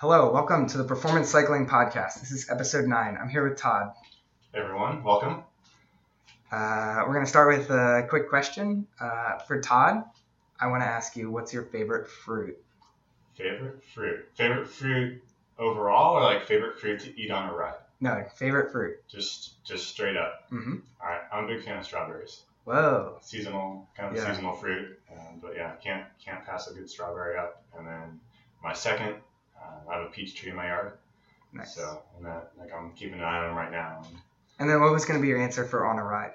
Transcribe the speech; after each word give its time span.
Hello, 0.00 0.32
welcome 0.32 0.66
to 0.68 0.78
the 0.78 0.84
Performance 0.84 1.28
Cycling 1.28 1.66
Podcast. 1.66 2.20
This 2.20 2.30
is 2.30 2.48
episode 2.50 2.86
nine. 2.86 3.18
I'm 3.20 3.28
here 3.28 3.46
with 3.46 3.58
Todd. 3.58 3.92
Hey 4.52 4.60
everyone, 4.60 5.02
welcome. 5.04 5.44
Uh, 6.50 7.04
we're 7.06 7.12
going 7.12 7.24
to 7.24 7.30
start 7.30 7.56
with 7.58 7.70
a 7.70 8.06
quick 8.08 8.28
question. 8.28 8.86
Uh, 8.98 9.38
for 9.46 9.60
Todd, 9.60 10.04
I 10.58 10.68
want 10.68 10.82
to 10.82 10.86
ask 10.86 11.16
you 11.16 11.30
what's 11.30 11.52
your 11.52 11.64
favorite 11.64 12.08
fruit? 12.08 12.56
Favorite 13.36 13.82
fruit? 13.84 14.26
Favorite 14.34 14.66
fruit 14.68 15.22
overall, 15.58 16.16
or 16.16 16.22
like 16.22 16.46
favorite 16.46 16.78
fruit 16.80 17.00
to 17.00 17.20
eat 17.20 17.30
on 17.30 17.48
a 17.50 17.52
ride? 17.54 17.74
No, 18.00 18.24
favorite 18.36 18.72
fruit. 18.72 18.96
Just, 19.08 19.62
just 19.64 19.88
straight 19.88 20.16
up. 20.16 20.44
hmm 20.48 20.76
All 21.02 21.08
right, 21.10 21.20
I'm 21.32 21.44
a 21.44 21.46
big 21.46 21.62
fan 21.64 21.76
of 21.78 21.84
strawberries. 21.84 22.42
Whoa. 22.64 23.18
Seasonal, 23.20 23.86
kind 23.96 24.10
of 24.10 24.16
Yeah. 24.16 24.30
seasonal 24.30 24.54
fruit. 24.54 24.98
Um, 25.12 25.38
but 25.42 25.54
yeah, 25.56 25.72
can't 25.82 26.04
can't 26.24 26.44
pass 26.44 26.68
a 26.68 26.74
good 26.74 26.88
strawberry 26.88 27.36
up. 27.38 27.62
And 27.76 27.86
then 27.86 28.20
my 28.62 28.72
second, 28.72 29.16
uh, 29.62 29.90
I 29.90 29.98
have 29.98 30.06
a 30.06 30.10
peach 30.10 30.34
tree 30.34 30.50
in 30.50 30.56
my 30.56 30.66
yard. 30.68 30.92
Nice. 31.52 31.74
So 31.74 32.02
and 32.16 32.24
that, 32.26 32.52
like 32.58 32.72
I'm 32.72 32.92
keeping 32.92 33.14
an 33.18 33.22
eye 33.24 33.38
on 33.38 33.48
them 33.48 33.56
right 33.56 33.72
now. 33.72 34.02
And 34.06 34.18
And 34.60 34.70
then 34.70 34.80
what 34.80 34.92
was 34.92 35.04
going 35.04 35.18
to 35.18 35.22
be 35.22 35.28
your 35.28 35.40
answer 35.40 35.64
for 35.64 35.86
on 35.86 35.98
a 35.98 36.04
ride? 36.04 36.32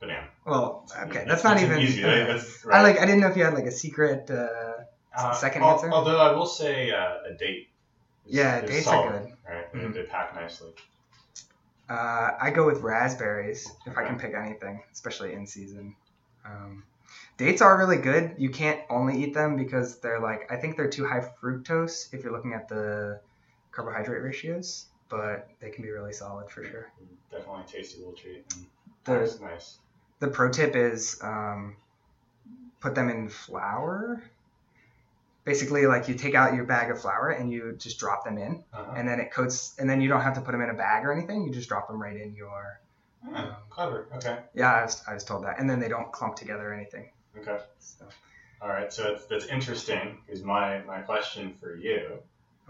banana. 0.00 0.28
Well, 0.46 0.86
okay, 0.96 1.10
It's- 1.20 1.26
that's 1.28 1.44
not 1.44 1.60
even. 1.60 1.78
easy. 1.80 2.02
okay. 2.04 2.24
That's 2.32 2.66
I 2.72 2.80
like. 2.82 2.98
I 2.98 3.04
didn't 3.06 3.20
know 3.20 3.28
if 3.28 3.36
you 3.36 3.44
had 3.44 3.54
like 3.54 3.66
a 3.66 3.72
secret. 3.72 4.30
Uh, 4.30 4.84
Uh, 5.14 5.32
second 5.34 5.62
al- 5.62 5.72
answer? 5.74 5.90
Although 5.90 6.18
I 6.20 6.30
will 6.32 6.46
say 6.46 6.90
uh, 6.92 7.16
a 7.30 7.32
date. 7.36 7.68
is- 8.26 8.34
Yeah, 8.34 8.60
is 8.60 8.70
dates 8.70 8.86
are 8.86 9.10
good. 9.10 9.32
Right, 9.48 9.72
They- 9.72 9.78
Mhm. 9.80 9.92
they 9.94 10.04
pack 10.04 10.34
nicely. 10.34 10.72
uh, 11.88 12.30
I 12.40 12.50
go 12.50 12.64
with 12.66 12.80
raspberries 12.80 13.68
if 13.86 13.98
I 13.98 14.06
can 14.06 14.18
pick 14.18 14.34
anything, 14.34 14.82
especially 14.92 15.32
in 15.34 15.46
season. 15.46 15.96
Um, 16.44 16.84
dates 17.40 17.62
are 17.62 17.76
really 17.78 17.96
good. 17.96 18.34
You 18.36 18.50
can't 18.50 18.80
only 18.90 19.22
eat 19.24 19.32
them 19.32 19.56
because 19.56 19.98
they're 20.00 20.20
like 20.20 20.52
I 20.52 20.56
think 20.56 20.76
they're 20.76 20.90
too 20.90 21.06
high 21.06 21.24
fructose 21.42 22.12
if 22.12 22.22
you're 22.22 22.32
looking 22.32 22.52
at 22.52 22.68
the 22.68 23.20
carbohydrate 23.72 24.22
ratios, 24.22 24.86
but 25.08 25.48
they 25.60 25.70
can 25.70 25.82
be 25.82 25.90
really 25.90 26.12
solid 26.12 26.50
for 26.50 26.62
sure. 26.64 26.92
Definitely 27.30 27.62
a 27.62 27.66
tasty 27.66 27.98
little 27.98 28.12
treat. 28.12 28.44
And 28.54 28.66
The 29.04 29.20
nice, 29.20 29.40
nice. 29.40 29.78
the 30.18 30.28
pro 30.28 30.50
tip 30.50 30.76
is 30.76 31.18
um, 31.22 31.76
put 32.80 32.94
them 32.94 33.08
in 33.08 33.28
flour. 33.30 34.22
Basically, 35.44 35.86
like 35.86 36.08
you 36.08 36.14
take 36.16 36.34
out 36.34 36.54
your 36.54 36.64
bag 36.64 36.90
of 36.90 37.00
flour 37.00 37.30
and 37.30 37.50
you 37.50 37.74
just 37.78 37.98
drop 37.98 38.24
them 38.24 38.36
in, 38.36 38.62
Uh-huh. 38.74 38.92
and 38.96 39.08
then 39.08 39.18
it 39.18 39.32
coats, 39.32 39.74
and 39.78 39.88
then 39.88 40.02
you 40.02 40.08
don't 40.10 40.20
have 40.20 40.34
to 40.34 40.42
put 40.42 40.52
them 40.52 40.60
in 40.60 40.68
a 40.68 40.74
bag 40.74 41.04
or 41.06 41.12
anything. 41.12 41.44
You 41.44 41.52
just 41.52 41.68
drop 41.70 41.88
them 41.88 42.00
right 42.00 42.16
in 42.16 42.34
your. 42.36 42.78
Ah, 43.34 43.58
clever. 43.70 44.06
Okay. 44.16 44.38
Yeah, 44.54 44.70
I 44.72 44.82
was, 44.82 45.02
I 45.08 45.14
was 45.14 45.24
told 45.24 45.44
that, 45.44 45.58
and 45.58 45.68
then 45.68 45.80
they 45.80 45.88
don't 45.88 46.12
clump 46.12 46.36
together 46.36 46.70
or 46.70 46.74
anything. 46.74 47.10
Okay. 47.38 47.58
So 47.78 48.06
All 48.60 48.68
right. 48.68 48.92
So 48.92 49.04
that's, 49.04 49.26
that's 49.26 49.46
interesting 49.46 50.18
because 50.26 50.42
my, 50.42 50.80
my 50.82 51.00
question 51.00 51.54
for 51.60 51.76
you 51.76 52.18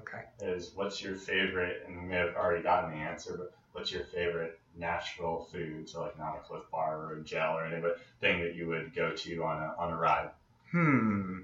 okay. 0.00 0.22
is 0.40 0.72
what's 0.74 1.02
your 1.02 1.16
favorite, 1.16 1.84
and 1.86 2.02
we 2.02 2.08
may 2.08 2.16
have 2.16 2.36
already 2.36 2.62
gotten 2.62 2.90
the 2.90 2.96
answer, 2.96 3.36
but 3.36 3.52
what's 3.72 3.90
your 3.90 4.04
favorite 4.04 4.58
natural 4.76 5.48
food? 5.52 5.88
So 5.88 6.02
like 6.02 6.18
not 6.18 6.36
a 6.36 6.40
Clif 6.40 6.62
Bar 6.70 6.98
or 6.98 7.16
a 7.16 7.24
gel 7.24 7.56
or 7.56 7.64
anything, 7.64 7.82
but 7.82 7.98
thing 8.20 8.40
that 8.42 8.54
you 8.54 8.68
would 8.68 8.94
go 8.94 9.14
to 9.14 9.44
on 9.44 9.62
a, 9.62 9.74
on 9.78 9.92
a 9.92 9.96
ride. 9.96 10.30
Hmm. 10.70 11.42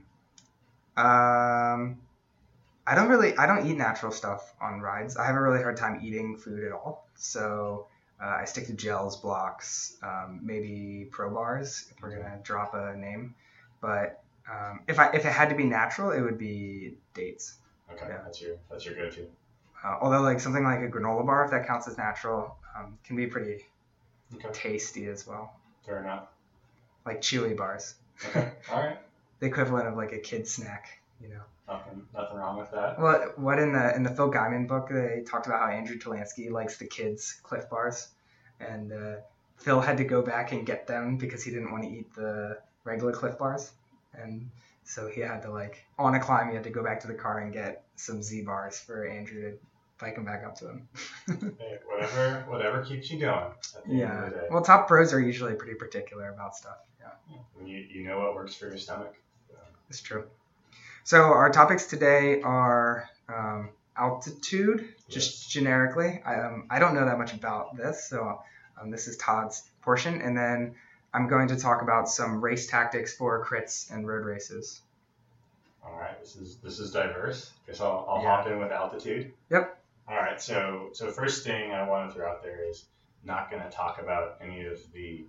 Um, 0.97 1.99
I 2.87 2.95
don't 2.95 3.09
really, 3.09 3.37
I 3.37 3.47
don't 3.47 3.67
eat 3.67 3.77
natural 3.77 4.13
stuff 4.13 4.55
on 4.61 4.81
rides. 4.81 5.17
I 5.17 5.27
have 5.27 5.35
a 5.35 5.41
really 5.41 5.63
hard 5.63 5.77
time 5.77 6.01
eating 6.03 6.37
food 6.37 6.65
at 6.65 6.73
all. 6.73 7.09
So 7.17 7.89
uh, 8.23 8.27
I 8.41 8.45
stick 8.45 8.67
to 8.67 8.73
gels, 8.73 9.17
blocks, 9.17 9.97
um, 10.03 10.41
maybe 10.43 11.09
pro 11.11 11.31
bars 11.33 11.87
if 11.91 12.03
we're 12.03 12.11
gonna 12.17 12.39
drop 12.43 12.75
a 12.75 12.97
name. 12.97 13.35
But 13.81 14.23
um, 14.51 14.81
if 14.89 14.99
I 14.99 15.11
if 15.13 15.25
it 15.25 15.33
had 15.33 15.51
to 15.51 15.55
be 15.57 15.65
natural, 15.65 16.11
it 16.13 16.21
would 16.23 16.39
be 16.39 16.95
dates. 17.15 17.59
Okay. 17.93 18.07
Yeah. 18.09 18.19
That's 18.25 18.41
your 18.41 18.57
that's 18.71 18.85
your 18.85 18.95
go-to. 18.95 19.27
Uh, 19.85 19.99
although 20.01 20.23
like 20.23 20.41
something 20.41 20.65
like 20.65 20.81
a 20.81 20.89
granola 20.89 21.25
bar, 21.27 21.45
if 21.45 21.51
that 21.51 21.67
counts 21.67 21.87
as 21.89 21.99
natural, 21.99 22.57
um, 22.77 22.99
can 23.05 23.17
be 23.17 23.27
pretty 23.27 23.65
Okay. 24.35 24.49
tasty 24.53 25.07
as 25.07 25.27
well. 25.27 25.53
Fair 25.85 26.03
enough. 26.03 26.25
Like 27.05 27.21
chewy 27.21 27.57
bars, 27.57 27.95
Okay. 28.25 28.51
All 28.71 28.81
right. 28.81 28.99
the 29.41 29.47
equivalent 29.47 29.87
of 29.87 29.97
like 29.97 30.13
a 30.13 30.19
kid 30.19 30.49
snack, 30.49 31.01
you 31.21 31.29
know. 31.29 31.43
Nothing 31.69 32.07
nothing 32.15 32.37
wrong 32.37 32.59
with 32.59 32.71
that. 32.71 33.01
Well, 33.01 33.33
what 33.37 33.59
in 33.59 33.73
the 33.73 33.95
in 33.97 34.05
the 34.05 34.11
Phil 34.11 34.31
Gaimon 34.31 34.69
book 34.69 34.89
they 34.89 35.25
talked 35.27 35.47
about 35.47 35.61
how 35.61 35.69
Andrew 35.69 35.99
Talansky 35.99 36.51
likes 36.51 36.77
the 36.77 36.87
kids 36.87 37.41
Clif 37.43 37.69
Bars, 37.69 38.09
and 38.61 38.93
uh, 38.93 39.17
Phil 39.57 39.81
had 39.81 39.97
to 39.97 40.05
go 40.05 40.23
back 40.23 40.53
and 40.53 40.65
get 40.65 40.87
them 40.87 41.17
because 41.17 41.43
he 41.43 41.51
didn't 41.51 41.73
want 41.73 41.83
to 41.83 41.91
eat 41.91 42.15
the 42.15 42.59
regular 42.85 43.13
Clif 43.13 43.37
Bars, 43.37 43.73
and 44.15 44.49
so 44.85 45.09
he 45.09 45.21
had 45.21 45.43
to 45.43 45.51
like 45.51 45.85
on 45.99 46.15
a 46.15 46.21
climb 46.21 46.49
he 46.49 46.55
had 46.55 46.65
to 46.65 46.71
go 46.71 46.85
back 46.85 47.01
to 47.01 47.09
the 47.09 47.15
car 47.15 47.41
and 47.41 47.53
get 47.53 47.83
some 47.97 48.23
Z 48.23 48.43
bars 48.43 48.79
for 48.79 49.05
Andrew 49.05 49.51
to 49.51 49.59
bike 49.99 50.15
them 50.15 50.25
back 50.25 50.45
up 50.45 50.55
to 50.57 50.69
him. 50.69 50.89
Hey, 51.59 51.79
whatever 51.85 52.45
whatever 52.49 52.85
keeps 52.85 53.11
you 53.11 53.19
going. 53.19 53.53
At 53.77 53.85
the 53.85 53.91
end 53.91 53.99
yeah. 53.99 54.25
of 54.25 54.31
the 54.31 54.37
day. 54.37 54.47
Well, 54.51 54.63
top 54.63 54.87
pros 54.87 55.13
are 55.13 55.21
usually 55.21 55.55
pretty 55.55 55.75
particular 55.75 56.33
about 56.33 56.55
stuff. 56.55 56.79
Yeah. 57.01 57.67
You, 57.67 57.79
you 57.91 58.05
know 58.07 58.19
what 58.19 58.35
works 58.35 58.55
for 58.55 58.67
your 58.69 58.79
stomach. 58.79 59.15
It's 59.89 60.01
true. 60.01 60.25
So 61.07 61.23
our 61.23 61.51
topics 61.51 61.87
today 61.87 62.43
are 62.43 63.09
um, 63.29 63.71
altitude, 63.97 64.93
just 65.09 65.45
Yes. 65.45 65.47
generically. 65.47 66.21
I, 66.27 66.41
um, 66.41 66.67
I 66.69 66.81
don't 66.81 66.97
know 66.97 67.05
that 67.05 67.17
much 67.17 67.33
about 67.33 67.77
this, 67.77 68.09
so 68.09 68.41
um, 68.77 68.91
this 68.91 69.07
is 69.07 69.17
Todd's 69.17 69.63
portion, 69.83 70.21
and 70.21 70.37
then 70.37 70.75
I'm 71.15 71.29
going 71.29 71.47
to 71.47 71.57
talk 71.57 71.83
about 71.83 72.09
some 72.09 72.41
race 72.41 72.67
tactics 72.67 73.15
for 73.17 73.47
crits 73.47 73.89
and 73.93 74.05
road 74.05 74.25
races. 74.25 74.81
All 75.85 75.97
right, 75.97 76.19
this 76.19 76.35
is 76.35 76.57
this 76.57 76.81
is 76.81 76.91
diverse. 76.91 77.53
Guess 77.69 77.81
I'll, 77.81 78.05
I'll 78.09 78.21
Yeah. 78.21 78.39
hop 78.39 78.49
in 78.49 78.59
with 78.59 78.73
altitude. 78.73 79.33
Yep. 79.51 79.79
All 80.09 80.17
right, 80.17 80.43
so 80.43 80.91
so 80.93 81.13
first 81.13 81.45
thing 81.45 81.71
I 81.71 81.89
want 81.89 82.11
to 82.11 82.17
throw 82.19 82.29
out 82.29 82.43
there 82.43 82.65
is 82.69 82.85
not 83.23 83.49
going 83.49 83.63
to 83.63 83.71
talk 83.71 84.03
about 84.03 84.39
any 84.41 84.65
of 84.65 84.81
the 84.93 85.25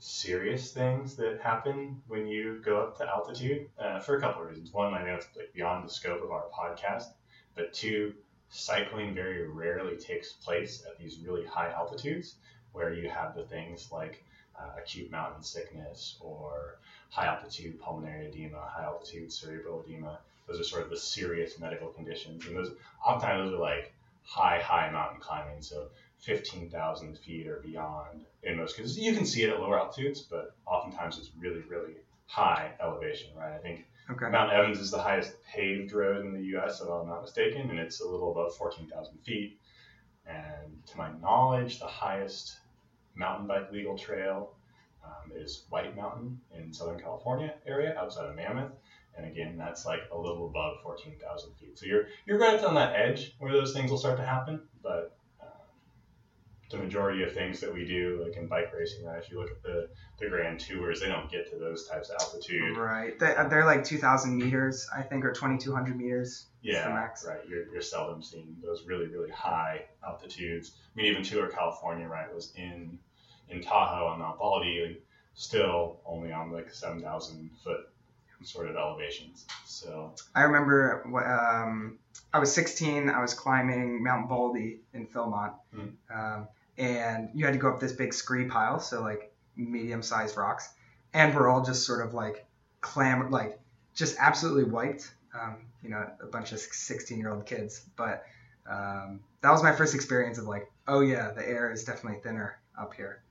serious 0.00 0.72
things 0.72 1.14
that 1.16 1.40
happen 1.42 2.00
when 2.08 2.26
you 2.26 2.60
go 2.64 2.80
up 2.80 2.96
to 2.96 3.06
altitude 3.06 3.68
uh, 3.78 4.00
for 4.00 4.16
a 4.16 4.20
couple 4.20 4.42
of 4.42 4.48
reasons. 4.48 4.72
One, 4.72 4.94
I 4.94 5.04
know 5.04 5.14
it's 5.14 5.28
like 5.36 5.52
beyond 5.52 5.86
the 5.86 5.92
scope 5.92 6.22
of 6.24 6.30
our 6.30 6.46
podcast, 6.52 7.12
but 7.54 7.72
two, 7.74 8.14
cycling 8.48 9.14
very 9.14 9.46
rarely 9.46 9.96
takes 9.96 10.32
place 10.32 10.84
at 10.88 10.98
these 10.98 11.18
really 11.20 11.46
high 11.46 11.70
altitudes 11.70 12.36
where 12.72 12.92
you 12.94 13.08
have 13.08 13.34
the 13.34 13.44
things 13.44 13.92
like 13.92 14.24
uh, 14.58 14.70
acute 14.78 15.10
mountain 15.10 15.42
sickness 15.42 16.16
or 16.20 16.78
high 17.10 17.26
altitude 17.26 17.78
pulmonary 17.78 18.26
edema, 18.26 18.58
high 18.58 18.84
altitude 18.84 19.30
cerebral 19.30 19.84
edema. 19.86 20.18
Those 20.48 20.60
are 20.60 20.64
sort 20.64 20.82
of 20.82 20.90
the 20.90 20.96
serious 20.96 21.58
medical 21.58 21.88
conditions, 21.88 22.46
and 22.46 22.56
those 22.56 22.72
oftentimes 23.04 23.50
those 23.50 23.58
are 23.58 23.62
like 23.62 23.92
high, 24.24 24.60
high 24.60 24.90
mountain 24.90 25.20
climbing, 25.20 25.60
so 25.60 25.88
15,000 26.22 27.18
feet 27.18 27.46
or 27.46 27.60
beyond 27.60 28.24
in 28.42 28.56
most 28.56 28.76
cases. 28.76 28.98
You 28.98 29.14
can 29.14 29.26
see 29.26 29.42
it 29.42 29.50
at 29.50 29.60
lower 29.60 29.78
altitudes, 29.78 30.20
but 30.20 30.54
oftentimes 30.66 31.18
it's 31.18 31.30
really, 31.38 31.62
really 31.68 31.94
high 32.26 32.72
elevation, 32.80 33.30
right? 33.36 33.52
I 33.52 33.58
think 33.58 33.86
Okay. 34.10 34.28
Mount 34.28 34.52
Evans 34.52 34.80
is 34.80 34.90
the 34.90 34.98
highest 34.98 35.40
paved 35.44 35.92
road 35.92 36.24
in 36.24 36.32
the 36.32 36.42
U.S., 36.46 36.80
if 36.80 36.88
I'm 36.88 37.06
not 37.06 37.22
mistaken, 37.22 37.70
and 37.70 37.78
it's 37.78 38.00
a 38.00 38.08
little 38.08 38.32
above 38.32 38.56
14,000 38.56 39.18
feet. 39.18 39.60
And 40.26 40.84
to 40.86 40.96
my 40.98 41.12
knowledge, 41.20 41.78
the 41.78 41.86
highest 41.86 42.58
mountain 43.14 43.46
bike 43.46 43.70
legal 43.70 43.96
trail 43.96 44.54
um, 45.04 45.30
is 45.36 45.64
White 45.70 45.96
Mountain 45.96 46.40
in 46.56 46.72
Southern 46.72 46.98
California 46.98 47.54
area, 47.66 47.96
outside 47.96 48.26
of 48.26 48.34
Mammoth. 48.34 48.72
And 49.16 49.26
again, 49.26 49.56
that's 49.56 49.86
like 49.86 50.00
a 50.12 50.18
little 50.18 50.48
above 50.48 50.78
14,000 50.82 51.54
feet. 51.54 51.78
So 51.78 51.86
you're 51.86 52.06
you're 52.26 52.38
right 52.38 52.62
on 52.64 52.74
that 52.74 52.96
edge 52.96 53.34
where 53.38 53.52
those 53.52 53.72
things 53.72 53.90
will 53.90 53.98
start 53.98 54.16
to 54.16 54.24
happen. 54.24 54.62
But 54.82 55.16
the 56.70 56.76
majority 56.76 57.22
of 57.22 57.32
things 57.32 57.60
that 57.60 57.72
we 57.72 57.84
do, 57.84 58.22
like 58.24 58.36
in 58.36 58.46
bike 58.46 58.72
racing, 58.72 59.04
right? 59.04 59.18
If 59.18 59.30
you 59.30 59.40
look 59.40 59.50
at 59.50 59.62
the 59.62 59.88
the 60.18 60.28
Grand 60.28 60.60
Tours, 60.60 61.00
they 61.00 61.08
don't 61.08 61.30
get 61.30 61.50
to 61.50 61.56
those 61.58 61.88
types 61.88 62.10
of 62.10 62.16
altitude. 62.20 62.76
Right. 62.76 63.18
They, 63.18 63.34
uh, 63.34 63.48
they're 63.48 63.64
like 63.64 63.84
2,000 63.84 64.36
meters, 64.36 64.86
I 64.94 65.02
think, 65.02 65.24
or 65.24 65.32
2,200 65.32 65.96
meters. 65.96 66.46
Yeah, 66.62 66.94
right. 67.26 67.40
You're, 67.48 67.66
you're 67.72 67.80
seldom 67.82 68.22
seeing 68.22 68.54
those 68.62 68.84
really, 68.84 69.06
really 69.06 69.30
high 69.30 69.86
altitudes. 70.06 70.72
I 70.76 71.00
mean, 71.00 71.06
even 71.06 71.22
Tour 71.22 71.48
California, 71.48 72.06
right, 72.06 72.32
was 72.32 72.52
in 72.54 72.98
in 73.48 73.62
Tahoe 73.62 74.06
on 74.06 74.20
Mount 74.20 74.38
Baldy, 74.38 74.84
and 74.84 74.96
still 75.34 76.00
only 76.06 76.30
on 76.32 76.52
like 76.52 76.72
7,000 76.72 77.50
foot 77.64 77.88
sort 78.42 78.68
of 78.68 78.76
elevations. 78.76 79.44
So, 79.66 80.14
I 80.34 80.42
remember 80.42 81.02
um, 81.26 81.98
I 82.32 82.38
was 82.38 82.52
16. 82.52 83.08
I 83.10 83.20
was 83.20 83.34
climbing 83.34 84.02
Mount 84.04 84.28
Baldy 84.28 84.80
in 84.94 85.06
Philmont, 85.06 85.54
Mhm. 85.74 85.92
um, 86.14 86.48
and 86.80 87.28
you 87.34 87.44
had 87.44 87.52
to 87.52 87.58
go 87.58 87.68
up 87.68 87.78
this 87.78 87.92
big 87.92 88.14
scree 88.14 88.46
pile, 88.46 88.80
so 88.80 89.02
like 89.02 89.32
medium-sized 89.54 90.36
rocks, 90.36 90.70
and 91.12 91.34
we're 91.34 91.48
all 91.48 91.62
just 91.62 91.86
sort 91.86 92.04
of 92.04 92.14
like 92.14 92.46
clamor, 92.80 93.28
like 93.28 93.60
just 93.94 94.16
absolutely 94.18 94.64
wiped. 94.64 95.12
Um, 95.38 95.58
you 95.82 95.90
know, 95.90 96.10
a 96.20 96.26
bunch 96.26 96.52
of 96.52 96.58
16-year-old 96.58 97.46
kids, 97.46 97.82
but 97.96 98.24
um, 98.68 99.20
that 99.42 99.50
was 99.50 99.62
my 99.62 99.72
first 99.72 99.94
experience 99.94 100.38
of 100.38 100.46
like, 100.46 100.70
oh 100.88 101.00
yeah, 101.00 101.30
the 101.30 101.46
air 101.46 101.70
is 101.70 101.84
definitely 101.84 102.20
thinner 102.20 102.58
up 102.78 102.94
here. 102.94 103.22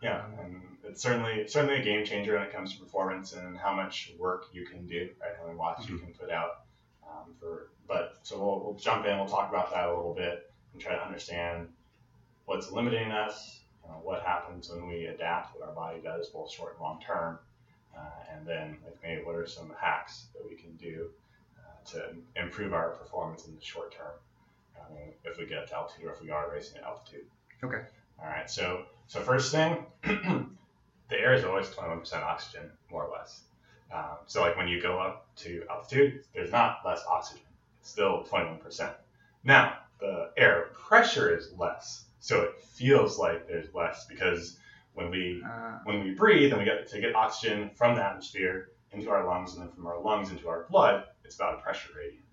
yeah, 0.00 0.24
and 0.40 0.62
it's 0.84 1.02
certainly 1.02 1.46
certainly 1.48 1.80
a 1.80 1.82
game 1.82 2.04
changer 2.04 2.34
when 2.34 2.42
it 2.42 2.52
comes 2.52 2.72
to 2.72 2.80
performance 2.80 3.32
and 3.32 3.58
how 3.58 3.74
much 3.74 4.12
work 4.18 4.46
you 4.52 4.64
can 4.64 4.86
do, 4.86 5.10
right? 5.20 5.32
How 5.38 5.46
many 5.46 5.58
watts 5.58 5.88
you 5.88 5.98
can 5.98 6.12
put 6.12 6.30
out. 6.30 6.62
Um, 7.06 7.34
for 7.40 7.68
but 7.86 8.18
so 8.22 8.38
we'll, 8.38 8.60
we'll 8.64 8.74
jump 8.74 9.04
in. 9.04 9.18
We'll 9.18 9.28
talk 9.28 9.50
about 9.50 9.72
that 9.72 9.88
a 9.88 9.94
little 9.94 10.14
bit 10.14 10.50
and 10.72 10.80
try 10.80 10.94
to 10.94 11.04
understand 11.04 11.68
what's 12.46 12.70
limiting 12.70 13.10
us, 13.12 13.60
uh, 13.84 13.92
what 13.94 14.22
happens 14.22 14.70
when 14.70 14.86
we 14.88 15.06
adapt, 15.06 15.58
what 15.58 15.68
our 15.68 15.74
body 15.74 16.00
does, 16.00 16.28
both 16.28 16.50
short 16.50 16.74
and 16.74 16.82
long 16.82 17.00
term, 17.00 17.38
uh, 17.96 18.00
and 18.32 18.46
then 18.46 18.76
like 18.84 18.96
maybe 19.02 19.22
what 19.22 19.34
are 19.34 19.46
some 19.46 19.72
hacks 19.80 20.26
that 20.34 20.48
we 20.48 20.56
can 20.56 20.74
do 20.76 21.08
uh, 21.58 21.90
to 21.90 22.14
improve 22.36 22.72
our 22.72 22.90
performance 22.90 23.46
in 23.46 23.54
the 23.54 23.60
short 23.60 23.92
term 23.92 24.12
um, 24.80 24.96
if 25.24 25.38
we 25.38 25.46
get 25.46 25.58
up 25.58 25.68
to 25.68 25.74
altitude 25.74 26.06
or 26.06 26.12
if 26.12 26.22
we 26.22 26.30
are 26.30 26.50
racing 26.50 26.78
at 26.78 26.84
altitude. 26.84 27.24
Okay. 27.62 27.82
All 28.20 28.26
right. 28.26 28.50
So 28.50 28.84
so 29.06 29.20
first 29.20 29.52
thing, 29.52 29.84
the 30.02 31.16
air 31.16 31.34
is 31.34 31.44
always 31.44 31.68
21% 31.68 32.14
oxygen, 32.22 32.70
more 32.90 33.04
or 33.04 33.12
less. 33.12 33.42
Um, 33.92 34.18
so 34.26 34.40
like 34.40 34.56
when 34.56 34.68
you 34.68 34.80
go 34.80 34.98
up 34.98 35.26
to 35.36 35.62
altitude, 35.70 36.24
there's 36.34 36.50
not 36.50 36.80
less 36.84 37.02
oxygen. 37.08 37.44
It's 37.80 37.90
still 37.90 38.24
21%. 38.24 38.92
Now 39.44 39.78
the 40.00 40.30
air 40.36 40.70
pressure 40.72 41.36
is 41.36 41.52
less, 41.58 42.03
so 42.24 42.40
it 42.40 42.58
feels 42.58 43.18
like 43.18 43.46
there's 43.46 43.74
less 43.74 44.06
because 44.06 44.56
when 44.94 45.10
we 45.10 45.42
Uh, 45.44 45.78
when 45.84 46.02
we 46.02 46.14
breathe 46.14 46.52
and 46.52 46.58
we 46.58 46.64
get 46.64 46.88
to 46.88 46.98
get 46.98 47.14
oxygen 47.14 47.68
from 47.74 47.96
the 47.96 48.02
atmosphere 48.02 48.70
into 48.92 49.10
our 49.10 49.26
lungs 49.26 49.52
and 49.52 49.62
then 49.62 49.70
from 49.74 49.86
our 49.86 50.00
lungs 50.00 50.30
into 50.30 50.48
our 50.48 50.64
blood, 50.70 51.04
it's 51.22 51.34
about 51.34 51.58
a 51.58 51.62
pressure 51.62 51.90
gradient. 51.92 52.24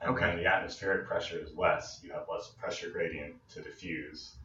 And 0.00 0.14
Okay. 0.14 0.28
when 0.28 0.36
the 0.38 0.46
atmospheric 0.46 1.06
pressure 1.06 1.38
is 1.38 1.54
less, 1.54 2.00
you 2.02 2.10
have 2.12 2.26
less 2.26 2.48
pressure 2.48 2.88
gradient 2.88 3.34
to 3.50 3.60
diffuse 3.60 4.36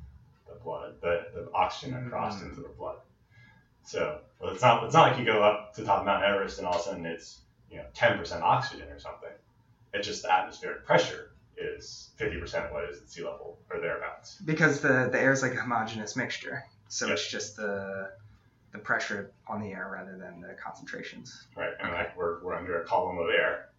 the 0.45 0.55
blood, 0.55 0.99
the, 0.99 1.27
the 1.33 1.49
oxygen 1.53 1.95
across 2.05 2.41
Mm. 2.41 2.49
into 2.49 2.59
the 2.61 2.67
blood. 2.67 2.99
So 3.83 4.19
well, 4.39 4.51
it's 4.51 4.61
not 4.61 4.83
it's 4.83 4.93
not 4.93 5.07
like 5.07 5.17
you 5.17 5.23
go 5.23 5.41
up 5.41 5.73
to 5.75 5.81
the 5.81 5.87
top 5.87 5.99
of 5.99 6.05
Mount 6.05 6.25
Everest 6.25 6.57
and 6.57 6.67
all 6.67 6.73
of 6.75 6.81
a 6.81 6.83
sudden 6.83 7.05
it's 7.05 7.39
you 7.69 7.77
know 7.77 7.85
10% 7.93 8.41
oxygen 8.41 8.89
or 8.89 8.99
something. 8.99 9.31
It's 9.93 10.05
just 10.05 10.23
the 10.23 10.31
atmospheric 10.33 10.83
pressure 10.83 11.31
is 11.57 12.09
50% 12.19 12.71
what 12.71 12.83
is 12.89 13.01
at 13.01 13.09
sea 13.09 13.24
level 13.24 13.57
or 13.71 13.80
thereabouts. 13.80 14.36
because 14.45 14.80
the 14.81 15.09
the 15.12 15.19
air 15.19 15.31
is 15.31 15.42
like 15.42 15.54
a 15.54 15.57
homogeneous 15.62 16.15
mixture, 16.15 16.63
so 16.88 17.06
Yep. 17.07 17.13
it's 17.13 17.27
just 17.31 17.56
the 17.56 18.12
the 18.74 18.80
pressure 18.80 19.31
on 19.48 19.62
the 19.62 19.71
air 19.71 19.89
rather 19.92 20.18
than 20.18 20.42
the 20.42 20.54
concentrations. 20.62 21.48
Right, 21.56 21.71
and 21.80 21.92
like 21.92 22.15
we're, 22.18 22.42
we're 22.44 22.54
under 22.56 22.81
a 22.81 22.86
column 22.86 23.18
of 23.18 23.30
air, 23.30 23.69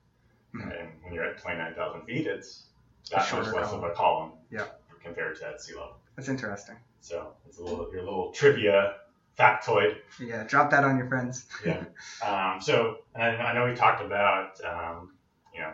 Mhm. 0.54 0.80
and 0.80 0.88
when 1.04 1.12
you're 1.12 1.24
at 1.24 1.38
29,000 1.38 2.04
feet, 2.06 2.26
it's 2.26 2.64
that 3.10 3.18
much 3.32 3.46
less 3.52 3.68
column. 3.68 3.84
of 3.84 3.90
a 3.90 3.94
column 3.94 4.32
Yeah. 4.50 4.64
compared 5.02 5.36
to 5.38 5.46
at 5.48 5.60
sea 5.60 5.74
level. 5.74 6.00
That's 6.16 6.28
interesting. 6.28 6.76
So 7.00 7.34
it's 7.46 7.58
a 7.58 7.62
little 7.62 7.90
your 7.92 8.02
little 8.02 8.32
trivia 8.32 8.96
factoid. 9.38 9.98
Yeah, 10.18 10.42
drop 10.44 10.70
that 10.70 10.84
on 10.84 10.96
your 10.98 11.06
friends. 11.06 11.46
Yeah. 11.64 11.84
Um, 12.26 12.60
so 12.60 12.98
and 13.14 13.22
I, 13.22 13.50
I 13.50 13.52
know 13.54 13.66
we 13.66 13.74
talked 13.76 14.02
about 14.02 14.58
um, 14.64 15.14
you 15.54 15.60
know 15.60 15.72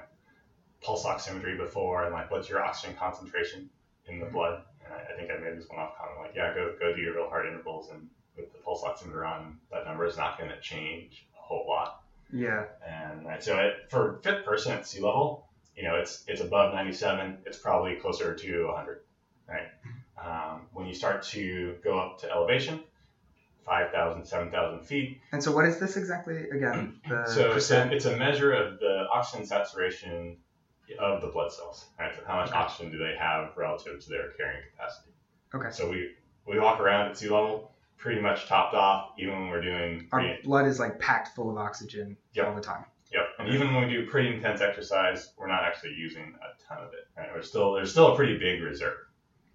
pulse 0.84 1.04
oximetry 1.04 1.56
before, 1.56 2.04
and 2.04 2.12
like 2.12 2.30
what's 2.30 2.48
your 2.48 2.62
oxygen 2.62 2.96
concentration 2.96 3.68
in 4.06 4.20
the 4.20 4.26
blood. 4.26 4.62
And 4.84 4.92
I, 4.92 5.12
I 5.12 5.16
think 5.16 5.30
I 5.30 5.42
made 5.42 5.58
this 5.58 5.68
one 5.68 5.78
off 5.78 5.96
comment 5.98 6.20
like 6.20 6.36
yeah, 6.36 6.54
go 6.54 6.74
go 6.78 6.94
do 6.94 7.00
your 7.00 7.14
real 7.14 7.28
hard 7.28 7.46
intervals, 7.46 7.90
and 7.90 8.08
with 8.36 8.52
the 8.52 8.58
pulse 8.58 8.82
oximeter 8.82 9.26
on, 9.26 9.58
that 9.70 9.84
number 9.86 10.06
is 10.06 10.16
not 10.16 10.38
going 10.38 10.50
to 10.50 10.60
change 10.60 11.26
a 11.38 11.42
whole 11.42 11.66
lot. 11.68 12.02
Yeah. 12.32 12.64
And 12.86 13.26
right, 13.26 13.42
so 13.42 13.58
it, 13.58 13.90
for 13.90 14.20
fit 14.22 14.44
person 14.44 14.72
at 14.72 14.86
sea 14.86 15.00
level, 15.00 15.48
you 15.76 15.84
know, 15.84 15.96
it's 15.96 16.24
it's 16.26 16.40
above 16.40 16.74
97. 16.74 17.38
It's 17.46 17.58
probably 17.58 17.96
closer 17.96 18.34
to 18.34 18.66
100, 18.66 19.00
right? 19.48 19.68
Um, 20.22 20.62
when 20.72 20.86
you 20.86 20.94
start 20.94 21.22
to 21.24 21.76
go 21.82 21.98
up 21.98 22.20
to 22.20 22.30
elevation, 22.30 22.80
5,000, 23.64 24.24
7,000 24.24 24.84
feet, 24.84 25.20
And 25.32 25.42
so, 25.42 25.52
what 25.52 25.64
is 25.64 25.78
this 25.78 25.96
exactly 25.96 26.48
again? 26.50 27.00
The 27.08 27.26
so 27.26 27.52
it's 27.52 27.70
a, 27.70 27.92
it's 27.92 28.04
a 28.04 28.16
measure 28.16 28.52
of 28.52 28.78
the 28.78 29.06
oxygen 29.12 29.46
saturation 29.46 30.36
of 30.98 31.20
the 31.22 31.28
blood 31.28 31.52
cells, 31.52 31.86
right? 31.98 32.12
So 32.14 32.22
how 32.26 32.36
much 32.36 32.50
Okay. 32.50 32.58
oxygen 32.58 32.92
do 32.92 32.98
they 32.98 33.14
have 33.18 33.56
relative 33.56 34.00
to 34.02 34.08
their 34.08 34.30
carrying 34.32 34.62
capacity? 34.70 35.12
Okay. 35.54 35.70
So 35.70 35.90
we 35.90 36.14
we 36.46 36.58
walk 36.60 36.78
around 36.80 37.08
at 37.08 37.16
sea 37.16 37.28
level 37.28 37.72
pretty 37.96 38.20
much 38.20 38.46
topped 38.46 38.74
off, 38.74 39.12
even 39.18 39.32
when 39.38 39.48
we're 39.48 39.62
doing 39.62 40.08
Our 40.12 40.20
pretty 40.20 40.42
blood 40.42 40.66
is 40.66 40.78
like 40.78 40.98
packed 40.98 41.34
full 41.34 41.50
of 41.50 41.56
oxygen 41.56 42.16
Yep. 42.34 42.46
all 42.46 42.54
the 42.54 42.60
time. 42.60 42.84
Yep. 43.12 43.22
And 43.38 43.48
even 43.48 43.74
when 43.74 43.86
we 43.88 43.94
do 43.94 44.06
pretty 44.10 44.34
intense 44.34 44.60
exercise, 44.60 45.32
we're 45.38 45.46
not 45.46 45.64
actually 45.64 45.94
using 45.94 46.34
a 46.42 46.62
ton 46.68 46.84
of 46.84 46.92
it. 46.92 47.06
Right? 47.16 47.28
We're 47.32 47.42
still 47.42 47.72
there's 47.74 47.90
still 47.92 48.12
a 48.12 48.16
pretty 48.16 48.36
big 48.38 48.62
reserve. 48.62 48.98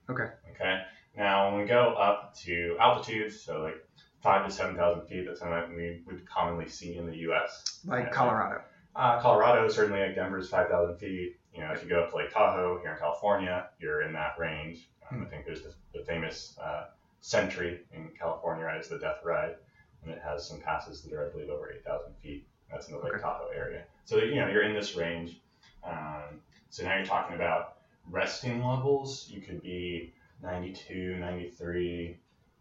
Okay. 0.09 0.29
Okay. 0.51 0.81
Now 1.15 1.51
when 1.51 1.61
we 1.61 1.67
go 1.67 1.93
up 1.93 2.33
to 2.45 2.75
altitudes, 2.79 3.39
so 3.41 3.61
like 3.61 3.75
five 4.21 4.45
to 4.47 4.51
seven 4.51 4.75
thousand 4.75 5.05
feet, 5.07 5.25
that's 5.27 5.39
something 5.41 5.75
we 5.75 6.01
would 6.07 6.25
commonly 6.27 6.67
see 6.67 6.95
in 6.97 7.05
the 7.05 7.17
U.S. 7.17 7.81
Like. 7.85 8.11
Colorado. 8.11 8.61
Uh, 8.99 9.21
Colorado 9.21 9.69
certainly 9.69 10.01
like 10.01 10.13
Denver's 10.13 10.49
five 10.49 10.67
thousand 10.67 10.97
feet. 10.97 11.37
You 11.53 11.61
know, 11.61 11.71
if 11.71 11.81
you 11.81 11.87
go 11.89 12.01
up 12.03 12.09
to 12.11 12.17
Lake 12.17 12.33
Tahoe 12.33 12.79
here 12.81 12.91
in 12.91 12.99
California, 12.99 13.69
you're 13.79 14.01
in 14.01 14.11
that 14.11 14.37
range. 14.37 14.89
Um, 15.09 15.23
I 15.25 15.29
think 15.29 15.45
there's 15.45 15.61
the, 15.61 15.73
the 15.93 16.03
famous 16.03 16.57
uh, 16.61 16.87
century 17.21 17.79
in 17.93 18.09
California, 18.19 18.65
right? 18.65 18.75
It's 18.75 18.89
the 18.89 18.99
Death 18.99 19.19
Ride, 19.23 19.55
and 20.03 20.11
it 20.11 20.21
has 20.21 20.45
some 20.45 20.59
passes 20.59 21.01
that 21.03 21.13
are, 21.13 21.25
I 21.25 21.29
believe, 21.31 21.49
over 21.49 21.71
eight 21.71 21.85
thousand 21.85 22.13
feet. 22.21 22.45
That's 22.69 22.87
in 22.89 22.93
the 22.93 22.99
Lake 22.99 23.13
Okay. 23.13 23.21
Tahoe 23.21 23.47
area. 23.55 23.83
So 24.03 24.17
you 24.17 24.35
know, 24.35 24.49
you're 24.49 24.63
in 24.63 24.75
this 24.75 24.97
range. 24.97 25.39
Um, 25.81 26.41
so 26.69 26.83
now 26.83 26.97
you're 26.97 27.05
talking 27.05 27.37
about 27.37 27.77
resting 28.09 28.61
levels. 28.61 29.29
You 29.29 29.39
could 29.39 29.63
be 29.63 30.11
92, 30.43 31.15
93, 31.19 32.17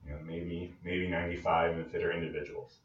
you 0.07 0.13
know, 0.13 0.19
maybe 0.25 0.73
maybe 0.85 1.09
95 1.09 1.79
in 1.79 1.85
fitter 1.87 2.13
individuals. 2.13 2.77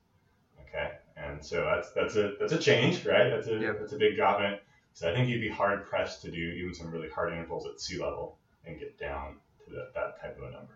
Okay, 0.68 0.94
and 1.18 1.44
so 1.44 1.64
that's 1.64 1.92
that's 1.92 2.16
a 2.16 2.34
that's 2.40 2.54
a 2.54 2.58
change, 2.58 3.06
right? 3.06 3.30
That's 3.30 3.48
a 3.48 3.58
Yep. 3.58 3.80
that's 3.80 3.94
a 3.94 3.98
big 3.98 4.16
drop 4.16 4.40
in 4.40 4.46
it. 4.46 4.64
So 4.94 5.10
I 5.10 5.14
think 5.16 5.30
you'd 5.30 5.42
be 5.42 5.50
hard 5.50 5.86
pressed 5.88 6.22
to 6.24 6.32
do 6.32 6.38
even 6.38 6.74
some 6.74 6.92
really 6.92 7.10
hard 7.10 7.34
intervals 7.34 7.66
at 7.66 7.80
sea 7.80 8.00
level 8.00 8.38
and 8.66 8.80
get 8.80 9.00
down 9.00 9.36
to 9.66 9.72
that, 9.74 9.94
that 9.96 10.22
type 10.22 10.38
of 10.38 10.44
a 10.44 10.52
number. 10.52 10.74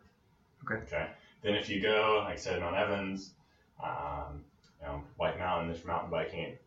Okay. 0.66 0.82
Okay. 0.86 1.08
Then 1.44 1.56
if 1.56 1.70
you 1.70 1.82
go, 1.82 2.22
like 2.24 2.34
I 2.34 2.36
said, 2.36 2.60
Mount 2.60 2.76
Evans, 2.76 3.32
um, 3.82 4.44
you 4.82 4.88
know, 4.88 5.04
White 5.18 5.38
Mountain, 5.38 5.72
this 5.72 5.86
mountain 5.86 6.10
biking, 6.10 6.58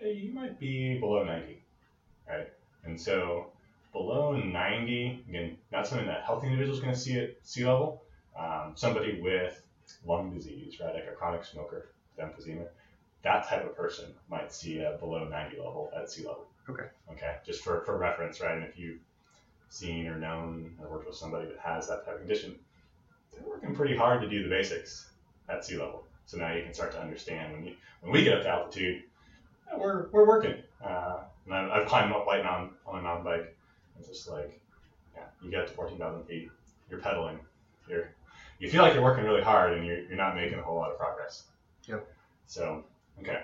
eh, 0.00 0.08
you 0.08 0.32
might 0.32 0.58
be 0.58 0.98
below 0.98 1.24
90, 1.24 1.60
right? 2.28 2.52
And 2.84 3.00
so 3.00 3.50
below 3.92 4.36
90, 4.36 5.24
again, 5.28 5.56
not 5.72 5.86
something 5.86 6.06
that 6.06 6.22
healthy 6.24 6.46
individuals 6.46 6.80
going 6.80 6.94
to 6.94 6.98
see 6.98 7.18
at 7.18 7.34
sea 7.42 7.64
level. 7.64 8.02
Um, 8.38 8.72
somebody 8.76 9.20
with 9.20 9.66
lung 10.06 10.32
disease, 10.34 10.78
right, 10.80 10.94
like 10.94 11.06
a 11.10 11.14
chronic 11.14 11.44
smoker, 11.44 11.90
emphysema, 12.20 12.66
that 13.24 13.48
type 13.48 13.64
of 13.64 13.76
person 13.76 14.06
might 14.30 14.52
see 14.52 14.78
a 14.78 14.96
below 15.00 15.26
90 15.26 15.56
level 15.56 15.90
at 15.96 16.10
sea 16.10 16.26
level. 16.26 16.46
Okay. 16.68 16.84
Okay, 17.12 17.36
just 17.44 17.62
for, 17.62 17.80
for 17.80 17.98
reference, 17.98 18.40
right? 18.40 18.56
And 18.56 18.64
if 18.64 18.78
you've 18.78 19.00
seen 19.70 20.06
or 20.06 20.16
known 20.16 20.76
or 20.80 20.88
worked 20.88 21.06
with 21.06 21.16
somebody 21.16 21.48
that 21.48 21.58
has 21.58 21.88
that 21.88 22.04
type 22.04 22.14
of 22.14 22.20
condition, 22.20 22.54
they're 23.32 23.48
working 23.48 23.74
pretty 23.74 23.96
hard 23.96 24.20
to 24.22 24.28
do 24.28 24.42
the 24.42 24.48
basics 24.48 25.10
at 25.48 25.64
sea 25.64 25.76
level. 25.76 26.04
So 26.26 26.38
now 26.38 26.54
you 26.54 26.62
can 26.62 26.72
start 26.72 26.92
to 26.92 27.00
understand 27.00 27.52
when 27.52 27.64
you 27.64 27.74
when 28.00 28.12
we 28.12 28.22
get 28.22 28.34
up 28.34 28.42
to 28.42 28.48
altitude, 28.48 29.02
yeah, 29.66 29.78
we're, 29.78 30.08
we're 30.10 30.26
working. 30.26 30.62
Uh, 30.82 31.20
and 31.46 31.54
I've, 31.54 31.70
I've 31.70 31.88
climbed 31.88 32.12
up 32.12 32.26
White 32.26 32.44
Mountain 32.44 32.76
on 32.86 32.98
a 32.98 33.02
mountain 33.02 33.24
bike. 33.24 33.56
It's 33.98 34.08
just 34.08 34.28
like, 34.28 34.60
yeah, 35.14 35.24
you 35.42 35.50
get 35.50 35.60
up 35.60 35.68
to 35.68 35.72
14,000 35.74 36.24
feet, 36.24 36.50
you're 36.90 37.00
pedaling, 37.00 37.38
you're 37.88 38.10
you 38.58 38.70
feel 38.70 38.82
like 38.82 38.94
you're 38.94 39.02
working 39.02 39.24
really 39.24 39.42
hard 39.42 39.76
and 39.76 39.84
you're, 39.84 40.00
you're 40.00 40.16
not 40.16 40.36
making 40.36 40.58
a 40.58 40.62
whole 40.62 40.76
lot 40.76 40.90
of 40.90 40.98
progress. 40.98 41.44
Yep. 41.86 42.06
So 42.46 42.84
okay. 43.20 43.38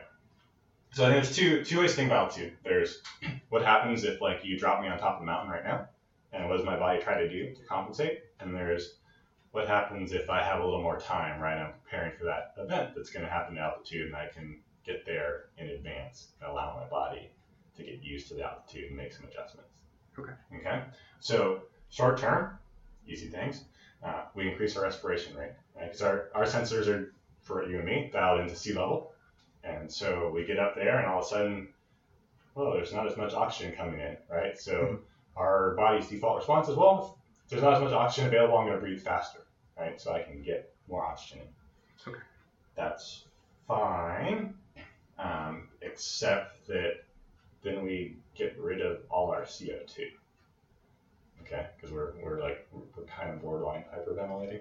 So 0.93 1.05
I 1.05 1.09
think 1.09 1.23
there's 1.23 1.37
two 1.37 1.65
two 1.65 1.79
ways 1.79 1.91
to 1.91 1.97
think 1.97 2.07
about 2.09 2.31
altitude. 2.31 2.53
There's 2.65 3.01
what 3.49 3.63
happens 3.63 4.05
if 4.05 4.21
like 4.21 4.45
you 4.45 4.57
drop 4.57 4.81
me 4.81 4.89
on 4.89 4.99
top 4.99 5.15
of 5.15 5.21
the 5.21 5.27
mountain 5.27 5.51
right 5.51 5.63
now, 5.63 5.89
and 6.33 6.49
what 6.49 6.57
does 6.57 6.65
my 6.65 6.77
body 6.77 6.99
try 6.99 7.17
to 7.17 7.29
do 7.29 7.55
to 7.55 7.63
compensate? 7.63 8.21
And 8.41 8.55
there's 8.55 8.95
what 9.53 9.67
happens 9.67 10.13
if 10.13 10.31
I 10.31 10.43
have 10.43 10.61
a 10.61 10.65
little 10.65 10.83
more 10.83 10.99
time, 10.99 11.41
right? 11.41 11.59
I'm 11.59 11.73
preparing 11.85 12.13
for 12.17 12.25
that 12.25 12.55
event 12.57 12.91
that's 12.95 13.11
going 13.11 13.25
to 13.25 13.31
happen 13.31 13.57
at 13.57 13.63
altitude, 13.63 14.07
and 14.07 14.17
I 14.17 14.27
can 14.27 14.59
get 14.85 15.05
there 15.05 15.47
in 15.59 15.69
advance 15.69 16.29
and 16.41 16.51
allow 16.51 16.75
my 16.75 16.87
body 16.89 17.31
to 17.77 17.83
get 17.83 18.03
used 18.03 18.29
to 18.29 18.35
the 18.35 18.43
altitude 18.43 18.89
and 18.89 18.97
make 18.97 19.13
some 19.13 19.27
adjustments. 19.27 19.71
Okay. 20.19 20.33
Okay. 20.57 20.83
So 21.21 21.61
short 21.89 22.19
term, 22.19 22.59
easy 23.07 23.29
things. 23.29 23.65
Uh, 24.03 24.23
we 24.35 24.49
increase 24.49 24.77
our 24.77 24.83
respiration 24.83 25.37
rate, 25.37 25.53
right? 25.77 25.87
Because 25.87 26.03
our, 26.03 26.31
our 26.35 26.45
sensors 26.45 26.87
are 26.89 27.13
for 27.43 27.69
you 27.69 27.77
and 27.77 27.85
me 27.85 28.11
dialed 28.13 28.41
into 28.41 28.55
sea 28.55 28.73
level, 28.73 29.10
and 29.65 29.93
so 29.93 30.31
we 30.35 30.45
get 30.47 30.59
up 30.59 30.75
there, 30.75 30.99
and 30.99 31.09
all 31.09 31.19
of 31.19 31.25
a 31.25 31.29
sudden, 31.29 31.75
well, 32.55 32.73
there's 32.73 32.93
not 32.93 33.07
as 33.07 33.17
much 33.17 33.35
oxygen 33.35 33.75
coming 33.77 34.01
in, 34.01 34.17
right? 34.29 34.59
So 34.59 34.73
Mhm. 34.73 35.05
our 35.37 35.75
body's 35.77 36.09
default 36.09 36.37
response 36.39 36.69
is, 36.69 36.77
well, 36.77 37.19
if 37.45 37.51
there's 37.51 37.63
not 37.63 37.75
as 37.75 37.81
much 37.81 37.93
oxygen 37.93 38.29
available, 38.29 38.57
I'm 38.57 38.67
going 38.67 38.77
to 38.77 38.81
breathe 38.81 39.03
faster, 39.03 39.41
right? 39.77 40.01
So 40.01 40.13
I 40.13 40.21
can 40.23 40.43
get 40.43 40.73
more 40.87 41.05
oxygen 41.05 41.41
in. 41.41 41.55
Okay. 42.09 42.21
That's 42.75 43.25
fine, 43.67 44.55
um, 45.19 45.69
except 45.83 46.67
that 46.67 47.05
then 47.63 47.83
we 47.83 48.17
get 48.35 48.59
rid 48.59 48.81
of 48.81 49.03
all 49.11 49.31
our 49.31 49.43
CO2. 49.45 50.11
Okay, 51.41 51.67
because 51.77 51.91
we're, 51.91 52.13
we're 52.23 52.41
like 52.41 52.67
we're 52.73 53.05
kind 53.05 53.31
of 53.31 53.41
borderline 53.41 53.85
hyperventilating. 53.93 54.61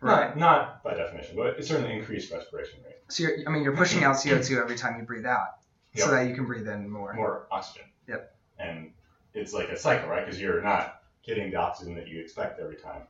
Right. 0.00 0.36
Not, 0.36 0.38
not 0.38 0.84
by 0.84 0.94
definition, 0.94 1.36
but 1.36 1.58
it's 1.58 1.68
certainly 1.68 1.94
increased 1.96 2.32
respiration 2.32 2.80
rate. 2.84 2.96
So 3.08 3.22
you're, 3.24 3.38
I 3.46 3.50
mean, 3.50 3.62
you're 3.62 3.76
pushing 3.76 4.04
out 4.04 4.16
CO2 4.16 4.60
every 4.60 4.76
time 4.76 4.98
you 4.98 5.04
breathe 5.06 5.26
out, 5.26 5.48
Yep. 5.94 6.04
so 6.04 6.10
that 6.10 6.28
you 6.28 6.34
can 6.34 6.46
breathe 6.46 6.68
in 6.68 6.90
more. 6.90 7.14
More 7.14 7.46
oxygen. 7.50 7.86
Yep. 8.08 8.34
And 8.58 8.90
it's 9.32 9.52
like 9.52 9.68
a 9.70 9.76
cycle, 9.78 10.08
right? 10.08 10.24
Because 10.24 10.40
you're 10.40 10.60
not 10.62 11.02
getting 11.24 11.50
the 11.50 11.56
oxygen 11.56 11.94
that 11.94 12.08
you 12.08 12.20
expect 12.20 12.60
every 12.60 12.76
time. 12.76 13.02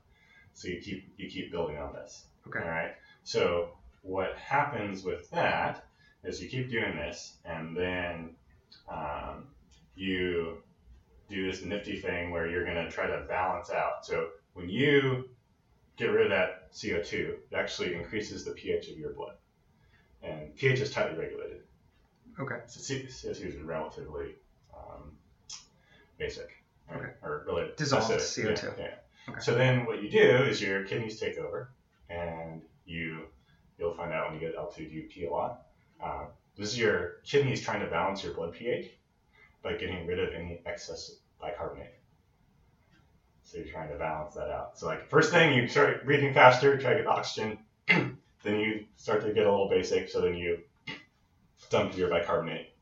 So 0.52 0.68
you 0.68 0.80
keep 0.80 1.12
you 1.16 1.28
keep 1.28 1.50
building 1.50 1.78
on 1.78 1.92
this. 1.92 2.26
Okay. 2.46 2.60
All 2.60 2.68
right. 2.68 2.92
So 3.24 3.70
what 4.02 4.36
happens 4.36 5.02
with 5.02 5.28
that 5.30 5.84
is 6.22 6.42
you 6.42 6.48
keep 6.48 6.70
doing 6.70 6.94
this, 6.96 7.38
and 7.44 7.76
then 7.76 8.36
um, 8.88 9.48
you 9.96 10.58
do 11.28 11.50
this 11.50 11.64
nifty 11.64 11.98
thing 12.00 12.30
where 12.30 12.46
you're 12.48 12.64
going 12.64 12.76
to 12.84 12.90
try 12.90 13.06
to 13.06 13.24
balance 13.28 13.70
out. 13.70 14.04
So 14.06 14.28
when 14.52 14.68
you 14.68 15.28
get 15.96 16.06
rid 16.06 16.24
of 16.26 16.30
that 16.30 16.63
CO2, 16.74 17.12
it 17.12 17.54
actually 17.54 17.94
increases 17.94 18.44
the 18.44 18.50
pH 18.52 18.88
of 18.88 18.98
your 18.98 19.12
blood, 19.12 19.34
and 20.22 20.54
pH 20.56 20.80
is 20.80 20.90
tightly 20.90 21.16
regulated. 21.18 21.60
Okay. 22.38 22.56
So 22.66 22.80
CO2 22.80 23.46
is 23.46 23.56
relatively 23.62 24.34
um, 24.76 25.12
basic. 26.18 26.50
right? 26.90 27.00
Okay. 27.00 27.10
Or 27.22 27.44
really 27.46 27.70
Dissolved 27.76 28.10
acidic. 28.10 28.58
CO2. 28.58 28.78
Yeah, 28.78 28.84
yeah. 28.84 28.94
Okay. 29.30 29.40
So 29.40 29.54
then 29.54 29.86
what 29.86 30.02
you 30.02 30.10
do 30.10 30.18
is 30.44 30.60
your 30.60 30.84
kidneys 30.84 31.20
take 31.20 31.38
over, 31.38 31.70
and 32.10 32.60
you 32.86 33.26
you'll 33.78 33.94
find 33.94 34.12
out 34.12 34.30
when 34.30 34.40
you 34.40 34.46
get 34.46 34.52
to 34.54 34.58
altitude 34.58 34.90
you 34.90 35.02
pee 35.04 35.26
a 35.26 35.30
lot. 35.30 35.62
Uh, 36.02 36.26
this 36.56 36.68
is 36.72 36.78
your 36.78 37.20
kidneys 37.24 37.60
trying 37.62 37.80
to 37.80 37.86
balance 37.86 38.22
your 38.22 38.34
blood 38.34 38.52
pH 38.52 38.90
by 39.62 39.72
getting 39.74 40.06
rid 40.06 40.18
of 40.18 40.32
any 40.34 40.60
excess 40.66 41.12
bicarbonate. 41.40 41.94
So 43.54 43.60
you're 43.60 43.72
trying 43.72 43.90
to 43.90 43.94
balance 43.96 44.34
that 44.34 44.50
out. 44.50 44.76
So 44.76 44.86
like 44.86 45.08
first 45.08 45.30
thing 45.30 45.54
you 45.54 45.68
start 45.68 46.04
breathing 46.04 46.34
faster, 46.34 46.76
try 46.76 46.94
to 46.94 46.98
get 46.98 47.06
oxygen. 47.06 47.58
then 47.86 48.18
you 48.44 48.86
start 48.96 49.24
to 49.24 49.32
get 49.32 49.46
a 49.46 49.50
little 49.50 49.68
basic, 49.68 50.08
so 50.08 50.20
then 50.20 50.34
you 50.34 50.58
dump 51.70 51.96
your 51.96 52.10
bicarbonate 52.10 52.72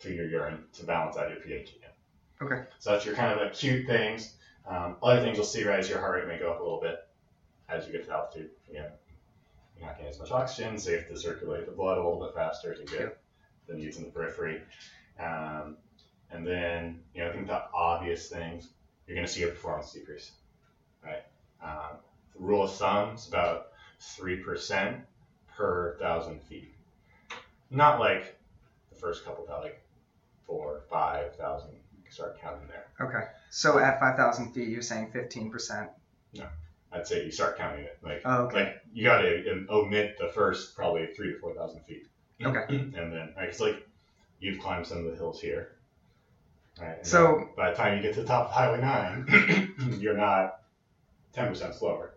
through 0.00 0.14
your 0.14 0.26
urine 0.26 0.64
to 0.72 0.86
balance 0.86 1.18
out 1.18 1.28
your 1.28 1.40
pH 1.40 1.76
again. 1.76 1.90
Okay. 2.40 2.62
So 2.78 2.92
that's 2.92 3.04
your 3.04 3.14
kind 3.14 3.38
of 3.38 3.46
acute 3.46 3.86
things. 3.86 4.36
Um, 4.66 4.96
other 5.02 5.20
things 5.20 5.36
you'll 5.36 5.44
see 5.44 5.62
right 5.62 5.78
is 5.78 5.90
your 5.90 5.98
heart 5.98 6.14
rate 6.14 6.26
may 6.26 6.38
go 6.38 6.50
up 6.50 6.60
a 6.60 6.62
little 6.62 6.80
bit 6.80 7.06
as 7.68 7.86
you 7.86 7.92
get 7.92 8.06
to 8.06 8.12
altitude. 8.12 8.48
Again, 8.70 8.92
you're 9.76 9.86
not 9.86 9.98
getting 9.98 10.10
as 10.10 10.18
much 10.18 10.30
oxygen, 10.30 10.78
so 10.78 10.88
you 10.88 10.96
have 10.96 11.08
to 11.08 11.18
circulate 11.18 11.66
the 11.66 11.72
blood 11.72 11.98
a 11.98 12.02
little 12.02 12.24
bit 12.24 12.34
faster 12.34 12.74
to 12.74 12.84
get 12.84 13.18
the 13.66 13.74
needs 13.74 13.98
in 13.98 14.04
the 14.04 14.10
periphery. 14.10 14.62
Um, 15.20 15.76
and 16.30 16.46
then, 16.46 17.00
you 17.14 17.22
know, 17.22 17.28
I 17.28 17.32
think 17.34 17.46
the 17.46 17.62
obvious 17.74 18.30
things, 18.30 18.70
you're 19.06 19.16
going 19.16 19.26
to 19.26 19.32
see 19.32 19.40
your 19.40 19.50
performance 19.50 19.92
decrease, 19.92 20.32
right? 21.04 21.22
Um, 21.62 21.98
the 22.36 22.42
rule 22.42 22.64
of 22.64 22.72
thumb 22.72 23.14
is 23.14 23.28
about 23.28 23.68
3% 24.18 25.00
per 25.56 25.96
thousand 25.98 26.40
feet. 26.42 26.74
Not 27.70 28.00
like 28.00 28.38
the 28.90 28.96
first 28.96 29.24
couple, 29.24 29.44
but 29.46 29.62
like 29.62 29.80
four, 30.46 30.82
5,000. 30.90 31.70
You 31.70 32.02
can 32.02 32.12
start 32.12 32.40
counting 32.40 32.68
there. 32.68 32.86
Okay. 33.00 33.26
So 33.50 33.78
at 33.78 34.00
5,000 34.00 34.52
feet, 34.52 34.68
you're 34.68 34.82
saying 34.82 35.10
15%. 35.14 35.88
No. 36.34 36.46
I'd 36.92 37.06
say 37.06 37.24
you 37.24 37.30
start 37.32 37.58
counting 37.58 37.84
it. 37.84 37.98
Like, 38.02 38.22
Oh, 38.24 38.42
okay. 38.44 38.56
like 38.64 38.82
you 38.92 39.04
got 39.04 39.22
to 39.22 39.66
omit 39.70 40.16
the 40.18 40.28
first 40.28 40.76
probably 40.76 41.06
three 41.16 41.32
to 41.32 41.38
4,000 41.38 41.80
feet. 41.82 42.06
Okay. 42.42 42.64
and 42.68 42.94
then, 42.94 43.34
right, 43.36 43.48
it's 43.48 43.60
like 43.60 43.86
you've 44.38 44.60
climbed 44.60 44.86
some 44.86 44.98
of 44.98 45.10
the 45.10 45.16
hills 45.16 45.40
here. 45.40 45.73
Right. 46.80 47.06
So- 47.06 47.36
then 47.38 47.48
by 47.56 47.70
the 47.70 47.76
time 47.76 47.96
you 47.96 48.02
get 48.02 48.14
to 48.14 48.22
the 48.22 48.26
top 48.26 48.46
of 48.46 48.52
Highway 48.52 48.80
9, 48.80 49.96
you're 50.00 50.16
not 50.16 50.60
10% 51.34 51.74
slower. 51.74 52.14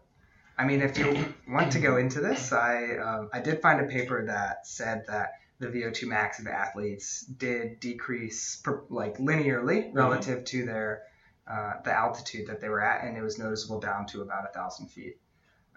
I 0.58 0.66
mean, 0.66 0.82
if 0.82 0.98
you 0.98 1.34
want 1.48 1.72
to 1.74 1.80
go 1.80 1.98
into 1.98 2.20
this, 2.20 2.52
I 2.52 2.98
um, 2.98 3.30
I 3.32 3.40
did 3.42 3.62
find 3.62 3.80
a 3.80 3.84
paper 3.84 4.26
that 4.26 4.66
said 4.66 5.04
that 5.08 5.34
the 5.60 5.68
VO2 5.68 6.08
max 6.08 6.40
of 6.40 6.48
athletes 6.48 7.22
did 7.22 7.80
decrease 7.80 8.56
per, 8.56 8.84
like 8.90 9.18
linearly 9.18 9.94
relative 9.94 10.46
to 10.46 10.66
their 10.66 11.04
uh, 11.48 11.74
the 11.84 11.94
altitude 11.94 12.48
that 12.48 12.60
they 12.60 12.70
were 12.70 12.82
at, 12.82 13.06
and 13.06 13.16
it 13.16 13.22
was 13.22 13.38
noticeable 13.38 13.80
down 13.80 14.08
to 14.08 14.22
about 14.22 14.46
a 14.50 14.54
thousand 14.54 14.88
feet. 14.88 15.18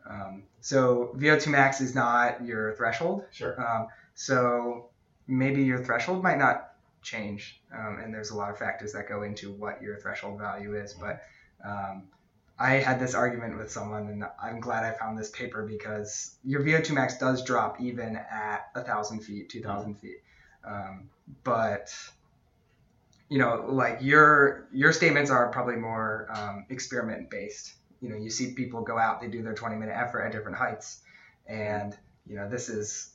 Um, 0.09 0.45
so 0.61 1.15
VO2 1.17 1.49
max 1.49 1.81
is 1.83 1.95
not 1.95 2.45
your 2.45 2.75
threshold. 2.75 3.25
Sure. 3.31 3.61
Um, 3.61 3.89
so 4.15 4.89
maybe 5.27 5.63
your 5.63 5.85
threshold 5.85 6.23
might 6.23 6.39
not 6.39 6.70
change, 7.03 7.61
um, 7.77 7.99
and 8.03 8.13
there's 8.13 8.31
a 8.31 8.37
lot 8.37 8.51
of 8.51 8.59
factors 8.59 8.93
that 8.93 9.09
go 9.09 9.23
into 9.23 9.53
what 9.53 9.83
your 9.83 9.99
threshold 9.99 10.39
value 10.39 10.77
is. 10.77 10.95
But 10.95 11.23
um, 11.65 12.09
I 12.59 12.73
had 12.73 13.01
this 13.01 13.15
argument 13.15 13.57
with 13.57 13.71
someone, 13.71 14.09
and 14.09 14.25
I'm 14.43 14.61
glad 14.61 14.85
I 14.85 14.97
found 14.97 15.19
this 15.19 15.31
paper 15.31 15.65
because 15.67 16.37
your 16.45 16.63
VO2 16.63 16.93
max 16.93 17.19
does 17.19 17.43
drop 17.43 17.81
even 17.81 18.17
at 18.17 18.71
a 18.75 18.83
thousand 18.83 19.21
feet, 19.21 19.49
two 19.49 19.63
thousand 19.63 19.97
feet. 19.97 20.23
Um, 20.65 21.09
but 21.43 21.95
you 23.31 23.39
know, 23.39 23.65
like 23.69 23.99
your 24.03 24.69
your 24.73 24.93
statements 24.93 25.31
are 25.31 25.49
probably 25.51 25.77
more 25.77 26.29
um, 26.35 26.67
experiment 26.69 27.31
based. 27.31 27.75
You 28.03 28.11
know, 28.11 28.17
you 28.17 28.31
see 28.31 28.53
people 28.53 28.83
go 28.83 28.99
out, 28.99 29.21
they 29.21 29.29
do 29.29 29.43
their 29.43 29.55
20 29.55 29.77
minute 29.77 29.95
effort 29.97 30.23
at 30.23 30.33
different 30.33 30.59
heights, 30.59 31.01
and 31.47 31.97
you 32.27 32.37
know, 32.37 32.49
this 32.49 32.69
is 32.69 33.11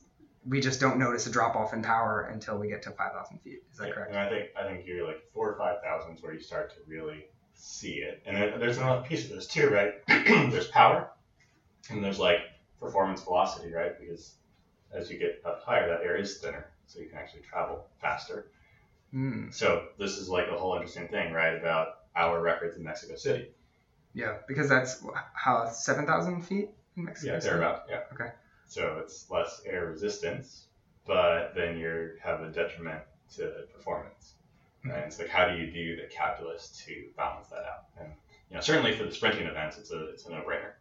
we 0.48 0.62
just 0.62 0.80
don't 0.80 0.98
notice 0.98 1.26
a 1.28 1.32
drop 1.32 1.56
off 1.56 1.74
in 1.74 1.82
power 1.82 2.30
until 2.32 2.58
we 2.58 2.68
get 2.68 2.84
to 2.84 2.92
5,000 2.92 3.40
feet. 3.40 3.64
Is 3.72 3.78
that 3.78 3.88
Yeah, 3.88 3.94
correct? 3.94 4.12
And 4.12 4.20
I 4.20 4.30
think 4.30 4.50
I 4.60 4.64
think 4.64 4.86
you're 4.86 5.06
like 5.06 5.24
four 5.34 5.52
or 5.52 5.58
five 5.58 5.82
thousand 5.84 6.16
is 6.16 6.24
where 6.24 6.34
you 6.34 6.40
start 6.40 6.72
to 6.72 6.78
really 6.88 7.26
see 7.54 7.96
it. 7.96 8.22
And 8.26 8.36
then 8.38 8.60
there's 8.60 8.78
another 8.78 9.06
piece 9.08 9.26
of 9.26 9.32
this 9.32 9.48
too, 9.48 9.70
right? 9.70 9.94
there's 10.08 10.68
power, 10.68 11.10
and 11.90 12.04
there's 12.04 12.20
like 12.20 12.40
performance 12.80 13.24
velocity, 13.24 13.74
right? 13.74 14.00
Because 14.00 14.36
as 14.94 15.10
you 15.10 15.18
get 15.18 15.42
up 15.46 15.64
higher, 15.64 15.88
that 15.88 16.02
air 16.02 16.16
is 16.16 16.38
thinner, 16.38 16.68
so 16.86 17.00
you 17.00 17.08
can 17.08 17.18
actually 17.18 17.42
travel 17.42 17.86
faster. 18.00 18.48
Hmm. 19.12 19.50
So 19.52 19.88
this 19.98 20.18
is 20.18 20.30
like 20.30 20.48
a 20.48 20.58
whole 20.58 20.76
interesting 20.76 21.08
thing, 21.08 21.34
right? 21.34 21.56
About 21.56 22.00
our 22.16 22.42
records 22.42 22.78
in 22.78 22.84
Mexico 22.84 23.16
City. 23.16 23.50
Yeah, 24.14 24.38
because 24.48 24.70
that's 24.70 25.04
how 25.34 25.70
7,000 25.70 26.42
feet 26.42 26.70
in 26.96 27.06
Mexico. 27.06 27.34
Yeah, 27.34 27.40
City? 27.40 27.52
thereabout. 27.52 27.84
Yeah. 27.90 28.02
Okay. 28.14 28.32
So 28.68 29.00
it's 29.04 29.30
less 29.30 29.62
air 29.66 29.86
resistance, 29.88 30.66
but 31.06 31.54
then 31.56 31.78
you 31.78 32.12
have 32.22 32.42
a 32.42 32.50
detriment 32.50 33.02
to 33.36 33.66
performance. 33.74 34.34
Hmm. 34.84 34.90
Right? 34.90 34.98
And 34.98 35.06
it's 35.08 35.20
like, 35.20 35.30
how 35.30 35.48
do 35.50 35.58
you 35.58 35.72
do 35.72 35.96
the 36.02 36.08
calculus 36.08 36.84
to 36.86 37.06
balance 37.18 37.48
that 37.50 37.64
out? 37.64 37.86
And 38.00 38.12
you 38.50 38.56
know, 38.56 38.62
certainly 38.62 38.96
for 38.96 39.04
the 39.04 39.12
sprinting 39.12 39.48
events, 39.48 39.78
it's 39.78 39.92
a 39.92 40.10
it's 40.10 40.26
a 40.26 40.32
no-brainer. 40.32 40.74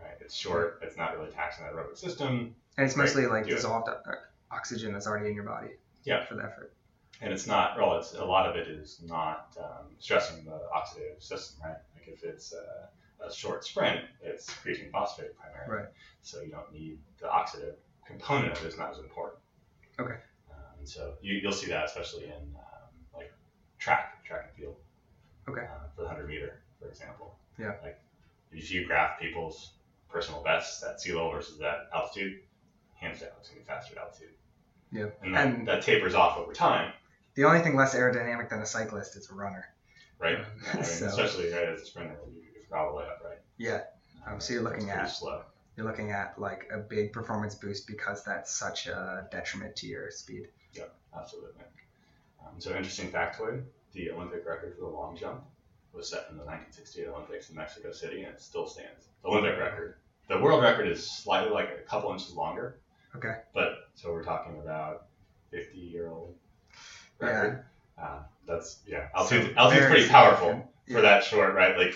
Right? 0.00 0.16
It's 0.20 0.34
short. 0.34 0.80
It's 0.82 0.96
not 0.96 1.16
really 1.16 1.30
taxing 1.30 1.64
that 1.64 1.72
aerobic 1.74 1.96
system, 1.96 2.54
And 2.76 2.86
it's 2.86 2.96
Right, 2.96 3.04
mostly 3.04 3.26
like 3.26 3.44
do 3.46 3.52
it. 3.52 3.56
dissolved 3.56 3.88
o- 3.88 4.12
oxygen 4.50 4.92
that's 4.92 5.06
already 5.06 5.28
in 5.28 5.34
your 5.34 5.44
body. 5.44 5.70
Yeah. 6.04 6.24
For 6.24 6.34
the 6.34 6.42
effort. 6.44 6.72
and 7.20 7.32
it's 7.32 7.46
not. 7.46 7.76
Well, 7.78 7.96
it's 7.98 8.12
a 8.14 8.24
lot 8.24 8.48
of 8.48 8.56
it 8.56 8.68
is 8.68 9.00
not 9.06 9.56
um, 9.58 9.86
stressing 9.98 10.44
the 10.44 10.60
oxidative 10.76 11.22
system, 11.22 11.62
right? 11.64 11.76
Like 11.94 12.08
if 12.08 12.24
it's 12.24 12.52
a, 12.52 12.88
a 13.26 13.32
short 13.34 13.64
sprint, 13.64 14.00
it's 14.22 14.50
creatine 14.50 14.90
phosphate 14.90 15.36
primarily. 15.38 15.84
Right. 15.84 15.92
So 16.22 16.40
you 16.42 16.50
don't 16.50 16.72
need 16.72 16.98
the 17.20 17.26
oxidative 17.26 17.76
component 18.06 18.52
of 18.56 18.64
it 18.64 18.68
is 18.68 18.78
not 18.78 18.90
as 18.92 18.98
important. 18.98 19.40
Okay. 20.00 20.14
Um, 20.50 20.78
and 20.78 20.88
so 20.88 21.14
you, 21.22 21.34
you'll 21.34 21.52
see 21.52 21.68
that 21.68 21.84
especially 21.86 22.24
in 22.24 22.32
um, 22.56 22.90
like 23.14 23.32
track, 23.78 24.24
track 24.24 24.46
and 24.48 24.56
field. 24.56 24.76
Okay. 25.48 25.62
Uh, 25.62 25.88
for 25.94 26.02
the 26.02 26.06
100 26.08 26.28
meter, 26.28 26.62
for 26.80 26.88
example. 26.88 27.36
Yeah. 27.58 27.74
Like 27.82 27.98
if 28.52 28.70
you 28.70 28.86
graph 28.86 29.20
people's 29.20 29.72
personal 30.08 30.42
bests 30.42 30.82
at 30.82 31.00
sea 31.00 31.12
level 31.12 31.30
versus 31.32 31.58
that 31.58 31.88
altitude, 31.94 32.40
hands 32.94 33.20
down, 33.20 33.30
it's 33.40 33.48
going 33.48 33.60
to 33.60 33.66
be 33.66 33.68
faster 33.68 33.94
at 33.96 34.02
altitude. 34.02 34.28
Yeah. 34.92 35.06
And 35.22 35.34
that, 35.34 35.46
And- 35.46 35.68
that 35.68 35.82
tapers 35.82 36.14
off 36.14 36.38
over 36.38 36.52
time, 36.52 36.92
The 37.34 37.44
only 37.44 37.60
thing 37.60 37.74
less 37.76 37.94
aerodynamic 37.94 38.48
than 38.48 38.60
a 38.60 38.66
cyclist 38.66 39.16
is 39.16 39.28
a 39.30 39.34
runner. 39.34 39.66
right? 40.20 40.38
Um, 40.38 40.44
I 40.72 40.76
mean, 40.76 40.84
so- 40.84 41.06
especially 41.06 41.52
right 41.52 41.68
as 41.68 41.82
a 41.82 41.86
sprinter, 41.86 42.16
you, 42.32 42.43
you 42.74 42.80
throttle 42.80 42.96
way 42.96 43.04
up, 43.04 43.22
right? 43.24 43.38
Yeah. 43.58 43.82
Um, 44.26 44.40
so 44.40 44.52
you're 44.54 44.62
looking 44.62 44.90
at- 44.90 45.10
slow. 45.10 45.42
You're 45.76 45.86
looking 45.86 46.12
at 46.12 46.38
like 46.38 46.68
a 46.72 46.78
big 46.78 47.12
performance 47.12 47.56
boost 47.56 47.88
because 47.88 48.22
that's 48.24 48.54
such 48.54 48.86
a 48.86 49.26
detriment 49.32 49.74
to 49.76 49.88
your 49.88 50.08
speed. 50.12 50.46
Yeah, 50.72 50.84
absolutely. 51.16 51.50
Um, 52.40 52.54
so 52.60 52.70
interesting 52.70 53.10
factoid: 53.10 53.64
the 53.92 54.12
Olympic 54.12 54.46
record 54.46 54.74
for 54.76 54.82
the 54.82 54.86
long 54.88 55.16
jump 55.16 55.42
was 55.92 56.08
set 56.08 56.26
in 56.30 56.36
the 56.36 56.44
1968 56.44 57.08
Olympics 57.08 57.50
in 57.50 57.56
Mexico 57.56 57.90
City, 57.90 58.22
and 58.22 58.34
it 58.34 58.40
still 58.40 58.68
stands. 58.68 59.06
The 59.22 59.28
Olympic 59.30 59.58
record. 59.58 59.96
The 60.28 60.38
world 60.38 60.62
record 60.62 60.86
is 60.88 61.04
slightly 61.10 61.50
like 61.50 61.70
a 61.70 61.88
couple 61.88 62.12
inches 62.12 62.34
longer. 62.34 62.78
Okay. 63.16 63.38
But 63.52 63.88
so 63.96 64.12
we're 64.12 64.22
talking 64.22 64.58
about 64.60 65.06
50 65.50 65.76
year 65.78 66.08
old 66.08 66.36
Yeah. 67.20 67.26
record. 67.26 67.64
Uh, 67.98 68.18
that's 68.46 68.78
yeah. 68.86 69.08
Altitude, 69.16 69.54
So 69.54 69.60
altitude's 69.60 69.86
pretty 69.86 70.08
powerful 70.08 70.48
significant. 70.50 70.94
for 70.94 71.00
that 71.00 71.24
short, 71.24 71.54
right? 71.54 71.76
Like 71.76 71.94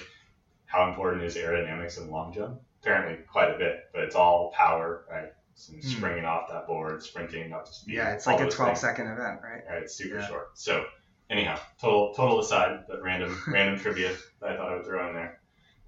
how 0.68 0.88
important 0.88 1.24
is 1.24 1.36
aerodynamics 1.36 1.98
in 1.98 2.10
long 2.10 2.32
jump? 2.32 2.60
Apparently 2.82 3.24
quite 3.24 3.50
a 3.54 3.58
bit, 3.58 3.90
but 3.92 4.02
it's 4.04 4.14
all 4.14 4.52
power, 4.56 5.04
right? 5.10 5.30
Some 5.54 5.80
Hmm. 5.82 5.88
springing 5.88 6.24
off 6.24 6.48
that 6.48 6.66
board, 6.66 7.02
sprinting 7.02 7.52
up 7.52 7.66
to 7.66 7.72
speed. 7.72 7.96
Yeah, 7.96 8.12
it's 8.12 8.26
like 8.26 8.40
a 8.40 8.44
those 8.44 8.54
12 8.54 8.70
things. 8.70 8.80
second 8.80 9.08
event, 9.08 9.40
right? 9.42 9.62
Right, 9.68 9.82
it's 9.82 9.94
super 9.94 10.16
Yeah. 10.16 10.26
short. 10.28 10.50
So 10.54 10.84
anyhow, 11.30 11.58
total 11.80 12.14
total 12.14 12.38
aside, 12.38 12.84
but 12.86 13.02
random 13.02 13.36
random 13.48 13.76
trivia 13.80 14.12
that 14.40 14.50
I 14.50 14.56
thought 14.56 14.70
I 14.70 14.74
would 14.76 14.84
throw 14.86 15.08
in 15.08 15.14
there. 15.14 15.38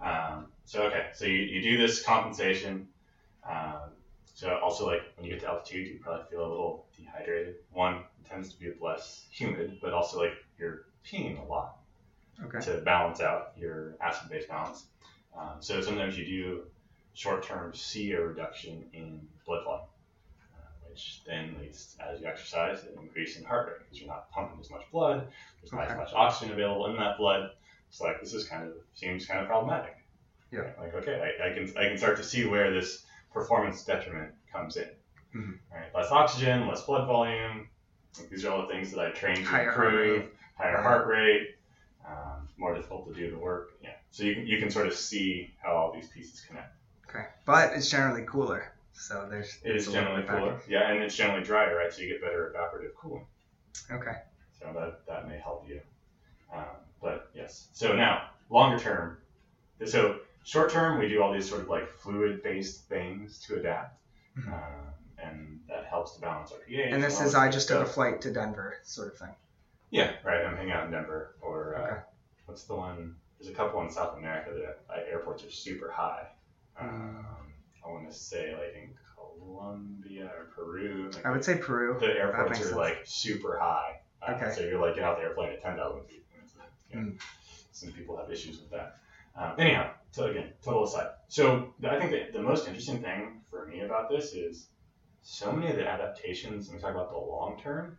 Um, 0.01 0.49
so 0.65 0.83
okay, 0.85 1.09
so 1.13 1.27
you, 1.27 1.39
you 1.39 1.63
do 1.63 1.77
this 1.79 2.03
compensation. 2.05 2.89
Um, 3.45 3.93
so 4.35 4.57
also 4.63 4.87
like 4.87 5.03
when 5.17 5.27
you 5.27 5.33
get 5.33 5.41
to 5.41 5.49
altitude, 5.49 5.87
you 5.89 5.99
probably 6.01 6.25
feel 6.31 6.41
a 6.47 6.49
little 6.51 6.87
dehydrated. 6.97 7.57
One, 7.71 7.97
it 8.19 8.25
tends 8.29 8.53
to 8.53 8.59
be 8.59 8.73
less 8.81 9.27
humid, 9.31 9.79
but 9.83 9.93
also 9.93 10.19
like 10.19 10.33
you're 10.59 10.83
peeing 11.05 11.39
a 11.39 11.43
lot 11.45 11.77
Okay. 12.45 12.61
to 12.61 12.79
balance 12.83 13.21
out 13.21 13.53
your 13.57 13.95
acid 14.01 14.31
base 14.31 14.47
balance. 14.47 14.85
Um, 15.37 15.57
so 15.61 15.81
sometimes 15.81 16.19
you 16.19 16.25
do 16.25 16.63
short 17.15 17.43
term 17.43 17.73
CO 17.73 18.23
reduction 18.23 18.85
in 18.93 19.21
blood 19.47 19.65
volume, 19.65 19.87
uh, 20.55 20.89
which 20.89 21.23
then 21.27 21.57
leads, 21.61 21.97
as 22.01 22.21
you 22.21 22.27
exercise, 22.27 22.83
an 22.85 23.01
increase 23.03 23.37
in 23.37 23.45
heart 23.45 23.69
rate 23.69 23.79
because 23.85 23.99
you're 24.01 24.09
not 24.09 24.31
pumping 24.33 24.59
as 24.61 24.71
much 24.71 24.83
blood, 24.91 25.29
there's 25.61 25.73
not 25.73 25.89
as 25.89 25.97
much 25.97 26.13
oxygen 26.15 26.53
available 26.53 26.87
in 26.87 26.97
that 26.97 27.19
blood. 27.19 27.51
It's 27.89 28.01
like 28.01 28.21
this 28.21 28.35
is 28.35 28.47
kind 28.49 28.65
of 28.67 28.73
seems 28.95 29.27
kind 29.27 29.41
of 29.41 29.47
problematic. 29.47 29.97
Yeah. 30.51 30.61
Right? 30.61 30.79
Like 30.81 30.95
okay, 30.95 31.35
I, 31.43 31.51
I 31.51 31.55
can 31.55 31.73
I 31.79 31.89
can 31.89 31.99
start 31.99 32.17
to 32.17 32.25
see 32.25 32.45
where 32.47 32.73
this 32.73 33.05
performance 33.33 33.85
detriment 33.85 34.33
comes 34.53 34.77
in. 34.77 34.89
Mhm. 35.35 35.59
Right, 35.73 35.95
less 35.95 36.11
oxygen, 36.11 36.67
less 36.67 36.83
blood 36.85 37.07
volume. 37.07 37.69
Like, 38.19 38.29
these 38.31 38.45
are 38.45 38.51
all 38.53 38.63
the 38.63 38.69
things 38.73 38.91
that 38.91 38.99
I 39.01 39.11
train 39.11 39.37
to 39.37 39.45
Higher 39.45 39.71
heart 39.71 39.93
improve. 39.95 40.21
rate. 40.23 40.31
Higher 40.59 40.83
heart 40.83 41.07
rate, 41.07 41.55
more 42.61 42.75
difficult 42.75 43.09
to 43.09 43.15
do 43.15 43.31
the 43.31 43.39
work. 43.39 43.71
Yeah. 43.83 43.91
So 44.11 44.23
you 44.25 44.35
can, 44.35 44.47
you 44.47 44.59
can 44.59 44.71
sort 44.71 44.87
of 44.87 44.95
see 44.95 45.53
how 45.63 45.73
all 45.75 45.93
these 45.93 46.09
pieces 46.09 46.43
connect. 46.47 46.73
Okay. 47.09 47.25
But 47.47 47.73
it's 47.73 47.91
generally 47.91 48.25
cooler, 48.27 48.73
so 48.93 49.27
there's. 49.29 49.59
It 49.65 49.75
is 49.75 49.87
there's 49.87 49.87
a 49.87 49.91
little 49.91 50.05
generally 50.05 50.23
back. 50.27 50.39
cooler. 50.39 50.61
Yeah, 50.69 50.91
and 50.93 51.03
it's 51.03 51.17
generally 51.17 51.43
drier, 51.43 51.77
right? 51.77 51.93
So 51.93 52.03
you 52.03 52.09
get 52.09 52.21
better 52.21 52.55
evaporative 52.57 52.95
cooling. 52.95 53.27
Okay. 53.91 54.17
So 54.61 54.67
that, 54.75 55.01
that 55.09 55.27
may 55.27 55.39
help 55.39 55.67
you. 55.69 55.81
Um, 56.55 56.65
but 57.03 57.31
yes. 57.35 57.69
So 57.73 57.95
now, 57.97 58.29
longer 58.51 58.79
term. 58.79 59.17
So 59.87 60.19
short 60.45 60.71
term, 60.71 60.99
we 61.01 61.09
do 61.09 61.23
all 61.23 61.33
these 61.33 61.49
sort 61.49 61.63
of 61.63 61.69
like 61.69 61.89
fluid 61.89 62.43
based 62.43 62.85
things 62.89 63.39
to 63.47 63.57
adapt. 63.57 63.97
Mhm. 64.39 64.53
Um, 64.53 64.87
and 65.19 65.61
that 65.69 65.87
helps 65.87 66.15
to 66.15 66.21
balance 66.21 66.53
our 66.53 66.59
pH. 66.59 66.93
And 66.93 67.03
this 67.03 67.21
is 67.21 67.35
I 67.35 67.51
just 67.51 67.69
took 67.69 67.83
a 67.83 67.91
flight 67.91 68.21
to 68.23 68.33
Denver, 68.33 68.77
sort 68.85 69.13
of 69.13 69.19
thing. 69.19 69.35
Yeah, 69.91 70.13
right. 70.25 70.45
I'm 70.45 70.57
hanging 70.57 70.73
out 70.73 70.85
in 70.85 70.93
Denver, 70.93 71.35
or 71.41 71.75
uh, 71.77 71.81
Okay. 71.83 72.01
What's 72.51 72.65
the 72.65 72.75
one? 72.75 73.15
There's 73.39 73.51
a 73.51 73.55
couple 73.55 73.81
in 73.83 73.91
South 73.91 74.19
America 74.19 74.51
that 74.53 74.81
uh, 74.95 75.01
airports 75.09 75.45
are 75.45 75.51
super 75.51 75.91
high. 75.91 76.27
Hmm. 76.75 76.89
Um, 76.89 77.27
I 77.85 77.89
want 77.89 78.11
to 78.11 78.15
say 78.15 78.53
like 78.53 78.75
in 78.77 78.91
Colombia 79.15 80.31
or 80.37 80.47
Peru. 80.55 81.11
Like 81.15 81.25
I 81.25 81.31
would 81.31 81.45
say 81.45 81.57
Peru. 81.57 81.97
the 81.99 82.07
airports 82.09 82.61
are 82.61 82.65
sense. 82.65 82.77
like 82.77 82.99
super 83.05 83.59
high. 83.59 84.01
Uh, 84.23 84.33
Okay. 84.35 84.53
So 84.55 84.61
you're 84.63 84.81
like 84.81 84.97
get 84.97 85.05
out 85.05 85.17
the 85.17 85.23
airplane 85.23 85.51
at 85.53 85.63
10,000 85.63 86.05
feet. 86.05 86.25
And 86.37 86.51
you 86.91 87.01
know, 87.01 87.07
Mm. 87.13 87.21
Some 87.73 87.93
people 87.93 88.17
have 88.19 88.31
issues 88.31 88.59
with 88.61 88.71
that. 88.73 88.97
Um, 89.37 89.55
anyhow, 89.59 89.91
so 90.11 90.27
again, 90.27 90.53
total 90.63 90.85
aside. 90.85 91.11
So 91.29 91.73
I 91.89 91.99
think 91.99 92.11
that 92.11 92.33
the 92.33 92.43
most 92.43 92.67
interesting 92.67 93.01
thing 93.01 93.41
for 93.49 93.65
me 93.67 93.81
about 93.81 94.11
this 94.11 94.35
is 94.35 94.67
so 95.23 95.53
many 95.53 95.71
of 95.71 95.77
the 95.77 95.87
adaptations, 95.89 96.67
when 96.67 96.77
we 96.77 96.83
talk 96.83 96.91
about 96.95 97.11
the 97.11 97.17
long 97.17 97.59
term, 97.63 97.97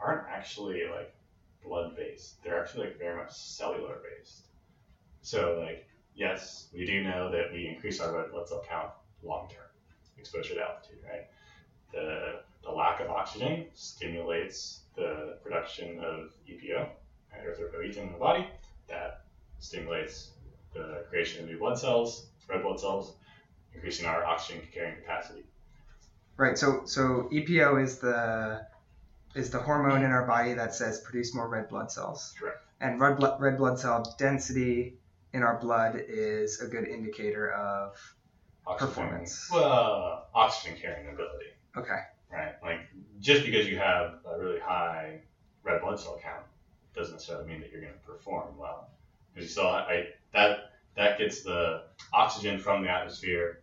aren't 0.00 0.26
actually 0.28 0.82
like 0.92 1.14
blood 1.64 1.96
based. 1.96 2.42
They're 2.42 2.60
actually 2.60 2.86
like 2.86 2.98
very 2.98 3.16
much 3.16 3.32
cellular 3.32 3.96
based. 4.02 4.46
So 5.22 5.62
like, 5.64 5.86
yes, 6.14 6.68
we 6.72 6.86
do 6.86 7.02
know 7.02 7.30
that 7.30 7.52
we 7.52 7.66
increase 7.66 8.00
our 8.00 8.16
red 8.16 8.30
blood 8.30 8.48
cell 8.48 8.64
count 8.68 8.90
long 9.22 9.48
term, 9.48 9.68
exposure 10.18 10.54
to 10.54 10.60
altitude, 10.62 10.98
right? 11.04 11.26
The, 11.92 12.40
the 12.62 12.70
lack 12.70 13.00
of 13.00 13.10
oxygen 13.10 13.66
stimulates 13.74 14.80
the 14.96 15.38
production 15.42 15.98
of 16.00 16.32
EPO, 16.48 16.88
right, 17.32 17.44
erythropoietin 17.44 17.98
in 17.98 18.12
the 18.12 18.18
body. 18.18 18.46
That 18.88 19.24
stimulates 19.58 20.30
the 20.74 21.04
creation 21.08 21.42
of 21.42 21.50
new 21.50 21.58
blood 21.58 21.78
cells, 21.78 22.26
red 22.48 22.62
blood 22.62 22.80
cells, 22.80 23.14
increasing 23.74 24.06
our 24.06 24.24
oxygen 24.24 24.62
carrying 24.72 24.96
capacity. 24.96 25.44
Right. 26.36 26.56
So 26.56 26.82
so 26.86 27.28
EPO 27.32 27.82
is 27.82 27.98
the 27.98 28.66
is 29.34 29.50
the 29.50 29.58
hormone 29.58 30.02
in 30.02 30.10
our 30.10 30.26
body 30.26 30.54
that 30.54 30.74
says 30.74 31.00
produce 31.00 31.34
more 31.34 31.48
red 31.48 31.68
blood 31.68 31.90
cells. 31.90 32.34
Correct. 32.38 32.58
And 32.80 33.00
red 33.00 33.18
blood 33.18 33.40
red 33.40 33.58
blood 33.58 33.78
cell 33.78 34.14
density 34.18 34.98
in 35.32 35.42
our 35.42 35.58
blood 35.58 36.02
is 36.08 36.60
a 36.60 36.66
good 36.66 36.88
indicator 36.88 37.52
of 37.52 37.96
Oxygen, 38.66 38.88
Performance. 38.88 39.50
Well, 39.52 40.28
oxygen 40.34 40.76
carrying 40.80 41.08
ability, 41.08 41.46
okay. 41.76 42.00
right? 42.32 42.54
Like 42.62 42.80
just 43.20 43.44
because 43.44 43.68
you 43.68 43.78
have 43.78 44.18
a 44.26 44.38
really 44.38 44.60
high 44.60 45.20
red 45.62 45.80
blood 45.80 46.00
cell 46.00 46.18
count 46.22 46.44
doesn't 46.94 47.14
necessarily 47.14 47.46
mean 47.46 47.60
that 47.60 47.70
you're 47.70 47.80
going 47.80 47.92
to 47.92 47.98
perform 48.00 48.56
well. 48.58 48.90
Because 49.32 49.48
you 49.48 49.52
still, 49.52 49.68
I 49.68 50.08
that 50.32 50.72
that 50.96 51.18
gets 51.18 51.42
the 51.42 51.84
oxygen 52.12 52.58
from 52.58 52.82
the 52.82 52.90
atmosphere 52.90 53.60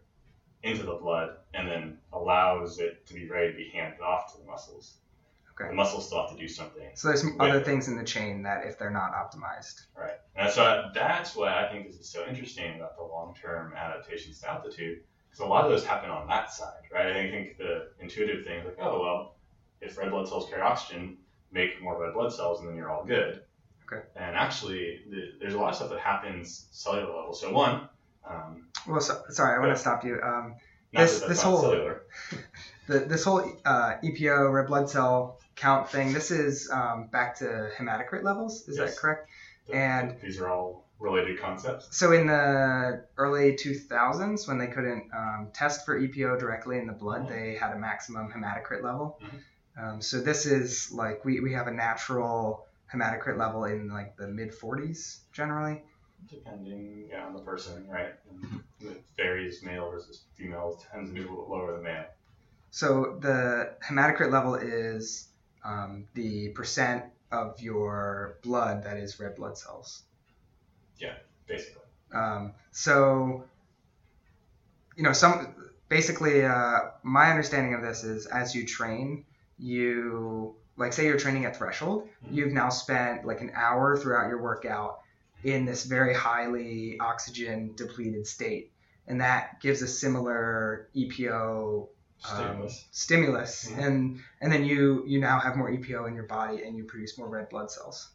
into 0.63 0.83
the 0.83 0.93
blood 0.93 1.37
and 1.53 1.67
then 1.67 1.97
allows 2.13 2.79
it 2.79 3.05
to 3.07 3.13
be 3.13 3.27
ready 3.27 3.51
to 3.51 3.57
be 3.57 3.69
handed 3.69 4.01
off 4.01 4.33
to 4.33 4.39
the 4.39 4.45
muscles. 4.45 4.95
Okay. 5.59 5.69
The 5.69 5.75
muscles 5.75 6.05
still 6.05 6.21
have 6.21 6.29
to 6.31 6.37
do 6.37 6.47
something 6.47 6.87
So 6.93 7.07
there's 7.07 7.21
some 7.21 7.35
other 7.39 7.59
things 7.63 7.87
in 7.87 7.97
the 7.97 8.03
chain 8.03 8.43
that 8.43 8.67
if 8.67 8.77
they're 8.77 8.91
not 8.91 9.13
optimized. 9.13 9.85
Right. 9.97 10.17
And 10.35 10.51
so 10.51 10.89
that's 10.93 11.35
what 11.35 11.49
I 11.49 11.67
think 11.71 11.87
this 11.87 11.95
is 11.99 12.07
so 12.07 12.27
interesting 12.27 12.75
about 12.75 12.95
the 12.95 13.03
long-term 13.03 13.73
adaptations 13.75 14.39
to 14.41 14.51
altitude, 14.51 14.99
because 15.27 15.43
a 15.43 15.47
lot 15.47 15.65
of 15.65 15.71
those 15.71 15.83
happen 15.83 16.11
on 16.11 16.27
that 16.27 16.51
side, 16.51 16.83
right? 16.93 17.07
I 17.07 17.31
think 17.31 17.57
the 17.57 17.89
intuitive 17.99 18.45
thing 18.45 18.59
is 18.59 18.65
like, 18.65 18.77
oh 18.79 19.01
well, 19.01 19.35
if 19.81 19.97
red 19.97 20.11
blood 20.11 20.27
cells 20.27 20.47
carry 20.47 20.61
oxygen, 20.61 21.17
make 21.51 21.81
more 21.81 21.99
red 21.99 22.13
blood 22.13 22.31
cells, 22.31 22.59
and 22.59 22.69
then 22.69 22.75
you're 22.75 22.91
all 22.91 23.03
good. 23.05 23.41
Okay. 23.91 24.05
And 24.15 24.35
actually, 24.35 24.99
the, 25.09 25.31
there's 25.39 25.53
a 25.53 25.57
lot 25.57 25.69
of 25.69 25.75
stuff 25.75 25.89
that 25.89 25.99
happens 25.99 26.67
cellular 26.71 27.15
level. 27.15 27.33
So 27.33 27.51
one, 27.51 27.87
um, 28.29 28.67
Well, 28.87 29.01
so, 29.01 29.23
sorry, 29.29 29.55
I 29.55 29.59
want 29.59 29.73
to 29.75 29.79
stop 29.79 30.03
you. 30.03 30.19
Um, 30.21 30.55
This- 30.93 31.21
this 31.21 31.41
whole- 31.41 31.61
cellular. 31.61 32.03
the, 32.87 32.99
this 32.99 33.23
whole 33.23 33.39
uh, 33.65 33.93
EPO 34.03 34.53
red 34.53 34.67
blood 34.67 34.89
cell 34.89 35.39
count 35.57 35.89
thing. 35.89 36.13
This 36.13 36.31
is 36.31 36.69
um, 36.71 37.07
back 37.11 37.35
to 37.39 37.69
hematocrit 37.77 38.23
levels. 38.23 38.67
Is 38.67 38.77
Yes. 38.77 38.95
that 38.95 39.01
correct? 39.01 39.29
And- 39.73 40.17
these 40.21 40.39
are 40.39 40.49
all 40.49 40.85
related 40.99 41.39
concepts. 41.39 41.95
So 41.95 42.11
in 42.11 42.25
the 42.27 43.03
early 43.17 43.55
2000s, 43.55 44.47
when 44.47 44.57
they 44.57 44.67
couldn't 44.67 45.11
um, 45.13 45.49
test 45.53 45.85
for 45.85 45.99
EPO 45.99 46.39
directly 46.39 46.77
in 46.77 46.87
the 46.87 46.93
blood, 46.93 47.23
Mhm. 47.23 47.29
they 47.29 47.55
had 47.55 47.71
a 47.73 47.77
maximum 47.77 48.31
hematocrit 48.31 48.81
level. 48.81 49.19
Mhm. 49.21 49.39
Um, 49.79 50.01
so 50.01 50.21
this 50.21 50.45
is 50.45 50.91
like 50.91 51.23
we, 51.25 51.39
we 51.39 51.53
have 51.53 51.67
a 51.67 51.71
natural 51.71 52.65
hematocrit 52.91 53.37
level 53.37 53.65
in 53.65 53.89
like 53.89 54.15
the 54.17 54.27
mid 54.27 54.51
40s 54.53 55.19
generally. 55.33 55.83
Depending 56.29 57.09
yeah, 57.11 57.25
on 57.25 57.33
the 57.33 57.41
person, 57.41 57.87
right? 57.87 58.13
And 58.31 58.63
it 58.81 59.03
varies 59.15 59.61
male 59.63 59.91
versus 59.91 60.23
female, 60.35 60.81
tends 60.91 61.11
to 61.11 61.13
be 61.13 61.19
a 61.19 61.23
little 61.23 61.43
bit 61.43 61.49
lower 61.49 61.73
than 61.73 61.83
male. 61.83 62.05
So 62.71 63.17
the 63.21 63.75
hematocrit 63.83 64.31
level 64.31 64.55
is 64.55 65.29
um, 65.67 66.05
the 66.13 66.49
percent 66.49 67.03
of 67.31 67.59
your 67.61 68.37
blood 68.41 68.83
that 68.85 68.97
is 68.97 69.19
red 69.19 69.35
blood 69.35 69.57
cells. 69.57 70.03
Yeah, 70.97 71.15
basically. 71.45 71.83
Um, 72.13 72.53
so, 72.71 73.43
you 74.95 75.03
know, 75.03 75.11
some 75.11 75.53
basically, 75.89 76.45
uh, 76.45 76.79
my 77.03 77.29
understanding 77.29 77.73
of 77.73 77.81
this 77.81 78.03
is 78.03 78.25
as 78.27 78.55
you 78.55 78.65
train, 78.65 79.25
you 79.59 80.55
like 80.77 80.93
say 80.93 81.05
you're 81.05 81.17
training 81.19 81.45
at 81.45 81.57
threshold, 81.57 82.07
Mhm. 82.23 82.33
you've 82.33 82.53
now 82.53 82.69
spent 82.69 83.25
like 83.25 83.41
an 83.41 83.51
hour 83.53 83.97
throughout 83.97 84.29
your 84.29 84.41
workout 84.41 85.01
in 85.43 85.65
this 85.65 85.83
very 85.85 86.13
highly 86.13 86.97
oxygen 86.99 87.73
depleted 87.75 88.25
state, 88.25 88.71
and 89.07 89.21
that 89.21 89.59
gives 89.59 89.81
a 89.81 89.87
similar 89.87 90.87
EPO 90.95 91.89
um, 92.25 92.35
Stimulus. 92.35 92.85
stimulus, 92.91 93.69
Mhm. 93.69 93.85
and 93.85 94.23
and 94.41 94.51
then 94.51 94.65
you 94.65 95.03
you 95.05 95.19
now 95.19 95.39
have 95.39 95.55
more 95.55 95.69
EPO 95.69 96.07
in 96.07 96.15
your 96.15 96.25
body 96.25 96.63
and 96.63 96.75
you 96.75 96.83
produce 96.83 97.17
more 97.17 97.27
red 97.29 97.49
blood 97.49 97.69
cells. 97.71 98.09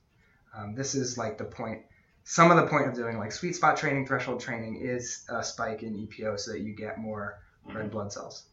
Um, 0.55 0.75
this 0.75 0.95
is 0.95 1.17
like 1.17 1.39
the 1.39 1.45
point. 1.45 1.83
Some 2.25 2.51
of 2.51 2.57
the 2.57 2.67
point 2.67 2.89
of 2.89 2.95
doing 2.95 3.19
like 3.19 3.33
sweet 3.33 3.55
spot 3.57 3.77
training, 3.77 4.07
threshold 4.07 4.41
training 4.41 4.77
is 4.77 5.25
a 5.29 5.43
spike 5.43 5.83
in 5.83 5.95
EPO 5.97 6.39
so 6.39 6.53
that 6.53 6.61
you 6.61 6.75
get 6.75 6.99
more 6.99 7.39
Mhm. 7.67 7.75
red 7.75 7.91
blood 7.91 8.13
cells. 8.13 8.47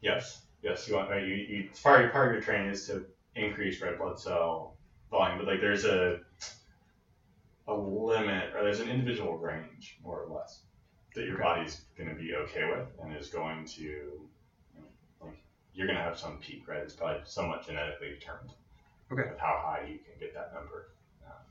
Yes, 0.00 0.42
yes. 0.62 0.88
You 0.88 0.94
want 0.94 1.10
right, 1.10 1.24
you, 1.26 1.34
you 1.34 1.70
part 1.82 1.96
of 2.00 2.02
your 2.04 2.10
part 2.12 2.28
of 2.28 2.32
your 2.34 2.42
training 2.42 2.70
is 2.70 2.86
to 2.86 3.06
increase 3.34 3.80
red 3.80 3.98
blood 3.98 4.18
cell 4.18 4.76
volume, 5.10 5.38
but 5.38 5.46
like 5.46 5.60
there's 5.60 5.84
a 5.84 6.20
a 7.68 7.74
limit 7.74 8.54
or 8.54 8.62
there's 8.62 8.80
an 8.80 8.88
individual 8.88 9.36
range 9.38 9.98
more 10.02 10.20
or 10.22 10.32
less 10.34 10.62
that 11.16 11.26
your 11.26 11.38
body's 11.38 11.80
going 11.96 12.08
to 12.08 12.14
be 12.14 12.34
okay 12.34 12.68
with 12.70 12.86
and 13.02 13.14
is 13.16 13.28
going 13.28 13.64
to 13.66 13.80
you 13.82 14.28
know, 14.76 14.86
like 15.26 15.42
you're 15.74 15.86
going 15.86 15.98
to 15.98 16.02
have 16.04 16.18
some 16.18 16.38
peak, 16.38 16.68
right? 16.68 16.78
It's 16.78 16.94
probably 16.94 17.20
somewhat 17.24 17.66
genetically 17.66 18.10
determined. 18.10 18.52
Okay. 19.10 19.28
With 19.30 19.38
how 19.38 19.58
high 19.64 19.86
you 19.88 19.98
can 19.98 20.18
get 20.20 20.34
that 20.34 20.52
number. 20.52 20.88
Um, 21.24 21.42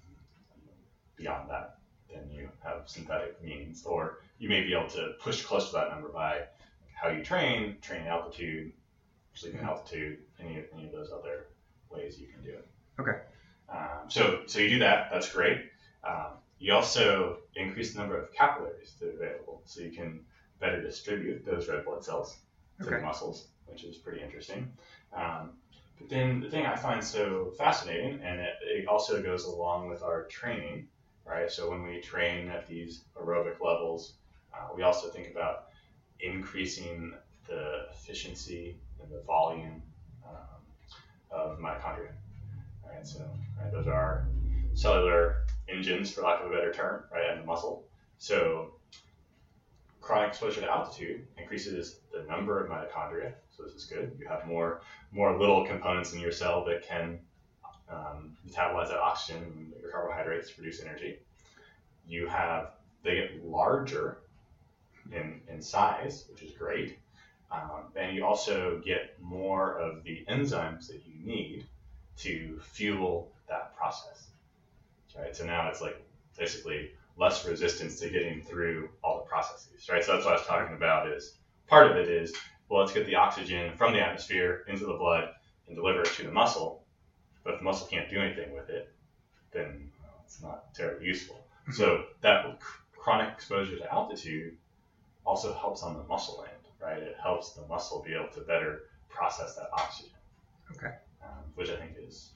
beyond 1.15 1.49
that, 1.49 1.77
then 2.11 2.29
you 2.29 2.49
have 2.63 2.83
synthetic 2.85 3.41
means, 3.43 3.83
or 3.85 4.19
you 4.37 4.49
may 4.49 4.61
be 4.61 4.73
able 4.73 4.89
to 4.89 5.13
push 5.21 5.43
close 5.43 5.69
to 5.69 5.73
that 5.75 5.89
number 5.89 6.09
by 6.09 6.41
how 6.93 7.09
you 7.09 7.23
train, 7.23 7.77
training 7.81 8.07
altitude, 8.07 8.71
sleeping 9.33 9.61
Mhm. 9.61 9.67
altitude, 9.67 10.19
any 10.39 10.59
of, 10.59 10.65
any 10.73 10.85
of 10.85 10.91
those 10.91 11.11
other 11.11 11.47
ways 11.89 12.19
you 12.19 12.27
can 12.27 12.43
do 12.43 12.51
it. 12.51 12.67
Okay. 12.99 13.21
Um, 13.69 14.09
so 14.09 14.45
so 14.45 14.59
you 14.59 14.69
do 14.69 14.79
that. 14.79 15.09
That's 15.11 15.31
great. 15.31 15.69
Um, 16.03 16.37
you 16.59 16.73
also 16.73 17.37
increase 17.55 17.93
the 17.93 17.99
number 17.99 18.17
of 18.17 18.31
capillaries 18.31 18.95
that 18.99 19.07
are 19.09 19.11
available, 19.11 19.61
so 19.65 19.81
you 19.81 19.91
can 19.91 20.25
better 20.59 20.81
distribute 20.81 21.45
those 21.45 21.67
red 21.67 21.83
blood 21.85 22.03
cells 22.03 22.37
to 22.79 22.89
the 22.89 22.99
muscles, 22.99 23.47
which 23.65 23.83
is 23.83 23.97
pretty 23.97 24.21
interesting. 24.21 24.71
Um, 25.13 25.53
But 25.97 26.09
then 26.09 26.41
the 26.41 26.49
thing 26.49 26.65
I 26.65 26.75
find 26.75 27.01
so 27.03 27.51
fascinating, 27.57 28.19
and 28.21 28.39
it, 28.39 28.53
it 28.61 28.87
also 28.87 29.21
goes 29.21 29.45
along 29.45 29.87
with 29.87 30.01
our 30.03 30.23
training, 30.25 30.87
right? 31.25 31.49
So 31.49 31.69
when 31.69 31.83
we 31.83 32.01
train 32.01 32.49
at 32.49 32.67
these 32.67 33.03
aerobic 33.15 33.61
levels, 33.61 34.15
uh, 34.53 34.67
we 34.75 34.83
also 34.83 35.07
think 35.09 35.29
about 35.31 35.67
increasing 36.19 37.13
the 37.47 37.85
efficiency 37.91 38.77
and 39.01 39.09
the 39.09 39.21
volume 39.21 39.81
um, 40.25 40.59
of 41.31 41.59
mitochondria. 41.59 42.11
Right, 42.85 43.07
so 43.07 43.19
right, 43.59 43.71
those 43.71 43.87
are 43.87 44.25
cellular 44.73 45.44
engines, 45.67 46.11
for 46.11 46.21
lack 46.21 46.41
of 46.41 46.51
a 46.51 46.53
better 46.53 46.73
term, 46.73 47.03
right, 47.11 47.31
and 47.31 47.41
the 47.41 47.45
muscle. 47.45 47.83
So 48.17 48.73
chronic 50.01 50.29
exposure 50.29 50.61
to 50.61 50.69
altitude 50.69 51.25
increases 51.37 51.99
the 52.13 52.23
number 52.23 52.63
of 52.63 52.69
mitochondria. 52.69 53.33
So 53.55 53.63
this 53.63 53.73
is 53.73 53.85
good. 53.85 54.15
You 54.19 54.27
have 54.27 54.45
more 54.47 54.81
more 55.11 55.37
little 55.37 55.65
components 55.65 56.13
in 56.13 56.19
your 56.19 56.31
cell 56.31 56.63
that 56.65 56.87
can 56.87 57.19
um, 57.89 58.37
metabolize 58.47 58.89
that 58.89 58.99
oxygen 58.99 59.43
and 59.43 59.73
your 59.81 59.91
carbohydrates 59.91 60.49
to 60.49 60.55
produce 60.55 60.81
energy. 60.81 61.19
You 62.07 62.27
have 62.27 62.71
they 63.03 63.15
get 63.15 63.45
larger 63.45 64.17
in, 65.11 65.41
in 65.47 65.61
size, 65.61 66.25
which 66.31 66.41
is 66.41 66.51
great. 66.51 66.97
Um, 67.51 67.85
and 67.95 68.15
you 68.15 68.25
also 68.25 68.81
get 68.83 69.15
more 69.21 69.77
of 69.77 70.03
the 70.03 70.25
enzymes 70.27 70.87
that 70.87 71.01
you 71.05 71.13
need 71.23 71.65
to 72.17 72.59
fuel 72.63 73.31
that 73.47 73.75
process. 73.77 74.27
Right. 75.17 75.35
So 75.35 75.45
now 75.45 75.69
it's 75.69 75.81
like 75.81 76.01
basically 76.37 76.91
less 77.17 77.45
resistance 77.45 77.99
to 77.99 78.09
getting 78.09 78.41
through 78.41 78.89
all 79.03 79.19
the 79.19 79.29
processes. 79.29 79.87
Right. 79.89 80.03
So 80.03 80.13
that's 80.13 80.25
what 80.25 80.33
I 80.33 80.37
was 80.37 80.47
talking 80.47 80.75
about. 80.75 81.07
Is 81.07 81.35
part 81.67 81.89
of 81.89 81.97
it 81.97 82.09
is 82.09 82.33
well, 82.69 82.81
let's 82.81 82.93
get 82.93 83.05
the 83.05 83.15
oxygen 83.15 83.75
from 83.77 83.93
the 83.93 84.01
atmosphere 84.01 84.63
into 84.67 84.85
the 84.85 84.93
blood 84.93 85.29
and 85.67 85.75
deliver 85.75 86.01
it 86.01 86.13
to 86.13 86.23
the 86.23 86.31
muscle. 86.31 86.83
But 87.43 87.53
if 87.53 87.59
the 87.59 87.65
muscle 87.65 87.87
can't 87.87 88.09
do 88.09 88.19
anything 88.19 88.53
with 88.53 88.69
it, 88.69 88.91
then 89.51 89.91
well, 90.01 90.21
it's 90.25 90.41
not 90.41 90.73
terribly 90.73 91.05
useful. 91.05 91.45
so 91.71 92.05
that 92.21 92.59
chronic 92.97 93.31
exposure 93.33 93.77
to 93.77 93.93
altitude 93.93 94.57
also 95.25 95.53
helps 95.53 95.83
on 95.83 95.95
the 95.95 96.03
muscle 96.03 96.43
end, 96.47 96.73
right? 96.81 97.01
It 97.01 97.17
helps 97.21 97.53
the 97.53 97.65
muscle 97.67 98.03
be 98.05 98.13
able 98.13 98.29
to 98.29 98.41
better 98.41 98.83
process 99.09 99.55
that 99.55 99.69
oxygen. 99.73 100.11
Okay. 100.71 100.93
Um, 101.23 101.43
which 101.55 101.69
I 101.69 101.75
think 101.77 101.95
is 101.97 102.31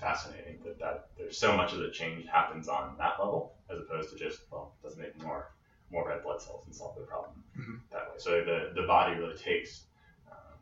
fascinating 0.00 0.58
that, 0.64 0.78
that 0.78 1.08
there's 1.16 1.36
so 1.36 1.56
much 1.56 1.72
of 1.72 1.78
the 1.78 1.90
change 1.90 2.26
happens 2.26 2.68
on 2.68 2.94
that 2.98 3.14
level 3.18 3.52
as 3.70 3.78
opposed 3.78 4.10
to 4.10 4.16
just, 4.16 4.40
well, 4.50 4.72
does 4.82 4.96
make 4.96 5.20
more 5.22 5.50
more 5.92 6.08
red 6.08 6.22
blood 6.22 6.40
cells 6.40 6.62
and 6.66 6.74
solve 6.74 6.94
the 6.96 7.02
problem 7.02 7.42
mm-hmm. 7.58 7.74
that 7.90 8.02
way. 8.02 8.14
So 8.18 8.44
the, 8.44 8.80
the 8.80 8.86
body 8.86 9.18
really 9.18 9.36
takes 9.36 9.82
um, 10.30 10.54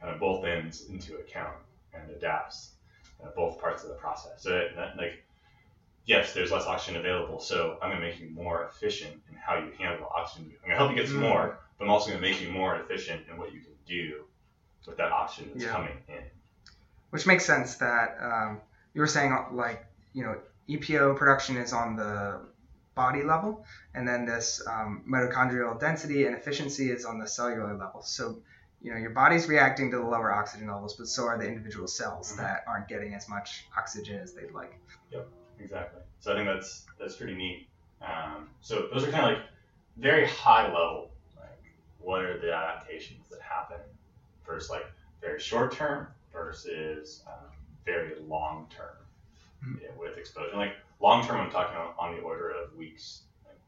kind 0.00 0.14
of 0.14 0.20
both 0.20 0.44
ends 0.44 0.86
into 0.86 1.16
account 1.16 1.56
and 1.92 2.08
adapts 2.10 2.70
uh, 3.22 3.28
both 3.34 3.60
parts 3.60 3.82
of 3.82 3.88
the 3.88 3.96
process. 3.96 4.42
So 4.42 4.68
that, 4.76 4.96
like 4.96 5.24
yes, 6.06 6.32
there's 6.32 6.52
less 6.52 6.66
oxygen 6.66 6.98
available, 6.98 7.40
so 7.40 7.78
I'm 7.82 7.90
going 7.90 8.00
to 8.00 8.06
make 8.06 8.20
you 8.20 8.30
more 8.30 8.64
efficient 8.64 9.14
in 9.28 9.36
how 9.36 9.58
you 9.58 9.72
handle 9.78 10.08
oxygen. 10.14 10.52
I'm 10.62 10.68
going 10.68 10.70
to 10.70 10.76
help 10.76 10.90
you 10.90 10.96
get 10.96 11.08
some 11.08 11.18
mm. 11.18 11.28
more, 11.28 11.58
but 11.78 11.84
I'm 11.84 11.90
also 11.90 12.10
going 12.10 12.22
to 12.22 12.28
make 12.28 12.40
you 12.40 12.48
more 12.48 12.76
efficient 12.76 13.22
in 13.30 13.36
what 13.38 13.52
you 13.52 13.60
can 13.60 13.72
do 13.86 14.22
with 14.86 14.96
that 14.96 15.10
oxygen 15.10 15.50
that's 15.52 15.64
yeah. 15.64 15.72
coming 15.72 15.96
in. 16.08 16.22
Which 17.10 17.26
makes 17.26 17.44
sense 17.44 17.76
that 17.76 18.16
um, 18.20 18.60
you 18.96 19.00
were 19.00 19.06
saying, 19.06 19.36
like, 19.52 19.86
you 20.12 20.24
know, 20.24 20.36
EPO 20.68 21.16
production 21.16 21.56
is 21.56 21.72
on 21.72 21.94
the 21.94 22.40
body 22.96 23.22
level, 23.22 23.64
and 23.94 24.08
then 24.08 24.26
this 24.26 24.60
um, 24.66 25.04
mitochondrial 25.08 25.78
density 25.78 26.26
and 26.26 26.34
efficiency 26.34 26.90
is 26.90 27.04
on 27.04 27.20
the 27.20 27.28
cellular 27.28 27.76
level. 27.76 28.02
So, 28.02 28.38
you 28.82 28.90
know, 28.90 28.98
your 28.98 29.10
body's 29.10 29.46
reacting 29.46 29.92
to 29.92 29.98
the 29.98 30.04
lower 30.04 30.32
oxygen 30.32 30.66
levels, 30.66 30.94
but 30.94 31.06
so 31.06 31.26
are 31.26 31.38
the 31.38 31.46
individual 31.46 31.86
cells 31.86 32.32
mm-hmm. 32.32 32.42
that 32.42 32.64
aren't 32.66 32.88
getting 32.88 33.14
as 33.14 33.28
much 33.28 33.66
oxygen 33.78 34.18
as 34.18 34.32
they'd 34.32 34.50
like. 34.50 34.76
Yep 35.12 35.28
exactly. 35.60 36.00
So 36.20 36.32
I 36.32 36.36
think 36.36 36.48
that's 36.48 36.84
that's 36.98 37.16
pretty 37.16 37.34
neat. 37.34 37.68
Um, 38.02 38.48
so 38.60 38.88
those 38.92 39.04
are 39.04 39.10
kind 39.10 39.32
of 39.32 39.38
like 39.38 39.48
very 39.96 40.26
high 40.26 40.66
level. 40.66 41.10
Like, 41.38 41.62
what 41.98 42.22
are 42.22 42.38
the 42.38 42.52
adaptations 42.52 43.28
that 43.30 43.40
happen 43.40 43.78
versus 44.46 44.70
like 44.70 44.86
very 45.20 45.40
short 45.40 45.72
term 45.72 46.08
versus 46.32 47.22
um, 47.26 47.50
very 47.86 48.12
long 48.28 48.66
term 48.76 48.96
mm-hmm. 49.64 49.78
yeah, 49.82 49.88
with 49.98 50.18
exposure. 50.18 50.56
Like 50.56 50.74
long 51.00 51.26
term, 51.26 51.40
I'm 51.40 51.50
talking 51.50 51.76
on, 51.76 51.94
on, 51.98 52.16
the 52.16 52.22
order 52.22 52.50
of 52.50 52.76
weeks, 52.76 53.22
like 53.46 53.58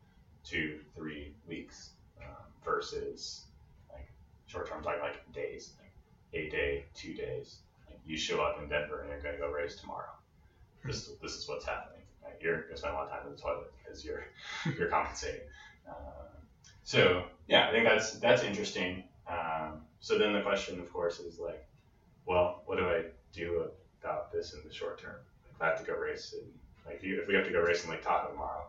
two, 0.45 0.81
three 0.95 1.33
weeks, 1.47 1.91
um, 2.21 2.45
versus 2.63 3.45
like 3.91 4.11
short 4.47 4.69
term, 4.69 4.83
talking 4.83 5.01
like 5.01 5.33
days, 5.33 5.73
like 5.81 5.93
a 6.35 6.51
day, 6.51 6.85
two 6.95 7.15
days. 7.15 7.61
Like 7.89 8.01
you 8.05 8.19
show 8.19 8.43
up 8.43 8.61
in 8.63 8.69
Denver 8.69 9.01
and 9.01 9.09
you're 9.09 9.23
going 9.23 9.37
to 9.37 9.41
go 9.41 9.51
race 9.51 9.77
tomorrow 9.77 10.11
this 10.85 11.11
this 11.23 11.37
is 11.37 11.49
what's 11.49 11.65
happening. 11.65 12.03
Right? 12.25 12.35
You're 12.41 12.63
gonna 12.63 12.77
spend 12.77 12.95
a 12.95 12.97
lot 12.97 13.07
of 13.07 13.11
time 13.13 13.27
in 13.27 13.33
the 13.33 13.41
toilet 13.41 13.73
because 13.83 14.05
you're 14.05 14.25
you're 14.79 14.89
compensating. 14.89 15.47
Uh, 15.89 15.93
so 16.85 17.25
yeah, 17.47 17.69
I 17.69 17.73
think 17.73 17.85
that's 17.85 18.13
that's 18.19 18.43
interesting. 18.43 19.05
Um, 19.29 19.83
so 20.01 20.19
then 20.19 20.33
the 20.33 20.41
question, 20.41 20.81
of 20.81 20.93
course, 20.93 21.21
is 21.21 21.39
like, 21.39 21.67
well, 22.27 22.63
what 22.67 22.79
do 22.79 22.85
I 22.89 23.05
do 23.33 23.69
about 24.09 24.33
this 24.33 24.55
in 24.55 24.61
the 24.67 24.73
short 24.73 25.01
term? 25.01 25.17
If 25.55 25.63
I 25.63 25.67
have 25.67 25.79
to 25.79 25.85
go 25.85 25.97
race, 25.97 26.35
and 26.35 26.51
like 26.87 26.97
if, 26.97 27.05
you, 27.05 27.21
if 27.21 27.29
we 27.29 27.35
have 27.35 27.45
to 27.45 27.53
go 27.53 27.61
race 27.61 27.85
in 27.85 27.91
Lake 27.91 28.03
Tahoe 28.03 28.31
tomorrow, 28.31 28.67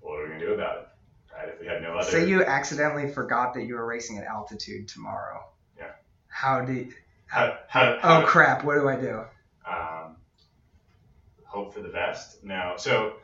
what 0.00 0.20
are 0.20 0.24
we 0.24 0.28
gonna 0.28 0.40
do 0.40 0.54
about 0.54 0.78
it? 0.78 0.88
Right? 1.34 1.48
If 1.48 1.60
we 1.60 1.66
had 1.66 1.82
no 1.82 1.94
other. 1.94 2.10
Say 2.10 2.28
you 2.28 2.44
accidentally 2.44 3.10
forgot 3.10 3.54
that 3.54 3.64
you 3.64 3.74
were 3.74 3.86
racing 3.86 4.18
at 4.18 4.24
altitude 4.24 4.88
tomorrow. 4.88 5.44
Yeah. 5.78 5.92
How 6.28 6.60
do? 6.62 6.72
You, 6.72 6.92
how, 7.26 7.58
how, 7.68 7.98
how, 8.00 8.22
oh 8.22 8.26
crap! 8.26 8.64
What 8.64 8.74
do 8.74 8.88
I 8.88 8.96
do? 8.96 9.24
Um, 9.66 10.16
hope 11.44 11.72
for 11.72 11.80
the 11.80 11.88
best. 11.88 12.42
Now, 12.42 12.76
so 12.76 13.14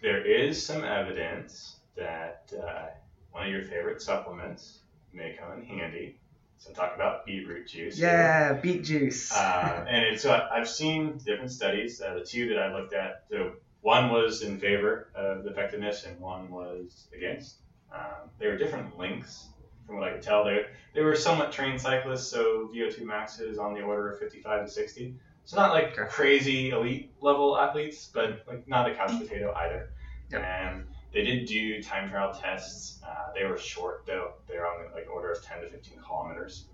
there 0.00 0.24
is 0.24 0.64
some 0.64 0.84
evidence 0.84 1.76
that 1.96 2.52
uh, 2.56 2.86
one 3.32 3.46
of 3.46 3.52
your 3.52 3.64
favorite 3.64 4.00
supplements 4.00 4.78
may 5.12 5.36
come 5.38 5.58
in 5.58 5.64
handy. 5.64 6.20
So 6.58 6.70
I'm 6.70 6.74
talking 6.76 6.94
about 6.96 7.24
beetroot 7.24 7.68
juice. 7.68 7.98
Yeah, 7.98 8.52
here. 8.52 8.60
beet 8.62 8.84
juice. 8.84 9.32
uh, 9.32 9.84
and 9.88 10.04
it's 10.04 10.24
uh, 10.24 10.48
I've 10.52 10.68
seen 10.68 11.18
different 11.24 11.52
studies. 11.52 12.00
Uh, 12.00 12.14
the 12.14 12.24
two 12.24 12.48
that 12.48 12.58
I 12.58 12.72
looked 12.74 12.92
at, 12.94 13.24
so 13.30 13.52
one 13.80 14.10
was 14.10 14.42
in 14.42 14.58
favor 14.58 15.08
of 15.14 15.44
the 15.44 15.50
effectiveness, 15.50 16.04
and 16.04 16.18
one 16.20 16.50
was 16.50 17.06
against. 17.16 17.58
Um, 17.92 18.28
they 18.38 18.48
were 18.48 18.56
different 18.58 18.98
lengths, 18.98 19.46
from 19.86 19.96
what 19.96 20.08
I 20.08 20.12
could 20.12 20.22
tell. 20.22 20.44
They 20.44 20.66
they 20.94 21.02
were 21.02 21.16
somewhat 21.16 21.52
trained 21.52 21.80
cyclists, 21.80 22.28
so 22.28 22.70
VO2 22.74 23.02
maxes 23.02 23.58
on 23.58 23.74
the 23.74 23.82
order 23.82 24.10
of 24.10 24.18
55 24.18 24.66
to 24.66 24.70
60. 24.70 25.14
It's 25.44 25.54
not 25.54 25.72
like 25.72 25.96
crazy 25.96 26.70
elite 26.70 27.12
level 27.20 27.56
athletes, 27.58 28.10
but 28.12 28.44
like 28.46 28.68
not 28.68 28.90
a 28.90 28.94
couch 28.94 29.18
potato 29.18 29.54
either. 29.54 29.90
Yep. 30.30 30.44
And 30.44 30.84
they 31.12 31.22
did 31.22 31.46
do 31.46 31.82
time 31.82 32.10
trial 32.10 32.32
tests. 32.32 33.00
Uh, 33.06 33.32
they 33.34 33.44
were 33.44 33.56
short 33.56 34.04
though. 34.06 34.32
They 34.48 34.56
were 34.56 34.66
on 34.66 34.84
the 34.84 34.94
like 34.94 35.08
order 35.10 35.32
of 35.32 35.42
10 35.42 35.62
to 35.62 35.68
15 35.68 35.98
kilometers. 36.00 36.66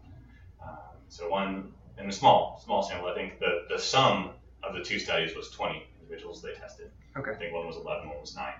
Um, 0.62 0.78
so 1.08 1.28
one 1.28 1.72
in 1.98 2.08
a 2.08 2.12
small 2.12 2.60
small 2.64 2.82
sample. 2.82 3.08
I 3.08 3.14
think 3.14 3.38
the 3.38 3.66
the 3.68 3.78
sum 3.78 4.30
of 4.62 4.74
the 4.74 4.82
two 4.82 4.98
studies 4.98 5.36
was 5.36 5.50
20 5.50 5.86
individuals 6.00 6.42
they 6.42 6.54
tested. 6.54 6.90
Okay. 7.16 7.32
I 7.32 7.34
think 7.34 7.54
one 7.54 7.66
was 7.66 7.76
11, 7.76 8.08
one 8.08 8.20
was 8.20 8.34
nine. 8.34 8.54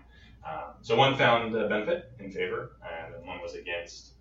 Um, 0.47 0.75
so 0.83 0.95
one 0.95 1.17
found 1.17 1.55
a 1.57 1.69
benefit 1.69 2.13
in 2.21 2.31
favor, 2.31 2.73
and 2.83 3.27
one 3.27 3.41
was 3.41 3.55
against. 3.55 4.13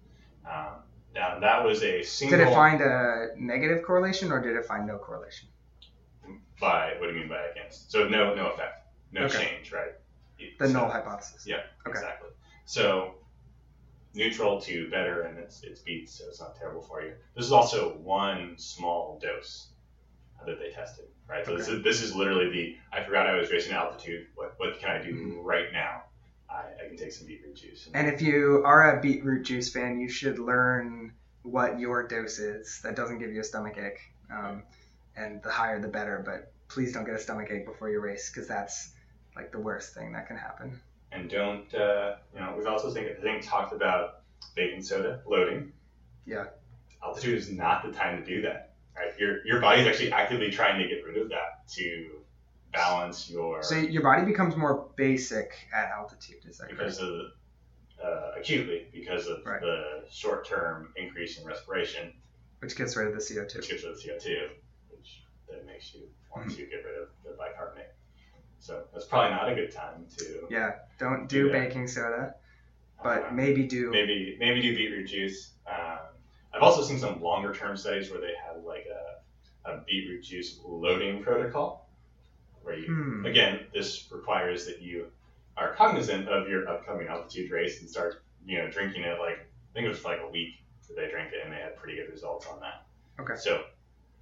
Um, 0.46 0.76
now 1.14 1.40
that 1.40 1.64
was 1.64 1.84
a 1.84 2.02
single. 2.02 2.40
Did 2.40 2.48
it 2.48 2.54
find 2.54 2.82
a 2.82 3.28
negative 3.38 3.84
correlation, 3.84 4.32
or 4.32 4.42
did 4.42 4.56
it 4.56 4.66
find 4.66 4.88
no 4.88 4.98
correlation? 4.98 5.50
by 6.60 6.94
what 7.00 7.08
do 7.08 7.14
you 7.14 7.20
mean 7.20 7.30
by 7.30 7.44
against? 7.52 7.92
So 7.92 8.08
no 8.08 8.34
no 8.34 8.48
effect, 8.48 8.88
no 9.12 9.24
okay. 9.26 9.44
change, 9.44 9.72
right? 9.72 9.94
The 10.60 10.68
so, 10.68 10.74
null 10.74 10.90
hypothesis. 10.90 11.46
Yeah, 11.48 11.62
okay. 11.88 11.98
exactly. 11.98 12.30
So 12.66 13.16
neutral 14.14 14.62
to 14.62 14.90
better, 14.90 15.24
and 15.24 15.38
it's 15.38 15.64
it's 15.64 15.82
beats, 15.82 16.14
so 16.14 16.26
it's 16.28 16.40
not 16.40 16.56
terrible 16.56 16.82
for 16.82 17.02
you. 17.02 17.14
This 17.36 17.46
is 17.46 17.52
also 17.52 17.98
one 17.98 18.56
small 18.58 19.20
dose 19.22 19.68
that 20.46 20.60
they 20.60 20.72
tested, 20.72 21.06
right? 21.28 21.46
So 21.46 21.54
okay. 21.54 21.60
this 21.60 21.68
is 21.70 21.84
this 21.84 22.02
is 22.02 22.16
literally 22.16 22.50
the 22.50 22.78
I 22.92 23.04
forgot 23.04 23.28
I 23.28 23.36
was 23.36 23.52
racing 23.52 23.74
altitude. 23.74 24.28
What 24.36 24.56
what 24.58 24.80
can 24.80 24.90
I 24.90 25.02
do 25.02 25.14
mm-hmm. 25.14 25.40
right 25.40 25.72
now? 25.72 26.04
I, 26.50 26.84
I 26.84 26.88
can 26.88 26.98
take 26.98 27.12
some 27.12 27.28
beetroot 27.28 27.56
juice. 27.56 27.88
And, 27.88 27.96
and 27.96 28.14
if 28.14 28.22
you 28.22 28.62
are 28.66 28.98
a 28.98 29.02
beetroot 29.02 29.46
juice 29.46 29.72
fan, 29.72 30.00
you 30.00 30.10
should 30.10 30.38
learn 30.40 31.14
what 31.42 31.80
your 31.80 32.08
dose 32.08 32.38
is. 32.38 32.80
That 32.84 32.96
doesn't 32.96 33.20
give 33.20 33.32
you 33.32 33.42
a 33.42 33.44
stomach 33.44 33.78
ache. 33.78 34.00
Um, 34.32 34.64
and 35.16 35.42
the 35.44 35.50
higher 35.50 35.80
the 35.80 35.88
better. 35.88 36.22
But 36.24 36.54
please 36.68 36.94
don't 36.94 37.06
get 37.06 37.16
a 37.16 37.20
stomach 37.20 37.50
ache 37.52 37.66
before 37.66 37.90
your 37.90 38.02
race 38.02 38.30
because 38.30 38.48
that's 38.48 38.92
like 39.36 39.52
the 39.52 39.60
worst 39.60 39.94
thing 39.94 40.12
that 40.14 40.28
can 40.28 40.38
happen. 40.38 40.80
And 41.12 41.30
don't 41.30 41.74
uh, 41.74 42.16
you 42.34 42.40
know? 42.40 42.56
We've 42.58 42.68
also 42.68 42.92
think 42.92 43.08
I 43.08 43.22
think 43.22 43.46
talked 43.46 43.74
about 43.74 44.22
baking 44.56 44.82
soda 44.82 45.22
loading. 45.28 45.72
Yeah. 46.26 46.46
Altitude 47.04 47.38
is 47.38 47.52
not 47.52 47.84
the 47.84 47.92
time 47.92 48.24
to 48.24 48.26
do 48.26 48.42
that. 48.44 48.74
Right? 48.96 49.18
Your 49.20 49.46
your 49.46 49.62
body's 49.62 49.88
actually 49.88 50.12
actively 50.12 50.52
trying 50.52 50.82
to 50.82 50.88
get 50.88 51.04
rid 51.06 51.18
of 51.18 51.30
that 51.30 51.68
to 51.76 52.10
balance 52.72 53.30
your. 53.30 53.64
So 53.64 53.76
your 53.76 54.04
body 54.04 54.26
becomes 54.26 54.56
more 54.56 54.90
basic 54.96 55.54
at 55.74 55.92
altitude. 55.92 56.46
Is 56.48 56.58
that 56.58 56.70
because 56.70 57.00
correct? 57.00 57.14
of 58.02 58.06
uh, 58.06 58.40
acutely 58.40 58.88
because 58.92 59.28
of 59.28 59.46
right. 59.46 59.62
the 59.62 60.04
short 60.12 60.48
term 60.48 60.94
increase 60.96 61.40
in 61.40 61.46
respiration, 61.46 62.14
which 62.60 62.76
gets 62.76 62.96
rid 62.96 63.08
of 63.08 63.14
the 63.14 63.20
CO2. 63.20 63.56
Which 63.56 63.70
gets 63.70 63.84
rid 63.84 63.92
of 63.94 64.02
the 64.02 64.10
CO2 64.10 64.50
that 65.50 65.66
makes 65.66 65.94
you 65.94 66.02
want 66.36 66.50
to 66.52 66.58
get 66.66 66.84
rid 66.84 67.02
of 67.02 67.10
the 67.24 67.32
bicarbonate. 67.38 67.94
So 68.64 68.86
that's 68.94 69.06
probably 69.06 69.32
not 69.32 69.50
a 69.50 69.56
good 69.56 69.74
time 69.74 70.06
to 70.18 70.48
Yeah, 70.50 70.76
don't 70.98 71.28
do 71.28 71.48
Yeah. 71.48 71.52
baking 71.52 71.86
soda, 71.88 72.36
but 73.04 73.26
uh, 73.26 73.32
maybe 73.32 73.68
do. 73.68 73.92
maybe 73.92 74.38
maybe 74.40 74.62
do 74.62 74.74
beetroot 74.74 75.10
juice. 75.10 75.56
Um, 75.68 76.00
I've 76.54 76.62
also 76.62 76.82
seen 76.82 76.98
some 76.98 77.22
longer 77.22 77.54
term 77.54 77.76
studies 77.76 78.10
where 78.10 78.22
they 78.22 78.34
have 78.46 78.64
like 78.64 78.86
a, 78.86 79.70
a 79.70 79.82
beetroot 79.86 80.24
juice 80.24 80.60
loading 80.64 81.22
protocol, 81.22 81.90
where 82.62 82.76
you 82.76 82.86
Hmm. 82.88 83.26
again 83.26 83.68
this 83.74 84.10
requires 84.12 84.66
that 84.66 84.82
you 84.82 85.12
are 85.58 85.74
cognizant 85.74 86.30
of 86.30 86.48
your 86.48 86.70
upcoming 86.70 87.08
altitude 87.10 87.52
race 87.52 87.82
and 87.82 87.90
start 87.90 88.24
you 88.46 88.58
know 88.60 88.70
drinking 88.70 89.04
it 89.04 89.20
like 89.20 89.40
I 89.40 89.72
think 89.74 89.86
it 89.86 89.90
was 89.90 90.06
like 90.06 90.22
a 90.22 90.30
week 90.30 90.54
that 90.88 90.96
they 90.96 91.10
drank 91.10 91.34
it 91.34 91.42
and 91.44 91.52
they 91.52 91.58
had 91.58 91.76
pretty 91.76 91.98
good 91.98 92.10
results 92.10 92.48
on 92.48 92.62
that. 92.62 92.86
Okay. 93.20 93.36
So 93.36 93.66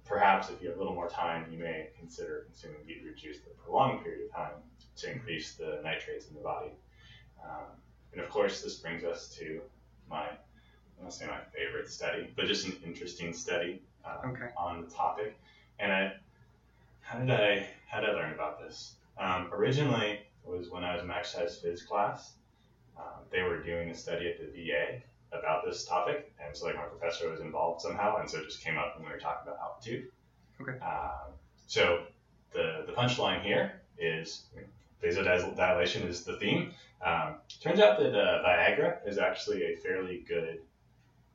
perhaps 0.04 0.50
if 0.50 0.60
you 0.60 0.68
have 0.68 0.76
a 0.76 0.80
little 0.80 0.94
more 0.94 1.08
time, 1.08 1.46
you 1.50 1.58
may 1.58 1.88
consider 1.98 2.44
consuming 2.46 2.78
beetroot 2.86 3.16
juice 3.16 3.38
for 3.38 3.50
a 3.50 3.54
prolonged 3.64 4.02
period 4.02 4.26
of 4.26 4.32
time 4.34 4.54
to 4.96 5.10
increase 5.10 5.52
the 5.54 5.80
nitrates 5.82 6.28
in 6.28 6.34
the 6.34 6.40
body. 6.40 6.70
Um, 7.42 7.66
and 8.12 8.20
of 8.20 8.28
course, 8.28 8.62
this 8.62 8.76
brings 8.76 9.04
us 9.04 9.28
to 9.38 9.60
my, 10.08 10.24
I 10.24 10.36
won't 11.00 11.12
say 11.12 11.26
my 11.26 11.40
favorite 11.56 11.88
study, 11.90 12.30
but 12.36 12.46
just 12.46 12.66
an 12.66 12.76
interesting 12.84 13.32
study 13.32 13.82
uh, 14.04 14.26
Okay. 14.26 14.48
on 14.56 14.82
the 14.82 14.88
topic. 14.88 15.36
And 15.78 15.92
I, 15.92 16.12
how 17.00 17.18
did 17.18 17.30
I, 17.30 17.66
how 17.88 18.00
did 18.00 18.10
I 18.10 18.12
learn 18.12 18.32
about 18.32 18.60
this? 18.60 18.94
Um, 19.18 19.50
originally, 19.52 20.20
it 20.44 20.48
was 20.50 20.70
when 20.70 20.84
I 20.84 20.94
was 20.94 21.02
in 21.04 21.10
exercise 21.10 21.60
phys 21.64 21.86
class. 21.86 22.32
Um, 22.98 23.22
they 23.30 23.42
were 23.42 23.62
doing 23.62 23.88
a 23.90 23.94
study 23.94 24.28
at 24.28 24.38
the 24.38 24.46
VA 24.46 25.00
about 25.32 25.64
this 25.64 25.84
topic, 25.84 26.32
and 26.44 26.56
so 26.56 26.66
like 26.66 26.76
my 26.76 26.82
professor 26.82 27.30
was 27.30 27.40
involved 27.40 27.80
somehow, 27.82 28.18
and 28.18 28.28
so 28.28 28.38
it 28.38 28.44
just 28.44 28.62
came 28.62 28.78
up 28.78 28.96
when 28.96 29.06
we 29.06 29.12
were 29.12 29.20
talking 29.20 29.48
about 29.48 29.58
altitude. 29.60 30.08
Okay. 30.60 30.78
Um, 30.78 31.32
so 31.66 32.04
the 32.52 32.84
the 32.86 32.92
punchline 32.92 33.42
here 33.42 33.80
is 33.98 34.44
vasodilation 35.02 36.06
is 36.06 36.24
the 36.24 36.36
theme. 36.36 36.72
Um, 37.04 37.36
turns 37.60 37.80
out 37.80 37.98
that 37.98 38.14
uh, 38.14 38.42
Viagra 38.46 39.06
is 39.06 39.18
actually 39.18 39.62
a 39.64 39.76
fairly 39.76 40.24
good 40.28 40.60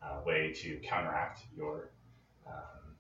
uh, 0.02 0.22
way 0.26 0.54
to 0.54 0.78
counteract 0.78 1.42
your 1.56 1.90
um, 2.48 2.96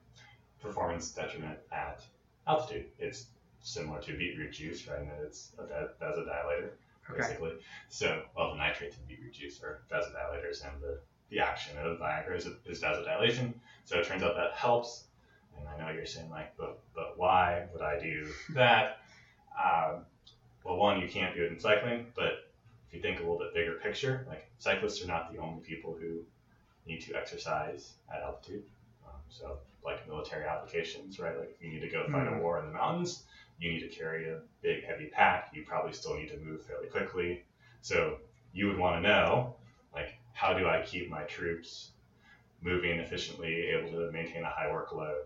performance 0.61 1.11
detriment 1.11 1.59
at 1.71 2.03
altitude. 2.47 2.85
It's 2.99 3.27
similar 3.61 4.01
to 4.01 4.17
beetroot 4.17 4.51
juice, 4.51 4.87
right? 4.87 4.99
And 4.99 5.11
it's 5.23 5.51
a 5.57 5.65
va- 5.65 5.89
vasodilator, 6.01 6.71
Okay. 7.09 7.19
basically. 7.19 7.53
So, 7.89 8.23
well, 8.35 8.51
the 8.51 8.57
nitrates 8.57 8.97
in 8.97 9.03
beetroot 9.07 9.33
juice 9.33 9.61
are 9.63 9.79
vasodilators, 9.91 10.65
and 10.65 10.81
the, 10.81 10.99
the 11.29 11.39
action 11.39 11.77
of 11.77 11.97
Viagra 11.99 12.35
is, 12.35 12.47
is 12.65 12.81
vasodilation. 12.81 13.53
So 13.85 13.97
it 13.97 14.05
turns 14.05 14.23
out 14.23 14.35
that 14.35 14.53
helps. 14.53 15.05
And 15.57 15.67
I 15.67 15.77
know 15.77 15.91
you're 15.91 16.05
saying 16.05 16.29
like, 16.29 16.55
but 16.57 16.79
but 16.93 17.17
why 17.17 17.65
would 17.71 17.81
I 17.81 17.99
do 17.99 18.27
that? 18.53 18.99
Um, 19.57 20.05
well, 20.63 20.77
one, 20.77 21.01
you 21.01 21.07
can't 21.09 21.33
do 21.33 21.43
it 21.43 21.51
in 21.51 21.59
cycling, 21.59 22.05
but 22.15 22.51
if 22.87 22.93
you 22.93 23.01
think 23.01 23.17
a 23.17 23.21
little 23.23 23.39
bit 23.39 23.55
bigger 23.55 23.73
picture, 23.81 24.23
like 24.29 24.47
cyclists 24.59 25.03
are 25.03 25.07
not 25.07 25.31
the 25.31 25.39
only 25.39 25.61
people 25.61 25.97
who 25.99 26.19
need 26.85 27.01
to 27.01 27.15
exercise 27.15 27.93
at 28.13 28.21
altitude. 28.21 28.63
Um, 29.03 29.19
so, 29.29 29.57
like 29.83 30.07
military 30.07 30.45
applications, 30.45 31.17
right? 31.19 31.35
Like 31.35 31.49
if 31.49 31.61
you 31.63 31.71
need 31.71 31.79
to 31.79 31.89
go 31.89 32.05
fight 32.05 32.27
a 32.27 32.31
Mhm. 32.31 32.41
war 32.41 32.59
in 32.59 32.67
the 32.67 32.71
mountains, 32.73 33.23
you 33.59 33.71
need 33.71 33.81
to 33.81 33.87
carry 33.89 34.29
a 34.29 34.39
big, 34.61 34.85
heavy 34.85 35.07
pack. 35.07 35.49
You 35.53 35.63
probably 35.65 35.93
still 35.93 36.15
need 36.15 36.29
to 36.29 36.37
move 36.37 36.65
fairly 36.65 36.87
quickly. 36.87 37.43
So, 37.81 38.17
you 38.53 38.67
would 38.67 38.77
want 38.77 38.97
to 38.97 39.01
know, 39.07 39.55
like, 39.93 40.17
how 40.33 40.53
do 40.53 40.67
I 40.67 40.83
keep 40.85 41.09
my 41.09 41.23
troops 41.23 41.91
moving 42.61 42.99
efficiently, 42.99 43.67
able 43.67 43.91
to 43.91 44.11
maintain 44.11 44.43
a 44.43 44.49
high 44.49 44.67
workload 44.67 45.25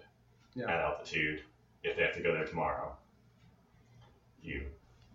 Yeah. 0.54 0.65
at 0.65 0.80
altitude 0.80 1.41
if 1.84 1.96
they 1.96 2.04
have 2.04 2.13
to 2.15 2.22
go 2.22 2.34
there 2.34 2.46
tomorrow? 2.46 2.96
You 4.41 4.65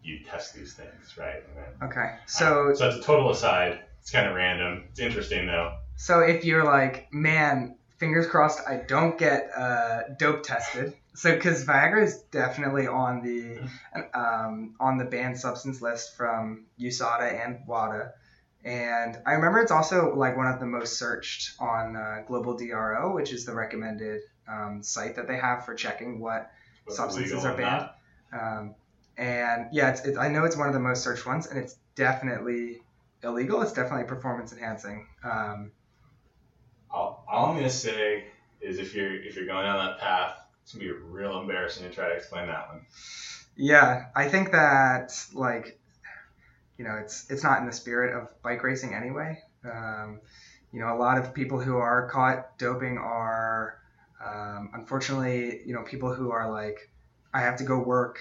you 0.02 0.22
test 0.22 0.54
these 0.54 0.72
things, 0.72 1.16
right? 1.18 1.42
And 1.48 1.56
then 1.56 1.88
Okay. 1.90 2.00
uh, 2.00 2.16
So 2.26 2.72
so 2.74 2.84
that's 2.84 2.96
a 2.96 3.02
total 3.02 3.30
aside. 3.30 3.80
It's 4.00 4.10
kind 4.10 4.26
of 4.28 4.34
random. 4.34 4.84
It's 4.90 5.00
interesting 5.00 5.46
though. 5.46 5.78
so 5.96 6.20
if 6.20 6.44
you're 6.44 6.64
like, 6.64 7.08
man, 7.12 7.76
fingers 7.98 8.26
crossed, 8.28 8.60
I 8.68 8.76
don't 8.86 9.18
get 9.18 9.50
uh, 9.56 10.02
dope 10.18 10.42
tested. 10.44 10.94
So 11.16 11.34
because 11.34 11.64
Viagra 11.64 12.04
is 12.04 12.22
definitely 12.30 12.86
on 12.86 13.22
the 13.22 13.58
um, 14.14 14.74
on 14.78 14.98
the 14.98 15.04
banned 15.04 15.38
substance 15.38 15.80
list 15.80 16.14
from 16.14 16.66
USADA 16.78 17.44
and 17.44 17.66
WADA. 17.66 18.12
And 18.64 19.16
I 19.24 19.32
remember 19.32 19.60
it's 19.60 19.70
also 19.70 20.14
like 20.14 20.36
one 20.36 20.48
of 20.48 20.60
the 20.60 20.66
most 20.66 20.98
searched 20.98 21.52
on 21.60 21.96
uh, 21.96 22.24
Global 22.26 22.56
DRO, 22.56 23.14
which 23.14 23.32
is 23.32 23.46
the 23.46 23.54
recommended 23.54 24.22
um, 24.46 24.82
site 24.82 25.16
that 25.16 25.26
they 25.26 25.36
have 25.36 25.64
for 25.64 25.74
checking 25.74 26.20
what 26.20 26.50
what's 26.84 26.98
substances 26.98 27.44
are 27.44 27.56
banned. 27.56 27.88
Um, 28.32 28.74
and 29.16 29.68
yeah, 29.72 29.90
it's, 29.90 30.04
it's, 30.04 30.18
I 30.18 30.28
know 30.28 30.44
it's 30.44 30.56
one 30.56 30.66
of 30.68 30.74
the 30.74 30.80
most 30.80 31.02
searched 31.02 31.24
ones, 31.24 31.46
and 31.46 31.58
it's 31.58 31.76
definitely 31.94 32.82
illegal. 33.22 33.62
It's 33.62 33.72
definitely 33.72 34.04
performance 34.04 34.52
enhancing. 34.52 35.06
Um, 35.24 35.72
All, 36.90 37.24
all 37.30 37.46
I'm 37.46 37.56
gonna 37.56 37.70
say 37.70 38.24
is 38.60 38.78
if 38.78 38.94
you're 38.94 39.14
if 39.14 39.36
you're 39.36 39.46
going 39.46 39.64
down 39.64 39.78
that 39.78 39.98
path, 39.98 40.45
it's 40.66 40.74
gonna 40.74 40.84
be 40.84 40.90
real 40.90 41.38
embarrassing 41.40 41.88
to 41.88 41.94
try 41.94 42.08
to 42.08 42.14
explain 42.16 42.48
that 42.48 42.66
one. 42.68 42.84
yeah, 43.54 44.06
I 44.16 44.28
think 44.28 44.50
that 44.50 45.12
like, 45.32 45.78
you 46.76 46.84
know, 46.84 46.96
it's 46.96 47.30
it's 47.30 47.44
not 47.44 47.60
in 47.60 47.66
the 47.66 47.72
spirit 47.72 48.16
of 48.16 48.42
bike 48.42 48.64
racing 48.64 48.92
anyway. 48.92 49.40
Um, 49.64 50.20
you 50.72 50.80
know, 50.80 50.92
a 50.92 50.98
lot 50.98 51.18
of 51.18 51.32
people 51.32 51.60
who 51.60 51.76
are 51.76 52.08
caught 52.10 52.58
doping 52.58 52.98
are, 52.98 53.78
um, 54.24 54.70
unfortunately, 54.74 55.60
you 55.64 55.72
know, 55.72 55.82
people 55.84 56.12
who 56.12 56.32
are 56.32 56.50
like, 56.50 56.90
I 57.32 57.42
have 57.42 57.56
to 57.58 57.64
go 57.64 57.78
work, 57.78 58.18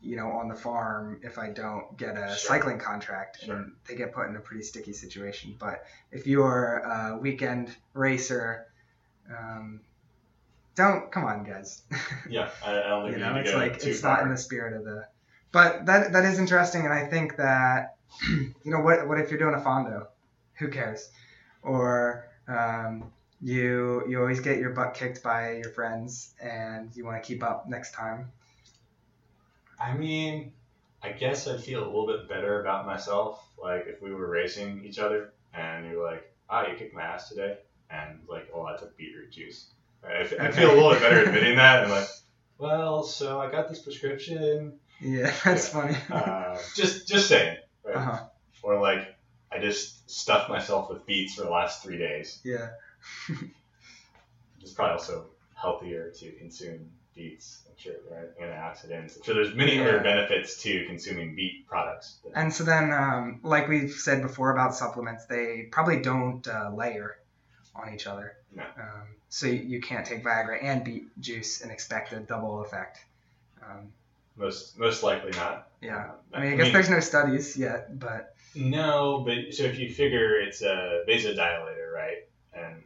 you 0.00 0.16
know, 0.16 0.28
on 0.30 0.48
the 0.48 0.54
farm 0.54 1.20
if 1.22 1.38
I 1.38 1.50
don't 1.50 1.94
get 1.98 2.16
a 2.16 2.28
Sure. 2.28 2.36
cycling 2.56 2.78
contract, 2.78 3.40
Sure. 3.42 3.54
and 3.56 3.72
they 3.86 3.96
get 3.96 4.14
put 4.14 4.28
in 4.28 4.36
a 4.36 4.40
pretty 4.40 4.62
sticky 4.62 4.94
situation. 4.94 5.56
But 5.58 5.84
if 6.10 6.26
you're 6.26 6.78
a 6.78 7.18
weekend 7.18 7.76
racer, 7.92 8.66
um, 9.30 9.82
don't 10.74 11.10
come 11.10 11.24
on, 11.24 11.44
guys. 11.44 11.82
Yeah, 12.28 12.50
I, 12.64 12.80
I 12.80 12.88
don't 12.88 13.04
think 13.04 13.16
you 13.18 13.24
you, 13.24 13.30
know, 13.30 13.38
it's 13.38 13.54
like 13.54 13.84
it's 13.84 14.00
far. 14.00 14.16
not 14.16 14.24
in 14.24 14.30
the 14.30 14.38
spirit 14.38 14.74
of 14.74 14.84
the. 14.84 15.06
But 15.50 15.86
that 15.86 16.12
that 16.12 16.24
is 16.24 16.38
interesting, 16.38 16.84
and 16.84 16.92
I 16.92 17.06
think 17.06 17.36
that 17.36 17.96
you 18.28 18.54
know 18.64 18.80
what 18.80 19.06
what 19.08 19.18
if 19.18 19.30
you're 19.30 19.38
doing 19.38 19.54
a 19.54 19.60
fondo, 19.60 20.06
who 20.54 20.68
cares, 20.68 21.10
or 21.62 22.28
um, 22.48 23.12
you 23.40 24.04
you 24.08 24.18
always 24.18 24.40
get 24.40 24.58
your 24.58 24.70
butt 24.70 24.94
kicked 24.94 25.22
by 25.22 25.56
your 25.56 25.70
friends, 25.70 26.34
and 26.40 26.94
you 26.96 27.04
want 27.04 27.22
to 27.22 27.26
keep 27.26 27.42
up 27.42 27.68
next 27.68 27.92
time. 27.92 28.30
I 29.78 29.94
mean, 29.94 30.52
I 31.02 31.10
guess 31.10 31.48
I'd 31.48 31.62
feel 31.62 31.82
a 31.82 31.86
little 31.86 32.06
bit 32.06 32.28
better 32.28 32.60
about 32.60 32.86
myself, 32.86 33.44
like 33.60 33.86
if 33.88 34.00
we 34.00 34.14
were 34.14 34.28
racing 34.28 34.84
each 34.84 34.98
other 34.98 35.32
and 35.52 35.86
you're 35.86 36.02
like, 36.02 36.32
ah, 36.48 36.66
you 36.66 36.76
kicked 36.76 36.94
my 36.94 37.02
ass 37.02 37.28
today, 37.28 37.58
and 37.90 38.20
like, 38.28 38.48
oh, 38.54 38.62
I 38.62 38.76
took 38.76 38.96
beetroot 38.96 39.32
juice. 39.32 39.66
Right? 40.02 40.16
I, 40.16 40.20
f- 40.20 40.34
I 40.40 40.50
feel 40.50 40.70
a 40.70 40.74
little 40.74 40.90
bit 40.90 41.00
better 41.00 41.22
admitting 41.24 41.56
that, 41.56 41.84
and 41.84 41.92
like, 41.92 42.08
well, 42.58 43.02
so 43.02 43.40
I 43.40 43.50
got 43.50 43.68
this 43.68 43.80
prescription. 43.80 44.78
Yeah, 45.00 45.32
that's 45.44 45.68
funny. 45.68 45.96
Uh, 46.10 46.56
just 46.74 47.06
just 47.08 47.28
saying, 47.28 47.56
right? 47.84 47.96
uh-huh. 47.96 48.24
Or 48.62 48.80
like, 48.80 49.14
I 49.50 49.58
just 49.58 50.08
stuffed 50.10 50.48
myself 50.48 50.88
with 50.90 51.04
beets 51.06 51.34
for 51.34 51.42
the 51.42 51.50
last 51.50 51.82
three 51.82 51.98
days. 51.98 52.40
Yeah. 52.44 52.68
It's 54.60 54.72
probably 54.72 54.92
also 54.92 55.26
healthier 55.54 56.10
to 56.20 56.30
consume 56.32 56.88
beets. 57.14 57.62
I'm 57.68 57.74
sure 57.76 57.94
there 58.08 58.18
are 58.40 58.46
antioxidants. 58.46 59.16
I'm 59.16 59.22
sure 59.24 59.34
there's 59.34 59.54
many 59.54 59.74
Yeah. 59.76 59.82
other 59.82 60.00
benefits 60.00 60.62
to 60.62 60.86
consuming 60.86 61.34
beet 61.34 61.66
products. 61.66 62.18
And 62.34 62.52
so 62.52 62.64
then, 62.64 62.92
um, 62.92 63.40
like 63.42 63.68
we've 63.68 63.90
said 63.90 64.22
before 64.22 64.52
about 64.52 64.74
supplements, 64.76 65.26
they 65.26 65.68
probably 65.72 66.00
don't 66.00 66.46
uh, 66.46 66.70
layer 66.74 67.16
on 67.74 67.92
each 67.94 68.06
other. 68.06 68.36
No. 68.54 68.62
Um, 68.62 69.06
so 69.28 69.46
you, 69.46 69.54
you 69.62 69.80
can't 69.80 70.04
take 70.06 70.24
Viagra 70.24 70.62
and 70.62 70.84
beet 70.84 71.18
juice 71.20 71.62
and 71.62 71.70
expect 71.70 72.12
a 72.12 72.20
double 72.20 72.62
effect. 72.62 72.98
Um, 73.62 73.92
Most 74.36 74.78
most 74.78 75.02
likely 75.02 75.30
not. 75.32 75.68
yeah. 75.80 76.04
Um, 76.04 76.10
I 76.34 76.40
mean, 76.40 76.52
I 76.54 76.56
guess 76.56 76.72
there's 76.72 76.90
no 76.90 77.00
studies 77.00 77.56
yet, 77.56 77.98
but 77.98 78.34
no, 78.54 79.22
but 79.26 79.54
so 79.54 79.64
if 79.64 79.78
you 79.78 79.92
figure 79.92 80.38
it's 80.40 80.62
a 80.62 81.04
vasodilator, 81.08 81.92
right? 81.94 82.26
And 82.54 82.82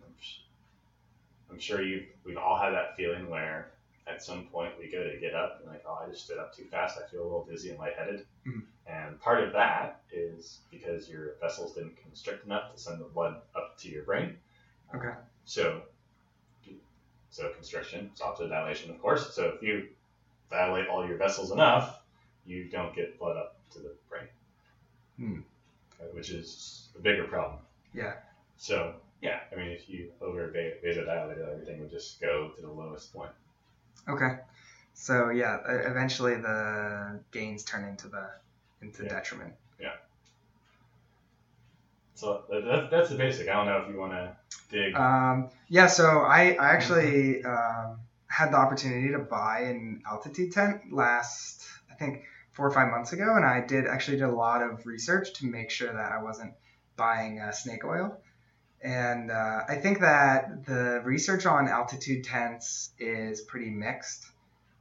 I'm, 1.51 1.59
sure 1.59 1.81
you 1.83 2.05
we've 2.25 2.37
all 2.37 2.59
had 2.61 2.71
that 2.73 2.97
feeling 2.97 3.31
where 3.31 3.71
at 4.07 4.23
some 4.23 4.45
point 4.47 4.73
we 4.79 4.91
go 4.91 5.03
to 5.03 5.17
get 5.19 5.35
up 5.35 5.59
and 5.61 5.69
like, 5.73 5.83
oh, 5.89 6.01
I 6.05 6.11
just 6.11 6.25
stood 6.27 6.39
up 6.39 6.55
too 6.55 6.65
fast. 6.71 6.99
I 7.03 7.11
feel 7.11 7.23
a 7.23 7.25
little 7.25 7.47
dizzy 7.51 7.71
and 7.71 7.79
lightheaded. 7.79 8.27
Mhm. 8.47 8.63
And 8.87 9.21
part 9.21 9.43
of 9.43 9.53
that 9.55 10.03
is 10.13 10.59
because 10.71 11.09
your 11.09 11.35
vessels 11.41 11.75
didn't 11.75 11.97
constrict 12.03 12.45
enough 12.45 12.73
to 12.75 12.81
send 12.81 13.01
the 13.01 13.07
blood 13.07 13.41
up 13.57 13.77
to 13.79 13.89
your 13.89 14.05
brain. 14.05 14.37
Okay. 14.95 15.13
So, 15.45 15.83
so 17.31 17.51
constriction 17.51 18.11
is 18.15 18.21
opposite 18.21 18.49
dilation, 18.49 18.91
of 18.91 19.01
course. 19.01 19.35
So 19.35 19.53
if 19.55 19.63
you 19.63 19.89
dilate 20.51 20.89
all 20.89 21.07
your 21.07 21.17
vessels 21.17 21.51
enough, 21.51 22.01
you 22.45 22.69
don't 22.69 22.95
get 22.95 23.19
blood 23.19 23.37
up 23.37 23.57
to 23.73 23.81
the 23.81 23.93
brain, 24.09 24.29
Hmm. 25.17 25.41
uh, 26.01 26.05
which 26.13 26.31
is 26.31 26.89
a 26.97 27.01
bigger 27.01 27.25
problem. 27.25 27.61
Yeah. 27.93 28.15
So 28.57 28.95
yeah, 29.21 29.41
I 29.53 29.57
mean, 29.57 29.69
if 29.69 29.89
you 29.89 30.13
over 30.21 30.49
vasodilated, 30.49 31.53
everything 31.53 31.81
would 31.81 31.91
just 31.91 32.21
go 32.21 32.51
to 32.55 32.61
the 32.63 32.71
lowest 32.71 33.13
point. 33.13 33.33
okay. 34.09 34.39
So 34.95 35.29
yeah, 35.29 35.59
eventually 35.69 36.37
the 36.37 37.21
gains 37.31 37.65
turn 37.65 37.85
into 37.85 38.09
the 38.09 38.31
into 38.81 39.03
Yeah. 39.03 39.11
detriment. 39.11 39.55
So 42.17 42.45
that, 42.51 42.65
that, 42.65 42.91
that's 42.91 43.11
the 43.11 43.17
basic. 43.17 43.49
I 43.49 43.55
don't 43.55 43.67
know 43.67 43.79
if 43.79 43.89
you 43.89 44.01
want 44.01 44.13
to 44.13 44.37
dig. 44.71 44.95
Um, 44.97 45.51
yeah, 45.69 45.87
so 45.87 46.21
I, 46.21 46.57
I 46.59 46.71
actually 46.71 47.45
um, 47.45 47.99
had 48.27 48.53
the 48.53 48.57
opportunity 48.57 49.13
to 49.13 49.19
buy 49.19 49.61
an 49.67 50.03
altitude 50.11 50.53
tent 50.53 50.93
last, 50.93 51.65
I 51.91 51.95
think, 51.95 52.25
four 52.53 52.67
or 52.67 52.71
five 52.71 52.91
months 52.91 53.13
ago, 53.13 53.37
and 53.37 53.45
I 53.45 53.61
did 53.61 53.87
actually 53.87 54.17
did 54.17 54.25
a 54.25 54.35
lot 54.35 54.63
of 54.63 54.87
research 54.87 55.35
to 55.35 55.47
make 55.47 55.71
sure 55.71 55.93
that 55.93 56.11
I 56.13 56.23
wasn't 56.23 56.55
buying 56.97 57.39
uh, 57.39 57.53
snake 57.53 57.85
oil. 57.85 58.19
And 58.81 59.31
uh, 59.31 59.63
I 59.69 59.77
think 59.77 60.01
that 60.01 60.65
the 60.65 61.03
research 61.05 61.45
on 61.45 61.69
altitude 61.69 62.25
tents 62.25 62.91
is 62.99 63.43
pretty 63.43 63.71
mixed. 63.71 64.25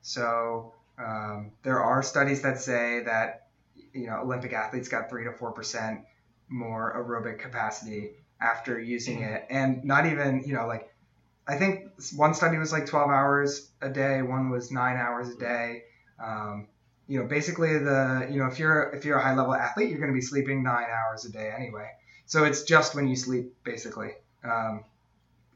So 0.02 0.74
um, 0.98 1.52
there 1.64 1.82
are 1.82 2.02
studies 2.02 2.44
that 2.44 2.62
say 2.62 3.04
that 3.04 3.48
you 3.94 4.08
know 4.08 4.22
Olympic 4.22 4.54
athletes 4.54 4.88
got 4.88 5.10
three 5.10 5.26
to 5.26 5.34
four 5.34 5.52
percent 5.52 6.06
more 6.50 6.94
aerobic 6.96 7.40
capacity 7.40 8.12
after 8.40 8.80
using 8.80 9.22
it. 9.22 9.46
And 9.50 9.84
not 9.84 10.06
even 10.06 10.44
you 10.46 10.54
know 10.54 10.68
like 10.68 10.92
i 11.48 11.58
think 11.58 11.92
one 12.16 12.34
study 12.34 12.58
was 12.58 12.72
like 12.72 12.86
12 12.86 13.10
hours 13.10 13.70
a 13.82 13.90
day 13.90 14.22
one 14.22 14.50
was 14.50 14.72
nine 14.72 14.98
hours 14.98 15.30
a 15.30 15.38
day. 15.38 15.84
Um, 16.24 16.68
you 17.08 17.20
know 17.20 17.28
basically 17.28 17.78
the 17.78 18.28
you 18.32 18.40
know 18.40 18.48
if 18.48 18.58
you're 18.60 18.90
if 18.92 19.06
you're 19.06 19.18
a 19.18 19.24
high 19.24 19.36
level 19.36 19.54
athlete 19.54 19.90
you're 19.90 20.00
going 20.00 20.12
to 20.12 20.16
be 20.16 20.22
sleeping 20.22 20.64
nine 20.64 20.88
hours 20.90 21.26
a 21.26 21.32
day 21.32 21.52
anyway. 21.56 21.90
So 22.26 22.44
it's 22.44 22.64
just 22.64 22.96
when 22.96 23.08
you 23.08 23.16
sleep 23.16 23.54
basically. 23.64 24.12
Um, 24.44 24.84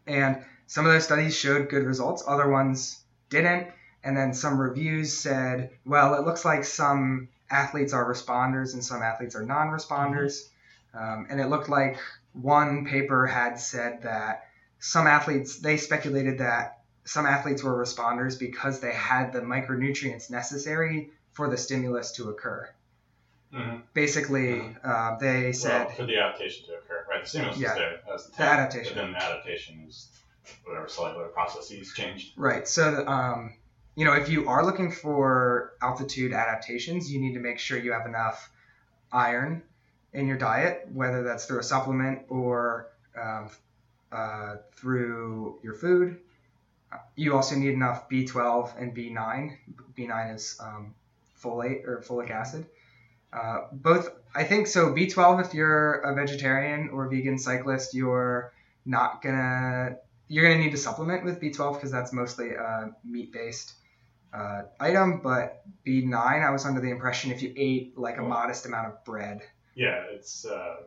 and 0.06 0.44
some 0.68 0.86
of 0.86 0.92
those 0.92 1.04
studies 1.04 1.36
showed 1.36 1.70
good 1.70 1.84
results. 1.84 2.24
Other 2.28 2.48
ones 2.48 3.04
didn't. 3.30 3.68
And 4.04 4.16
then 4.16 4.34
some 4.34 4.60
reviews 4.60 5.18
said 5.18 5.72
well 5.86 6.14
it 6.16 6.26
looks 6.26 6.46
like 6.46 6.64
some 6.64 7.30
athletes 7.50 7.94
are 7.94 8.06
responders 8.06 8.74
and 8.74 8.84
some 8.84 9.02
athletes 9.02 9.36
are 9.36 9.44
non-responders 9.44 10.50
um, 10.94 11.28
and 11.30 11.40
it 11.40 11.48
looked 11.48 11.70
like 11.70 11.98
one 12.34 12.86
paper 12.86 13.26
had 13.26 13.60
said 13.60 14.04
that 14.04 14.46
some 14.80 15.08
athletes 15.08 15.60
they 15.60 15.78
speculated 15.78 16.40
that 16.40 16.82
some 17.06 17.26
athletes 17.26 17.64
were 17.64 17.74
responders 17.84 18.38
because 18.40 18.80
they 18.80 18.94
had 18.94 19.34
the 19.34 19.42
micronutrients 19.42 20.30
necessary 20.30 21.10
for 21.34 21.50
the 21.50 21.58
stimulus 21.58 22.12
to 22.14 22.30
occur 22.30 22.70
Mhm. 23.54 23.82
basically 23.94 24.76
uh, 24.84 25.18
they 25.18 25.52
said 25.54 25.88
well, 25.88 25.96
for 25.96 26.06
the 26.06 26.18
adaptation 26.20 26.68
to 26.68 26.74
occur, 26.78 27.04
right? 27.10 27.24
The 27.24 27.30
stimulus 27.30 27.58
Yeah. 27.58 27.70
is 27.72 27.76
there 27.76 28.00
as 28.14 28.26
the, 28.28 28.38
The 28.38 28.44
adaptation. 28.44 28.96
but 28.96 29.02
then 29.02 29.12
the 29.14 29.24
adaptation 29.24 29.86
is 29.88 30.08
whatever 30.66 30.88
cellular 30.88 31.28
processes 31.30 31.92
changed. 31.94 32.34
Right. 32.38 32.68
So, 32.68 33.08
um, 33.08 33.56
you 33.96 34.06
know, 34.06 34.14
if 34.14 34.30
you 34.30 34.48
are 34.48 34.64
looking 34.64 34.92
for 34.92 35.74
altitude 35.82 36.32
adaptations, 36.32 37.12
you 37.12 37.20
need 37.20 37.34
to 37.34 37.40
make 37.40 37.58
sure 37.60 37.78
you 37.78 37.92
have 37.92 38.06
enough 38.06 38.52
iron 39.12 39.64
in 40.14 40.28
your 40.28 40.38
diet, 40.38 40.88
whether 40.94 41.24
that's 41.24 41.46
through 41.46 41.60
a 41.60 41.64
supplement 41.64 42.24
or 42.30 42.88
um, 43.20 43.50
uh, 44.12 44.56
through 44.76 45.60
your 45.64 45.74
food. 45.74 46.20
You 47.16 47.36
also 47.36 47.56
need 47.56 47.74
enough 47.74 48.10
B12 48.10 48.82
and 48.82 48.96
B9. 48.96 49.56
B9 49.96 50.36
is 50.36 50.60
um, 50.60 50.96
folate 51.42 51.86
or 51.86 52.04
folic 52.08 52.32
acid. 52.32 52.66
Uh, 53.32 53.68
both, 53.72 54.10
I 54.34 54.44
think, 54.44 54.66
so 54.66 54.92
B12 54.92 55.46
if 55.46 55.54
you're 55.54 56.00
a 56.00 56.16
vegetarian 56.16 56.90
or 56.90 57.08
vegan 57.08 57.38
cyclist, 57.38 57.94
you're 57.94 58.52
not 58.86 59.22
gonna 59.22 59.98
you're 60.30 60.46
going 60.46 60.58
to 60.58 60.64
need 60.64 60.72
to 60.72 60.78
supplement 60.78 61.26
with 61.26 61.42
B12 61.42 61.74
because 61.74 61.92
that's 61.92 62.14
mostly 62.14 62.52
a 62.54 62.92
meat 63.04 63.34
based 63.34 63.74
uh, 64.32 64.62
item. 64.80 65.20
But 65.22 65.64
B9, 65.86 66.14
I 66.16 66.52
was 66.52 66.66
under 66.66 66.80
the 66.80 66.92
impression 66.92 67.32
if 67.32 67.42
you 67.42 67.52
ate 67.58 67.98
like 67.98 68.18
a 68.18 68.22
modest 68.22 68.66
amount 68.66 68.88
of 68.88 69.04
bread. 69.04 69.42
Yeah, 69.76 70.04
it's 70.12 70.46
uh, 70.46 70.78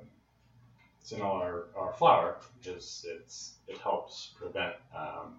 it's 1.01 1.12
in 1.12 1.23
all 1.23 1.37
our, 1.37 1.64
our 1.77 1.92
flour 1.95 2.37
because 2.61 3.07
it's 3.09 3.55
it 3.68 3.79
helps 3.79 4.33
prevent 4.38 4.75
um, 4.97 5.37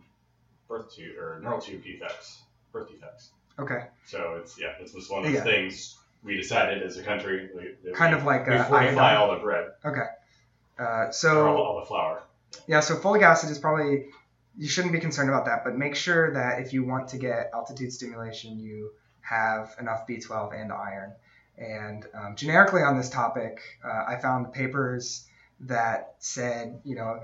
birth 0.68 0.94
tube 0.96 1.18
or 1.18 1.40
neural 1.42 1.62
tube 1.62 1.84
defects, 1.84 2.42
birth 2.72 2.90
defects. 2.90 3.30
Okay. 3.60 3.86
So 4.06 4.38
it's 4.42 4.60
yeah, 4.60 4.74
it's 4.80 4.94
just 4.94 5.12
one 5.12 5.26
of 5.26 5.32
the 5.32 5.38
Yeah. 5.38 5.44
things 5.44 5.98
we 6.24 6.36
decided 6.38 6.82
as 6.84 6.98
a 6.98 7.04
country. 7.04 7.50
We, 7.56 7.76
that 7.84 7.96
Kind 7.96 8.14
we, 8.16 8.20
of 8.20 8.26
like 8.26 8.48
we 8.48 8.56
uh, 8.56 8.64
fortify 8.66 8.88
iodine. 9.12 9.18
all 9.18 9.32
the 9.36 9.42
bread, 9.42 9.72
Okay. 9.86 10.06
Uh, 10.80 10.84
or 10.84 11.06
all, 11.06 11.12
so 11.14 11.58
all 11.58 11.80
the 11.80 11.86
flour. 11.86 12.24
yeah, 12.68 12.80
so 12.80 12.96
folic 12.96 13.22
acid 13.22 13.52
is 13.52 13.60
probably 13.60 14.06
you 14.58 14.68
shouldn't 14.68 14.94
be 14.94 15.00
concerned 15.00 15.30
about 15.30 15.46
that, 15.46 15.64
but 15.64 15.76
make 15.76 15.96
sure 15.96 16.34
that 16.34 16.60
if 16.60 16.74
you 16.74 16.84
want 16.84 17.08
to 17.10 17.18
get 17.18 17.50
altitude 17.54 17.92
stimulation, 17.94 18.60
you 18.60 18.92
have 19.22 19.76
enough 19.80 20.06
B12 20.08 20.60
and 20.60 20.72
iron. 20.72 21.12
And 21.58 22.06
um, 22.14 22.36
generically 22.36 22.82
on 22.82 22.98
this 22.98 23.10
topic, 23.10 23.62
uh, 23.84 24.06
I 24.08 24.18
found 24.18 24.52
papers 24.54 25.28
that 25.62 26.16
said, 26.20 26.82
you 26.84 26.96
know, 26.96 27.22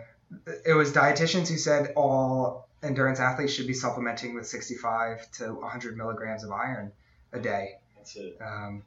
it 0.66 0.74
was 0.74 0.92
dietitians 0.92 1.48
who 1.48 1.58
said 1.58 1.94
all 1.96 2.68
endurance 2.84 3.20
athletes 3.20 3.54
should 3.54 3.68
be 3.68 3.74
supplementing 3.74 4.36
with 4.36 4.48
65 4.48 5.30
to 5.34 5.54
100 5.54 5.98
milligrams 5.98 6.44
of 6.44 6.52
iron 6.52 6.92
a 7.34 7.40
day. 7.40 7.78
That's 7.98 8.16
it. 8.16 8.38
Um, 8.42 8.84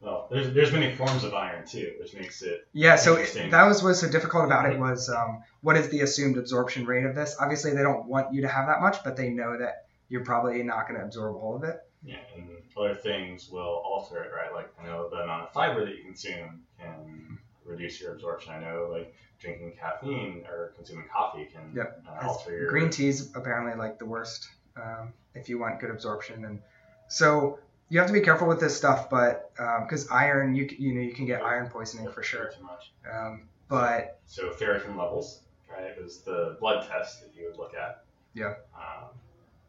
Well, 0.00 0.28
there's 0.30 0.52
there's 0.54 0.70
many 0.70 0.94
forms 0.94 1.24
of 1.24 1.34
iron 1.34 1.66
too, 1.66 1.94
which 1.98 2.14
makes 2.14 2.42
it 2.42 2.66
Yeah, 2.72 2.96
so 2.96 3.16
it, 3.16 3.50
that 3.50 3.64
was 3.64 3.82
what's 3.82 4.00
so 4.00 4.08
difficult 4.08 4.44
about 4.44 4.70
it 4.70 4.78
was 4.78 5.08
um, 5.08 5.42
what 5.62 5.76
is 5.76 5.88
the 5.88 6.02
assumed 6.02 6.36
absorption 6.38 6.86
rate 6.86 7.04
of 7.04 7.14
this? 7.16 7.36
Obviously, 7.40 7.72
they 7.72 7.82
don't 7.82 8.06
want 8.06 8.32
you 8.32 8.42
to 8.42 8.48
have 8.48 8.66
that 8.66 8.80
much, 8.80 9.02
but 9.02 9.16
they 9.16 9.30
know 9.30 9.58
that 9.58 9.86
you're 10.08 10.24
probably 10.24 10.62
not 10.62 10.86
going 10.86 11.00
to 11.00 11.04
absorb 11.04 11.36
all 11.36 11.56
of 11.56 11.64
it. 11.64 11.80
Yeah, 12.04 12.16
and 12.36 12.48
other 12.78 12.94
things 12.94 13.48
will 13.50 13.82
alter 13.84 14.22
it, 14.22 14.30
right? 14.34 14.52
Like 14.52 14.72
I 14.80 14.86
know 14.86 15.08
the 15.08 15.16
amount 15.16 15.44
of 15.44 15.52
fiber 15.52 15.84
that 15.84 15.96
you 15.96 16.04
consume 16.04 16.62
can 16.78 17.38
reduce 17.64 18.00
your 18.00 18.14
absorption. 18.14 18.52
I 18.52 18.60
know 18.60 18.88
like 18.90 19.14
drinking 19.40 19.74
caffeine 19.78 20.44
or 20.48 20.72
consuming 20.76 21.06
coffee 21.12 21.46
can 21.52 21.72
Yep. 21.74 22.02
uh, 22.08 22.26
alter 22.28 22.56
your 22.56 22.70
Green 22.70 22.90
tea's 22.90 23.34
apparently 23.34 23.74
like 23.74 23.98
the 23.98 24.06
worst 24.06 24.48
um, 24.76 25.12
if 25.34 25.48
you 25.48 25.58
want 25.58 25.80
good 25.80 25.90
absorption, 25.90 26.44
and 26.44 26.60
so 27.08 27.58
you 27.88 27.98
have 27.98 28.06
to 28.08 28.12
be 28.12 28.20
careful 28.20 28.46
with 28.46 28.60
this 28.60 28.76
stuff. 28.76 29.10
But 29.10 29.50
because 29.82 30.08
iron, 30.10 30.54
you 30.54 30.68
you 30.78 30.94
know 30.94 31.00
you 31.00 31.12
can 31.12 31.26
get 31.26 31.42
iron 31.42 31.68
poisoning 31.68 32.06
Yep, 32.06 32.14
for 32.14 32.22
sure. 32.22 32.52
Too 32.56 32.62
much. 32.62 32.92
Um, 33.12 33.48
but 33.68 34.20
So 34.26 34.50
ferritin 34.50 34.96
levels, 34.96 35.40
right, 35.70 35.96
is 35.98 36.18
the 36.20 36.56
blood 36.60 36.88
test 36.88 37.22
that 37.22 37.34
you 37.38 37.46
would 37.48 37.58
look 37.58 37.74
at. 37.74 38.04
Yeah. 38.34 38.54
Um, 38.74 39.08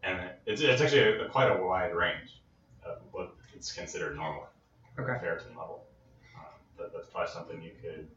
and 0.04 0.30
it's, 0.46 0.62
it's 0.62 0.82
actually 0.82 1.20
a, 1.20 1.28
quite 1.28 1.50
a 1.50 1.62
wide 1.62 1.94
range 1.94 2.39
of 2.90 3.02
what 3.12 3.36
is 3.58 3.72
considered 3.72 4.16
normal. 4.16 4.48
Okay. 5.00 5.14
Ferritin 5.26 5.50
level. 5.56 5.86
Um, 6.36 6.44
that, 6.78 6.94
that's 6.94 7.08
probably 7.08 7.32
something 7.32 7.62
you 7.62 7.72
could 7.82 8.08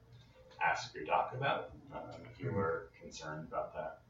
ask 0.60 0.94
your 0.94 1.04
doc 1.04 1.32
about 1.36 1.70
um, 1.94 2.00
if 2.32 2.40
you 2.40 2.50
Mhm. 2.50 2.54
were 2.54 2.90
concerned 3.00 3.46
about 3.48 3.74
that. 3.74 4.00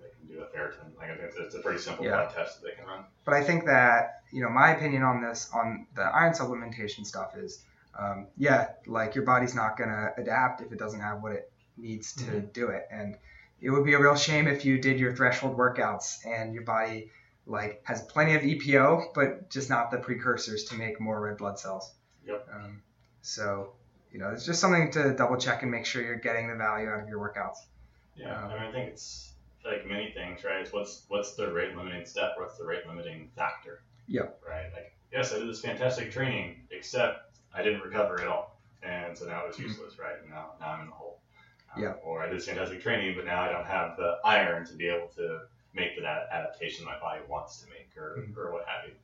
They 0.00 0.08
can 0.16 0.26
do 0.26 0.42
a 0.42 0.46
ferritin. 0.46 0.96
Like 0.98 1.10
I 1.10 1.16
think 1.16 1.28
it's, 1.28 1.36
it's 1.36 1.54
a 1.54 1.60
pretty 1.60 1.78
simple 1.78 2.04
Yeah. 2.04 2.16
blood 2.16 2.34
test 2.34 2.60
that 2.60 2.68
they 2.68 2.74
can 2.74 2.86
run. 2.86 3.04
But 3.24 3.34
I 3.34 3.44
think 3.44 3.66
that 3.66 4.22
you 4.32 4.42
know 4.42 4.48
my 4.48 4.74
opinion 4.74 5.02
on 5.02 5.20
this 5.22 5.50
on 5.52 5.86
the 5.94 6.02
iron 6.02 6.32
supplementation 6.32 7.04
stuff 7.06 7.36
is, 7.36 7.62
um, 7.98 8.28
yeah, 8.36 8.68
like 8.86 9.14
your 9.14 9.24
body's 9.24 9.54
not 9.54 9.76
gonna 9.76 10.12
adapt 10.16 10.62
if 10.62 10.72
it 10.72 10.78
doesn't 10.78 11.00
have 11.00 11.22
what 11.22 11.32
it 11.32 11.52
needs 11.76 12.14
to 12.14 12.24
Mhm. 12.30 12.52
do 12.52 12.68
it, 12.68 12.86
and 12.90 13.16
it 13.60 13.70
would 13.70 13.84
be 13.84 13.92
a 13.94 13.98
real 14.00 14.16
shame 14.16 14.46
if 14.46 14.64
you 14.64 14.78
did 14.80 14.98
your 14.98 15.14
threshold 15.14 15.56
workouts 15.56 16.24
and 16.24 16.54
your 16.54 16.62
body 16.64 17.10
like 17.50 17.82
has 17.84 18.02
plenty 18.02 18.34
of 18.34 18.42
EPO 18.42 19.12
but 19.14 19.50
just 19.50 19.68
not 19.68 19.90
the 19.90 19.98
precursors 19.98 20.64
to 20.64 20.76
make 20.76 21.00
more 21.00 21.20
red 21.20 21.36
blood 21.36 21.58
cells. 21.58 21.94
Yep. 22.26 22.46
Um, 22.54 22.82
so 23.22 23.72
you 24.12 24.18
know 24.18 24.30
it's 24.30 24.46
just 24.46 24.60
something 24.60 24.90
to 24.92 25.14
double 25.16 25.36
check 25.36 25.62
and 25.62 25.70
make 25.70 25.84
sure 25.84 26.02
you're 26.02 26.16
getting 26.18 26.48
the 26.48 26.54
value 26.56 26.88
out 26.88 27.00
of 27.02 27.08
your 27.08 27.18
workouts. 27.18 27.56
Yeah, 28.16 28.36
Um, 28.38 28.50
I 28.50 28.54
mean, 28.54 28.62
I 28.68 28.72
think 28.72 28.88
it's 28.90 29.32
like 29.64 29.86
many 29.86 30.12
things, 30.12 30.44
right? 30.44 30.60
It's 30.60 30.72
what's 30.72 31.04
what's 31.08 31.34
the 31.34 31.52
rate 31.52 31.76
limiting 31.76 32.06
step? 32.06 32.34
What's 32.38 32.56
the 32.58 32.64
rate 32.64 32.86
limiting 32.86 33.30
factor? 33.36 33.82
Yep. 34.08 34.40
Right. 34.48 34.66
Like, 34.72 34.92
yes, 35.12 35.32
I 35.32 35.38
did 35.38 35.48
this 35.48 35.60
fantastic 35.60 36.10
training, 36.10 36.56
except 36.70 37.36
I 37.54 37.62
didn't 37.62 37.82
recover 37.82 38.20
at 38.20 38.26
all, 38.26 38.60
and 38.82 39.16
so 39.16 39.26
now 39.26 39.44
it's 39.46 39.56
Mhm. 39.58 39.64
useless, 39.68 39.98
right? 39.98 40.16
Now, 40.28 40.54
now 40.60 40.68
I'm 40.72 40.80
in 40.82 40.86
the 40.86 40.92
hole. 40.92 41.20
Um, 41.74 41.82
Yeah. 41.82 41.92
Or 42.04 42.20
I 42.22 42.26
did 42.26 42.36
this 42.36 42.46
fantastic 42.46 42.80
training, 42.82 43.14
but 43.16 43.24
now 43.24 43.42
I 43.42 43.48
don't 43.52 43.66
have 43.66 43.96
the 43.96 44.18
iron 44.24 44.64
to 44.66 44.74
be 44.74 44.88
able 44.88 45.08
to 45.16 45.42
make 45.74 45.92
ad- 45.98 46.26
adaptation 46.32 46.84
my 46.84 46.98
body 46.98 47.20
wants 47.28 47.60
to 47.60 47.68
make, 47.70 47.90
or, 47.96 48.16
Mhm. 48.18 48.36
or 48.36 48.52
what 48.52 48.64
have 48.66 48.88
you. 48.88 48.94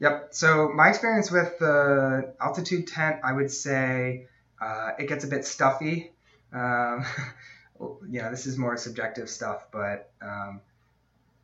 Yep. 0.00 0.28
So 0.32 0.70
my 0.70 0.88
experience 0.88 1.30
with 1.30 1.58
the 1.58 2.34
altitude 2.40 2.86
tent, 2.88 3.20
I 3.22 3.32
would 3.32 3.50
say 3.50 4.26
uh, 4.60 4.92
it 4.98 5.08
gets 5.08 5.24
a 5.24 5.28
bit 5.28 5.44
stuffy. 5.44 6.12
Um, 6.52 7.04
you 8.08 8.22
know, 8.22 8.30
this 8.30 8.46
is 8.46 8.58
more 8.58 8.76
subjective 8.76 9.28
stuff, 9.30 9.66
but 9.70 10.10
um, 10.22 10.60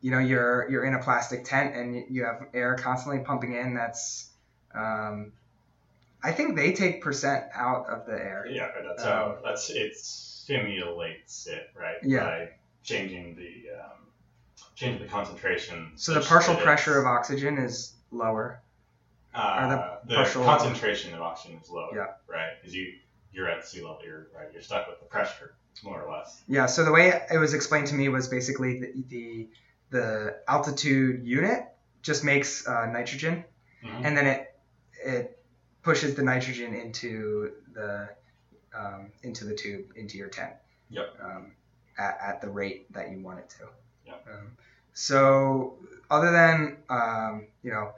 you 0.01 0.11
know, 0.11 0.19
you're 0.19 0.69
you're 0.69 0.83
in 0.85 0.93
a 0.93 0.99
plastic 1.01 1.43
tent 1.45 1.75
and 1.75 2.05
you 2.09 2.23
have 2.25 2.47
air 2.53 2.75
constantly 2.75 3.23
pumping 3.23 3.53
in. 3.53 3.73
That's 3.73 4.29
um, 4.73 5.33
I 6.23 6.31
think 6.31 6.55
they 6.55 6.73
take 6.73 7.01
percent 7.01 7.45
out 7.53 7.87
of 7.87 8.05
the 8.05 8.13
air. 8.13 8.45
Yeah, 8.49 8.69
that's 8.83 9.03
how 9.03 9.37
that's 9.43 9.69
it 9.69 9.95
simulates 9.95 11.47
it, 11.47 11.69
right? 11.75 11.97
Yeah. 12.03 12.23
By 12.23 12.49
changing 12.83 13.35
the 13.35 13.71
um, 13.79 14.06
change 14.77 15.01
the 15.01 15.07
concentration. 15.07 15.91
So 15.95 16.13
the 16.13 16.21
partial 16.21 16.55
pressure 16.55 16.97
of 16.99 17.05
oxygen 17.05 17.57
is 17.57 17.93
lower. 18.11 18.61
uh, 19.33 19.67
the 19.67 20.07
the, 20.07 20.15
partial- 20.15 20.43
concentration 20.45 21.13
of 21.13 21.21
oxygen 21.21 21.59
is 21.61 21.69
lower. 21.69 21.89
Yeah. 21.93 22.05
Right, 22.27 22.51
because 22.61 22.73
you 22.75 22.93
you're 23.33 23.49
at 23.49 23.65
sea 23.67 23.81
level. 23.81 23.99
You're 24.05 24.27
right. 24.35 24.47
You're 24.53 24.61
stuck 24.61 24.87
with 24.87 24.99
the 24.99 25.05
pressure 25.05 25.55
more 25.83 26.01
or 26.01 26.11
less. 26.11 26.41
Yeah. 26.47 26.65
So 26.67 26.85
the 26.85 26.91
way 26.91 27.11
it 27.31 27.37
was 27.37 27.53
explained 27.53 27.87
to 27.87 27.95
me 27.95 28.07
was 28.09 28.27
basically 28.27 28.79
the 28.79 28.93
the, 29.09 29.47
the 29.89 30.35
altitude 30.47 31.25
unit 31.25 31.65
just 32.03 32.23
makes 32.23 32.67
uh, 32.67 32.85
nitrogen, 32.87 33.43
Mhm. 33.83 34.05
and 34.05 34.17
then 34.17 34.25
it 34.27 34.55
it 35.03 35.43
pushes 35.83 36.15
the 36.15 36.23
nitrogen 36.23 36.73
into 36.73 37.51
the 37.73 38.09
um, 38.73 39.11
into 39.23 39.43
the 39.45 39.55
tube 39.55 39.85
into 39.95 40.17
your 40.17 40.29
tent. 40.29 40.53
Yep. 40.89 41.17
Um, 41.21 41.51
at, 41.99 42.17
at 42.29 42.41
the 42.41 42.49
rate 42.49 42.91
that 42.93 43.09
you 43.11 43.19
want 43.19 43.39
it 43.39 43.49
to. 43.57 43.67
Yep. 44.05 44.25
Um, 44.33 44.47
so 44.97 45.75
other 46.09 46.31
than 46.31 46.77
um, 46.89 47.45
you 47.61 47.69
know, 47.71 47.91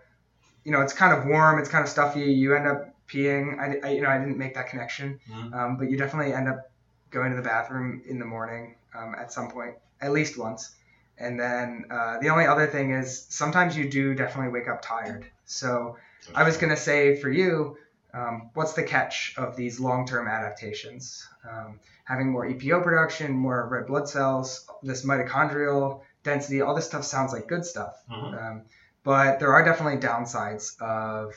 you 0.65 0.73
know, 0.73 0.81
it's 0.81 0.91
kind 0.91 1.13
of 1.17 1.25
warm, 1.25 1.57
it's 1.57 1.69
kind 1.69 1.81
of 1.81 1.89
stuffy. 1.89 2.33
You 2.33 2.55
end 2.55 2.67
up 2.67 2.93
peeing. 3.07 3.57
I, 3.57 3.87
I 3.87 3.91
you 3.93 4.01
know 4.01 4.09
I 4.09 4.17
didn't 4.17 4.37
make 4.37 4.53
that 4.55 4.67
connection, 4.67 5.17
Mhm. 5.31 5.53
um, 5.53 5.77
but 5.77 5.89
you 5.89 5.95
definitely 5.97 6.33
end 6.33 6.49
up 6.49 6.69
going 7.09 7.31
to 7.31 7.37
the 7.37 7.41
bathroom 7.41 8.01
in 8.05 8.19
the 8.19 8.25
morning 8.25 8.75
um, 8.93 9.15
at 9.17 9.31
some 9.31 9.49
point, 9.49 9.75
at 10.01 10.11
least 10.11 10.37
once. 10.37 10.75
And 11.17 11.39
then 11.39 11.85
uh, 11.89 12.19
the 12.19 12.29
only 12.29 12.45
other 12.45 12.67
thing 12.67 12.91
is 12.91 13.25
sometimes 13.29 13.77
you 13.77 13.89
do 13.89 14.13
definitely 14.13 14.51
wake 14.51 14.67
up 14.67 14.81
tired. 14.81 15.25
So 15.45 15.97
I 16.35 16.43
was 16.43 16.57
going 16.57 16.69
to 16.69 16.81
say 16.89 17.15
for 17.15 17.29
you, 17.29 17.77
um, 18.13 18.49
what's 18.55 18.73
the 18.73 18.83
catch 18.83 19.33
of 19.37 19.55
these 19.55 19.79
long 19.79 20.05
term 20.05 20.27
adaptations? 20.27 21.27
Um, 21.49 21.79
having 22.03 22.29
more 22.29 22.45
EPO 22.45 22.83
production, 22.83 23.31
more 23.31 23.67
red 23.69 23.87
blood 23.87 24.09
cells, 24.09 24.67
this 24.83 25.05
mitochondrial 25.05 26.01
density, 26.23 26.61
all 26.61 26.75
this 26.75 26.85
stuff 26.85 27.03
sounds 27.03 27.33
like 27.33 27.47
good 27.47 27.65
stuff. 27.65 27.95
Mhm. 28.09 28.37
Um, 28.37 28.65
but 29.03 29.39
there 29.39 29.53
are 29.53 29.63
definitely 29.63 29.97
downsides 29.99 30.79
of 30.81 31.33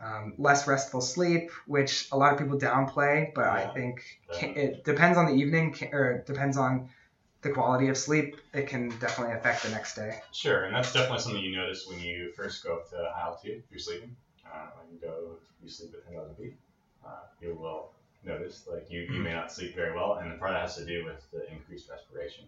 um, 0.00 0.34
less 0.38 0.66
restful 0.68 1.00
sleep, 1.00 1.50
which 1.66 2.08
a 2.12 2.16
lot 2.16 2.32
of 2.32 2.38
people 2.38 2.58
downplay, 2.58 3.34
but 3.34 3.44
I 3.46 3.66
think 3.66 4.20
can, 4.32 4.56
it 4.56 4.84
depends 4.84 5.18
on 5.18 5.26
the 5.26 5.32
evening 5.32 5.76
or 5.92 6.22
depends 6.26 6.56
on 6.56 6.88
the 7.42 7.50
quality 7.50 7.88
of 7.88 7.96
sleep. 7.96 8.36
It 8.52 8.68
can 8.68 8.90
definitely 9.00 9.34
affect 9.34 9.64
the 9.64 9.70
next 9.70 9.94
day. 9.94 10.20
Sure, 10.32 10.64
and 10.64 10.74
that's 10.74 10.92
definitely 10.92 11.20
something 11.20 11.42
you 11.42 11.56
notice 11.56 11.86
when 11.88 11.98
you 11.98 12.32
first 12.32 12.62
go 12.62 12.76
up 12.76 12.90
to 12.90 12.96
high 13.12 13.22
altitude. 13.22 13.62
You're 13.70 13.80
sleeping. 13.80 14.14
Uh, 14.46 14.68
when 14.78 14.92
you 14.92 15.00
go, 15.00 15.36
you 15.62 15.68
sleep 15.68 15.92
at 15.94 16.04
10,000 16.06 16.34
feet. 16.36 16.56
Uh, 17.04 17.10
you 17.40 17.54
will 17.54 17.92
notice 18.24 18.64
like 18.70 18.86
you, 18.90 19.00
you 19.00 19.20
may 19.20 19.32
not 19.32 19.52
sleep 19.52 19.74
very 19.74 19.94
well, 19.94 20.14
and 20.14 20.30
the 20.30 20.36
part 20.36 20.50
of 20.50 20.56
that 20.56 20.62
has 20.62 20.76
to 20.76 20.84
do 20.84 21.04
with 21.04 21.28
the 21.32 21.50
increased 21.52 21.88
respiration. 21.88 22.44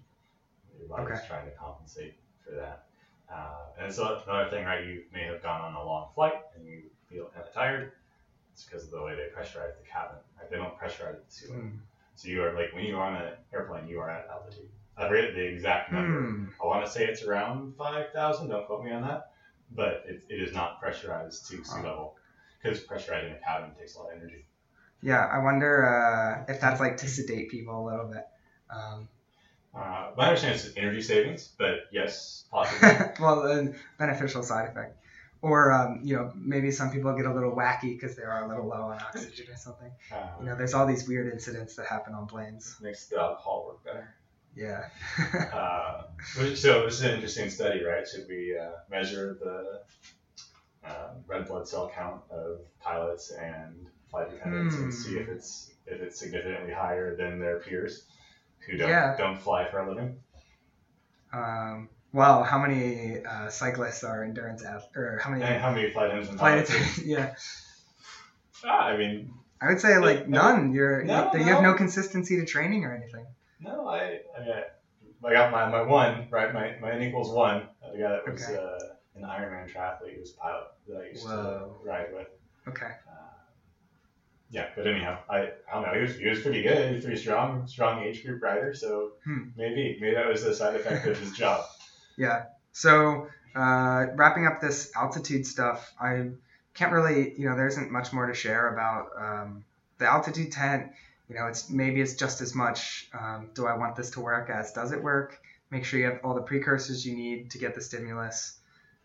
Your 0.79 0.89
body's 0.89 1.19
Okay. 1.19 1.27
trying 1.29 1.47
to 1.47 1.57
compensate 1.57 2.15
for 2.45 2.53
that. 2.53 2.87
Uh, 3.33 3.67
and 3.81 3.93
so 3.93 4.21
another 4.27 4.51
thing, 4.51 4.65
right? 4.65 4.85
You 4.85 5.05
may 5.13 5.25
have 5.25 5.43
gone 5.43 5.61
on 5.61 5.75
a 5.75 5.85
long 5.85 6.11
flight 6.15 6.35
and 6.57 6.67
you 6.67 6.83
feel 7.09 7.27
kind 7.27 7.47
of 7.47 7.53
tired. 7.53 7.93
It's 8.53 8.65
because 8.65 8.85
of 8.85 8.91
the 8.91 9.03
way 9.03 9.15
they 9.15 9.29
pressurize 9.35 9.77
the 9.81 9.87
cabin. 9.89 10.17
Right? 10.39 10.51
They 10.51 10.57
don't 10.57 10.77
pressurize 10.77 11.25
the 11.25 11.31
sea 11.33 11.49
level. 11.49 11.63
Hmm. 11.63 11.77
So 12.17 12.29
you 12.29 12.43
are 12.43 12.53
like 12.53 12.73
when 12.75 12.85
you 12.85 12.97
are 12.99 13.07
on 13.07 13.23
an 13.23 13.35
airplane, 13.53 13.87
you 13.89 14.01
are 14.01 14.11
at 14.11 14.29
altitude. 14.29 14.69
I 14.97 15.09
forget 15.09 15.35
the 15.35 15.45
exact 15.45 15.93
number. 15.93 16.21
Hmm. 16.21 16.45
I 16.63 16.67
want 16.67 16.85
to 16.85 16.91
say 16.91 17.07
it's 17.07 17.23
around 17.23 17.77
5,000. 17.77 18.49
Don't 18.49 18.67
quote 18.67 18.85
me 18.85 18.91
on 18.93 19.03
that. 19.03 19.33
But 19.73 20.05
it, 20.07 20.25
it 20.29 20.41
is 20.41 20.53
not 20.53 20.81
pressurized 20.81 21.47
to 21.51 21.65
sea 21.65 21.77
level 21.77 22.17
because 22.61 22.81
pressurizing 22.81 23.37
a 23.37 23.41
cabin 23.41 23.71
takes 23.79 23.95
a 23.95 24.01
lot 24.01 24.13
of 24.13 24.19
energy. 24.19 24.45
Yeah, 25.03 25.25
I 25.33 25.39
wonder 25.39 26.45
uh, 26.47 26.53
if 26.53 26.61
that's 26.61 26.81
like 26.81 26.99
to 26.99 27.09
sedate 27.09 27.51
people 27.51 27.83
a 27.83 27.85
little 27.89 28.07
bit. 28.07 28.27
Um, 28.69 29.09
Uh, 29.75 30.11
my 30.17 30.27
understanding 30.29 30.59
is 30.59 30.73
energy 30.77 31.03
savings, 31.03 31.51
but 31.59 31.87
yes, 31.93 32.45
possibly. 32.51 32.89
well, 33.21 33.43
a 33.47 33.73
beneficial 33.99 34.43
side 34.43 34.69
effect. 34.69 34.97
Or, 35.43 35.73
um, 35.73 36.01
you 36.03 36.17
know, 36.17 36.33
maybe 36.35 36.71
some 36.71 36.91
people 36.91 37.17
get 37.17 37.25
a 37.25 37.33
little 37.33 37.53
wacky 37.57 37.95
because 37.99 38.15
they 38.17 38.25
are 38.25 38.45
a 38.45 38.49
little 38.49 38.67
low 38.67 38.83
on 38.91 38.99
oxygen 39.09 39.47
or 39.51 39.57
something. 39.57 39.91
uh, 40.13 40.17
You 40.41 40.47
know, 40.47 40.57
there's 40.57 40.75
all 40.75 40.87
these 40.87 41.09
weird 41.09 41.33
incidents 41.33 41.77
that 41.77 41.87
happen 41.87 42.15
on 42.15 42.27
planes. 42.27 42.77
makes 42.83 43.07
the 43.07 43.19
alcohol 43.21 43.65
work 43.69 43.85
better. 43.85 44.15
Yeah. 44.57 44.89
Uh, 45.53 46.03
so 46.55 46.85
this 46.85 46.95
is 46.95 47.03
an 47.03 47.15
interesting 47.15 47.49
study, 47.51 47.83
right? 47.83 48.07
Should 48.07 48.27
we 48.29 48.57
uh, 48.59 48.71
measure 48.91 49.37
the 49.41 49.83
uh, 50.87 51.15
red 51.27 51.47
blood 51.47 51.67
cell 51.69 51.91
count 51.95 52.23
of 52.31 52.59
pilots 52.81 53.31
and 53.31 53.87
flight 54.11 54.29
attendants 54.33 54.75
and 54.77 54.93
see 54.93 55.19
if 55.19 55.29
it's 55.29 55.71
if 55.87 56.01
it's 56.01 56.19
significantly 56.19 56.73
higher 56.73 57.17
than 57.17 57.39
their 57.39 57.59
peers 57.61 58.05
who 58.71 58.77
don't 58.77 58.89
Yeah. 58.89 59.17
don't 59.19 59.39
fly 59.41 59.69
for 59.71 59.81
a 59.81 59.89
living? 59.89 60.21
um, 61.33 61.89
well, 62.13 62.43
how 62.43 62.59
many 62.59 63.25
uh, 63.25 63.49
cyclists 63.51 64.03
are 64.03 64.25
endurance 64.25 64.65
athletes? 64.65 64.97
or 64.97 65.19
how 65.23 65.31
many 65.31 65.43
And 65.43 65.61
how 65.63 65.71
many 65.73 65.91
flight 65.91 66.11
attendants 66.11 66.39
flight 66.39 66.59
attendants? 66.59 66.99
yeah. 67.05 67.35
Ah, 68.65 68.87
I 68.87 68.97
mean, 68.97 69.33
I 69.61 69.69
would 69.69 69.81
say 69.81 69.99
like 69.99 70.29
none. 70.29 70.73
You're 70.73 71.03
no, 71.05 71.31
you, 71.33 71.41
you 71.41 71.47
have 71.47 71.63
no. 71.63 71.73
no 71.73 71.77
consistency 71.77 72.39
to 72.39 72.47
training 72.47 72.85
or 72.85 72.95
anything. 72.95 73.27
no, 73.61 73.89
I, 73.89 74.21
I, 74.37 74.41
mean, 74.41 74.55
I 75.25 75.33
got 75.33 75.53
my, 75.53 75.69
my 75.69 75.83
one, 75.83 76.29
right? 76.31 76.53
My, 76.53 76.77
my 76.81 76.93
N 76.93 77.03
equals 77.03 77.31
one. 77.31 77.69
Uh, 77.85 77.93
The 77.93 77.99
guy 77.99 78.11
that 78.11 78.27
was 78.33 78.43
Okay. 78.43 78.57
uh, 78.57 78.95
an 79.17 79.23
Ironman 79.23 79.71
triathlete 79.73 80.15
who 80.15 80.21
was 80.21 80.35
a 80.35 80.41
pilot 80.41 80.67
that 80.89 80.97
I 80.97 81.09
used 81.09 81.27
Whoa. 81.27 81.77
to 81.83 81.89
ride 81.89 82.07
with. 82.13 82.29
Okay. 82.69 82.93
Yeah, 84.51 84.67
but 84.75 84.87
anyhow, 84.87 85.19
I, 85.29 85.39
I 85.39 85.73
don't 85.73 85.83
know. 85.83 85.95
He 85.95 86.01
was, 86.01 86.17
he 86.17 86.29
was 86.29 86.41
pretty 86.41 86.63
good. 86.63 86.89
He 86.89 86.95
was 86.97 87.05
pretty 87.05 87.21
strong, 87.21 87.67
strong 87.69 88.03
age 88.03 88.25
group 88.25 88.43
rider. 88.43 88.75
So 88.75 89.13
Hmm. 89.25 89.51
maybe 89.57 89.99
maybe 90.01 90.15
that 90.15 90.27
was 90.27 90.43
a 90.43 90.55
side 90.55 90.75
effect 90.75 91.07
of 91.07 91.19
his 91.19 91.33
job. 91.33 91.65
Yeah. 92.17 92.45
So 92.73 93.29
uh, 93.55 94.07
wrapping 94.15 94.47
up 94.47 94.61
this 94.61 94.91
altitude 94.95 95.47
stuff, 95.47 95.91
I 95.99 96.31
can't 96.75 96.93
really, 96.93 97.33
you 97.39 97.49
know, 97.49 97.57
there 97.57 97.67
isn't 97.69 97.91
much 97.91 98.13
more 98.13 98.27
to 98.27 98.35
share 98.35 98.75
about 98.75 99.07
um, 99.19 99.65
the 99.99 100.07
altitude 100.07 100.53
tent. 100.53 100.91
You 101.29 101.37
know, 101.37 101.47
it's 101.47 101.71
maybe 101.71 102.01
it's 102.01 102.15
just 102.15 102.41
as 102.43 102.55
much. 102.55 103.09
Um, 103.15 103.49
do 103.55 103.65
I 103.67 103.75
want 103.75 103.97
this 103.97 104.11
to 104.11 104.21
work 104.21 104.51
as 104.51 104.73
does 104.73 104.93
it 104.93 105.03
work? 105.03 105.41
Make 105.71 105.85
sure 105.85 105.99
you 105.99 106.07
have 106.07 106.21
all 106.25 106.35
the 106.35 106.43
precursors 106.43 107.07
you 107.07 107.15
need 107.17 107.51
to 107.53 107.59
get 107.59 107.75
the 107.75 107.81
stimulus. 107.81 108.59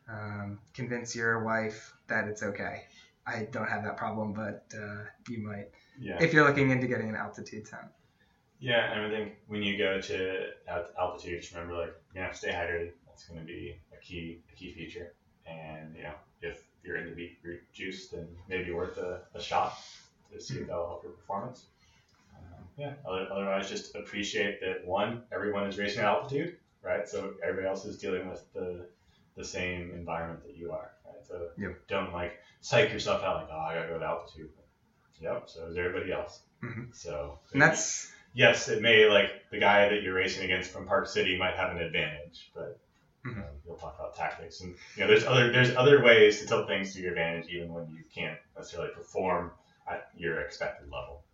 Um, 0.10 0.60
convince 0.74 1.16
your 1.16 1.44
wife 1.44 1.94
that 2.08 2.28
it's 2.28 2.44
okay. 2.44 2.84
I 3.28 3.48
don't 3.52 3.68
have 3.68 3.84
that 3.84 3.98
problem, 3.98 4.34
but 4.34 4.66
uh, 4.76 5.06
you 5.30 5.40
might 5.48 5.70
Yeah. 6.00 6.22
if 6.22 6.34
you're 6.34 6.48
looking 6.48 6.70
into 6.72 6.88
getting 6.88 7.10
an 7.10 7.16
altitude 7.16 7.66
tent. 7.66 7.88
Yeah, 8.60 8.92
and 8.94 9.06
I 9.06 9.10
think 9.10 9.36
when 9.48 9.64
you 9.64 9.78
go 9.78 10.00
to 10.00 10.48
altitude, 11.00 11.42
just 11.42 11.54
remember 11.54 11.76
like 11.76 11.94
you 12.14 12.22
have 12.22 12.32
to 12.32 12.38
stay 12.38 12.52
hydrated. 12.52 12.92
That's 13.08 13.26
going 13.26 13.40
to 13.40 13.46
be 13.46 13.76
a 13.94 14.02
key 14.04 14.42
a 14.52 14.56
key 14.56 14.74
feature. 14.74 15.14
And 15.46 15.96
you 15.96 16.04
know, 16.04 16.14
if 16.42 16.64
you're 16.84 16.98
into 16.98 17.16
beetroot 17.16 17.62
juice, 17.74 18.08
then 18.08 18.28
maybe 18.48 18.72
worth 18.72 18.98
a, 18.98 19.22
a 19.34 19.42
shot 19.42 19.78
to 20.32 20.40
see 20.40 20.60
if 20.60 20.68
that'll 20.68 20.88
help 20.88 21.04
your 21.04 21.14
performance. 21.14 21.66
Um, 22.36 22.64
yeah. 22.78 22.94
Otherwise, 23.06 23.70
just 23.70 23.96
appreciate 23.96 24.60
that 24.62 24.86
one, 24.86 25.24
everyone 25.32 25.68
is 25.68 25.78
racing 25.78 26.00
at 26.00 26.06
altitude, 26.06 26.58
right? 26.82 27.08
So 27.08 27.34
everybody 27.44 27.68
else 27.68 27.86
is 27.86 27.98
dealing 27.98 28.30
with 28.30 28.42
the 28.54 28.88
the 29.36 29.44
same 29.44 29.92
environment 29.94 30.44
that 30.46 30.56
you 30.56 30.72
are? 30.72 30.92
So 31.28 31.50
Yep. 31.58 31.76
don't 31.88 32.14
like 32.14 32.40
psych 32.62 32.92
yourself 32.92 33.24
out 33.24 33.36
like, 33.38 33.48
oh, 33.52 33.60
I 33.60 33.74
gotta 33.74 33.88
go 33.88 33.98
to 34.00 34.06
altitude. 34.06 34.50
Yep. 35.20 35.44
So 35.48 35.66
is 35.68 35.78
everybody 35.78 36.12
else. 36.12 36.40
Mhm. 36.64 36.94
So 36.94 37.40
And 37.54 37.62
that's 37.62 38.12
yes, 38.34 38.68
it 38.68 38.82
may 38.82 39.06
like 39.06 39.32
the 39.52 39.58
guy 39.58 39.88
that 39.88 40.02
you're 40.02 40.14
racing 40.14 40.44
against 40.44 40.72
from 40.72 40.86
Park 40.86 41.08
City 41.08 41.36
might 41.38 41.56
have 41.56 41.72
an 41.72 41.78
advantage, 41.80 42.50
but 42.54 42.78
Mhm. 43.26 43.38
know, 43.38 43.50
you'll 43.66 43.76
talk 43.76 43.96
about 43.98 44.16
tactics 44.16 44.62
and 44.62 44.76
you 44.96 45.02
know 45.02 45.08
there's 45.08 45.26
other 45.26 45.52
there's 45.52 45.76
other 45.76 46.02
ways 46.02 46.40
to 46.40 46.46
tilt 46.46 46.68
things 46.68 46.94
to 46.94 47.00
your 47.00 47.10
advantage 47.10 47.48
even 47.48 47.72
when 47.72 47.88
you 47.90 48.04
can't 48.14 48.38
necessarily 48.56 48.90
perform 48.90 49.52
at 49.88 50.02
your 50.14 50.40
expected 50.42 50.90
level. 50.92 51.25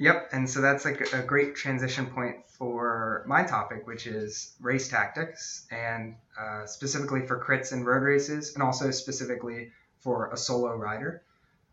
Yep, 0.00 0.30
and 0.32 0.48
so 0.48 0.62
that's 0.62 0.86
like 0.86 1.12
a 1.12 1.22
great 1.22 1.54
transition 1.54 2.06
point 2.06 2.36
for 2.48 3.22
my 3.26 3.42
topic, 3.42 3.86
which 3.86 4.06
is 4.06 4.54
race 4.58 4.88
tactics, 4.88 5.66
and 5.70 6.16
uh, 6.40 6.64
specifically 6.64 7.26
for 7.26 7.38
crits 7.38 7.72
and 7.72 7.84
road 7.84 8.02
races, 8.02 8.54
and 8.54 8.62
also 8.62 8.90
specifically 8.92 9.72
for 9.98 10.30
a 10.30 10.38
solo 10.38 10.74
rider. 10.74 11.20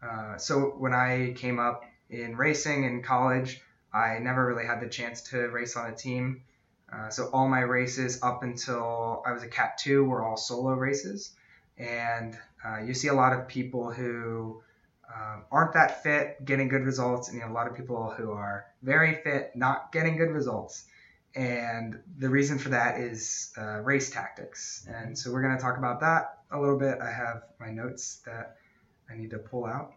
Uh, 0.04 0.36
so 0.38 0.76
when 0.78 0.94
I 0.94 1.36
came 1.38 1.58
up 1.58 1.86
in 2.10 2.36
racing 2.36 2.84
in 2.84 3.02
college, 3.02 3.62
I 3.94 4.20
never 4.20 4.46
really 4.46 4.66
had 4.66 4.82
the 4.82 4.90
chance 4.90 5.22
to 5.30 5.48
race 5.48 5.78
on 5.78 5.90
a 5.90 5.96
team. 5.96 6.42
Uh, 6.92 7.08
so 7.08 7.30
all 7.32 7.48
my 7.48 7.62
races 7.62 8.22
up 8.22 8.44
until 8.44 9.24
I 9.26 9.32
was 9.32 9.44
a 9.44 9.48
Cat 9.48 9.78
2 9.78 10.04
were 10.04 10.22
all 10.22 10.36
solo 10.36 10.74
races. 10.74 11.32
And 11.78 12.38
uh, 12.66 12.80
you 12.80 12.94
see 12.94 13.08
a 13.08 13.14
lot 13.14 13.32
of 13.32 13.48
people 13.48 13.90
who 13.90 14.62
um, 15.14 15.44
aren't 15.52 15.74
that 15.74 16.04
fit 16.04 16.44
getting 16.46 16.68
good 16.68 16.84
results, 16.84 17.30
and 17.30 17.38
you 17.38 17.46
know, 17.46 17.52
a 17.52 17.54
lot 17.54 17.68
of 17.68 17.76
people 17.76 18.14
who 18.18 18.32
are 18.32 18.66
very 18.84 19.16
fit 19.24 19.52
not 19.56 19.92
getting 19.92 20.18
good 20.18 20.30
results. 20.32 20.86
And 21.36 22.00
the 22.18 22.30
reason 22.30 22.58
for 22.58 22.70
that 22.70 23.00
is 23.00 23.54
uh, 23.58 23.82
race 23.82 24.10
tactics. 24.10 24.88
And 24.90 25.18
so 25.18 25.32
we're 25.32 25.44
going 25.44 25.56
to 25.56 25.62
talk 25.62 25.78
about 25.78 26.00
that 26.00 26.40
a 26.52 26.60
little 26.60 26.80
bit. 26.80 26.98
I 27.00 27.12
have 27.12 27.44
my 27.60 27.70
notes 27.70 28.22
that 28.26 28.58
I 29.10 29.16
need 29.16 29.30
to 29.32 29.38
pull 29.38 29.66
out. 29.66 29.92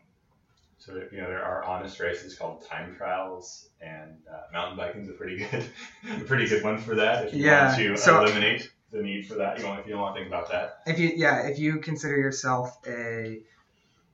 So 0.79 0.95
you 1.13 1.21
know 1.21 1.29
there 1.29 1.45
are 1.45 1.63
honest 1.65 2.01
races 2.01 2.35
called 2.35 2.67
time 2.67 2.95
trials, 2.97 3.69
and 3.83 4.17
uh, 4.33 4.53
mountain 4.53 4.77
biking 4.79 5.03
is 5.03 5.09
a 5.11 5.13
pretty 5.13 5.37
good, 5.45 5.67
a 6.21 6.25
pretty 6.25 6.47
good 6.47 6.63
one 6.65 6.79
for 6.79 6.95
that 6.95 7.27
if 7.27 7.35
you 7.35 7.45
Yeah, 7.45 7.67
want 7.67 7.79
to 7.79 7.97
so- 7.97 8.23
eliminate 8.23 8.71
the 8.91 9.03
need 9.03 9.27
for 9.27 9.35
that. 9.35 9.59
You 9.59 9.65
don't 9.65 9.79
if 9.79 9.87
you 9.87 9.93
don't 9.93 10.01
want 10.03 10.17
to 10.17 10.21
think 10.23 10.33
about 10.33 10.51
that. 10.51 10.81
If 10.87 10.99
you 10.99 11.13
yeah, 11.15 11.47
if 11.49 11.59
you 11.59 11.79
consider 11.81 12.17
yourself 12.17 12.79
a 12.87 13.41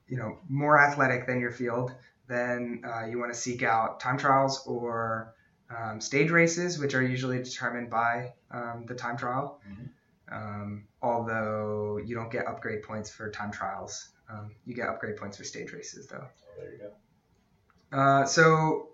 you 0.07 0.17
know 0.17 0.39
more 0.49 0.79
athletic 0.79 1.27
than 1.27 1.39
your 1.39 1.51
field, 1.51 1.93
then 2.27 2.81
uh, 2.85 3.05
you 3.05 3.19
want 3.19 3.33
to 3.33 3.37
seek 3.37 3.63
out 3.63 3.99
time 3.99 4.17
trials 4.17 4.65
or 4.65 5.33
um, 5.69 5.99
stage 5.99 6.31
races, 6.31 6.79
which 6.79 6.93
are 6.93 7.03
usually 7.03 7.41
determined 7.43 7.89
by 7.89 8.33
um, 8.51 8.85
the 8.87 8.95
time 8.95 9.17
trial. 9.17 9.61
Mhm. 9.67 9.89
Um, 10.29 10.87
although 11.01 11.99
you 12.03 12.15
don't 12.15 12.31
get 12.31 12.47
upgrade 12.47 12.83
points 12.83 13.09
for 13.09 13.29
time 13.31 13.51
trials, 13.51 14.09
um, 14.29 14.51
you 14.65 14.73
get 14.73 14.89
upgrade 14.89 15.17
points 15.17 15.37
for 15.37 15.43
stage 15.43 15.71
races 15.71 16.07
though. 16.07 16.27
Oh, 16.27 16.61
there 16.61 16.71
you 16.71 16.79
go. 16.79 17.97
Uh, 17.97 18.25
so 18.25 18.89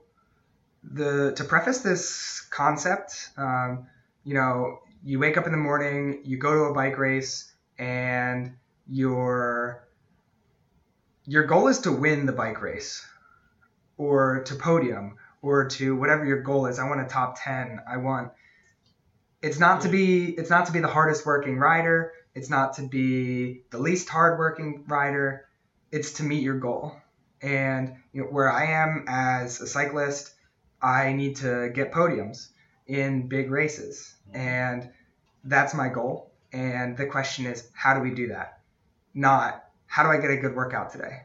the 0.84 1.34
to 1.36 1.44
preface 1.44 1.80
this 1.80 2.42
concept, 2.50 3.30
um, 3.38 3.88
you 4.24 4.34
know, 4.34 4.80
you 5.04 5.20
wake 5.20 5.38
up 5.38 5.46
in 5.46 5.52
the 5.52 5.58
morning, 5.58 6.22
you 6.24 6.38
go 6.38 6.54
to 6.54 6.60
a 6.66 6.74
bike 6.74 6.98
race, 6.98 7.52
and 7.78 8.54
your 8.88 9.88
your 11.26 11.44
goal 11.46 11.68
is 11.68 11.80
to 11.80 11.92
win 11.92 12.26
the 12.26 12.32
bike 12.34 12.62
race, 12.62 13.06
or 13.98 14.44
to 14.44 14.56
podium, 14.56 15.18
or 15.42 15.68
to 15.70 15.96
whatever 15.96 16.26
your 16.26 16.42
goal 16.42 16.66
is. 16.66 16.80
I 16.80 16.88
want 16.88 17.02
a 17.02 17.06
top 17.06 17.38
ten. 17.42 17.80
I 17.88 17.98
want. 17.98 18.32
It's 19.42 19.60
not 19.60 19.82
to 19.82 19.90
be. 19.90 20.26
It's 20.26 20.50
not 20.50 20.66
to 20.68 20.72
be 20.72 20.80
the 20.80 20.88
hardest 20.88 21.26
working 21.26 21.58
rider. 21.58 22.14
It's 22.36 22.50
not 22.50 22.74
to 22.74 22.84
be 22.84 23.62
the 23.70 23.78
least 23.78 24.10
hardworking 24.10 24.84
rider. 24.88 25.46
It's 25.92 26.14
to 26.14 26.24
meet 26.24 26.44
your 26.44 26.60
goal. 26.60 26.96
And 27.42 27.96
you 28.14 28.22
know, 28.22 28.28
where 28.28 28.52
I 28.52 28.66
am 28.68 29.06
as 29.08 29.62
a 29.62 29.68
cyclist, 29.68 30.34
I 30.82 31.14
need 31.14 31.38
to 31.38 31.70
get 31.70 31.92
podiums 31.92 32.50
in 32.88 33.28
big 33.28 33.52
races, 33.52 34.14
mm-hmm. 34.28 34.38
and 34.38 34.90
that's 35.44 35.74
my 35.74 35.90
goal. 35.90 36.32
And 36.52 36.96
the 36.96 37.06
question 37.06 37.46
is, 37.46 37.68
how 37.74 37.96
do 37.96 38.02
we 38.02 38.12
do 38.12 38.28
that? 38.28 38.60
Not 39.14 39.64
how 39.94 40.02
do 40.02 40.10
I 40.10 40.18
get 40.18 40.32
a 40.32 40.38
good 40.38 40.56
workout 40.56 40.92
today? 40.92 41.22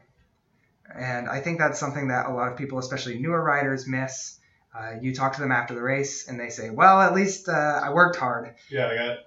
And 0.93 1.27
I 1.27 1.39
think 1.39 1.57
that's 1.57 1.79
something 1.79 2.09
that 2.09 2.27
a 2.27 2.33
lot 2.33 2.51
of 2.51 2.55
people, 2.55 2.77
especially 2.77 3.17
newer 3.17 3.43
riders, 3.43 3.87
miss. 3.87 4.37
Uh, 4.77 4.91
you 5.01 5.15
talk 5.15 5.33
to 5.33 5.41
them 5.41 5.51
after 5.51 5.73
the 5.73 5.81
race, 5.81 6.27
and 6.27 6.39
they 6.39 6.49
say, 6.49 6.69
"Well, 6.69 7.01
at 7.01 7.15
least 7.15 7.49
uh, 7.49 7.81
I 7.83 7.91
worked 7.91 8.17
hard." 8.17 8.53
Yeah, 8.69 8.87
I 8.87 8.95
got 8.95 9.17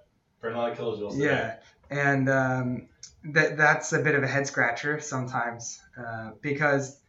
burned 0.40 0.54
a 0.54 0.58
lot 0.58 0.70
of 0.70 0.78
kilojoules. 0.78 1.14
today. 1.14 1.24
Yeah, 1.24 1.56
and 1.90 2.28
um, 2.28 2.88
that 3.32 3.56
that's 3.56 3.92
a 3.92 3.98
bit 3.98 4.14
of 4.14 4.22
a 4.22 4.28
head 4.28 4.46
scratcher 4.46 5.00
sometimes 5.00 5.80
uh, 5.98 6.30
because 6.40 7.00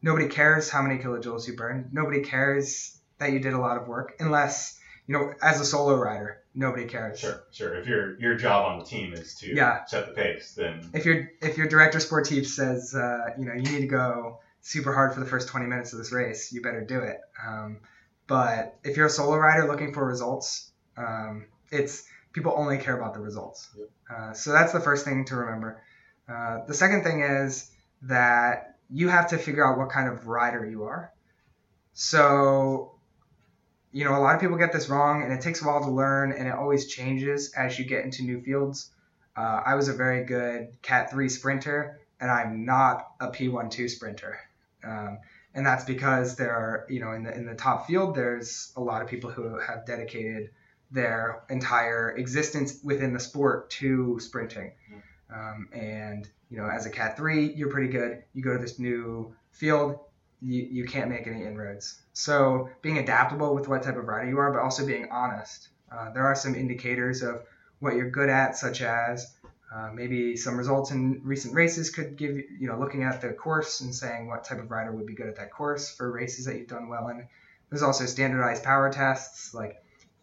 nobody 0.00 0.28
cares 0.28 0.70
how 0.70 0.80
many 0.80 0.98
kilojoules 0.98 1.46
you 1.46 1.56
burn. 1.56 1.90
Nobody 1.92 2.22
cares 2.22 2.98
that 3.18 3.32
you 3.32 3.38
did 3.38 3.52
a 3.52 3.58
lot 3.58 3.76
of 3.76 3.86
work 3.86 4.14
unless 4.18 4.80
you 5.06 5.12
know 5.12 5.34
as 5.42 5.60
a 5.60 5.64
solo 5.66 5.96
rider, 5.96 6.41
nobody 6.54 6.86
cares. 6.86 7.18
Sure, 7.18 7.44
sure. 7.50 7.74
If 7.74 7.86
your 7.86 8.18
your 8.18 8.34
job 8.34 8.66
on 8.72 8.78
the 8.78 8.84
team 8.84 9.12
is 9.12 9.34
to 9.36 9.54
Yeah. 9.54 9.84
set 9.86 10.06
the 10.06 10.12
pace, 10.12 10.54
then 10.54 10.90
If 10.92 11.04
your 11.04 11.28
if 11.40 11.56
your 11.56 11.68
director 11.68 11.98
sportif 11.98 12.46
says 12.46 12.94
uh, 12.94 13.30
you 13.38 13.44
know 13.44 13.54
you 13.54 13.62
need 13.62 13.80
to 13.80 13.86
go 13.86 14.40
super 14.60 14.92
hard 14.92 15.12
for 15.12 15.20
the 15.20 15.26
first 15.26 15.48
20 15.48 15.66
minutes 15.66 15.92
of 15.92 15.98
this 15.98 16.12
race, 16.12 16.52
you 16.52 16.62
better 16.62 16.84
do 16.84 17.00
it. 17.00 17.20
Um, 17.46 17.80
but 18.26 18.78
if 18.84 18.96
you're 18.96 19.06
a 19.06 19.10
solo 19.10 19.36
rider 19.36 19.66
looking 19.66 19.92
for 19.92 20.06
results, 20.06 20.70
um, 20.96 21.46
it's 21.70 22.04
people 22.32 22.54
only 22.56 22.78
care 22.78 22.96
about 22.96 23.14
the 23.14 23.20
results. 23.20 23.68
Yep. 23.76 23.88
Uh, 24.08 24.32
so 24.32 24.52
that's 24.52 24.72
the 24.72 24.80
first 24.80 25.04
thing 25.04 25.24
to 25.26 25.36
remember. 25.36 25.82
Uh, 26.28 26.64
the 26.66 26.74
second 26.74 27.02
thing 27.02 27.22
is 27.22 27.70
that 28.02 28.76
you 28.88 29.08
have 29.08 29.28
to 29.30 29.38
figure 29.38 29.66
out 29.66 29.78
what 29.78 29.90
kind 29.90 30.08
of 30.08 30.26
rider 30.26 30.64
you 30.64 30.84
are. 30.84 31.12
So, 31.94 32.94
you 33.92 34.04
know, 34.04 34.16
a 34.16 34.20
lot 34.20 34.34
of 34.34 34.40
people 34.40 34.56
get 34.56 34.72
this 34.72 34.88
wrong, 34.88 35.22
and 35.22 35.32
it 35.32 35.40
takes 35.40 35.62
a 35.62 35.66
while 35.66 35.82
to 35.82 35.90
learn, 35.90 36.32
and 36.32 36.48
it 36.48 36.54
always 36.54 36.86
changes 36.86 37.52
as 37.52 37.78
you 37.78 37.84
get 37.84 38.04
into 38.04 38.22
new 38.22 38.40
fields. 38.40 38.90
Uh, 39.36 39.62
I 39.64 39.74
was 39.74 39.88
a 39.88 39.92
very 39.92 40.24
good 40.24 40.68
Cat 40.82 41.10
3 41.10 41.28
sprinter, 41.28 42.00
and 42.20 42.30
I'm 42.30 42.64
not 42.64 43.12
a 43.20 43.28
P12 43.28 43.90
sprinter. 43.90 44.38
Um, 44.84 45.18
and 45.54 45.66
that's 45.66 45.84
because 45.84 46.36
there 46.36 46.54
are, 46.54 46.86
you 46.88 47.00
know, 47.00 47.12
in 47.12 47.24
the 47.24 47.34
in 47.34 47.46
the 47.46 47.54
top 47.54 47.86
field, 47.86 48.14
there's 48.14 48.72
a 48.76 48.80
lot 48.80 49.02
of 49.02 49.08
people 49.08 49.30
who 49.30 49.58
have 49.58 49.84
dedicated 49.84 50.50
their 50.90 51.42
entire 51.50 52.12
existence 52.12 52.80
within 52.82 53.12
the 53.12 53.20
sport 53.20 53.70
to 53.70 54.18
sprinting. 54.20 54.72
Um, 55.32 55.68
and 55.72 56.28
you 56.50 56.56
know, 56.58 56.68
as 56.68 56.86
a 56.86 56.90
Cat 56.90 57.16
three, 57.16 57.52
you're 57.52 57.70
pretty 57.70 57.88
good. 57.88 58.22
You 58.32 58.42
go 58.42 58.52
to 58.52 58.58
this 58.58 58.78
new 58.78 59.34
field, 59.50 59.98
you, 60.42 60.62
you 60.70 60.84
can't 60.84 61.08
make 61.10 61.26
any 61.26 61.44
inroads. 61.44 62.00
So 62.12 62.68
being 62.82 62.98
adaptable 62.98 63.54
with 63.54 63.68
what 63.68 63.82
type 63.82 63.96
of 63.96 64.06
rider 64.06 64.28
you 64.28 64.38
are, 64.38 64.52
but 64.52 64.60
also 64.60 64.86
being 64.86 65.08
honest. 65.10 65.68
Uh, 65.90 66.10
there 66.12 66.24
are 66.24 66.34
some 66.34 66.54
indicators 66.54 67.22
of 67.22 67.42
what 67.80 67.94
you're 67.94 68.10
good 68.10 68.28
at, 68.28 68.56
such 68.56 68.80
as 68.82 69.32
uh, 69.74 69.90
maybe 69.92 70.36
some 70.36 70.56
results 70.56 70.90
in 70.90 71.20
recent 71.24 71.54
races 71.54 71.90
could 71.90 72.16
give 72.16 72.36
you, 72.36 72.44
you 72.60 72.66
know, 72.68 72.78
looking 72.78 73.02
at 73.04 73.20
the 73.20 73.32
course 73.32 73.80
and 73.80 73.94
saying 73.94 74.28
what 74.28 74.44
type 74.44 74.58
of 74.58 74.70
rider 74.70 74.92
would 74.92 75.06
be 75.06 75.14
good 75.14 75.28
at 75.28 75.36
that 75.36 75.50
course 75.50 75.94
for 75.94 76.10
races 76.10 76.44
that 76.44 76.56
you've 76.56 76.68
done 76.68 76.88
well 76.88 77.08
in. 77.08 77.26
There's 77.70 77.82
also 77.82 78.04
standardized 78.06 78.62
power 78.64 78.92
tests 78.92 79.54
like 79.54 79.82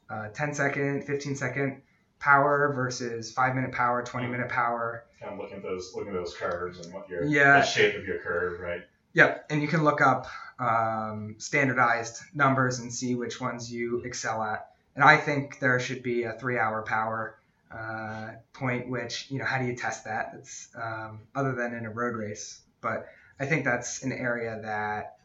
uh, 0.10 0.30
10 0.30 0.54
second, 0.54 1.06
15 1.06 1.36
second 1.36 1.82
power 2.20 2.74
versus 2.76 3.32
5 3.32 3.56
minute 3.56 3.72
power, 3.72 4.04
20 4.04 4.28
minute 4.28 4.50
power. 4.50 5.06
kind 5.20 5.34
of 5.34 5.40
looking 5.40 5.58
at 5.58 5.64
those 5.64 5.94
looking 5.96 6.10
at 6.14 6.16
those 6.16 6.36
curves 6.36 6.80
and 6.80 6.94
what 6.94 7.10
your 7.10 7.26
Yeah. 7.26 7.60
the 7.60 7.66
shape 7.66 7.96
of 7.96 8.06
your 8.06 8.20
curve, 8.20 8.60
right? 8.60 8.82
Yep, 9.14 9.46
and 9.50 9.62
you 9.62 9.68
can 9.68 9.84
look 9.84 10.02
up 10.02 10.28
um, 10.60 11.36
standardized 11.38 12.22
numbers 12.34 12.80
and 12.80 12.94
see 12.94 13.16
which 13.16 13.40
ones 13.42 13.72
you 13.72 14.02
excel 14.02 14.42
at. 14.44 14.72
And 14.96 15.04
I 15.04 15.18
think 15.18 15.60
there 15.60 15.80
should 15.80 16.04
be 16.04 16.24
a 16.24 16.34
three 16.34 16.58
hour 16.58 16.82
power 16.84 17.36
uh, 17.72 18.32
point, 18.54 18.90
which, 18.90 19.28
you 19.30 19.40
know, 19.40 19.46
how 19.46 19.60
do 19.60 19.66
you 19.66 19.76
test 19.76 20.06
that? 20.06 20.34
It's 20.38 20.70
um, 20.76 21.22
other 21.36 21.54
than 21.54 21.74
in 21.74 21.86
a 21.86 21.90
road 21.90 22.16
race. 22.16 22.62
But 22.82 23.08
I 23.40 23.46
think 23.46 23.64
that's 23.66 24.04
an 24.04 24.12
area 24.12 24.60
that 24.64 25.18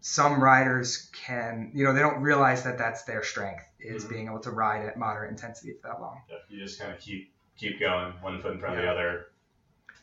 some 0.00 0.42
riders 0.42 1.10
can, 1.12 1.72
you 1.74 1.84
know, 1.84 1.92
they 1.92 2.00
don't 2.00 2.22
realize 2.22 2.62
that 2.64 2.78
that's 2.78 3.02
their 3.02 3.22
strength 3.22 3.64
is 3.80 4.04
Mhm. 4.04 4.08
being 4.08 4.26
able 4.28 4.40
to 4.40 4.50
ride 4.50 4.86
at 4.86 4.96
moderate 4.96 5.30
intensity 5.30 5.74
for 5.74 5.88
that 5.88 6.00
long. 6.00 6.22
Yeah, 6.28 6.36
you 6.48 6.58
just 6.58 6.80
kind 6.80 6.92
of 6.92 6.98
keep 7.00 7.32
keep 7.56 7.78
going, 7.78 8.12
one 8.22 8.40
foot 8.40 8.52
in 8.52 8.60
front 8.60 8.76
of 8.76 8.82
the 8.82 8.90
other. 8.90 9.26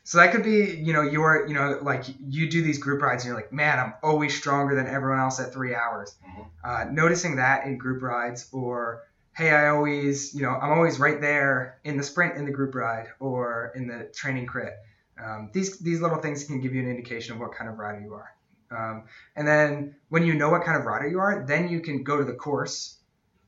So 0.08 0.20
that 0.20 0.32
could 0.32 0.43
be, 0.43 0.74
you 0.74 0.93
know, 0.93 1.01
you're, 1.01 1.45
you 1.49 1.53
know, 1.53 1.80
like 1.82 2.05
you 2.30 2.49
do 2.49 2.62
these 2.62 2.78
group 2.78 3.01
rides 3.01 3.26
and 3.26 3.28
you're 3.28 3.36
like, 3.36 3.51
man, 3.51 3.78
I'm 3.78 3.93
always 4.01 4.34
stronger 4.38 4.74
than 4.74 4.88
everyone 4.88 5.20
else 5.20 5.38
at 5.41 5.51
three 5.51 5.76
hours. 5.76 6.16
Mhm. 6.26 6.47
Uh, 6.64 6.86
noticing 6.89 7.36
that 7.36 7.66
in 7.66 7.78
group 7.78 8.01
rides, 8.01 8.47
or 8.53 9.03
hey, 9.34 9.51
I 9.51 9.68
always, 9.68 10.34
you 10.34 10.43
know, 10.43 10.51
I'm 10.51 10.72
always 10.72 10.97
right 10.97 11.20
there 11.20 11.80
in 11.84 11.97
the 11.97 12.03
sprint 12.03 12.38
in 12.38 12.45
the 12.45 12.53
group 12.53 12.74
ride 12.74 13.08
or 13.20 13.74
in 13.76 13.88
the 13.88 14.05
training 14.16 14.45
crit. 14.45 14.76
Um, 15.22 15.49
these 15.51 15.78
these 15.80 15.99
little 15.99 16.20
things 16.20 16.45
can 16.45 16.62
give 16.62 16.74
you 16.74 16.82
an 16.82 16.89
indication 16.89 17.34
of 17.34 17.41
what 17.41 17.51
kind 17.51 17.70
of 17.70 17.78
rider 17.78 17.99
you 17.99 18.14
are. 18.14 18.32
Um, 18.72 19.03
and 19.36 19.45
then 19.45 19.97
when 20.08 20.24
you 20.24 20.36
know 20.36 20.49
what 20.49 20.64
kind 20.64 20.78
of 20.78 20.86
rider 20.86 21.10
you 21.10 21.20
are, 21.20 21.43
then 21.45 21.68
you 21.68 21.82
can 21.82 22.03
go 22.05 22.16
to 22.16 22.24
the 22.24 22.34
course 22.34 22.95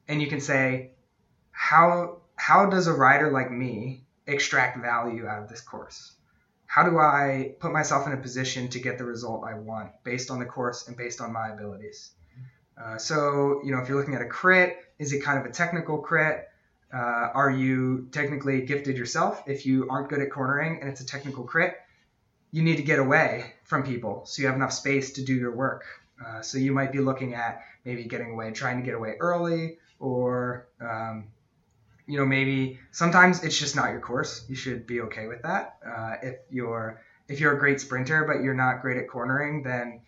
and 0.09 0.21
you 0.21 0.27
can 0.27 0.41
say, 0.41 0.91
how 1.53 2.17
how 2.35 2.69
does 2.69 2.87
a 2.87 2.93
rider 2.93 3.31
like 3.31 3.49
me 3.49 4.03
extract 4.27 4.77
value 4.81 5.25
out 5.25 5.41
of 5.41 5.47
this 5.47 5.61
course? 5.61 6.17
How 6.69 6.83
do 6.83 6.99
I 6.99 7.55
put 7.59 7.71
myself 7.71 8.05
in 8.05 8.13
a 8.13 8.17
position 8.17 8.67
to 8.69 8.79
get 8.79 8.99
the 8.99 9.03
result 9.03 9.43
I 9.43 9.55
want 9.55 9.89
based 10.03 10.29
on 10.29 10.37
the 10.37 10.45
course 10.45 10.87
and 10.87 10.95
based 10.95 11.19
on 11.19 11.33
my 11.33 11.49
abilities? 11.49 12.11
Uh, 12.79 12.99
so, 12.99 13.61
you 13.63 13.71
know, 13.71 13.79
if 13.79 13.89
you're 13.89 13.97
looking 13.97 14.13
at 14.13 14.21
a 14.21 14.27
crit, 14.27 14.77
is 14.99 15.11
it 15.11 15.23
kind 15.23 15.39
of 15.39 15.45
a 15.47 15.49
technical 15.51 15.97
crit? 15.97 16.47
Uh, 16.93 17.31
are 17.33 17.49
you 17.49 18.07
technically 18.11 18.61
gifted 18.67 18.97
yourself? 18.97 19.41
If 19.47 19.65
you 19.65 19.89
aren't 19.89 20.09
good 20.09 20.21
at 20.21 20.29
cornering 20.29 20.77
and 20.79 20.91
it's 20.91 21.01
a 21.01 21.07
technical 21.07 21.43
crit, 21.43 21.75
you 22.51 22.61
need 22.61 22.75
to 22.75 22.83
get 22.83 22.99
away 22.99 23.55
from 23.63 23.81
people 23.81 24.27
so 24.27 24.43
you 24.43 24.47
have 24.47 24.55
enough 24.55 24.73
space 24.73 25.13
to 25.13 25.23
do 25.23 25.33
your 25.33 25.55
work. 25.55 25.85
Uh, 26.23 26.43
so 26.43 26.59
you 26.59 26.71
might 26.71 26.91
be 26.91 26.99
looking 26.99 27.33
at 27.33 27.63
maybe 27.83 28.03
getting 28.03 28.29
away, 28.29 28.51
trying 28.51 28.77
to 28.77 28.85
get 28.85 28.93
away 28.93 29.15
early, 29.19 29.79
or 29.97 30.67
um, 30.79 31.29
you 32.09 32.17
know 32.17 32.25
maybe 32.25 32.79
sometimes 32.91 33.43
it's 33.43 33.57
just 33.57 33.75
not 33.75 33.91
your 33.91 33.99
course. 33.99 34.43
You 34.49 34.55
should 34.55 34.87
be 34.87 35.01
okay 35.01 35.27
with 35.27 35.43
that. 35.43 35.77
Uh, 35.85 36.15
if 36.23 36.35
you're 36.49 37.01
if 37.27 37.39
you're 37.39 37.55
a 37.55 37.59
great 37.59 37.79
sprinter 37.79 38.25
but 38.25 38.43
you're 38.43 38.55
not 38.55 38.81
great 38.81 38.97
at 38.97 39.07
cornering, 39.07 39.61
then 39.61 40.01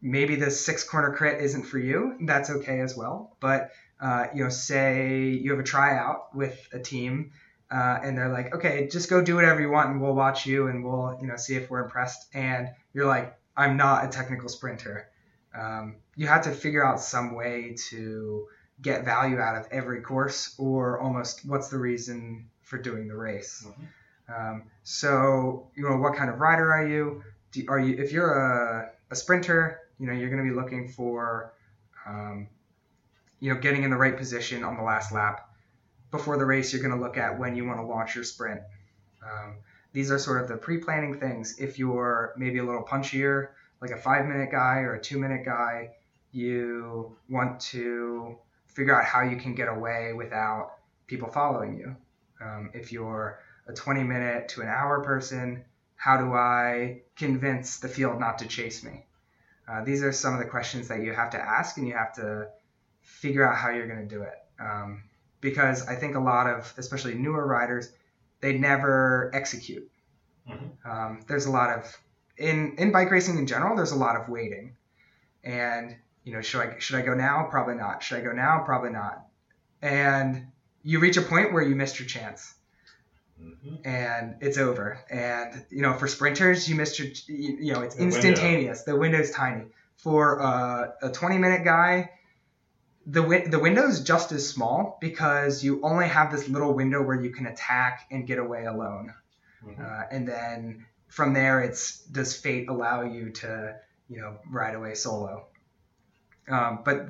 maybe 0.00 0.36
the 0.36 0.50
six 0.50 0.84
corner 0.84 1.12
crit 1.12 1.42
isn't 1.42 1.64
for 1.64 1.78
you. 1.78 2.16
That's 2.20 2.50
okay 2.50 2.80
as 2.80 2.96
well. 2.96 3.36
But 3.40 3.72
uh, 4.00 4.26
you 4.32 4.44
know, 4.44 4.50
say 4.50 5.30
you 5.30 5.50
have 5.50 5.60
a 5.60 5.64
tryout 5.64 6.34
with 6.34 6.68
a 6.72 6.78
team. 6.78 7.32
Uh, 7.70 7.98
and 8.04 8.16
they're 8.16 8.28
like, 8.28 8.54
okay, 8.54 8.86
just 8.86 9.10
go 9.10 9.20
do 9.20 9.34
whatever 9.34 9.60
you 9.60 9.70
want, 9.70 9.90
and 9.90 10.00
we'll 10.00 10.14
watch 10.14 10.46
you, 10.46 10.68
and 10.68 10.84
we'll, 10.84 11.18
you 11.20 11.26
know, 11.26 11.34
see 11.34 11.56
if 11.56 11.68
we're 11.70 11.82
impressed. 11.82 12.28
And 12.32 12.68
you're 12.92 13.06
like, 13.06 13.36
I'm 13.56 13.76
not 13.76 14.04
a 14.04 14.08
technical 14.08 14.48
sprinter. 14.48 15.08
Um, 15.58 15.96
you 16.14 16.28
have 16.28 16.42
to 16.42 16.50
figure 16.50 16.86
out 16.86 17.00
some 17.00 17.34
way 17.34 17.74
to 17.88 18.46
get 18.80 19.04
value 19.04 19.38
out 19.38 19.56
of 19.56 19.66
every 19.70 20.00
course, 20.00 20.54
or 20.58 20.98
almost 21.00 21.46
what's 21.46 21.68
the 21.68 21.78
reason 21.78 22.50
for 22.62 22.78
doing 22.78 23.08
the 23.08 23.16
race. 23.16 23.66
Um, 24.28 24.64
so, 24.82 25.68
you 25.74 25.88
know, 25.88 25.96
what 25.96 26.16
kind 26.16 26.30
of 26.30 26.40
rider 26.40 26.72
are 26.72 26.86
you? 26.86 27.22
Do, 27.52 27.64
are 27.68 27.78
you 27.78 28.02
if 28.02 28.12
you're 28.12 28.32
a, 28.32 28.90
a 29.10 29.16
sprinter, 29.16 29.80
you 29.98 30.06
know, 30.06 30.12
you're 30.12 30.30
going 30.30 30.44
to 30.44 30.50
be 30.50 30.54
looking 30.54 30.88
for, 30.88 31.52
um, 32.06 32.48
you 33.40 33.52
know, 33.52 33.60
getting 33.60 33.82
in 33.84 33.90
the 33.90 33.96
right 33.96 34.16
position 34.16 34.64
on 34.64 34.76
the 34.76 34.82
last 34.82 35.12
lap. 35.12 35.48
before 36.14 36.38
the 36.38 36.46
race, 36.46 36.72
you're 36.72 36.80
going 36.80 36.94
to 36.94 37.00
look 37.04 37.16
at 37.16 37.38
when 37.40 37.56
you 37.56 37.66
want 37.66 37.80
to 37.80 37.84
launch 37.84 38.14
your 38.14 38.22
sprint. 38.22 38.60
Um, 39.20 39.56
these 39.92 40.12
are 40.12 40.18
sort 40.18 40.40
of 40.40 40.48
the 40.48 40.56
pre-planning 40.56 41.18
things. 41.18 41.58
If 41.58 41.76
you're 41.76 42.32
maybe 42.36 42.58
a 42.58 42.64
little 42.64 42.84
punchier, 42.84 43.48
like 43.80 43.90
a 43.90 43.96
five-minute 43.96 44.50
guy 44.52 44.78
or 44.78 44.94
a 44.94 45.00
two-minute 45.00 45.44
guy, 45.44 45.90
you 46.30 47.16
want 47.28 47.60
to 47.72 48.38
figure 48.74 48.98
out 48.98 49.04
how 49.04 49.22
you 49.22 49.36
can 49.36 49.54
get 49.54 49.68
away 49.68 50.12
without 50.12 50.72
people 51.06 51.28
following 51.28 51.76
you. 51.76 51.96
Um, 52.40 52.70
if 52.74 52.92
you're 52.92 53.38
a 53.66 53.72
20-minute 53.72 54.48
to 54.50 54.62
an 54.62 54.68
hour 54.68 55.02
person, 55.02 55.64
how 55.96 56.18
do 56.18 56.34
I 56.34 57.02
convince 57.16 57.78
the 57.78 57.88
field 57.88 58.20
not 58.20 58.38
to 58.38 58.46
chase 58.46 58.82
me? 58.82 59.06
Uh, 59.66 59.82
these 59.84 60.02
are 60.02 60.12
some 60.12 60.34
of 60.34 60.40
the 60.40 60.46
questions 60.46 60.88
that 60.88 61.00
you 61.00 61.12
have 61.12 61.30
to 61.30 61.40
ask, 61.40 61.78
and 61.78 61.88
you 61.88 61.94
have 61.94 62.12
to 62.14 62.48
figure 63.00 63.48
out 63.48 63.56
how 63.56 63.70
you're 63.70 63.86
going 63.86 64.06
to 64.06 64.14
do 64.14 64.22
it. 64.22 64.34
Um, 64.60 65.04
because 65.40 65.86
I 65.86 65.94
think 65.94 66.16
a 66.16 66.20
lot 66.20 66.46
of, 66.46 66.72
especially 66.76 67.14
newer 67.14 67.46
riders, 67.46 67.90
they 68.40 68.58
never 68.58 69.30
execute. 69.34 69.90
Mm-hmm. 70.48 70.90
Um, 70.90 71.20
there's 71.26 71.46
a 71.46 71.50
lot 71.50 71.70
of 71.78 71.98
in 72.36 72.74
in 72.78 72.92
bike 72.92 73.10
racing 73.10 73.38
in 73.38 73.46
general. 73.46 73.76
There's 73.76 73.92
a 73.92 73.96
lot 73.96 74.16
of 74.16 74.28
waiting, 74.28 74.76
and 75.42 75.96
you 76.24 76.32
know, 76.32 76.40
should 76.40 76.60
I 76.60 76.78
should 76.78 76.96
I 76.96 77.02
go 77.02 77.14
now? 77.14 77.46
Probably 77.50 77.74
not. 77.74 78.02
Should 78.02 78.18
I 78.18 78.20
go 78.22 78.32
now? 78.32 78.62
Probably 78.64 78.90
not. 78.90 79.26
And 79.82 80.46
you 80.82 80.98
reach 80.98 81.16
a 81.16 81.22
point 81.22 81.52
where 81.52 81.62
you 81.62 81.74
missed 81.74 81.98
your 81.98 82.08
chance. 82.08 82.54
Mm-hmm. 83.40 83.86
And 83.86 84.36
it's 84.40 84.58
over. 84.58 84.98
And 85.10 85.64
you 85.70 85.82
know, 85.82 85.92
for 85.94 86.08
sprinters, 86.08 86.68
you 86.68 86.76
missed 86.76 86.98
your. 86.98 87.08
You 87.28 87.74
know, 87.74 87.82
it's 87.82 87.96
instantaneous. 87.96 87.96
the 87.96 88.02
instantaneous. 88.02 88.78
Window. 88.86 88.92
The 88.92 89.00
window's 89.00 89.30
tiny. 89.30 89.64
For 89.96 90.42
uh, 90.42 90.90
a 91.02 91.10
20 91.10 91.38
minute 91.38 91.64
guy, 91.64 92.10
the 93.06 93.20
wi- 93.20 93.46
the 93.46 93.58
window 93.58 93.86
is 93.86 94.00
just 94.00 94.32
as 94.32 94.48
small 94.48 94.98
because 95.00 95.62
you 95.62 95.80
only 95.82 96.08
have 96.08 96.32
this 96.32 96.48
little 96.48 96.72
window 96.72 97.02
where 97.02 97.20
you 97.20 97.30
can 97.30 97.46
attack 97.46 98.06
and 98.10 98.26
get 98.26 98.38
away 98.38 98.64
alone, 98.64 99.12
mm-hmm. 99.66 99.82
uh, 99.82 100.02
and 100.10 100.26
then 100.26 100.86
from 101.08 101.34
there 101.34 101.60
it's 101.60 102.00
does 102.06 102.34
fate 102.36 102.68
allow 102.68 103.02
you 103.02 103.30
to 103.30 103.76
you 104.08 104.20
know 104.20 104.38
ride 104.50 104.74
away 104.74 104.94
solo. 104.94 105.46
Um, 106.48 106.80
but 106.84 107.08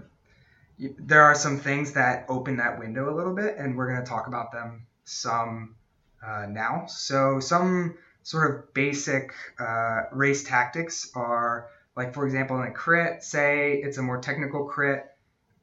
there 0.78 1.22
are 1.22 1.34
some 1.34 1.58
things 1.58 1.92
that 1.92 2.26
open 2.28 2.56
that 2.56 2.78
window 2.78 3.12
a 3.12 3.14
little 3.14 3.34
bit, 3.34 3.56
and 3.58 3.76
we're 3.76 3.92
going 3.92 4.02
to 4.02 4.08
talk 4.08 4.26
about 4.26 4.52
them 4.52 4.86
some 5.04 5.74
uh, 6.26 6.46
now. 6.48 6.86
So 6.88 7.40
some 7.40 7.96
sort 8.22 8.50
of 8.50 8.74
basic 8.74 9.32
uh, 9.58 10.02
race 10.12 10.44
tactics 10.44 11.10
are 11.14 11.68
like, 11.96 12.14
for 12.14 12.26
example, 12.26 12.60
in 12.60 12.68
a 12.68 12.72
crit, 12.72 13.22
say 13.22 13.74
it's 13.74 13.98
a 13.98 14.02
more 14.02 14.20
technical 14.20 14.64
crit 14.64 15.14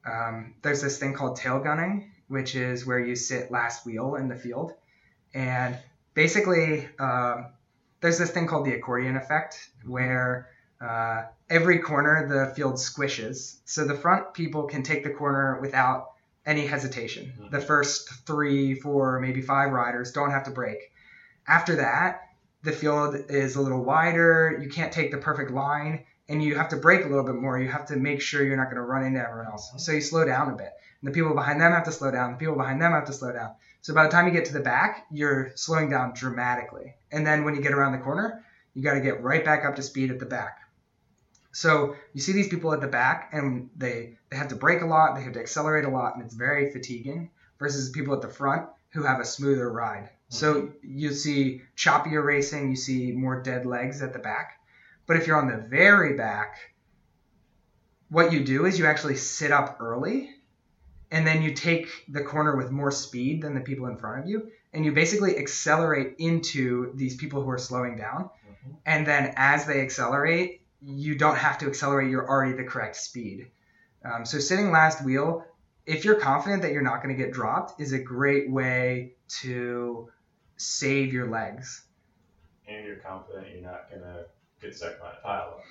um, 0.05 0.55
there's 0.61 0.81
this 0.81 0.97
thing 0.97 1.13
called 1.13 1.37
tail 1.37 1.59
gunning, 1.59 2.11
which 2.27 2.55
is 2.55 2.85
where 2.85 2.99
you 2.99 3.15
sit 3.15 3.51
last 3.51 3.85
wheel 3.85 4.15
in 4.15 4.27
the 4.27 4.35
field. 4.35 4.73
And 5.33 5.77
basically, 6.13 6.87
um, 6.99 7.47
there's 8.01 8.17
this 8.17 8.31
thing 8.31 8.47
called 8.47 8.65
the 8.65 8.73
accordion 8.73 9.15
effect, 9.15 9.69
where 9.85 10.49
uh, 10.81 11.23
every 11.49 11.79
corner 11.79 12.27
the 12.27 12.53
field 12.55 12.75
squishes. 12.75 13.57
So 13.65 13.85
the 13.85 13.95
front 13.95 14.33
people 14.33 14.63
can 14.63 14.83
take 14.83 15.03
the 15.03 15.11
corner 15.11 15.59
without 15.61 16.11
any 16.45 16.65
hesitation. 16.65 17.33
Mm-hmm. 17.37 17.49
The 17.51 17.61
first 17.61 18.09
three, 18.25 18.75
four, 18.75 19.19
maybe 19.19 19.41
five 19.41 19.71
riders 19.71 20.11
don't 20.11 20.31
have 20.31 20.45
to 20.45 20.51
brake. 20.51 20.91
After 21.47 21.77
that, 21.77 22.21
the 22.63 22.71
field 22.71 23.15
is 23.29 23.55
a 23.55 23.61
little 23.61 23.83
wider. 23.83 24.59
You 24.61 24.69
can't 24.69 24.91
take 24.91 25.11
the 25.11 25.17
perfect 25.17 25.51
line 25.51 26.05
and 26.29 26.41
you 26.41 26.55
have 26.55 26.69
to 26.69 26.77
brake 26.77 27.05
a 27.05 27.07
little 27.07 27.25
bit 27.25 27.35
more. 27.35 27.59
You 27.59 27.69
have 27.69 27.87
to 27.87 27.95
make 27.95 28.21
sure 28.21 28.43
you're 28.43 28.57
not 28.57 28.65
going 28.65 28.77
to 28.77 28.81
run 28.83 29.03
into 29.03 29.19
everyone 29.19 29.47
else. 29.47 29.69
Mm-hmm. 29.69 29.79
So 29.79 29.91
you 29.91 30.01
slow 30.01 30.25
down 30.25 30.49
a 30.49 30.55
bit. 30.55 30.71
And 31.01 31.09
the 31.09 31.13
people 31.13 31.33
behind 31.33 31.59
them 31.59 31.71
have 31.71 31.85
to 31.85 31.91
slow 31.91 32.11
down. 32.11 32.33
The 32.33 32.37
people 32.37 32.55
behind 32.55 32.81
them 32.81 32.91
have 32.91 33.05
to 33.05 33.13
slow 33.13 33.33
down. 33.33 33.51
So 33.81 33.93
by 33.93 34.03
the 34.03 34.11
time 34.11 34.27
you 34.27 34.33
get 34.33 34.45
to 34.45 34.53
the 34.53 34.59
back, 34.59 35.07
you're 35.11 35.51
slowing 35.55 35.89
down 35.89 36.13
dramatically. 36.13 36.93
And 37.11 37.25
then 37.25 37.43
when 37.43 37.55
you 37.55 37.61
get 37.61 37.73
around 37.73 37.93
the 37.93 37.97
corner, 37.97 38.43
you 38.73 38.83
got 38.83 38.93
to 38.93 39.01
get 39.01 39.21
right 39.21 39.43
back 39.43 39.65
up 39.65 39.75
to 39.75 39.83
speed 39.83 40.11
at 40.11 40.19
the 40.19 40.25
back. 40.25 40.59
So 41.51 41.95
you 42.13 42.21
see 42.21 42.31
these 42.31 42.47
people 42.47 42.73
at 42.73 42.81
the 42.81 42.87
back, 42.87 43.29
and 43.33 43.69
they 43.75 44.17
they 44.29 44.37
have 44.37 44.49
to 44.49 44.55
brake 44.55 44.81
a 44.81 44.85
lot, 44.85 45.15
they 45.15 45.23
have 45.23 45.33
to 45.33 45.39
accelerate 45.39 45.85
a 45.85 45.89
lot, 45.89 46.15
and 46.15 46.23
it's 46.23 46.35
very 46.35 46.71
fatiguing. 46.71 47.31
Versus 47.59 47.91
people 47.91 48.15
at 48.15 48.21
the 48.21 48.27
front 48.27 48.67
who 48.89 49.03
have 49.03 49.19
a 49.19 49.25
smoother 49.25 49.71
ride. 49.71 50.09
So 50.29 50.55
mm-hmm. 50.55 50.77
you 50.83 51.13
see 51.13 51.61
choppier 51.77 52.25
racing, 52.25 52.71
you 52.71 52.75
see 52.75 53.11
more 53.11 53.43
dead 53.43 53.67
legs 53.67 54.01
at 54.01 54.13
the 54.13 54.19
back 54.19 54.57
but 55.11 55.17
if 55.17 55.27
you're 55.27 55.35
on 55.35 55.49
the 55.49 55.57
very 55.57 56.15
back, 56.15 56.57
what 58.07 58.31
you 58.31 58.45
do 58.45 58.65
is 58.65 58.79
you 58.79 58.85
actually 58.85 59.17
sit 59.17 59.51
up 59.51 59.77
early 59.81 60.29
and 61.11 61.27
then 61.27 61.41
you 61.41 61.53
take 61.53 61.87
the 62.07 62.23
corner 62.23 62.55
with 62.55 62.71
more 62.71 62.91
speed 62.91 63.41
than 63.41 63.53
the 63.53 63.59
people 63.59 63.87
in 63.87 63.97
front 63.97 64.23
of 64.23 64.29
you 64.29 64.49
and 64.71 64.85
you 64.85 64.93
basically 64.93 65.37
accelerate 65.37 66.15
into 66.19 66.93
these 66.95 67.17
people 67.17 67.43
who 67.43 67.49
are 67.49 67.57
slowing 67.57 67.97
down 67.97 68.29
mm-hmm. 68.47 68.71
and 68.85 69.05
then 69.05 69.33
as 69.35 69.65
they 69.65 69.81
accelerate 69.81 70.60
you 70.81 71.15
don't 71.15 71.37
have 71.37 71.57
to 71.57 71.67
accelerate 71.67 72.09
you're 72.09 72.27
already 72.27 72.53
the 72.53 72.63
correct 72.63 72.95
speed 72.95 73.47
um, 74.03 74.25
so 74.25 74.39
sitting 74.39 74.71
last 74.71 75.03
wheel 75.03 75.45
if 75.85 76.05
you're 76.05 76.15
confident 76.15 76.61
that 76.61 76.71
you're 76.71 76.81
not 76.81 77.03
going 77.03 77.15
to 77.15 77.21
get 77.21 77.33
dropped 77.33 77.79
is 77.79 77.91
a 77.91 77.99
great 77.99 78.49
way 78.49 79.13
to 79.27 80.09
save 80.57 81.13
your 81.13 81.27
legs 81.27 81.83
and 82.67 82.85
you're 82.85 82.97
confident 82.97 83.47
you're 83.51 83.61
not 83.61 83.89
going 83.89 84.01
to 84.01 84.25
get 84.61 84.75
stuck 84.75 84.97
behind 84.97 85.17
a 85.19 85.25
pile 85.25 85.49
up. 85.49 85.61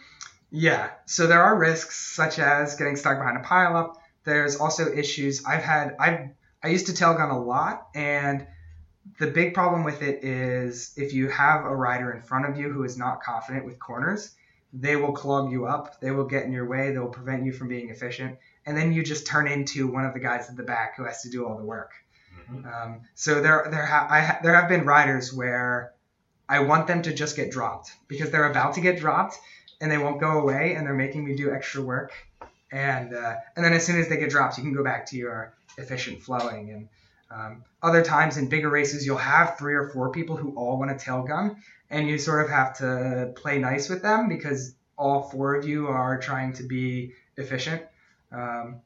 Yeah, 0.50 0.90
so 1.06 1.26
there 1.26 1.42
are 1.42 1.56
risks 1.56 2.14
such 2.14 2.38
as 2.38 2.74
getting 2.74 2.96
stuck 2.96 3.18
behind 3.18 3.36
a 3.36 3.40
pile 3.40 3.76
up. 3.76 3.96
There's 4.24 4.56
also 4.56 4.92
issues 4.92 5.44
I've 5.44 5.62
had. 5.62 5.96
I've 5.98 6.30
I 6.62 6.68
used 6.68 6.86
to 6.86 6.94
tail 6.94 7.14
gun 7.14 7.30
a 7.30 7.42
lot, 7.42 7.88
and 7.94 8.46
the 9.18 9.28
big 9.28 9.54
problem 9.54 9.84
with 9.84 10.02
it 10.02 10.24
is 10.24 10.92
if 10.96 11.14
you 11.14 11.28
have 11.28 11.64
a 11.64 11.74
rider 11.74 12.12
in 12.12 12.20
front 12.20 12.46
of 12.46 12.58
you 12.58 12.70
who 12.70 12.82
is 12.84 12.98
not 12.98 13.22
confident 13.22 13.64
with 13.64 13.78
corners, 13.78 14.34
they 14.72 14.96
will 14.96 15.12
clog 15.12 15.50
you 15.50 15.66
up. 15.66 16.00
They 16.00 16.10
will 16.10 16.24
get 16.24 16.44
in 16.44 16.52
your 16.52 16.66
way. 16.66 16.92
They 16.92 16.98
will 16.98 17.08
prevent 17.08 17.44
you 17.44 17.52
from 17.52 17.68
being 17.68 17.90
efficient, 17.90 18.38
and 18.66 18.76
then 18.76 18.92
you 18.92 19.02
just 19.02 19.26
turn 19.26 19.46
into 19.46 19.88
one 19.88 20.04
of 20.04 20.14
the 20.14 20.20
guys 20.20 20.48
at 20.48 20.56
the 20.56 20.62
back 20.62 20.96
who 20.96 21.04
has 21.04 21.22
to 21.22 21.30
do 21.30 21.46
all 21.46 21.56
the 21.56 21.64
work. 21.64 21.92
Mm-hmm. 22.50 22.66
Um, 22.66 23.00
so 23.14 23.40
there 23.40 23.66
there 23.70 23.86
ha- 23.86 24.06
I 24.08 24.20
ha- 24.20 24.38
there 24.42 24.54
have 24.54 24.68
been 24.68 24.84
riders 24.84 25.32
where 25.32 25.92
I 26.48 26.60
want 26.60 26.86
them 26.86 27.02
to 27.02 27.12
just 27.12 27.36
get 27.36 27.50
dropped 27.50 27.92
because 28.08 28.30
they're 28.30 28.50
about 28.50 28.74
to 28.74 28.80
get 28.80 28.98
dropped 28.98 29.38
and 29.80 29.90
they 29.90 29.98
won't 29.98 30.20
go 30.20 30.40
away 30.40 30.74
and 30.74 30.86
they're 30.86 30.94
making 30.94 31.24
me 31.24 31.34
do 31.34 31.52
extra 31.52 31.82
work. 31.82 32.12
And 32.72 33.14
uh, 33.14 33.36
and 33.56 33.64
then 33.64 33.72
as 33.72 33.84
soon 33.84 33.98
as 34.00 34.08
they 34.08 34.16
get 34.16 34.30
dropped, 34.30 34.58
you 34.58 34.64
can 34.64 34.72
go 34.72 34.84
back 34.84 35.06
to 35.06 35.16
your 35.16 35.54
efficient 35.78 36.22
flowing. 36.22 36.70
And 36.70 36.88
um, 37.30 37.64
other 37.82 38.02
times 38.02 38.36
in 38.36 38.48
bigger 38.48 38.68
races, 38.68 39.06
you'll 39.06 39.16
have 39.16 39.58
three 39.58 39.74
or 39.74 39.88
four 39.88 40.10
people 40.10 40.36
who 40.36 40.54
all 40.56 40.78
want 40.78 40.90
a 40.90 40.98
tail 40.98 41.22
gun, 41.22 41.62
and 41.90 42.08
you 42.08 42.18
sort 42.18 42.44
of 42.44 42.50
have 42.50 42.76
to 42.78 43.32
play 43.36 43.58
nice 43.58 43.88
with 43.88 44.02
them 44.02 44.28
because 44.28 44.74
all 44.96 45.22
four 45.22 45.54
of 45.54 45.66
you 45.66 45.88
are 45.88 46.18
trying 46.18 46.52
to 46.54 46.62
be 46.62 47.12
efficient. 47.36 47.82
Um, 48.32 48.80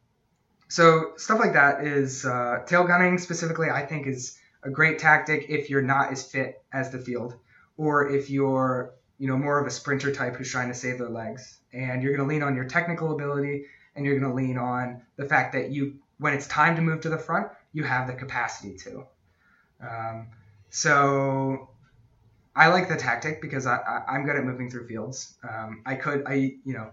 so 0.69 1.13
stuff 1.17 1.39
like 1.39 1.53
that 1.53 1.85
is 1.85 2.25
uh, 2.25 2.63
tail 2.67 2.85
gunning 2.85 3.19
specifically. 3.19 3.69
I 3.71 3.85
think 3.85 4.07
is 4.07 4.39
a 4.63 4.71
great 4.71 4.99
tactic 4.99 5.47
if 5.49 5.69
you're 5.69 5.83
not 5.83 6.11
as 6.11 6.25
fit 6.25 6.63
as 6.73 6.91
the 6.91 6.99
field 6.99 7.35
or 7.77 8.09
if 8.09 8.31
you're 8.31 8.95
you 9.19 9.29
know 9.29 9.37
more 9.37 9.61
of 9.61 9.67
a 9.67 9.71
sprinter 9.71 10.13
type 10.13 10.37
who's 10.37 10.51
trying 10.51 10.69
to 10.69 10.75
save 10.75 10.99
their 10.99 11.09
legs 11.09 11.59
and 11.73 12.03
you're 12.03 12.17
going 12.17 12.27
to 12.27 12.33
lean 12.33 12.43
on 12.43 12.57
your 12.57 12.65
technical 12.65 13.13
ability 13.13 13.65
and 13.95 14.05
you're 14.05 14.19
going 14.19 14.31
to 14.31 14.35
lean 14.35 14.59
on 14.59 15.03
the 15.17 15.25
fact 15.25 15.53
that 15.53 15.71
you 15.71 15.97
when 16.19 16.33
it's 16.33 16.47
time 16.47 16.77
to 16.77 16.83
move 16.83 17.01
to 17.01 17.09
the 17.09 17.19
front 17.19 17.49
you 17.73 17.85
have 17.85 18.07
the 18.07 18.15
capacity 18.15 18.77
to 18.77 19.05
um, 19.81 20.29
so 20.71 21.69
i 22.57 22.69
like 22.69 22.89
the 22.89 22.97
tactic 22.97 23.41
because 23.41 23.67
I, 23.67 23.77
I, 24.09 24.17
am 24.17 24.25
good 24.25 24.37
at 24.37 24.45
moving 24.45 24.71
through 24.71 24.87
fields 24.87 25.37
um, 25.49 25.83
i 25.87 25.95
could 25.95 26.25
i 26.27 26.35
you 26.65 26.75
know 26.75 26.91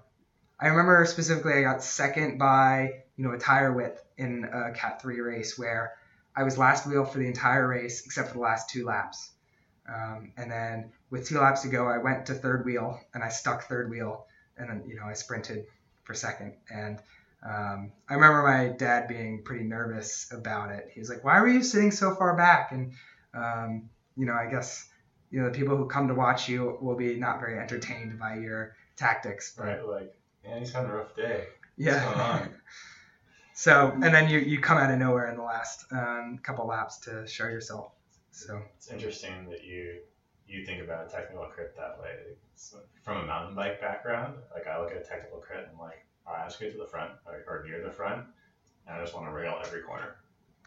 i 0.59 0.68
remember 0.68 1.05
specifically 1.05 1.53
i 1.53 1.62
got 1.62 1.84
second 1.84 2.38
by 2.38 2.89
you 3.18 3.26
know 3.26 3.32
a 3.34 3.39
tire 3.39 3.74
width 3.74 4.03
in 4.18 4.45
a 4.45 4.72
cat 4.72 5.01
3 5.01 5.20
race 5.20 5.57
where 5.57 5.93
i 6.36 6.43
was 6.43 6.57
last 6.57 6.88
wheel 6.88 7.05
for 7.05 7.20
the 7.20 7.28
entire 7.28 7.68
race 7.68 8.05
except 8.05 8.30
for 8.30 8.36
the 8.36 8.39
last 8.39 8.70
two 8.70 8.86
laps 8.86 9.32
um, 9.88 10.32
and 10.38 10.49
then 10.49 10.91
with 11.09 11.28
two 11.28 11.39
laps 11.39 11.62
to 11.64 11.68
go, 11.68 11.88
I 11.88 11.97
went 11.97 12.26
to 12.28 12.34
third 12.34 12.66
wheel 12.66 12.99
and 13.14 13.24
I 13.24 13.30
stuck 13.30 13.64
third 13.64 13.89
wheel, 13.89 14.26
and 14.57 14.70
then 14.70 14.84
you 14.88 14.95
know 14.95 15.05
I 15.05 15.14
sprinted 15.14 15.66
for 16.03 16.14
second. 16.14 16.53
And 16.70 16.99
um, 17.43 17.91
I 18.09 18.14
remember 18.14 18.43
my 18.43 18.68
dad 18.78 19.07
being 19.07 19.43
pretty 19.43 19.66
nervous 19.66 20.32
about 20.32 20.72
it. 20.72 20.89
He 20.93 20.99
was 20.99 21.09
like, 21.09 21.24
"Why 21.24 21.39
were 21.41 21.47
you 21.47 21.64
sitting 21.64 21.91
so 21.91 22.16
far 22.16 22.36
back?" 22.38 22.72
And 22.72 22.93
um, 23.34 23.89
you 24.16 24.26
know, 24.26 24.34
I 24.34 24.49
guess 24.49 24.88
you 25.32 25.41
know 25.41 25.49
the 25.49 25.57
people 25.57 25.77
who 25.77 25.86
come 25.86 26.07
to 26.07 26.13
watch 26.13 26.47
you 26.49 26.77
will 26.82 26.95
be 26.95 27.15
not 27.15 27.39
very 27.39 27.57
entertained 27.57 28.19
by 28.19 28.36
your 28.36 28.75
tactics. 28.97 29.53
But, 29.57 29.65
right, 29.65 29.88
like, 29.88 30.15
yeah, 30.45 30.59
he's 30.59 30.71
having 30.71 30.91
a 30.91 30.95
rough 30.95 31.15
day. 31.15 31.45
Yeah. 31.77 32.47
so, 33.53 33.91
and 33.93 34.03
then 34.03 34.29
you 34.29 34.39
you 34.39 34.59
come 34.59 34.77
out 34.77 34.91
of 34.91 34.99
nowhere 34.99 35.29
in 35.29 35.38
the 35.38 35.43
last 35.43 35.86
um, 35.91 36.39
couple 36.43 36.67
laps 36.67 36.97
to 36.99 37.25
show 37.27 37.45
yourself. 37.45 37.93
So 38.32 38.61
it's 38.77 38.91
interesting 38.91 39.49
that 39.49 39.63
you 39.63 40.01
you 40.47 40.65
think 40.65 40.82
about 40.82 41.07
a 41.07 41.09
technical 41.09 41.45
crit 41.45 41.75
that 41.77 41.97
way. 42.01 42.11
It's 42.53 42.75
from 43.03 43.17
a 43.17 43.25
mountain 43.25 43.55
bike 43.55 43.79
background, 43.79 44.36
like 44.53 44.67
I 44.67 44.79
look 44.79 44.91
at 44.91 44.97
a 44.97 45.03
technical 45.03 45.39
crit 45.39 45.59
and 45.59 45.69
I'm 45.73 45.79
like, 45.79 46.05
all 46.27 46.34
right, 46.34 46.43
I 46.43 46.47
just 46.47 46.59
get 46.59 46.73
to 46.73 46.77
the 46.77 46.86
front 46.86 47.11
or, 47.25 47.43
or 47.47 47.63
near 47.65 47.82
the 47.84 47.91
front, 47.91 48.25
and 48.88 48.97
I 48.97 49.01
just 49.01 49.15
want 49.15 49.27
to 49.27 49.32
rail 49.32 49.59
every 49.65 49.82
corner, 49.82 50.17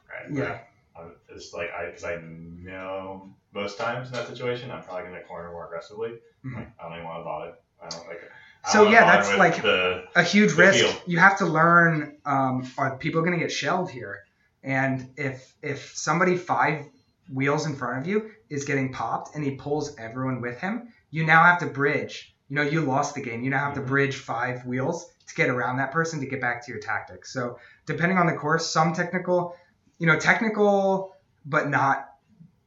right? 0.08 0.32
Yeah. 0.32 0.58
I'm 0.96 1.12
just 1.32 1.54
like 1.54 1.70
I 1.72 1.86
because 1.86 2.04
I 2.04 2.16
know 2.22 3.34
most 3.52 3.78
times 3.78 4.08
in 4.08 4.14
that 4.14 4.28
situation 4.28 4.70
I'm 4.70 4.82
probably 4.82 5.04
gonna 5.04 5.22
corner 5.22 5.50
more 5.50 5.66
aggressively. 5.66 6.18
Mhm. 6.44 6.56
Like, 6.56 6.68
I 6.78 6.82
don't 6.84 6.92
even 6.94 7.04
want 7.04 7.20
to 7.20 7.24
bother. 7.24 7.52
I 7.82 7.88
don't 7.88 8.06
like. 8.06 8.20
I 8.64 8.70
So, 8.70 8.78
don't 8.78 8.92
wanna 8.92 8.96
yeah, 9.06 9.16
that's 9.16 9.36
like- 9.36 9.62
the 9.62 10.04
a 10.16 10.22
huge 10.22 10.52
risk. 10.54 10.78
field. 10.78 11.02
You 11.06 11.18
have 11.18 11.38
to 11.38 11.46
learn: 11.46 12.16
um, 12.24 12.66
are 12.78 12.96
people 12.96 13.20
going 13.22 13.32
to 13.32 13.38
get 13.38 13.52
shelled 13.52 13.90
here? 13.90 14.20
And 14.62 15.10
if 15.16 15.52
if 15.62 15.94
somebody 15.96 16.36
five 16.36 16.86
wheels 17.32 17.66
in 17.66 17.74
front 17.76 17.98
of 18.00 18.06
you 18.06 18.30
is 18.50 18.64
getting 18.64 18.92
popped 18.92 19.34
and 19.34 19.44
he 19.44 19.52
pulls 19.56 19.96
everyone 19.98 20.40
with 20.40 20.58
him, 20.60 20.88
you 21.10 21.24
now 21.24 21.42
have 21.44 21.58
to 21.60 21.66
bridge. 21.66 22.34
You 22.48 22.56
know, 22.56 22.62
you 22.62 22.82
lost 22.82 23.14
the 23.14 23.22
game. 23.22 23.42
You 23.42 23.50
now 23.50 23.60
have 23.60 23.72
Mhm. 23.72 23.76
to 23.76 23.80
bridge 23.82 24.16
five 24.16 24.64
wheels 24.66 25.10
to 25.26 25.34
get 25.34 25.48
around 25.48 25.78
that 25.78 25.92
person 25.92 26.20
to 26.20 26.26
get 26.26 26.40
back 26.40 26.64
to 26.64 26.70
your 26.72 26.80
tactics. 26.80 27.32
So 27.32 27.58
depending 27.86 28.18
on 28.18 28.26
the 28.26 28.34
course, 28.34 28.70
some 28.70 28.92
technical, 28.92 29.56
you 29.98 30.06
know, 30.06 30.18
technical, 30.18 31.14
but 31.46 31.68
not, 31.68 32.08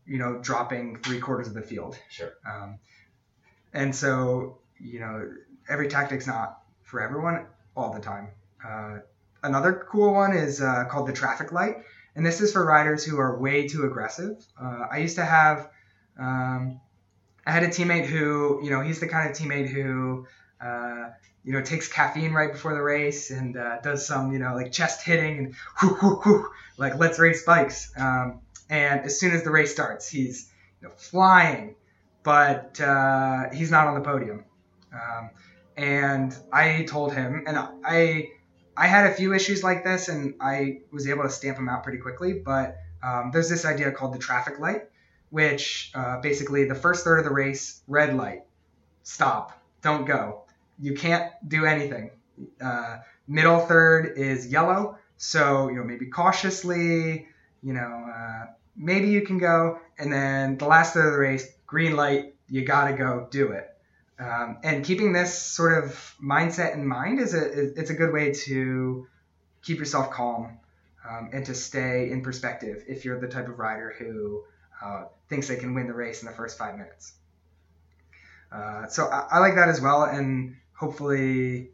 you 0.06 0.18
know, 0.18 0.40
dropping 0.40 0.98
three 0.98 1.20
quarters 1.20 1.48
of 1.48 1.54
the 1.54 1.62
field. 1.62 1.98
Sure. 2.10 2.34
Um, 2.50 2.80
and 3.74 3.96
so, 3.96 4.60
you 4.80 5.00
know, 5.00 5.30
every 5.70 5.88
tactic's 5.88 6.28
not 6.28 6.60
for 6.84 7.02
everyone 7.02 7.46
all 7.76 7.94
the 7.94 8.00
time. 8.00 8.30
Uh, 8.66 9.00
another 9.44 9.86
cool 9.90 10.14
one 10.14 10.34
is 10.34 10.62
uh, 10.62 10.86
called 10.90 11.08
the 11.08 11.14
traffic 11.14 11.52
light, 11.52 11.78
and 12.16 12.26
this 12.26 12.42
is 12.42 12.54
for 12.54 12.66
riders 12.66 13.04
who 13.04 13.20
are 13.20 13.40
way 13.40 13.68
too 13.68 13.86
aggressive. 13.86 14.44
Uh, 14.60 14.86
I 14.92 14.98
used 15.00 15.16
to 15.18 15.26
have, 15.26 15.70
um, 16.18 16.80
I 17.46 17.52
had 17.52 17.64
a 17.64 17.68
teammate 17.68 18.06
who, 18.06 18.62
you 18.64 18.70
know, 18.70 18.82
he's 18.82 19.00
the 19.00 19.08
kind 19.08 19.30
of 19.30 19.38
teammate 19.38 19.68
who, 19.68 20.26
uh, 20.62 21.10
you 21.48 21.54
know, 21.54 21.62
takes 21.62 21.88
caffeine 21.88 22.34
right 22.34 22.52
before 22.52 22.74
the 22.74 22.82
race 22.82 23.32
and 23.32 23.56
uh, 23.56 23.80
does 23.80 24.06
some, 24.06 24.34
you 24.34 24.38
know, 24.38 24.54
like 24.54 24.70
chest 24.70 25.02
hitting 25.02 25.38
and 25.38 25.56
whoo, 25.82 25.98
whoo, 26.02 26.22
whoo, 26.26 26.50
like 26.76 26.98
let's 26.98 27.20
race 27.20 27.46
bikes. 27.46 27.90
Um, 27.96 28.42
and 28.70 29.06
as 29.06 29.18
soon 29.18 29.32
as 29.32 29.44
the 29.44 29.50
race 29.50 29.72
starts, 29.72 30.10
he's 30.10 30.52
you 30.82 30.90
know, 30.90 30.94
flying, 30.98 31.76
but 32.22 32.82
uh, 32.82 33.50
he's 33.54 33.72
not 33.72 33.88
on 33.88 33.96
the 33.96 34.02
podium. 34.02 34.44
Um, 34.92 35.30
and 35.78 36.36
I 36.52 36.84
told 36.84 37.14
him, 37.14 37.46
and 37.48 37.58
I 37.58 38.28
I 38.76 38.88
had 38.88 39.10
a 39.10 39.14
few 39.14 39.34
issues 39.34 39.64
like 39.64 39.86
this, 39.86 40.10
and 40.10 40.34
I 40.42 40.82
was 40.92 41.08
able 41.08 41.24
to 41.24 41.30
stamp 41.30 41.56
them 41.56 41.70
out 41.70 41.82
pretty 41.82 42.00
quickly. 42.00 42.34
But 42.34 42.76
um, 43.02 43.32
there's 43.32 43.48
this 43.48 43.64
idea 43.64 43.94
called 43.94 44.14
the 44.14 44.20
traffic 44.20 44.60
light, 44.60 44.82
which 45.30 45.92
uh, 45.96 46.20
basically 46.20 46.66
the 46.66 46.76
first 46.76 47.06
third 47.06 47.20
of 47.20 47.24
the 47.24 47.32
race, 47.32 47.82
red 47.88 48.18
light, 48.18 48.42
stop, 49.04 49.58
don't 49.82 50.06
go. 50.06 50.44
You 50.80 50.94
can't 50.94 51.32
do 51.48 51.66
anything. 51.66 52.12
Uh, 52.62 52.98
middle 53.28 53.60
third 53.60 54.18
is 54.18 54.48
yellow, 54.48 54.98
so 55.18 55.70
you 55.70 55.76
know 55.76 55.84
maybe 55.84 56.08
cautiously, 56.08 57.28
you 57.64 57.74
know 57.74 58.12
uh, 58.16 58.46
maybe 58.76 59.08
you 59.08 59.22
can 59.22 59.40
go, 59.40 59.80
and 59.98 60.12
then 60.14 60.58
the 60.58 60.66
last 60.66 60.94
third 60.94 61.08
of 61.08 61.14
the 61.14 61.20
race, 61.20 61.52
green 61.66 61.96
light, 61.96 62.36
you 62.48 62.64
gotta 62.64 62.96
go, 62.96 63.28
do 63.30 63.52
it. 63.52 63.74
Um, 64.20 64.58
and 64.64 64.84
keeping 64.84 65.14
this 65.14 65.38
sort 65.38 65.84
of 65.84 66.16
mindset 66.24 66.74
in 66.74 66.88
mind 66.88 67.20
is 67.20 67.34
a 67.34 67.52
is, 67.52 67.78
it's 67.78 67.90
a 67.90 67.94
good 67.94 68.14
way 68.14 68.34
to 68.34 69.08
keep 69.62 69.80
yourself 69.80 70.12
calm 70.12 70.58
um, 71.08 71.30
and 71.34 71.46
to 71.46 71.54
stay 71.54 72.10
in 72.10 72.22
perspective 72.22 72.84
if 72.88 73.06
you're 73.06 73.20
the 73.20 73.28
type 73.28 73.48
of 73.48 73.60
rider 73.60 73.96
who 73.98 74.44
uh, 74.84 75.06
thinks 75.30 75.48
they 75.48 75.56
can 75.56 75.74
win 75.74 75.88
the 75.88 75.94
race 75.94 76.22
in 76.22 76.28
the 76.28 76.34
first 76.34 76.58
five 76.58 76.78
minutes. 76.78 77.14
Uh, 78.52 78.88
so 78.88 79.08
I, 79.08 79.28
I 79.32 79.40
like 79.40 79.56
that 79.56 79.70
as 79.70 79.82
well, 79.82 80.04
and 80.04 80.56
hopefully, 80.78 81.72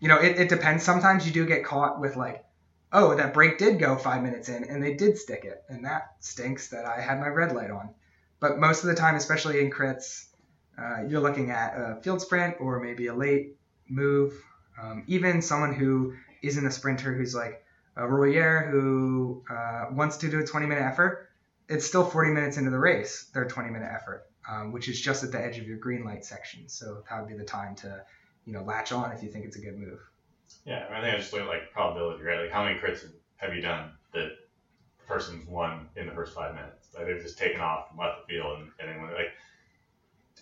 you 0.00 0.08
know, 0.08 0.18
it, 0.18 0.38
it 0.38 0.48
depends. 0.48 0.82
Sometimes 0.82 1.26
you 1.26 1.32
do 1.32 1.44
get 1.44 1.64
caught 1.64 2.00
with 2.00 2.16
like, 2.16 2.44
oh, 2.92 3.14
that 3.14 3.34
break 3.34 3.58
did 3.58 3.78
go 3.78 3.96
five 3.96 4.22
minutes 4.22 4.48
in, 4.48 4.64
and 4.64 4.82
they 4.82 4.94
did 4.94 5.18
stick 5.18 5.44
it, 5.44 5.62
and 5.68 5.84
that 5.84 6.14
stinks 6.20 6.68
that 6.68 6.84
I 6.84 7.00
had 7.00 7.20
my 7.20 7.28
red 7.28 7.54
light 7.54 7.70
on. 7.70 7.90
But 8.40 8.58
most 8.58 8.82
of 8.82 8.88
the 8.88 8.94
time, 8.94 9.14
especially 9.14 9.60
in 9.60 9.70
crits, 9.70 10.26
uh, 10.78 11.02
you're 11.08 11.20
looking 11.20 11.50
at 11.50 11.74
a 11.76 12.00
field 12.02 12.20
sprint 12.20 12.56
or 12.60 12.80
maybe 12.80 13.06
a 13.06 13.14
late 13.14 13.56
move. 13.88 14.34
Um, 14.80 15.04
even 15.06 15.42
someone 15.42 15.74
who 15.74 16.14
isn't 16.42 16.66
a 16.66 16.70
sprinter 16.70 17.14
who's 17.14 17.34
like 17.34 17.64
a 17.96 18.06
rouleur 18.06 18.68
who 18.70 19.44
uh, 19.50 19.86
wants 19.92 20.18
to 20.18 20.28
do 20.28 20.40
a 20.40 20.46
20 20.46 20.66
minute 20.66 20.82
effort, 20.82 21.28
it's 21.68 21.86
still 21.86 22.04
40 22.04 22.30
minutes 22.30 22.56
into 22.56 22.70
the 22.70 22.78
race, 22.78 23.30
their 23.34 23.46
20 23.46 23.70
minute 23.70 23.90
effort, 23.92 24.26
um, 24.48 24.72
which 24.72 24.88
is 24.88 25.00
just 25.00 25.24
at 25.24 25.32
the 25.32 25.40
edge 25.40 25.58
of 25.58 25.66
your 25.66 25.78
green 25.78 26.04
light 26.04 26.24
section. 26.24 26.68
So 26.68 27.02
that 27.08 27.20
would 27.20 27.28
be 27.28 27.36
the 27.36 27.44
time 27.44 27.74
to, 27.76 28.02
you 28.44 28.52
know, 28.52 28.62
latch 28.62 28.92
on 28.92 29.12
if 29.12 29.22
you 29.22 29.30
think 29.30 29.44
it's 29.44 29.56
a 29.56 29.60
good 29.60 29.78
move. 29.78 29.98
Yeah, 30.64 30.86
I 30.90 31.00
think 31.00 31.14
I 31.14 31.18
just 31.18 31.32
look 31.32 31.42
at 31.42 31.48
like 31.48 31.72
probability, 31.72 32.22
right? 32.22 32.40
Like 32.40 32.50
how 32.50 32.64
many 32.64 32.78
crits 32.78 33.04
have 33.36 33.54
you 33.54 33.60
done 33.60 33.92
that 34.12 34.28
the 34.98 35.04
person's 35.06 35.46
won 35.46 35.88
in 35.96 36.06
the 36.06 36.12
first 36.12 36.34
five 36.34 36.54
minutes? 36.54 36.88
Like 36.94 37.06
they've 37.06 37.20
just 37.20 37.38
taken 37.38 37.60
off 37.60 37.86
and 37.90 37.98
left 37.98 38.26
the 38.26 38.32
field 38.34 38.60
and, 38.60 38.70
and 38.78 38.88
then 38.88 39.12
like 39.12 39.32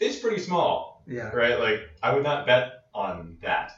it's 0.00 0.18
pretty 0.18 0.40
small, 0.40 1.02
Yeah. 1.06 1.30
right? 1.30 1.58
Like 1.58 1.90
I 2.02 2.14
would 2.14 2.22
not 2.22 2.46
bet 2.46 2.84
on 2.94 3.36
that. 3.42 3.72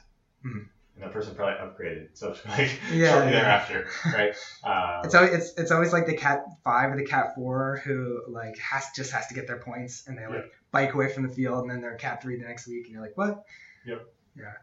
Mhm. 0.45 0.67
And 0.95 1.03
that 1.03 1.11
person 1.11 1.33
probably 1.33 1.55
upgraded, 1.55 2.09
so 2.13 2.35
like 2.49 2.79
Yeah, 2.91 3.13
shortly 3.13 3.31
yeah. 3.33 3.39
thereafter, 3.39 3.87
right? 4.13 4.35
Um, 4.63 5.01
It's 5.03 5.15
always 5.15 5.33
it's, 5.33 5.53
it's 5.57 5.71
always 5.71 5.91
like 5.91 6.05
the 6.05 6.15
cat 6.15 6.45
five 6.63 6.91
or 6.91 6.95
the 6.95 7.05
cat 7.05 7.35
four 7.35 7.81
who 7.83 8.21
like 8.27 8.57
has 8.59 8.85
just 8.95 9.11
has 9.11 9.27
to 9.27 9.33
get 9.33 9.47
their 9.47 9.57
points 9.57 10.07
and 10.07 10.17
they 10.17 10.25
like 10.27 10.51
bike 10.71 10.93
away 10.93 11.11
from 11.11 11.23
the 11.27 11.33
field 11.33 11.63
and 11.63 11.71
then 11.71 11.81
they're 11.81 11.95
cat 11.95 12.21
three 12.21 12.37
the 12.39 12.45
next 12.45 12.67
week 12.67 12.85
and 12.85 12.93
you're 12.93 13.01
like 13.01 13.17
what? 13.17 13.43
Yep. 13.85 14.07
Yeah. 14.37 14.53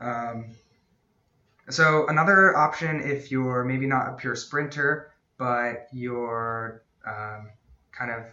Um, 0.00 0.52
so 1.70 2.06
another 2.06 2.56
option 2.56 3.00
if 3.00 3.30
you're 3.30 3.64
maybe 3.64 3.86
not 3.86 4.08
a 4.08 4.12
pure 4.14 4.36
sprinter 4.36 5.12
but 5.36 5.88
you're 5.92 6.82
um, 7.06 7.50
kind 7.92 8.10
of 8.10 8.24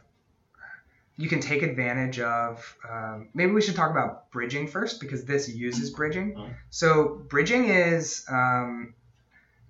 you 1.17 1.29
can 1.29 1.39
take 1.39 1.63
advantage 1.63 2.19
of 2.19 2.77
um, 2.89 3.29
maybe 3.33 3.51
we 3.51 3.61
should 3.61 3.75
talk 3.75 3.91
about 3.91 4.31
bridging 4.31 4.67
first 4.67 4.99
because 4.99 5.23
this 5.25 5.47
uses 5.49 5.91
bridging. 5.91 6.35
So 6.69 7.21
bridging 7.29 7.69
is 7.69 8.25
um, 8.29 8.93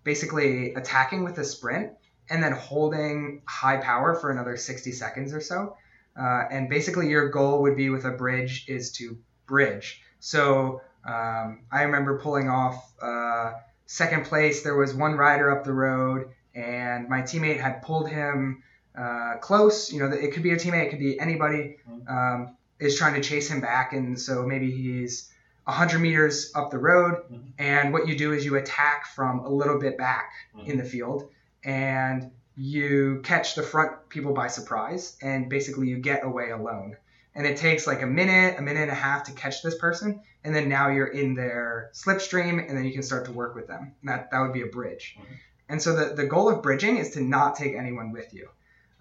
basically 0.03 0.73
attacking 0.73 1.23
with 1.23 1.37
a 1.37 1.43
sprint 1.43 1.93
and 2.29 2.41
then 2.41 2.53
holding 2.53 3.43
high 3.45 3.77
power 3.77 4.15
for 4.15 4.31
another 4.31 4.57
60 4.57 4.91
seconds 4.91 5.33
or 5.33 5.41
so. 5.41 5.77
Uh, 6.19 6.43
and 6.49 6.69
basically 6.69 7.09
your 7.09 7.29
goal 7.29 7.61
would 7.61 7.75
be 7.75 7.89
with 7.89 8.05
a 8.05 8.11
bridge 8.11 8.65
is 8.67 8.91
to 8.93 9.17
bridge. 9.45 10.01
So 10.19 10.81
um, 11.05 11.61
i 11.71 11.83
remember 11.83 12.19
pulling 12.19 12.49
off 12.49 12.93
uh, 13.01 13.53
second 13.85 14.25
place 14.25 14.63
there 14.63 14.75
was 14.75 14.93
one 14.93 15.13
rider 15.13 15.55
up 15.55 15.63
the 15.63 15.73
road 15.73 16.29
and 16.55 17.07
my 17.07 17.21
teammate 17.21 17.59
had 17.59 17.81
pulled 17.83 18.09
him 18.09 18.63
uh, 18.97 19.37
close 19.41 19.91
you 19.91 19.99
know 19.99 20.07
it 20.15 20.31
could 20.33 20.43
be 20.43 20.51
a 20.51 20.55
teammate 20.55 20.85
it 20.85 20.89
could 20.89 20.99
be 20.99 21.19
anybody 21.19 21.77
um, 22.07 22.55
is 22.79 22.97
trying 22.97 23.13
to 23.15 23.21
chase 23.21 23.49
him 23.49 23.61
back. 23.61 23.93
And 23.93 24.19
so 24.19 24.43
maybe 24.45 24.69
he's 24.71 25.31
100 25.63 25.99
meters 25.99 26.51
up 26.55 26.71
the 26.71 26.77
road 26.77 27.15
Mhm. 27.31 27.43
and 27.57 27.93
what 27.93 28.07
you 28.07 28.15
do 28.17 28.33
is 28.33 28.43
you 28.45 28.55
attack 28.57 29.07
from 29.15 29.39
a 29.39 29.49
little 29.49 29.79
bit 29.79 29.97
back 29.97 30.31
Mhm. 30.55 30.67
in 30.67 30.77
the 30.77 30.83
field 30.83 31.29
and 31.63 32.31
you 32.55 33.21
catch 33.23 33.55
the 33.55 33.63
front 33.63 34.09
people 34.09 34.33
by 34.33 34.47
surprise 34.47 35.17
and 35.21 35.49
basically 35.49 35.87
you 35.87 35.97
get 35.97 36.23
away 36.23 36.51
alone. 36.51 36.95
And 37.33 37.45
it 37.45 37.57
takes 37.57 37.85
like 37.87 38.01
a 38.01 38.07
minute 38.07 38.57
a 38.59 38.61
minute 38.61 38.83
and 38.83 38.91
a 38.91 38.95
half 38.95 39.23
to 39.25 39.31
catch 39.33 39.61
this 39.63 39.77
person. 39.77 40.21
And 40.43 40.53
then 40.55 40.69
now 40.69 40.89
you're 40.89 41.07
in 41.07 41.33
their 41.33 41.89
slipstream 41.93 42.59
and 42.67 42.77
then 42.77 42.85
you 42.85 42.93
can 42.93 43.03
start 43.03 43.25
to 43.25 43.31
work 43.31 43.55
with 43.55 43.67
them. 43.67 43.93
And 44.01 44.09
that, 44.09 44.31
that 44.31 44.39
would 44.41 44.53
be 44.53 44.61
a 44.61 44.67
bridge. 44.67 45.17
Mhm. 45.19 45.25
and 45.67 45.81
so 45.81 45.95
the, 45.95 46.13
the 46.13 46.27
goal 46.27 46.47
of 46.49 46.61
bridging 46.61 46.97
is 46.97 47.09
to 47.11 47.21
not 47.21 47.55
take 47.55 47.73
anyone 47.75 48.11
with 48.11 48.31
you 48.33 48.47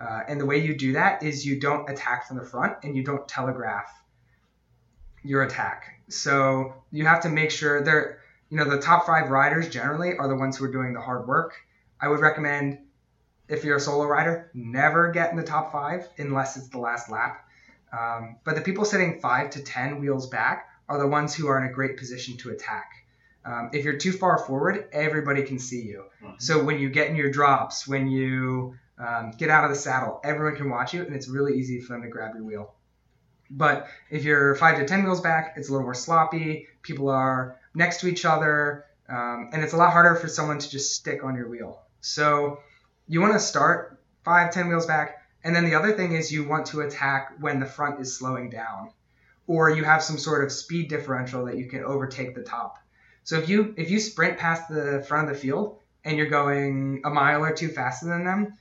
uh, 0.00 0.20
and 0.28 0.40
the 0.40 0.46
way 0.46 0.58
you 0.58 0.76
do 0.76 0.92
that 0.94 1.22
is 1.22 1.46
you 1.46 1.60
don't 1.60 1.88
attack 1.88 2.26
from 2.26 2.36
the 2.36 2.44
front 2.44 2.76
and 2.82 2.96
you 2.96 3.04
don't 3.04 3.26
telegraph 3.28 3.92
your 5.22 5.42
attack. 5.42 6.00
So 6.08 6.74
you 6.90 7.06
have 7.06 7.22
to 7.22 7.28
make 7.28 7.50
sure 7.50 7.82
they're, 7.82 8.18
you 8.50 8.58
know, 8.58 8.68
the 8.68 8.80
top 8.80 9.06
five 9.06 9.30
riders 9.30 9.68
generally 9.68 10.16
are 10.16 10.28
the 10.28 10.36
ones 10.36 10.56
who 10.56 10.64
are 10.64 10.72
doing 10.72 10.92
the 10.92 11.00
hard 11.00 11.26
work. 11.26 11.54
I 12.00 12.08
would 12.08 12.20
recommend 12.20 12.78
if 13.48 13.64
you're 13.64 13.76
a 13.76 13.80
solo 13.80 14.06
rider, 14.06 14.50
never 14.54 15.10
get 15.10 15.30
in 15.30 15.36
the 15.36 15.42
top 15.44 15.72
five 15.72 16.08
unless 16.18 16.56
it's 16.56 16.68
the 16.68 16.78
last 16.78 17.10
lap. 17.10 17.46
Um, 17.92 18.36
but 18.44 18.54
the 18.56 18.60
people 18.60 18.84
sitting 18.84 19.20
five 19.20 19.50
to 19.50 19.62
10 19.62 20.00
wheels 20.00 20.26
back 20.26 20.68
are 20.88 20.98
the 20.98 21.06
ones 21.06 21.34
who 21.34 21.46
are 21.46 21.62
in 21.62 21.70
a 21.70 21.72
great 21.72 21.96
position 21.96 22.36
to 22.38 22.50
attack. 22.50 22.90
Um, 23.44 23.70
if 23.72 23.84
you're 23.84 23.98
too 23.98 24.12
far 24.12 24.38
forward, 24.38 24.88
everybody 24.92 25.42
can 25.42 25.58
see 25.58 25.82
you. 25.82 26.04
Mhm. 26.22 26.40
So 26.40 26.64
when 26.64 26.78
you 26.78 26.88
get 26.88 27.08
in 27.08 27.16
your 27.16 27.30
drops, 27.30 27.86
when 27.86 28.08
you 28.08 28.76
um, 28.98 29.32
get 29.36 29.50
out 29.50 29.64
of 29.64 29.70
the 29.70 29.76
saddle, 29.76 30.20
everyone 30.24 30.56
can 30.56 30.70
watch 30.70 30.94
you, 30.94 31.02
and 31.02 31.14
it's 31.14 31.28
really 31.28 31.58
easy 31.58 31.80
for 31.80 31.94
them 31.94 32.02
to 32.02 32.08
grab 32.08 32.34
your 32.34 32.44
wheel. 32.44 32.74
But 33.50 33.88
if 34.10 34.24
you're 34.24 34.54
five 34.54 34.78
to 34.78 34.86
ten 34.86 35.04
wheels 35.04 35.20
back, 35.20 35.54
it's 35.56 35.68
a 35.68 35.72
little 35.72 35.86
more 35.86 35.94
sloppy. 35.94 36.66
People 36.82 37.08
are 37.08 37.58
next 37.74 38.00
to 38.00 38.08
each 38.08 38.24
other, 38.24 38.86
um, 39.08 39.50
and 39.52 39.62
it's 39.62 39.72
a 39.72 39.76
lot 39.76 39.92
harder 39.92 40.14
for 40.14 40.28
someone 40.28 40.58
to 40.58 40.70
just 40.70 40.94
stick 40.94 41.24
on 41.24 41.36
your 41.36 41.48
wheel. 41.48 41.82
So 42.00 42.60
you 43.06 43.20
want 43.20 43.34
to 43.34 43.40
start 43.40 44.00
five, 44.24 44.52
ten 44.52 44.68
wheels 44.68 44.86
back, 44.86 45.18
and 45.42 45.54
then 45.54 45.64
the 45.64 45.74
other 45.74 45.92
thing 45.92 46.12
is 46.12 46.32
you 46.32 46.48
want 46.48 46.66
to 46.66 46.80
attack 46.80 47.34
when 47.40 47.60
the 47.60 47.66
front 47.66 48.00
is 48.00 48.16
slowing 48.16 48.48
down, 48.48 48.92
or 49.46 49.70
you 49.70 49.84
have 49.84 50.02
some 50.02 50.18
sort 50.18 50.42
of 50.44 50.50
speed 50.50 50.88
differential 50.88 51.44
that 51.46 51.58
you 51.58 51.66
can 51.66 51.84
overtake 51.84 52.34
the 52.34 52.42
top. 52.42 52.78
So 53.24 53.38
if 53.38 53.48
you 53.48 53.74
if 53.76 53.90
you 53.90 54.00
sprint 54.00 54.38
past 54.38 54.68
the 54.68 55.04
front 55.08 55.28
of 55.28 55.34
the 55.34 55.40
field 55.40 55.80
and 56.04 56.16
you're 56.18 56.28
going 56.28 57.02
a 57.04 57.10
mile 57.10 57.42
or 57.42 57.52
two 57.52 57.68
faster 57.68 58.06
than 58.06 58.24
them, 58.24 58.58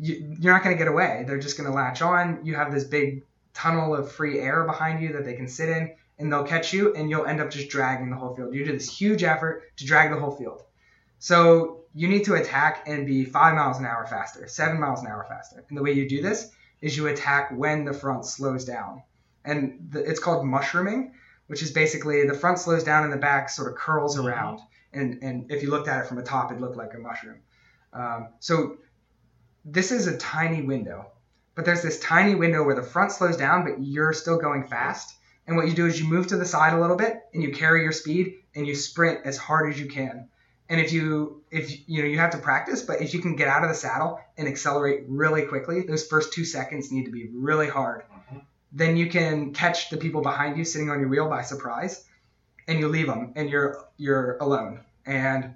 you, 0.00 0.36
you're 0.40 0.52
not 0.52 0.62
going 0.62 0.76
to 0.76 0.78
get 0.78 0.88
away. 0.88 1.24
They're 1.26 1.38
just 1.38 1.56
going 1.56 1.68
to 1.68 1.74
latch 1.74 2.02
on. 2.02 2.44
You 2.44 2.54
have 2.54 2.72
this 2.72 2.84
big 2.84 3.24
tunnel 3.54 3.94
of 3.94 4.10
free 4.10 4.38
air 4.38 4.64
behind 4.64 5.02
you 5.02 5.12
that 5.14 5.24
they 5.24 5.34
can 5.34 5.48
sit 5.48 5.68
in, 5.68 5.94
and 6.18 6.32
they'll 6.32 6.44
catch 6.44 6.72
you, 6.72 6.94
and 6.94 7.10
you'll 7.10 7.26
end 7.26 7.40
up 7.40 7.50
just 7.50 7.68
dragging 7.68 8.10
the 8.10 8.16
whole 8.16 8.34
field. 8.34 8.54
You 8.54 8.64
do 8.64 8.72
this 8.72 8.90
huge 8.90 9.22
effort 9.22 9.64
to 9.76 9.86
drag 9.86 10.10
the 10.10 10.18
whole 10.18 10.32
field. 10.32 10.62
So 11.18 11.80
you 11.94 12.08
need 12.08 12.24
to 12.24 12.34
attack 12.34 12.84
and 12.86 13.06
be 13.06 13.24
five 13.24 13.54
miles 13.54 13.78
an 13.78 13.86
hour 13.86 14.06
faster, 14.06 14.46
seven 14.46 14.78
miles 14.80 15.00
an 15.02 15.08
hour 15.08 15.26
faster. 15.28 15.64
And 15.68 15.76
the 15.76 15.82
way 15.82 15.92
you 15.92 16.08
do 16.08 16.22
this 16.22 16.50
is 16.80 16.96
you 16.96 17.08
attack 17.08 17.50
when 17.50 17.84
the 17.84 17.92
front 17.92 18.24
slows 18.24 18.64
down. 18.64 19.02
And 19.44 19.88
the, 19.90 20.00
it's 20.00 20.20
called 20.20 20.46
mushrooming, 20.46 21.12
which 21.48 21.62
is 21.62 21.72
basically 21.72 22.26
the 22.26 22.34
front 22.34 22.58
slows 22.58 22.84
down 22.84 23.04
and 23.04 23.12
the 23.12 23.16
back 23.16 23.50
sort 23.50 23.72
of 23.72 23.78
curls 23.78 24.18
around. 24.18 24.60
And, 24.92 25.18
and 25.22 25.50
if 25.50 25.62
you 25.62 25.70
looked 25.70 25.88
at 25.88 26.00
it 26.00 26.06
from 26.06 26.18
the 26.18 26.22
top, 26.22 26.52
it 26.52 26.60
looked 26.60 26.76
like 26.76 26.94
a 26.94 26.98
mushroom. 26.98 27.38
Um, 27.92 28.28
so 28.38 28.76
this 29.72 29.92
is 29.92 30.06
a 30.06 30.16
tiny 30.16 30.62
window, 30.62 31.06
but 31.54 31.64
there's 31.64 31.82
this 31.82 32.00
tiny 32.00 32.34
window 32.34 32.62
where 32.64 32.74
the 32.74 32.82
front 32.82 33.12
slows 33.12 33.36
down, 33.36 33.64
but 33.64 33.82
you're 33.82 34.12
still 34.12 34.38
going 34.38 34.64
fast. 34.64 35.14
And 35.46 35.56
what 35.56 35.66
you 35.68 35.74
do 35.74 35.86
is 35.86 36.00
you 36.00 36.08
move 36.08 36.26
to 36.28 36.36
the 36.36 36.44
side 36.44 36.74
a 36.74 36.80
little 36.80 36.96
bit 36.96 37.22
and 37.32 37.42
you 37.42 37.52
carry 37.52 37.82
your 37.82 37.92
speed 37.92 38.34
and 38.54 38.66
you 38.66 38.74
sprint 38.74 39.20
as 39.24 39.36
hard 39.36 39.72
as 39.72 39.80
you 39.80 39.86
can. 39.86 40.28
And 40.68 40.80
if 40.80 40.92
you 40.92 41.42
if 41.50 41.88
you 41.88 42.02
know 42.02 42.08
you 42.08 42.18
have 42.18 42.32
to 42.32 42.38
practice, 42.38 42.82
but 42.82 43.00
if 43.00 43.14
you 43.14 43.20
can 43.20 43.36
get 43.36 43.48
out 43.48 43.62
of 43.62 43.70
the 43.70 43.74
saddle 43.74 44.20
and 44.36 44.46
accelerate 44.46 45.04
really 45.08 45.42
quickly, 45.46 45.82
those 45.82 46.06
first 46.06 46.32
two 46.32 46.44
seconds 46.44 46.92
need 46.92 47.06
to 47.06 47.10
be 47.10 47.30
really 47.32 47.68
hard. 47.68 48.02
Mhm. 48.30 48.42
Then 48.72 48.96
you 48.98 49.08
can 49.08 49.54
catch 49.54 49.88
the 49.88 49.96
people 49.96 50.20
behind 50.20 50.58
you 50.58 50.64
sitting 50.64 50.90
on 50.90 51.00
your 51.00 51.08
wheel 51.08 51.28
by 51.28 51.40
surprise, 51.40 52.04
and 52.66 52.78
you 52.78 52.88
leave 52.88 53.06
them, 53.06 53.32
and 53.34 53.48
you're 53.48 53.82
you're 53.96 54.36
alone. 54.42 54.80
And 55.06 55.54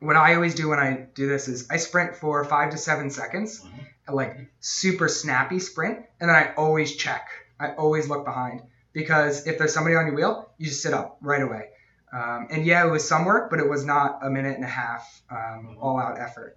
what 0.00 0.16
I 0.16 0.34
always 0.34 0.54
do 0.54 0.68
when 0.68 0.78
I 0.78 1.06
do 1.14 1.28
this 1.28 1.48
is 1.48 1.68
I 1.70 1.76
sprint 1.76 2.16
for 2.16 2.44
five 2.44 2.70
to 2.70 2.76
seven 2.78 3.10
seconds, 3.10 3.64
Mhm. 3.64 4.14
like 4.14 4.36
super 4.60 5.08
snappy 5.08 5.58
sprint, 5.58 5.98
and 6.20 6.28
then 6.30 6.36
I 6.36 6.54
always 6.56 6.94
check. 6.96 7.28
I 7.58 7.72
always 7.72 8.08
look 8.08 8.24
behind 8.24 8.62
because 8.92 9.46
if 9.46 9.58
there's 9.58 9.74
somebody 9.74 9.96
on 9.96 10.06
your 10.06 10.14
wheel, 10.14 10.50
you 10.56 10.66
just 10.66 10.82
sit 10.82 10.94
up 10.94 11.18
right 11.20 11.42
away. 11.42 11.70
Um, 12.12 12.46
and 12.50 12.64
yeah, 12.64 12.86
it 12.86 12.90
was 12.90 13.06
some 13.06 13.24
work, 13.24 13.50
but 13.50 13.58
it 13.58 13.68
was 13.68 13.84
not 13.84 14.20
a 14.22 14.30
minute 14.30 14.54
and 14.54 14.64
a 14.64 14.68
half 14.68 15.22
um, 15.30 15.36
Mhm. 15.76 15.76
all 15.82 15.98
out 15.98 16.18
effort. 16.18 16.56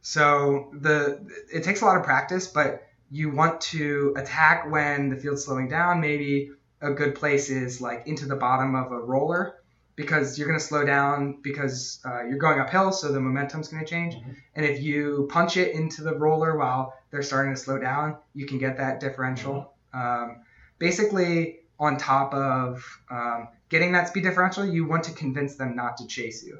So 0.00 0.70
the 0.72 1.20
it 1.52 1.64
takes 1.64 1.80
a 1.80 1.84
lot 1.84 1.96
of 1.96 2.04
practice, 2.04 2.46
but 2.46 2.82
you 3.10 3.30
want 3.30 3.60
to 3.60 4.14
attack 4.16 4.70
when 4.70 5.10
the 5.10 5.16
field's 5.16 5.44
slowing 5.44 5.68
down. 5.68 6.00
Maybe 6.00 6.52
a 6.80 6.92
good 6.92 7.14
place 7.16 7.50
is 7.50 7.80
like 7.80 8.06
into 8.06 8.26
the 8.26 8.36
bottom 8.36 8.74
of 8.74 8.92
a 8.92 8.98
roller 9.00 9.55
because 9.96 10.38
you're 10.38 10.46
going 10.46 10.58
to 10.58 10.64
slow 10.64 10.84
down 10.84 11.38
because 11.42 12.00
uh, 12.04 12.22
you're 12.24 12.38
going 12.38 12.60
uphill, 12.60 12.92
so 12.92 13.10
the 13.10 13.20
momentum's 13.20 13.68
going 13.68 13.82
to 13.84 13.88
change. 13.88 14.14
Mhm. 14.14 14.36
And 14.54 14.66
if 14.66 14.82
you 14.82 15.26
punch 15.30 15.56
it 15.56 15.74
into 15.74 16.02
the 16.02 16.14
roller 16.14 16.56
while 16.56 16.94
they're 17.10 17.22
starting 17.22 17.54
to 17.54 17.60
slow 17.60 17.78
down, 17.78 18.16
you 18.34 18.46
can 18.46 18.58
get 18.58 18.76
that 18.76 19.00
differential. 19.00 19.72
Um, 19.94 20.42
basically, 20.78 21.60
on 21.78 21.96
top 21.96 22.34
of 22.34 22.84
um, 23.10 23.48
getting 23.70 23.92
that 23.92 24.08
speed 24.08 24.24
differential, 24.24 24.66
you 24.66 24.86
want 24.86 25.04
to 25.04 25.12
convince 25.12 25.56
them 25.56 25.74
not 25.74 25.96
to 25.96 26.06
chase 26.06 26.44
you. 26.44 26.58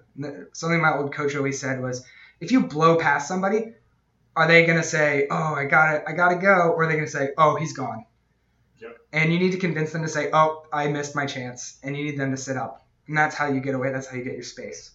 Something 0.52 0.80
my 0.80 0.96
old 0.96 1.14
coach 1.14 1.36
always 1.36 1.60
said 1.60 1.80
was, 1.82 2.04
if 2.40 2.50
you 2.52 2.66
blow 2.66 2.96
past 2.96 3.28
somebody, 3.28 3.72
are 4.34 4.46
they 4.46 4.66
going 4.66 4.78
to 4.78 4.84
say, 4.84 5.26
"Oh, 5.30 5.54
I 5.54 5.64
got 5.64 5.94
it, 5.94 6.04
I 6.06 6.12
got 6.12 6.28
to 6.30 6.36
go," 6.36 6.72
or 6.72 6.84
are 6.84 6.86
they 6.86 6.94
going 6.94 7.06
to 7.06 7.10
say, 7.10 7.30
"Oh, 7.38 7.56
he's 7.56 7.72
gone"? 7.72 8.04
Yep. 8.78 8.98
And 9.12 9.32
you 9.32 9.38
need 9.38 9.52
to 9.52 9.58
convince 9.58 9.92
them 9.92 10.02
to 10.02 10.08
say, 10.08 10.30
"Oh, 10.32 10.66
I 10.72 10.88
missed 10.88 11.14
my 11.14 11.24
chance," 11.26 11.78
and 11.82 11.96
you 11.96 12.04
need 12.04 12.18
them 12.18 12.30
to 12.32 12.36
sit 12.36 12.56
up. 12.58 12.85
And 13.08 13.16
that's 13.16 13.34
how 13.34 13.46
you 13.46 13.60
get 13.60 13.74
away. 13.74 13.92
That's 13.92 14.06
how 14.06 14.16
you 14.16 14.24
get 14.24 14.34
your 14.34 14.42
space. 14.42 14.90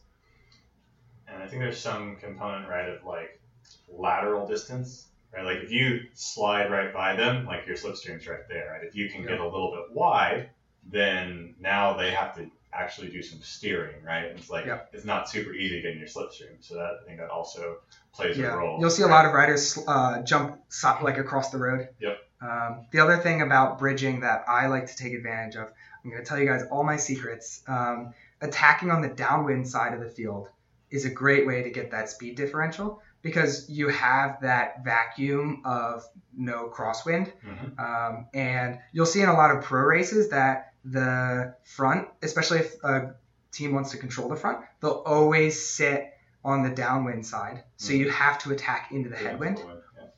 And 1.28 1.42
I 1.42 1.48
think 1.48 1.62
there's 1.62 1.80
some 1.80 2.18
component, 2.18 2.68
right, 2.68 2.90
of 2.90 3.04
like 3.06 3.40
lateral 3.88 4.48
distance, 4.48 5.08
right? 5.34 5.46
Like 5.46 5.58
if 5.60 5.72
you 5.72 6.02
slide 6.14 6.70
right 6.72 6.94
by 6.94 7.16
them, 7.16 7.46
like 7.46 7.66
your 7.66 7.76
slipstream's 7.76 8.28
right 8.28 8.48
there, 8.50 8.72
right? 8.74 8.84
If 8.88 8.96
you 8.96 9.10
can 9.10 9.24
get 9.26 9.40
a 9.40 9.46
little 9.46 9.72
bit 9.72 9.96
wide, 9.96 10.50
then 10.84 11.56
now 11.60 11.96
they 11.96 12.12
have 12.12 12.36
to 12.36 12.50
actually 12.74 13.10
do 13.10 13.22
some 13.22 13.40
steering, 13.42 14.04
right? 14.04 14.26
It's 14.26 14.50
like 14.50 14.66
Yep. 14.66 14.90
it's 14.94 15.06
not 15.06 15.30
super 15.30 15.54
easy 15.54 15.82
getting 15.82 16.00
your 16.00 16.08
slipstream, 16.08 16.56
so 16.62 16.76
that 16.76 17.00
I 17.02 17.06
think 17.06 17.20
that 17.20 17.30
also 17.30 17.78
plays 18.14 18.38
a 18.38 18.42
Yeah, 18.42 18.56
role. 18.56 18.80
you'll 18.80 18.90
see 18.90 19.04
a 19.04 19.08
lot 19.08 19.26
of 19.26 19.34
riders 19.34 19.78
uh, 19.88 20.22
jump 20.24 20.62
like 21.02 21.18
across 21.18 21.50
the 21.52 21.58
road. 21.58 21.90
Yep. 22.00 22.18
Um, 22.42 22.88
the 22.92 23.00
other 23.00 23.18
thing 23.18 23.42
about 23.42 23.78
bridging 23.78 24.22
that 24.22 24.46
I 24.48 24.68
like 24.68 24.88
to 24.88 24.96
take 24.96 25.14
advantage 25.14 25.56
of, 25.58 25.68
I'm 26.04 26.10
going 26.12 26.24
to 26.24 26.28
tell 26.28 26.40
you 26.40 26.46
guys 26.46 26.64
all 26.72 26.84
my 26.84 26.98
secrets. 26.98 27.62
Um, 27.68 28.14
attacking 28.42 28.90
on 28.92 29.02
the 29.02 29.08
downwind 29.10 29.68
side 29.68 29.94
of 29.94 30.00
the 30.00 30.10
field 30.10 30.50
is 30.90 31.06
a 31.06 31.10
great 31.10 31.46
way 31.48 31.64
to 31.64 31.70
get 31.70 31.92
that 31.92 32.10
speed 32.10 32.36
differential 32.36 33.02
because 33.22 33.70
you 33.70 33.88
have 33.90 34.42
that 34.42 34.84
vacuum 34.84 35.62
of 35.64 36.04
no 36.36 36.70
crosswind. 36.70 37.32
Mhm. 37.46 37.80
Um, 37.80 38.28
and 38.34 38.80
you'll 38.92 39.06
see 39.06 39.22
in 39.22 39.30
a 39.30 39.34
lot 39.34 39.56
of 39.56 39.64
pro 39.64 39.84
races 39.84 40.30
that 40.30 40.74
the 40.84 41.56
front, 41.64 42.08
especially 42.24 42.60
if 42.60 42.84
a 42.84 43.14
team 43.52 43.74
wants 43.74 43.92
to 43.92 43.98
control 43.98 44.28
the 44.28 44.36
front, 44.36 44.66
they'll 44.80 45.04
always 45.06 45.64
sit 45.70 46.14
on 46.44 46.64
the 46.64 46.70
downwind 46.72 47.26
side. 47.26 47.64
So 47.78 47.94
Mhm. 47.94 47.98
you 48.00 48.10
have 48.10 48.40
to 48.40 48.52
attack 48.52 48.92
into 48.92 49.10
the 49.10 49.16
headwind, 49.18 49.60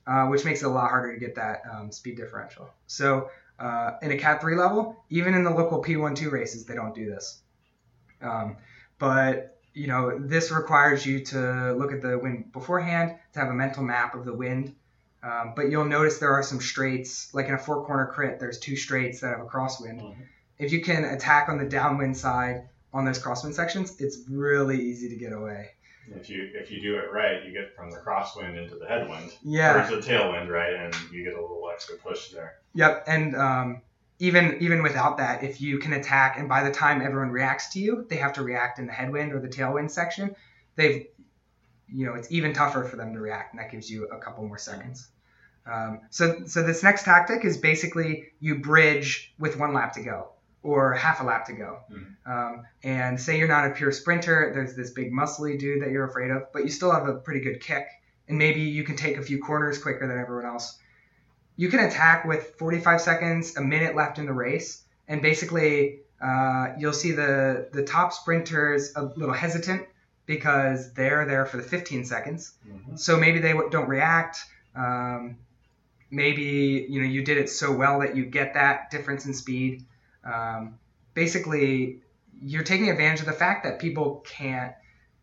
Yeah. 0.07 0.23
uh, 0.23 0.27
which 0.29 0.45
makes 0.45 0.61
it 0.61 0.65
a 0.65 0.69
lot 0.69 0.89
harder 0.89 1.13
to 1.13 1.19
get 1.19 1.35
that 1.35 1.63
um, 1.69 1.91
speed 1.91 2.15
differential. 2.15 2.69
So 2.87 3.29
uh, 3.59 3.91
in 4.01 4.11
a 4.11 4.17
Cat 4.17 4.41
3 4.41 4.55
level, 4.55 5.03
even 5.09 5.33
in 5.33 5.43
the 5.43 5.49
local 5.49 5.83
P1-2 5.83 6.31
races, 6.31 6.65
they 6.65 6.75
don't 6.75 6.95
do 6.95 7.05
this. 7.05 7.41
Um, 8.21 8.57
but 8.99 9.59
you 9.73 9.87
know, 9.87 10.19
this 10.19 10.51
requires 10.51 11.05
you 11.05 11.25
to 11.25 11.73
look 11.73 11.91
at 11.91 12.01
the 12.01 12.17
wind 12.17 12.51
beforehand, 12.51 13.15
to 13.33 13.39
have 13.39 13.49
a 13.49 13.53
mental 13.53 13.83
map 13.83 14.15
of 14.15 14.25
the 14.25 14.33
wind. 14.33 14.75
Um, 15.23 15.53
but 15.55 15.69
you'll 15.71 15.85
notice 15.85 16.19
there 16.19 16.33
are 16.33 16.43
some 16.43 16.59
straights, 16.59 17.33
like 17.33 17.47
in 17.47 17.53
a 17.53 17.57
four 17.57 17.85
corner 17.85 18.05
crit, 18.07 18.39
there's 18.39 18.59
two 18.59 18.75
straights 18.75 19.21
that 19.21 19.29
have 19.29 19.39
a 19.39 19.49
crosswind. 19.49 20.01
Mhm. 20.01 20.15
If 20.59 20.71
you 20.71 20.81
can 20.81 21.05
attack 21.05 21.49
on 21.49 21.57
the 21.57 21.65
downwind 21.65 22.17
side 22.17 22.67
on 22.93 23.05
those 23.05 23.19
crosswind 23.23 23.53
sections, 23.53 23.99
it's 23.99 24.19
really 24.29 24.79
easy 24.79 25.09
to 25.09 25.15
get 25.15 25.33
away. 25.33 25.71
If 26.07 26.29
you 26.29 26.49
if 26.53 26.69
you 26.71 26.81
do 26.81 26.97
it 26.97 27.11
right, 27.11 27.43
you 27.45 27.51
get 27.53 27.75
from 27.75 27.89
the 27.89 27.97
crosswind 27.97 28.61
into 28.61 28.75
the 28.75 28.85
headwind, 28.85 29.31
Yeah. 29.43 29.87
or 29.87 29.95
the 29.95 30.01
tailwind, 30.01 30.49
right, 30.49 30.73
and 30.73 30.93
you 31.11 31.23
get 31.23 31.33
a 31.33 31.41
little 31.41 31.69
extra 31.71 31.95
push 31.97 32.29
there. 32.29 32.55
Yep, 32.73 33.05
and 33.07 33.35
um, 33.35 33.81
even 34.19 34.57
even 34.61 34.83
without 34.83 35.17
that, 35.17 35.43
if 35.43 35.61
you 35.61 35.79
can 35.79 35.93
attack, 35.93 36.37
and 36.37 36.49
by 36.49 36.63
the 36.63 36.71
time 36.71 37.01
everyone 37.01 37.31
reacts 37.31 37.69
to 37.73 37.79
you, 37.79 38.05
they 38.09 38.17
have 38.17 38.33
to 38.33 38.43
react 38.43 38.79
in 38.79 38.85
the 38.87 38.93
headwind 38.93 39.31
or 39.33 39.39
the 39.39 39.47
tailwind 39.47 39.91
section. 39.91 40.35
They've, 40.75 41.07
you 41.87 42.05
know, 42.05 42.15
it's 42.15 42.31
even 42.31 42.53
tougher 42.53 42.83
for 42.83 42.95
them 42.97 43.13
to 43.13 43.19
react, 43.19 43.53
and 43.53 43.61
that 43.61 43.71
gives 43.71 43.89
you 43.89 44.07
a 44.07 44.17
couple 44.17 44.45
more 44.45 44.57
seconds. 44.57 45.07
Um, 45.65 46.01
so 46.09 46.45
so 46.45 46.63
this 46.63 46.83
next 46.83 47.03
tactic 47.03 47.45
is 47.45 47.57
basically 47.57 48.31
you 48.41 48.55
bridge 48.55 49.33
with 49.39 49.57
one 49.57 49.73
lap 49.73 49.93
to 49.93 50.03
go 50.03 50.29
or 50.63 50.93
half 50.93 51.21
a 51.21 51.23
lap 51.23 51.45
to 51.47 51.53
go. 51.53 51.79
Mhm. 51.91 52.07
Um, 52.25 52.65
and 52.83 53.19
say 53.19 53.37
you're 53.37 53.47
not 53.49 53.67
a 53.67 53.71
pure 53.71 53.91
sprinter, 53.91 54.51
there's 54.53 54.75
this 54.75 54.91
big 54.91 55.11
muscly 55.11 55.59
dude 55.59 55.81
that 55.83 55.91
you're 55.91 56.05
afraid 56.07 56.31
of, 56.31 56.51
but 56.53 56.63
you 56.63 56.69
still 56.69 56.91
have 56.91 57.07
a 57.07 57.15
pretty 57.15 57.41
good 57.41 57.59
kick, 57.59 57.85
and 58.29 58.37
maybe 58.37 58.61
you 58.61 58.83
can 58.83 58.95
take 58.95 59.17
a 59.17 59.21
few 59.21 59.39
corners 59.39 59.77
quicker 59.77 60.07
than 60.07 60.17
everyone 60.17 60.45
else 60.45 60.79
you 61.55 61.69
can 61.69 61.81
attack 61.81 62.25
with 62.25 62.55
45 62.57 62.99
seconds, 62.99 63.55
a 63.57 63.61
minute 63.61 63.95
left 63.95 64.17
in 64.17 64.25
the 64.25 64.33
race, 64.33 64.81
and 65.07 65.21
basically 65.21 65.99
uh, 66.19 66.69
you'll 66.79 66.93
see 66.93 67.11
the 67.11 67.67
the 67.73 67.83
top 67.83 68.11
sprinters 68.11 68.93
a 68.95 69.03
little 69.03 69.35
hesitant 69.35 69.85
because 70.25 70.93
they're 70.93 71.25
there 71.27 71.45
for 71.45 71.57
the 71.57 71.63
15 71.63 72.05
seconds. 72.05 72.53
Mhm. 72.67 72.97
So 72.97 73.19
maybe 73.19 73.37
they 73.39 73.51
w- 73.51 73.69
don't 73.69 73.87
react. 73.87 74.37
Um, 74.75 75.37
maybe 76.09 76.87
you 76.89 77.01
know 77.01 77.07
you 77.07 77.23
did 77.23 77.37
it 77.37 77.49
so 77.49 77.71
well 77.71 77.99
that 77.99 78.15
you 78.15 78.25
get 78.25 78.53
that 78.55 78.89
difference 78.89 79.25
in 79.27 79.33
speed. 79.35 79.83
Um, 80.23 80.79
basically, 81.13 82.01
you're 82.41 82.63
taking 82.63 82.89
advantage 82.89 83.19
of 83.21 83.25
the 83.25 83.33
fact 83.33 83.63
that 83.65 83.79
people 83.79 84.23
can't 84.25 84.73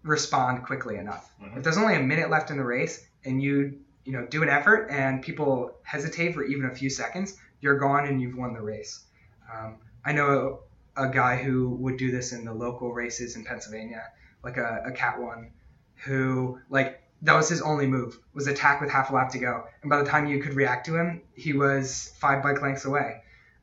respond 0.03 0.65
quickly 0.65 0.97
enough. 0.97 1.31
Mhm. 1.43 1.59
If 1.59 1.65
there's 1.65 1.77
only 1.77 1.95
a 1.95 2.01
minute 2.01 2.31
left 2.31 2.51
in 2.51 2.57
the 2.57 2.65
race 2.65 3.07
and 3.25 3.43
you 3.43 3.81
you 4.05 4.13
know 4.13 4.27
do 4.27 4.43
an 4.43 4.49
effort 4.49 4.89
and 4.91 5.23
people 5.23 5.77
hesitate 5.83 6.35
for 6.35 6.43
even 6.43 6.65
a 6.65 6.75
few 6.75 6.89
seconds, 6.89 7.37
you're 7.61 7.79
gone 7.79 8.07
and 8.07 8.21
you've 8.21 8.37
won 8.37 8.55
the 8.55 8.63
race. 8.63 9.05
Um, 9.53 9.79
I 10.05 10.13
know 10.13 10.61
a, 10.97 11.07
a 11.07 11.11
guy 11.11 11.37
who 11.37 11.71
would 11.77 11.99
do 11.99 12.11
this 12.11 12.33
in 12.33 12.45
the 12.45 12.55
local 12.55 12.93
races 12.95 13.37
in 13.37 13.45
Pennsylvania, 13.45 14.05
like 14.43 14.57
a, 14.57 14.85
a 14.87 14.93
cat 14.93 15.21
one, 15.21 15.51
who 15.97 16.59
like 16.71 17.03
that 17.23 17.35
was 17.35 17.51
his 17.51 17.61
only 17.61 17.87
move 17.87 18.19
was 18.33 18.47
attack 18.47 18.81
with 18.81 18.91
half 18.91 19.11
a 19.11 19.15
lap 19.15 19.31
to 19.33 19.39
go, 19.39 19.65
and 19.83 19.91
by 19.91 19.99
the 19.99 20.09
time 20.09 20.27
you 20.27 20.41
could 20.41 20.55
react 20.55 20.87
to 20.87 20.97
him, 20.97 21.21
he 21.35 21.53
was 21.53 22.13
five 22.19 22.43
bike 22.43 22.63
lengths 22.63 22.87
away, 22.87 23.23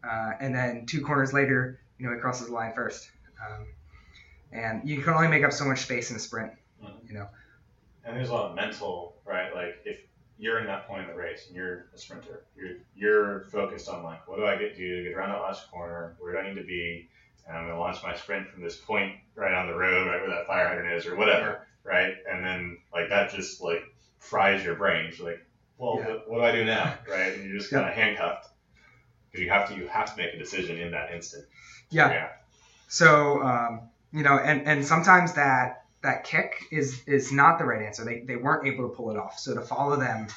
uh, 0.09 0.31
and 0.39 0.53
then 0.55 0.85
two 0.85 1.01
corners 1.01 1.33
later, 1.33 1.79
you 1.97 2.07
know 2.07 2.13
he 2.13 2.19
crosses 2.19 2.47
the 2.47 2.53
line 2.53 2.73
first. 2.73 3.09
Um, 3.45 3.65
and 4.51 4.87
you 4.87 5.01
can 5.01 5.13
only 5.13 5.27
make 5.27 5.43
up 5.43 5.51
so 5.51 5.65
much 5.65 5.79
space 5.79 6.09
in 6.09 6.15
a 6.15 6.19
sprint. 6.19 6.51
Mhm. 6.83 7.07
You 7.07 7.13
know. 7.15 7.27
And 8.05 8.15
there's 8.15 8.29
a 8.29 8.33
lot 8.33 8.49
of 8.51 8.55
mental, 8.55 9.17
right? 9.25 9.53
Like 9.53 9.79
if 9.85 9.99
you're 10.39 10.59
in 10.59 10.67
that 10.67 10.87
point 10.87 11.01
in 11.01 11.07
the 11.07 11.15
race 11.21 11.47
and 11.47 11.55
you're 11.55 11.87
a 11.93 11.97
sprinter, 11.97 12.43
you're 12.55 12.77
you're 12.95 13.41
focused 13.45 13.89
on 13.89 14.03
like, 14.03 14.27
what 14.27 14.37
do 14.37 14.45
I 14.45 14.55
get 14.57 14.73
to 14.75 14.77
do 14.77 14.97
to 15.03 15.09
get 15.09 15.17
around 15.17 15.29
that 15.29 15.41
last 15.41 15.69
corner? 15.71 16.15
Where 16.19 16.31
do 16.33 16.39
I 16.39 16.47
need 16.47 16.59
to 16.59 16.65
be? 16.65 17.09
And 17.47 17.57
I'm 17.57 17.67
gonna 17.67 17.79
launch 17.79 18.01
my 18.03 18.15
sprint 18.15 18.47
from 18.49 18.61
this 18.63 18.77
point 18.77 19.15
right 19.35 19.53
on 19.53 19.67
the 19.67 19.75
road, 19.75 20.07
right 20.07 20.21
where 20.21 20.29
that 20.29 20.47
fire 20.47 20.67
hydrant 20.67 20.93
is, 20.95 21.05
or 21.05 21.15
whatever, 21.15 21.67
right? 21.83 22.15
And 22.31 22.45
then 22.45 22.77
like 22.93 23.09
that 23.09 23.31
just 23.31 23.61
like 23.61 23.83
fries 24.19 24.63
your 24.63 24.75
brain. 24.75 25.11
So 25.11 25.25
like 25.25 25.43
well, 25.77 25.97
Yeah. 25.99 26.07
what, 26.07 26.29
what 26.29 26.37
do 26.39 26.43
I 26.43 26.51
do 26.53 26.65
now, 26.65 26.97
right? 27.09 27.33
And 27.33 27.43
you're 27.49 27.57
just 27.57 27.69
kind 27.71 27.85
of 27.87 27.93
handcuffed 27.93 28.47
because 29.37 29.45
you 29.45 29.49
have 29.51 29.69
to 29.69 29.75
you 29.75 29.87
have 29.87 30.11
to 30.15 30.17
make 30.21 30.33
a 30.33 30.37
decision 30.37 30.77
in 30.77 30.91
that 30.91 31.11
instant. 31.13 31.45
Yeah. 31.89 32.09
Yeah. 32.11 32.27
So 32.87 33.41
um, 33.43 33.81
you 34.11 34.23
know, 34.23 34.37
and 34.37 34.67
and 34.67 34.85
sometimes 34.85 35.33
that 35.33 35.85
that 36.01 36.23
kick 36.23 36.53
is 36.71 37.01
is 37.07 37.31
not 37.31 37.59
the 37.59 37.65
right 37.65 37.81
answer. 37.85 38.03
They 38.05 38.21
they 38.21 38.35
weren't 38.35 38.67
able 38.67 38.89
to 38.89 38.95
pull 38.95 39.11
it 39.11 39.17
off. 39.17 39.39
So 39.39 39.53
to 39.55 39.61
follow 39.61 39.97
them 39.97 40.27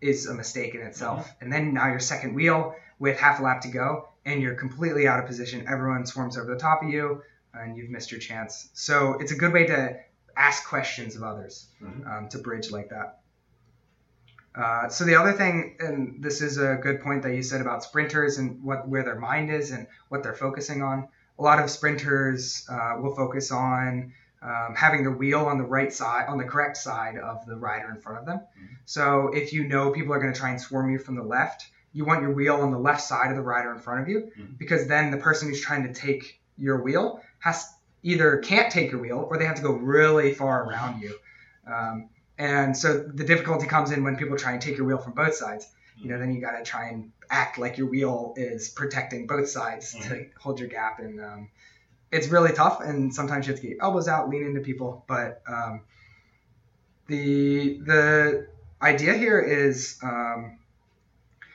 is 0.00 0.26
a 0.26 0.34
mistake 0.34 0.74
in 0.74 0.82
itself. 0.82 1.28
And 1.40 1.52
then 1.52 1.74
now 1.74 1.88
your 1.88 1.98
second 2.00 2.34
wheel 2.34 2.74
with 2.98 3.18
half 3.18 3.40
a 3.40 3.42
lap 3.42 3.62
to 3.62 3.68
go, 3.68 4.08
and 4.24 4.40
you're 4.40 4.54
completely 4.54 5.06
out 5.08 5.18
of 5.20 5.26
position. 5.26 5.66
Everyone 5.68 6.06
swarms 6.06 6.36
over 6.38 6.52
the 6.52 6.60
top 6.60 6.82
of 6.82 6.88
you, 6.88 7.22
and 7.52 7.76
you've 7.76 7.90
missed 7.90 8.10
your 8.12 8.20
chance. 8.20 8.68
So 8.74 9.14
it's 9.14 9.32
a 9.32 9.36
good 9.36 9.52
way 9.52 9.66
to 9.66 9.98
ask 10.36 10.68
questions 10.68 11.16
of 11.16 11.24
others 11.24 11.66
Mhm. 11.82 12.06
um, 12.06 12.28
to 12.28 12.38
bridge 12.38 12.70
like 12.70 12.90
that. 12.90 13.20
Uh, 14.54 14.88
so 14.88 15.04
the 15.04 15.14
other 15.14 15.32
thing, 15.32 15.76
and 15.78 16.22
this 16.22 16.40
is 16.42 16.58
a 16.58 16.76
good 16.82 17.00
point 17.00 17.22
that 17.22 17.34
you 17.34 17.42
said 17.42 17.60
about 17.60 17.82
sprinters 17.84 18.38
and 18.38 18.62
what 18.62 18.88
where 18.88 19.04
their 19.04 19.18
mind 19.18 19.50
is 19.50 19.70
and 19.70 19.86
what 20.08 20.22
they're 20.22 20.34
focusing 20.34 20.82
on. 20.82 21.08
A 21.38 21.42
lot 21.42 21.60
of 21.60 21.70
sprinters 21.70 22.66
uh, 22.68 22.96
will 23.00 23.14
focus 23.14 23.52
on 23.52 24.12
um, 24.42 24.74
having 24.76 25.04
the 25.04 25.10
wheel 25.10 25.44
on 25.46 25.58
the 25.58 25.64
right 25.64 25.92
side, 25.92 26.26
on 26.28 26.38
the 26.38 26.44
correct 26.44 26.76
side 26.76 27.16
of 27.18 27.46
the 27.46 27.56
rider 27.56 27.90
in 27.90 28.00
front 28.00 28.18
of 28.18 28.26
them. 28.26 28.40
So 28.84 29.28
if 29.28 29.52
you 29.52 29.64
know 29.68 29.90
people 29.92 30.12
are 30.14 30.20
going 30.20 30.32
to 30.32 30.38
try 30.38 30.50
and 30.50 30.60
swarm 30.60 30.90
you 30.90 30.98
from 30.98 31.14
the 31.16 31.22
left, 31.22 31.66
you 31.92 32.04
want 32.04 32.22
your 32.22 32.32
wheel 32.32 32.56
on 32.56 32.70
the 32.70 32.78
left 32.78 33.02
side 33.02 33.30
of 33.30 33.36
the 33.36 33.42
rider 33.42 33.72
in 33.72 33.78
front 33.80 34.00
of 34.02 34.08
you, 34.08 34.30
Mhm. 34.38 34.58
because 34.58 34.86
then 34.88 35.10
the 35.10 35.16
person 35.16 35.48
who's 35.48 35.60
trying 35.60 35.84
to 35.84 35.92
take 35.92 36.40
your 36.56 36.82
wheel 36.82 37.20
has 37.40 37.68
either 38.02 38.38
can't 38.38 38.70
take 38.72 38.90
your 38.92 39.00
wheel 39.00 39.26
or 39.30 39.38
they 39.38 39.44
have 39.44 39.56
to 39.56 39.62
go 39.62 39.72
really 39.72 40.34
far 40.34 40.64
around 40.68 41.00
you. 41.00 41.16
Um, 41.66 42.08
and 42.38 42.76
so 42.76 42.98
the 42.98 43.24
difficulty 43.24 43.66
comes 43.66 43.90
in 43.90 44.04
when 44.04 44.16
people 44.16 44.36
try 44.36 44.52
and 44.52 44.62
take 44.62 44.76
your 44.76 44.86
wheel 44.86 44.98
from 44.98 45.12
both 45.12 45.34
sides. 45.34 45.68
You 45.96 46.08
know, 46.08 46.18
then 46.18 46.32
you 46.32 46.40
got 46.40 46.52
to 46.52 46.62
try 46.62 46.88
and 46.88 47.10
act 47.28 47.58
like 47.58 47.76
your 47.76 47.88
wheel 47.88 48.34
is 48.36 48.68
protecting 48.68 49.26
both 49.26 49.48
sides 49.48 49.94
to 50.06 50.26
hold 50.38 50.60
your 50.60 50.68
gap, 50.68 51.00
and 51.00 51.20
um, 51.20 51.50
it's 52.12 52.28
really 52.28 52.52
tough. 52.52 52.80
And 52.80 53.12
sometimes 53.12 53.46
you 53.46 53.52
have 53.52 53.60
to 53.60 53.66
get 53.66 53.76
your 53.76 53.84
elbows 53.84 54.06
out, 54.06 54.28
lean 54.28 54.44
into 54.44 54.60
people. 54.60 55.04
But 55.08 55.42
um, 55.48 55.82
the 57.08 57.78
the 57.78 58.46
idea 58.80 59.14
here 59.14 59.40
is 59.40 59.98
um, 60.04 60.58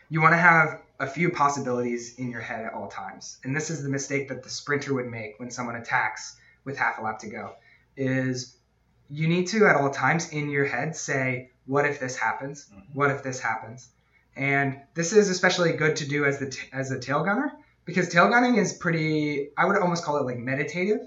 you 0.09 0.21
want 0.21 0.33
to 0.33 0.37
have 0.37 0.81
a 0.99 1.07
few 1.07 1.31
possibilities 1.31 2.15
in 2.19 2.29
your 2.29 2.41
head 2.41 2.65
at 2.65 2.73
all 2.73 2.89
times, 2.89 3.39
and 3.45 3.55
this 3.55 3.69
is 3.69 3.81
the 3.81 3.89
mistake 3.89 4.27
that 4.27 4.43
the 4.43 4.49
sprinter 4.49 4.93
would 4.93 5.07
make 5.07 5.39
when 5.39 5.49
someone 5.49 5.77
attacks 5.77 6.35
with 6.65 6.77
half 6.77 6.97
a 6.97 7.01
lap 7.01 7.19
to 7.19 7.27
go. 7.27 7.55
Is 7.95 8.57
you 9.09 9.27
need 9.27 9.47
to 9.47 9.65
at 9.67 9.75
all 9.75 9.89
times 9.89 10.29
in 10.29 10.49
your 10.49 10.65
head 10.65 10.95
say, 10.95 11.49
"What 11.65 11.85
if 11.85 11.99
this 11.99 12.15
happens? 12.15 12.69
Mhm. 12.73 12.83
What 12.93 13.11
if 13.11 13.23
this 13.23 13.39
happens?" 13.39 13.89
And 14.35 14.79
this 14.95 15.13
is 15.13 15.29
especially 15.29 15.73
good 15.73 15.97
to 15.97 16.07
do 16.07 16.25
as 16.25 16.39
the 16.39 16.49
t- 16.49 16.67
as 16.71 16.91
a 16.91 16.99
tail 16.99 17.23
gunner 17.23 17.51
because 17.85 18.09
tail 18.09 18.29
gunning 18.29 18.55
is 18.55 18.73
pretty. 18.73 19.49
I 19.57 19.65
would 19.65 19.77
almost 19.77 20.03
call 20.03 20.17
it 20.17 20.25
like 20.25 20.37
meditative, 20.37 21.01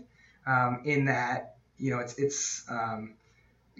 um, 0.46 0.82
in 0.84 1.06
that 1.06 1.56
you 1.78 1.90
know 1.90 1.98
it's 1.98 2.14
it's 2.18 2.64
um, 2.68 3.14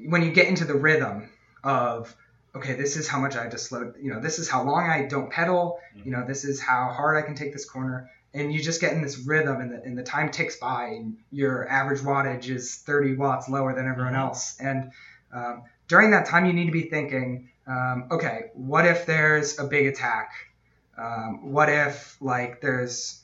when 0.07 0.23
you 0.23 0.33
get 0.33 0.49
into 0.49 0.65
the 0.65 0.75
rhythm 0.75 1.31
of 1.63 2.15
okay, 2.55 2.75
this 2.75 2.97
is 2.97 3.07
how 3.07 3.21
much 3.21 3.37
I 3.37 3.43
have 3.43 3.53
to 3.53 3.59
slow. 3.59 3.93
You 4.01 4.15
know, 4.15 4.21
this 4.21 4.39
is 4.39 4.49
how 4.49 4.63
long 4.63 4.89
I 4.89 5.07
don't 5.07 5.31
pedal. 5.31 5.79
You 6.05 6.11
know, 6.11 6.25
this 6.27 6.45
is 6.45 6.61
how 6.61 6.89
hard 6.89 7.17
I 7.17 7.23
can 7.23 7.35
take 7.35 7.53
this 7.53 7.69
corner. 7.69 8.11
And 8.37 8.53
you 8.53 8.61
just 8.63 8.81
get 8.81 8.93
in 8.93 9.03
this 9.03 9.19
rhythm, 9.19 9.61
and 9.61 9.73
the, 9.73 9.83
and 9.83 9.97
the 9.97 10.03
time 10.03 10.31
ticks 10.31 10.57
by, 10.59 10.89
and 10.89 11.17
your 11.33 11.69
average 11.69 12.01
wattage 12.01 12.49
is 12.49 12.77
30 12.77 13.17
watts 13.17 13.49
lower 13.49 13.75
than 13.75 13.89
everyone 13.89 14.13
Mhm. 14.13 14.19
else. 14.19 14.61
And 14.61 14.93
um, 15.33 15.65
during 15.89 16.11
that 16.11 16.27
time, 16.27 16.45
you 16.47 16.53
need 16.53 16.67
to 16.67 16.73
be 16.73 16.89
thinking, 16.91 17.49
um, 17.67 18.09
okay, 18.11 18.51
what 18.55 18.85
if 18.87 19.07
there's 19.07 19.59
a 19.59 19.65
big 19.65 19.87
attack? 19.87 20.33
Um, 20.99 21.51
what 21.53 21.69
if 21.69 22.17
like 22.21 22.61
there's 22.61 23.23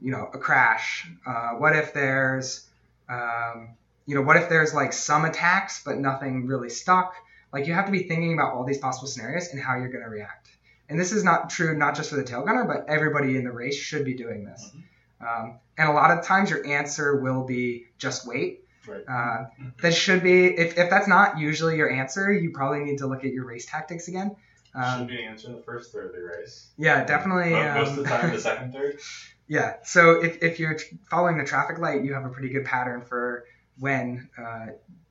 you 0.00 0.10
know 0.10 0.28
a 0.32 0.38
crash? 0.38 1.08
Uh, 1.26 1.52
what 1.52 1.74
if 1.76 1.92
there's 1.94 2.68
um, 3.08 3.76
you 4.06 4.14
know 4.14 4.22
what 4.22 4.36
if 4.36 4.48
there's 4.48 4.74
like 4.74 4.92
some 4.92 5.24
attacks 5.24 5.82
but 5.84 5.98
nothing 5.98 6.46
really 6.46 6.70
stuck? 6.70 7.14
Like 7.52 7.66
you 7.66 7.74
have 7.74 7.86
to 7.86 7.92
be 7.92 8.02
thinking 8.02 8.34
about 8.34 8.54
all 8.54 8.64
these 8.64 8.78
possible 8.78 9.08
scenarios 9.08 9.48
and 9.52 9.60
how 9.62 9.76
you're 9.76 9.88
going 9.88 10.04
to 10.04 10.10
react. 10.10 10.48
And 10.88 10.98
this 11.00 11.12
is 11.12 11.24
not 11.24 11.50
true 11.50 11.76
not 11.76 11.94
just 11.96 12.10
for 12.10 12.16
the 12.16 12.24
tail 12.24 12.44
gunner, 12.44 12.64
but 12.64 12.86
everybody 12.88 13.36
in 13.36 13.44
the 13.44 13.52
race 13.52 13.76
should 13.76 14.04
be 14.04 14.14
doing 14.14 14.44
this. 14.44 14.70
Um, 15.20 15.58
and 15.78 15.88
a 15.88 15.92
lot 15.92 16.10
of 16.16 16.24
times 16.24 16.50
your 16.50 16.66
answer 16.66 17.16
will 17.20 17.44
be 17.44 17.86
just 17.98 18.26
wait. 18.26 18.60
Right. 18.86 19.02
Uh, 19.08 19.46
that 19.80 19.94
should 19.94 20.22
be 20.22 20.44
if, 20.46 20.76
if 20.76 20.90
that's 20.90 21.08
not 21.08 21.38
usually 21.38 21.76
your 21.78 21.90
answer, 21.90 22.30
you 22.30 22.50
probably 22.50 22.80
need 22.80 22.98
to 22.98 23.06
look 23.06 23.24
at 23.24 23.32
your 23.32 23.46
race 23.46 23.64
tactics 23.64 24.08
again. 24.08 24.36
Should 24.74 24.80
Um, 24.82 25.06
be 25.06 25.16
the 25.16 25.22
answer 25.22 25.48
in 25.48 25.56
the 25.56 25.62
first 25.62 25.90
third 25.92 26.06
of 26.06 26.12
the 26.12 26.20
race. 26.22 26.68
yeah, 26.76 27.04
definitely. 27.04 27.50
Mo- 27.52 27.74
Most 27.76 27.92
of 27.92 27.98
um, 27.98 28.02
the 28.02 28.08
time, 28.10 28.32
the 28.32 28.40
second 28.40 28.72
third. 28.72 28.98
Yeah. 29.46 29.74
So 29.84 30.22
if, 30.22 30.42
if 30.42 30.58
you're 30.58 30.78
following 31.10 31.36
the 31.36 31.44
traffic 31.44 31.78
light, 31.78 32.02
you 32.02 32.14
have 32.14 32.24
a 32.24 32.30
pretty 32.30 32.48
good 32.48 32.64
pattern 32.64 33.02
for 33.02 33.44
when 33.78 34.30
uh, 34.38 34.68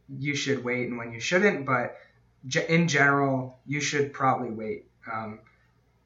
you 0.10 0.34
should 0.36 0.64
wait 0.64 0.88
and 0.88 0.98
when 0.98 1.12
you 1.12 1.20
shouldn't. 1.20 1.68
But 1.68 1.96
in 2.68 2.88
general, 2.88 3.60
you 3.68 3.80
should 3.80 4.12
probably 4.12 4.50
wait. 4.50 4.88
Um, 5.12 5.40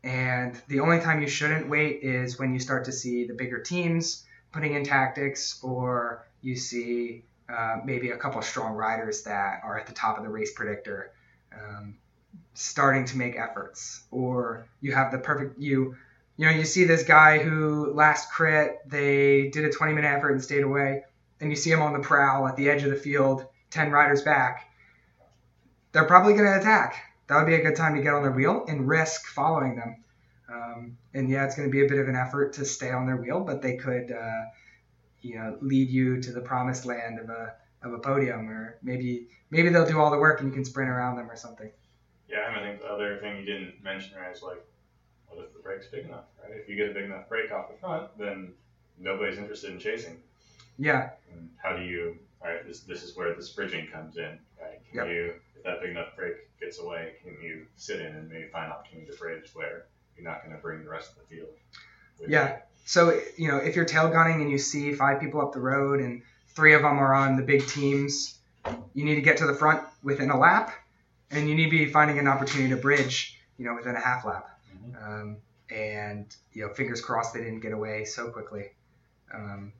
and 0.03 0.59
the 0.67 0.79
only 0.79 0.99
time 0.99 1.21
you 1.21 1.27
shouldn't 1.27 1.69
wait 1.69 2.03
is 2.03 2.39
when 2.39 2.53
you 2.53 2.59
start 2.59 2.85
to 2.85 2.91
see 2.91 3.25
the 3.25 3.33
bigger 3.33 3.59
teams 3.59 4.25
putting 4.51 4.73
in 4.73 4.83
tactics, 4.83 5.59
or 5.63 6.27
you 6.41 6.55
see 6.55 7.23
uh, 7.49 7.77
maybe 7.83 8.11
a 8.11 8.17
couple 8.17 8.41
strong 8.41 8.73
riders 8.73 9.23
that 9.23 9.61
are 9.63 9.77
at 9.77 9.87
the 9.87 9.93
top 9.93 10.17
of 10.17 10.23
the 10.23 10.29
race 10.29 10.53
predictor 10.53 11.11
um, 11.53 11.97
starting 12.53 13.05
to 13.05 13.17
make 13.17 13.35
efforts, 13.37 14.03
or 14.11 14.67
you 14.81 14.91
have 14.93 15.11
the 15.11 15.17
perfect 15.17 15.59
you 15.59 15.95
you 16.37 16.45
know, 16.45 16.51
you 16.51 16.65
see 16.65 16.83
this 16.83 17.03
guy 17.03 17.39
who 17.39 17.91
last 17.93 18.31
crit, 18.31 18.77
they 18.85 19.49
did 19.49 19.65
a 19.65 19.71
20 19.71 19.93
minute 19.93 20.07
effort 20.07 20.31
and 20.31 20.43
stayed 20.43 20.63
away, 20.63 21.03
and 21.41 21.49
you 21.49 21.55
see 21.55 21.71
him 21.71 21.81
on 21.81 21.93
the 21.93 21.99
prowl 21.99 22.47
at 22.47 22.55
the 22.55 22.69
edge 22.69 22.83
of 22.83 22.91
the 22.91 22.95
field, 22.95 23.45
10 23.71 23.91
riders 23.91 24.21
back. 24.21 24.71
They're 25.91 26.05
probably 26.05 26.33
going 26.33 26.45
to 26.45 26.59
attack. 26.59 27.01
That 27.27 27.37
would 27.37 27.47
be 27.47 27.55
a 27.55 27.61
good 27.61 27.75
time 27.75 27.95
to 27.95 28.01
get 28.01 28.13
on 28.13 28.23
their 28.23 28.31
wheel 28.31 28.65
and 28.67 28.87
risk 28.87 29.27
following 29.27 29.75
them. 29.75 30.03
Um, 30.49 30.97
and 31.13 31.29
yeah, 31.29 31.45
it's 31.45 31.55
going 31.55 31.67
to 31.67 31.71
be 31.71 31.85
a 31.85 31.89
bit 31.89 31.99
of 31.99 32.07
an 32.07 32.15
effort 32.15 32.53
to 32.53 32.65
stay 32.65 32.91
on 32.91 33.05
their 33.05 33.17
wheel, 33.17 33.41
but 33.41 33.61
they 33.61 33.75
could, 33.75 34.11
uh, 34.11 34.45
you 35.21 35.35
know, 35.35 35.57
lead 35.61 35.89
you 35.89 36.21
to 36.21 36.31
the 36.31 36.41
promised 36.41 36.85
land 36.85 37.19
of 37.19 37.29
a 37.29 37.55
of 37.83 37.93
a 37.93 37.99
podium, 37.99 38.49
or 38.49 38.77
maybe 38.81 39.27
maybe 39.51 39.69
they'll 39.69 39.85
do 39.85 39.99
all 39.99 40.09
the 40.09 40.17
work 40.17 40.39
and 40.39 40.49
you 40.49 40.53
can 40.55 40.65
sprint 40.65 40.89
around 40.89 41.17
them 41.17 41.29
or 41.29 41.35
something. 41.35 41.69
Yeah, 42.29 42.47
and 42.47 42.57
I 42.57 42.63
think 42.63 42.81
the 42.81 42.87
other 42.87 43.17
thing 43.19 43.37
you 43.37 43.45
didn't 43.45 43.83
mention 43.83 44.17
right 44.17 44.35
is 44.35 44.41
like, 44.41 44.65
what 45.27 45.43
if 45.43 45.53
the 45.53 45.59
break's 45.59 45.87
big 45.87 46.05
enough, 46.05 46.25
right? 46.41 46.57
If 46.57 46.67
you 46.67 46.75
get 46.75 46.89
a 46.89 46.93
big 46.93 47.05
enough 47.05 47.29
brake 47.29 47.51
off 47.51 47.69
the 47.69 47.77
front, 47.77 48.17
then 48.17 48.53
nobody's 48.97 49.37
interested 49.37 49.71
in 49.71 49.79
chasing. 49.79 50.17
Yeah, 50.77 51.11
And 51.33 51.49
how 51.61 51.75
do 51.75 51.83
you? 51.83 52.17
All 52.41 52.49
right, 52.49 52.65
this 52.65 52.81
this 52.81 53.03
is 53.03 53.15
where 53.17 53.33
this 53.33 53.49
bridging 53.49 53.87
comes 53.87 54.17
in, 54.17 54.39
right? 54.61 54.79
Can 54.91 54.95
Yep. 54.95 55.07
you, 55.07 55.33
that 55.67 55.81
big 55.81 55.91
enough 55.91 56.15
break 56.15 56.33
gets 56.59 56.79
away, 56.79 57.13
can 57.23 57.37
you 57.41 57.65
sit 57.75 57.99
in 57.99 58.07
and 58.07 58.29
maybe 58.29 58.47
find 58.47 58.65
an 58.65 58.71
opportunity 58.71 59.11
to 59.11 59.17
bridge 59.17 59.51
where 59.53 59.85
you're 60.15 60.27
not 60.27 60.41
going 60.43 60.55
to 60.55 60.61
bring 60.61 60.83
the 60.83 60.89
rest 60.89 61.11
of 61.11 61.17
the 61.17 61.35
field? 61.35 61.49
Yeah. 62.27 62.59
So, 62.85 63.19
you 63.37 63.49
know, 63.49 63.57
if 63.57 63.75
you're 63.75 63.85
tail 63.85 64.09
gunning 64.09 64.41
and 64.41 64.49
you 64.49 64.57
see 64.57 64.93
five 64.93 65.19
people 65.19 65.41
up 65.41 65.53
the 65.53 65.59
road 65.59 65.99
and 65.99 66.21
three 66.55 66.73
of 66.73 66.81
them 66.81 66.97
are 66.99 67.13
on 67.13 67.35
the 67.35 67.43
big 67.43 67.67
teams, 67.67 68.39
you 68.93 69.05
need 69.05 69.15
to 69.15 69.21
get 69.21 69.37
to 69.37 69.45
the 69.45 69.53
front 69.53 69.83
within 70.03 70.29
a 70.29 70.39
lap 70.39 70.71
and 71.29 71.49
you 71.49 71.55
need 71.55 71.65
to 71.65 71.71
be 71.71 71.85
finding 71.85 72.17
an 72.17 72.27
opportunity 72.27 72.69
to 72.69 72.77
bridge, 72.77 73.37
you 73.57 73.65
know, 73.65 73.75
within 73.75 73.95
a 73.95 73.99
half 73.99 74.25
lap. 74.25 74.49
you? 74.71 74.93
Mhm. 74.93 75.21
Um, 75.21 75.37
and, 75.69 76.33
you 76.53 76.65
know, 76.65 76.73
fingers 76.73 77.01
crossed 77.01 77.33
they 77.33 77.41
didn't 77.41 77.59
get 77.59 77.73
away 77.73 78.05
so 78.05 78.29
quickly. 78.29 78.71
Um, 79.33 79.73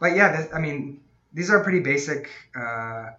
but 0.00 0.16
yeah, 0.16 0.36
this, 0.36 0.52
I 0.52 0.58
mean, 0.58 1.00
these 1.32 1.48
are 1.48 1.62
pretty 1.62 1.80
basic, 1.80 2.28
uh, 2.56 3.10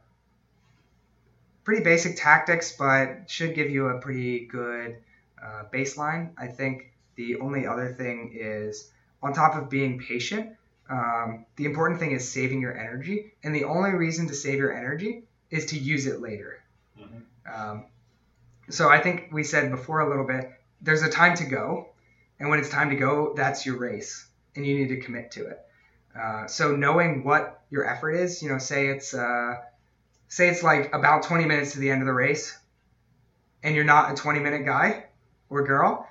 pretty 1.67 1.83
basic 1.83 2.15
tactics, 2.15 2.71
but 2.71 3.29
should 3.29 3.53
give 3.53 3.69
you 3.69 3.87
a 3.87 3.99
pretty 3.99 4.45
good 4.45 4.95
uh, 5.43 5.63
baseline. 5.73 6.31
I 6.37 6.47
think 6.47 6.93
the 7.15 7.41
only 7.41 7.67
other 7.67 7.89
thing 7.89 8.31
is 8.33 8.89
on 9.21 9.33
top 9.33 9.53
of 9.53 9.69
being 9.69 9.99
patient, 9.99 10.55
um, 10.89 11.45
the 11.57 11.65
important 11.65 11.99
thing 11.99 12.11
is 12.11 12.25
saving 12.25 12.61
your 12.61 12.77
energy. 12.77 13.33
And 13.43 13.53
the 13.53 13.65
only 13.65 13.89
reason 13.89 14.29
to 14.29 14.33
save 14.33 14.59
your 14.59 14.73
energy 14.73 15.23
is 15.51 15.65
to 15.65 15.77
use 15.77 16.07
it 16.07 16.21
later. 16.21 16.57
Mhm. 16.97 17.23
Um, 17.53 17.85
so 18.69 18.87
I 18.87 19.01
think 19.01 19.27
we 19.33 19.43
said 19.43 19.69
before 19.69 19.99
a 19.99 20.07
little 20.07 20.25
bit, 20.25 20.49
there's 20.81 21.03
a 21.03 21.09
time 21.09 21.35
to 21.35 21.43
go. 21.43 21.89
And 22.39 22.47
when 22.49 22.59
it's 22.59 22.69
time 22.69 22.91
to 22.91 22.95
go, 22.95 23.33
that's 23.35 23.65
your 23.65 23.75
race. 23.75 24.25
And 24.55 24.65
you 24.65 24.77
need 24.77 24.87
to 24.87 25.01
commit 25.01 25.31
to 25.31 25.47
it. 25.47 25.59
Uh, 26.17 26.47
so 26.47 26.77
knowing 26.77 27.25
what 27.25 27.65
your 27.69 27.85
effort 27.85 28.11
is, 28.11 28.41
you 28.41 28.47
know, 28.47 28.57
say 28.57 28.87
it's 28.87 29.13
uh, 29.13 29.57
say 30.27 30.49
it's 30.49 30.63
like 30.63 30.93
about 30.93 31.23
20 31.23 31.45
minutes 31.45 31.73
to 31.73 31.79
the 31.79 31.89
end 31.89 32.01
of 32.01 32.07
the 32.07 32.13
race, 32.13 32.57
and 33.63 33.75
you're 33.75 33.85
not 33.85 34.11
a 34.11 34.15
20 34.15 34.39
minute 34.39 34.65
guy 34.65 35.05
or 35.49 35.65
girl, 35.65 36.07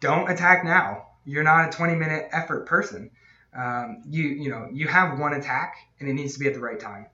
don't 0.00 0.30
attack 0.30 0.64
now. 0.64 1.06
You're 1.24 1.42
not 1.44 1.68
a 1.68 1.72
20 1.76 1.94
minute 1.94 2.28
effort 2.32 2.66
person. 2.66 3.10
Um, 3.52 4.02
you 4.06 4.22
you 4.24 4.48
know 4.50 4.68
you 4.72 4.86
have 4.86 5.18
one 5.18 5.32
attack 5.34 5.76
and 5.98 6.08
it 6.08 6.12
needs 6.14 6.34
to 6.34 6.38
be 6.40 6.46
at 6.46 6.54
the 6.54 6.60
right 6.60 6.78
time. 6.78 7.06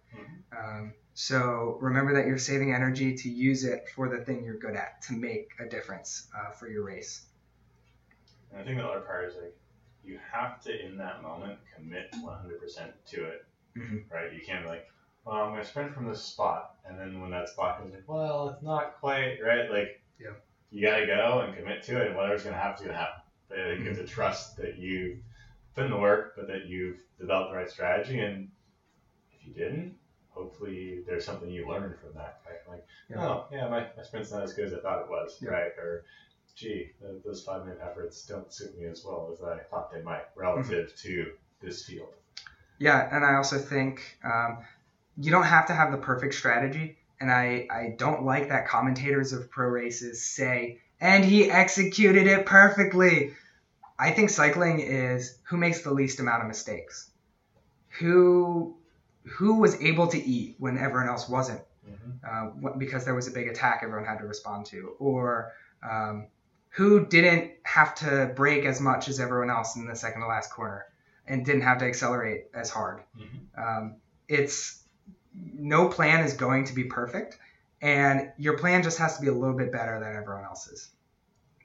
Um, 0.56 0.92
so 1.14 1.78
remember 1.80 2.14
that 2.14 2.26
you're 2.26 2.38
saving 2.38 2.74
energy 2.74 3.14
to 3.16 3.30
use 3.30 3.64
it 3.64 3.88
for 3.94 4.08
the 4.08 4.18
thing 4.24 4.44
you're 4.44 4.58
good 4.58 4.76
at 4.76 5.00
to 5.02 5.14
make 5.14 5.50
a 5.58 5.66
difference 5.66 6.28
uh, 6.36 6.50
for 6.52 6.68
your 6.68 6.84
race. 6.84 7.22
And 8.52 8.60
I 8.60 8.64
think 8.64 8.78
the 8.78 8.86
other 8.86 9.00
part 9.00 9.24
is 9.24 9.34
like 9.34 9.56
you 10.04 10.18
have 10.30 10.60
to 10.62 10.86
in 10.86 10.98
that 10.98 11.22
moment 11.22 11.58
commit 11.74 12.12
100% 12.12 12.92
to 13.06 13.24
it, 13.24 13.44
Mhm. 13.76 14.04
right? 14.10 14.32
You 14.32 14.40
can't 14.46 14.64
be 14.64 14.68
like, 14.68 14.88
well, 15.26 15.36
I'm 15.42 15.50
gonna 15.50 15.64
sprint 15.64 15.92
from 15.92 16.08
this 16.08 16.22
spot, 16.22 16.76
and 16.88 16.98
then 16.98 17.20
when 17.20 17.30
that 17.32 17.48
spot 17.48 17.78
comes 17.78 17.92
like, 17.92 18.04
well, 18.06 18.48
it's 18.50 18.62
not 18.62 18.98
quite 19.00 19.38
right. 19.44 19.68
Like, 19.70 20.00
Yeah. 20.18 20.30
you 20.70 20.86
gotta 20.86 21.04
go 21.06 21.40
and 21.40 21.54
commit 21.56 21.82
to 21.84 22.00
it, 22.00 22.06
and 22.08 22.16
whatever's 22.16 22.44
gonna 22.44 22.56
happen 22.56 22.82
is 22.84 22.86
gonna 22.86 22.98
happen. 22.98 23.22
But 23.48 23.58
I 23.58 23.62
think 23.64 23.80
you 23.80 23.86
have 23.86 23.96
Mm-hmm. 23.96 24.06
to 24.06 24.10
trust 24.12 24.56
that 24.58 24.76
you've 24.76 25.18
put 25.74 25.84
in 25.84 25.90
the 25.90 25.98
work, 25.98 26.34
but 26.36 26.46
that 26.46 26.66
you've 26.66 27.00
developed 27.18 27.50
the 27.50 27.56
right 27.58 27.70
strategy, 27.70 28.20
and 28.20 28.48
if 29.32 29.46
you 29.46 29.52
didn't. 29.52 29.98
Hopefully, 30.30 31.02
there's 31.06 31.24
something 31.24 31.48
you 31.48 31.66
learned 31.66 31.98
from 31.98 32.12
that, 32.14 32.40
right? 32.46 32.58
Like, 32.68 32.86
Yeah. 33.08 33.24
oh, 33.26 33.46
yeah, 33.50 33.68
my, 33.68 33.88
my 33.96 34.02
sprint's 34.02 34.30
not 34.30 34.42
as 34.42 34.52
good 34.52 34.66
as 34.66 34.74
I 34.74 34.80
thought 34.80 35.00
it 35.02 35.08
was, 35.08 35.38
Yeah. 35.40 35.48
right? 35.50 35.72
Or, 35.78 36.04
gee, 36.54 36.92
those 37.24 37.42
five 37.42 37.64
minute 37.64 37.80
efforts 37.82 38.24
don't 38.26 38.52
suit 38.52 38.78
me 38.78 38.84
as 38.86 39.02
well 39.04 39.30
as 39.32 39.42
I 39.42 39.58
thought 39.64 39.90
they 39.90 40.02
might 40.02 40.26
relative 40.36 40.94
to 40.96 41.32
this 41.60 41.84
field. 41.86 42.12
Yeah, 42.78 43.08
and 43.14 43.24
I 43.24 43.36
also 43.36 43.58
think 43.58 44.18
um, 44.22 44.62
you 45.16 45.30
don't 45.30 45.44
have 45.44 45.66
to 45.66 45.74
have 45.74 45.92
the 45.92 45.98
perfect 45.98 46.34
strategy. 46.34 46.98
And 47.20 47.30
I, 47.30 47.66
I 47.70 47.94
don't 47.98 48.24
like 48.24 48.50
that 48.50 48.68
commentators 48.68 49.32
of 49.32 49.50
pro 49.50 49.68
races 49.68 50.24
say, 50.24 50.80
and 51.00 51.24
he 51.24 51.50
executed 51.50 52.26
it 52.26 52.44
perfectly. 52.46 53.32
I 53.98 54.10
think 54.10 54.28
cycling 54.28 54.80
is 54.80 55.38
who 55.44 55.56
makes 55.56 55.82
the 55.82 55.92
least 55.92 56.20
amount 56.20 56.42
of 56.42 56.48
mistakes. 56.48 57.10
Who 58.00 58.76
who 59.24 59.54
was 59.54 59.80
able 59.80 60.08
to 60.08 60.18
eat 60.18 60.56
when 60.58 60.78
everyone 60.78 61.08
else 61.08 61.28
wasn't 61.28 61.62
uh, 62.26 62.50
because 62.78 63.04
there 63.04 63.14
was 63.14 63.28
a 63.28 63.30
big 63.30 63.48
attack 63.48 63.80
everyone 63.82 64.06
had 64.06 64.18
to 64.18 64.26
respond 64.26 64.66
to, 64.66 64.94
or 64.98 65.52
um, 65.82 66.26
who 66.70 67.06
didn't 67.06 67.52
have 67.62 67.94
to 67.96 68.32
brake 68.36 68.64
as 68.64 68.80
much 68.80 69.08
as 69.08 69.18
everyone 69.20 69.50
else 69.50 69.76
in 69.76 69.86
the 69.86 69.96
second 69.96 70.20
to 70.20 70.26
last 70.26 70.50
corner 70.52 70.84
and 71.26 71.44
didn't 71.44 71.62
have 71.62 71.78
to 71.78 71.86
accelerate 71.86 72.44
as 72.54 72.70
hard. 72.70 73.02
Mhm. 73.18 73.58
Um, 73.58 73.96
it's 74.28 74.82
no 75.54 75.88
plan 75.88 76.24
is 76.24 76.34
going 76.34 76.64
to 76.66 76.74
be 76.74 76.84
perfect, 76.84 77.38
and 77.80 78.32
your 78.38 78.58
plan 78.58 78.82
just 78.82 78.98
has 78.98 79.16
to 79.16 79.22
be 79.22 79.28
a 79.28 79.32
little 79.32 79.56
bit 79.56 79.72
better 79.72 80.00
than 80.00 80.16
everyone 80.16 80.44
else's. 80.44 80.90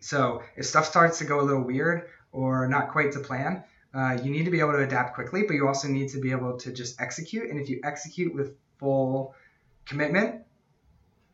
So 0.02 0.44
if 0.56 0.66
stuff 0.66 0.86
starts 0.86 1.20
to 1.20 1.26
go 1.26 1.42
a 1.42 1.44
little 1.44 1.62
weird 1.62 2.10
or 2.32 2.68
not 2.68 2.90
quite 2.90 3.12
to 3.14 3.20
plan, 3.20 3.64
uh, 3.94 4.18
you 4.24 4.32
need 4.32 4.46
to 4.46 4.52
be 4.52 4.60
able 4.60 4.74
to 4.74 4.84
adapt 4.84 5.16
quickly, 5.16 5.44
but 5.44 5.54
you 5.54 5.68
also 5.68 5.88
need 5.88 6.10
to 6.10 6.20
be 6.20 6.32
able 6.32 6.58
to 6.58 6.72
just 6.72 7.00
execute. 7.00 7.50
And 7.50 7.60
if 7.60 7.70
you 7.70 7.82
execute 7.84 8.34
with 8.34 8.56
full 8.80 9.36
commitment, 9.86 10.44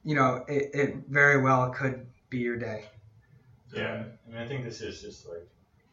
you 0.04 0.16
know, 0.16 0.44
it, 0.48 0.72
it 0.74 0.96
very 1.08 1.42
well 1.42 1.70
could 1.70 2.08
be 2.30 2.40
your 2.40 2.58
day. 2.58 2.86
Yeah, 3.74 4.04
I 4.28 4.32
mean, 4.32 4.42
I 4.42 4.48
think 4.48 4.64
this 4.64 4.82
is 4.82 5.02
just 5.02 5.28
like 5.28 5.48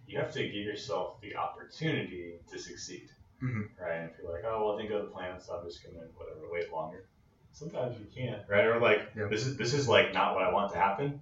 you 0.06 0.18
have 0.18 0.32
to 0.32 0.42
give 0.42 0.54
yourself 0.54 1.20
the 1.20 1.36
opportunity 1.36 2.34
to 2.50 2.58
succeed, 2.58 3.10
Mhm. 3.44 3.68
right? 3.80 3.92
And 4.00 4.10
if 4.10 4.18
you're 4.18 4.32
like, 4.32 4.44
oh, 4.46 4.64
well, 4.64 4.74
I 4.74 4.82
didn't 4.82 4.90
go 4.96 5.02
to 5.02 5.10
plan, 5.10 5.40
so 5.40 5.56
I'm 5.56 5.66
just 5.66 5.84
gonna 5.84 6.04
whatever 6.16 6.40
wait 6.50 6.72
longer. 6.72 7.04
Sometimes 7.52 7.98
you 7.98 8.06
can't, 8.14 8.42
right? 8.48 8.64
Or 8.64 8.80
like 8.80 9.10
Yep. 9.14 9.30
this 9.30 9.46
is 9.46 9.56
this 9.56 9.74
is 9.74 9.86
like 9.88 10.12
not 10.14 10.34
what 10.34 10.42
I 10.44 10.52
want 10.52 10.72
to 10.72 10.78
happen. 10.78 11.20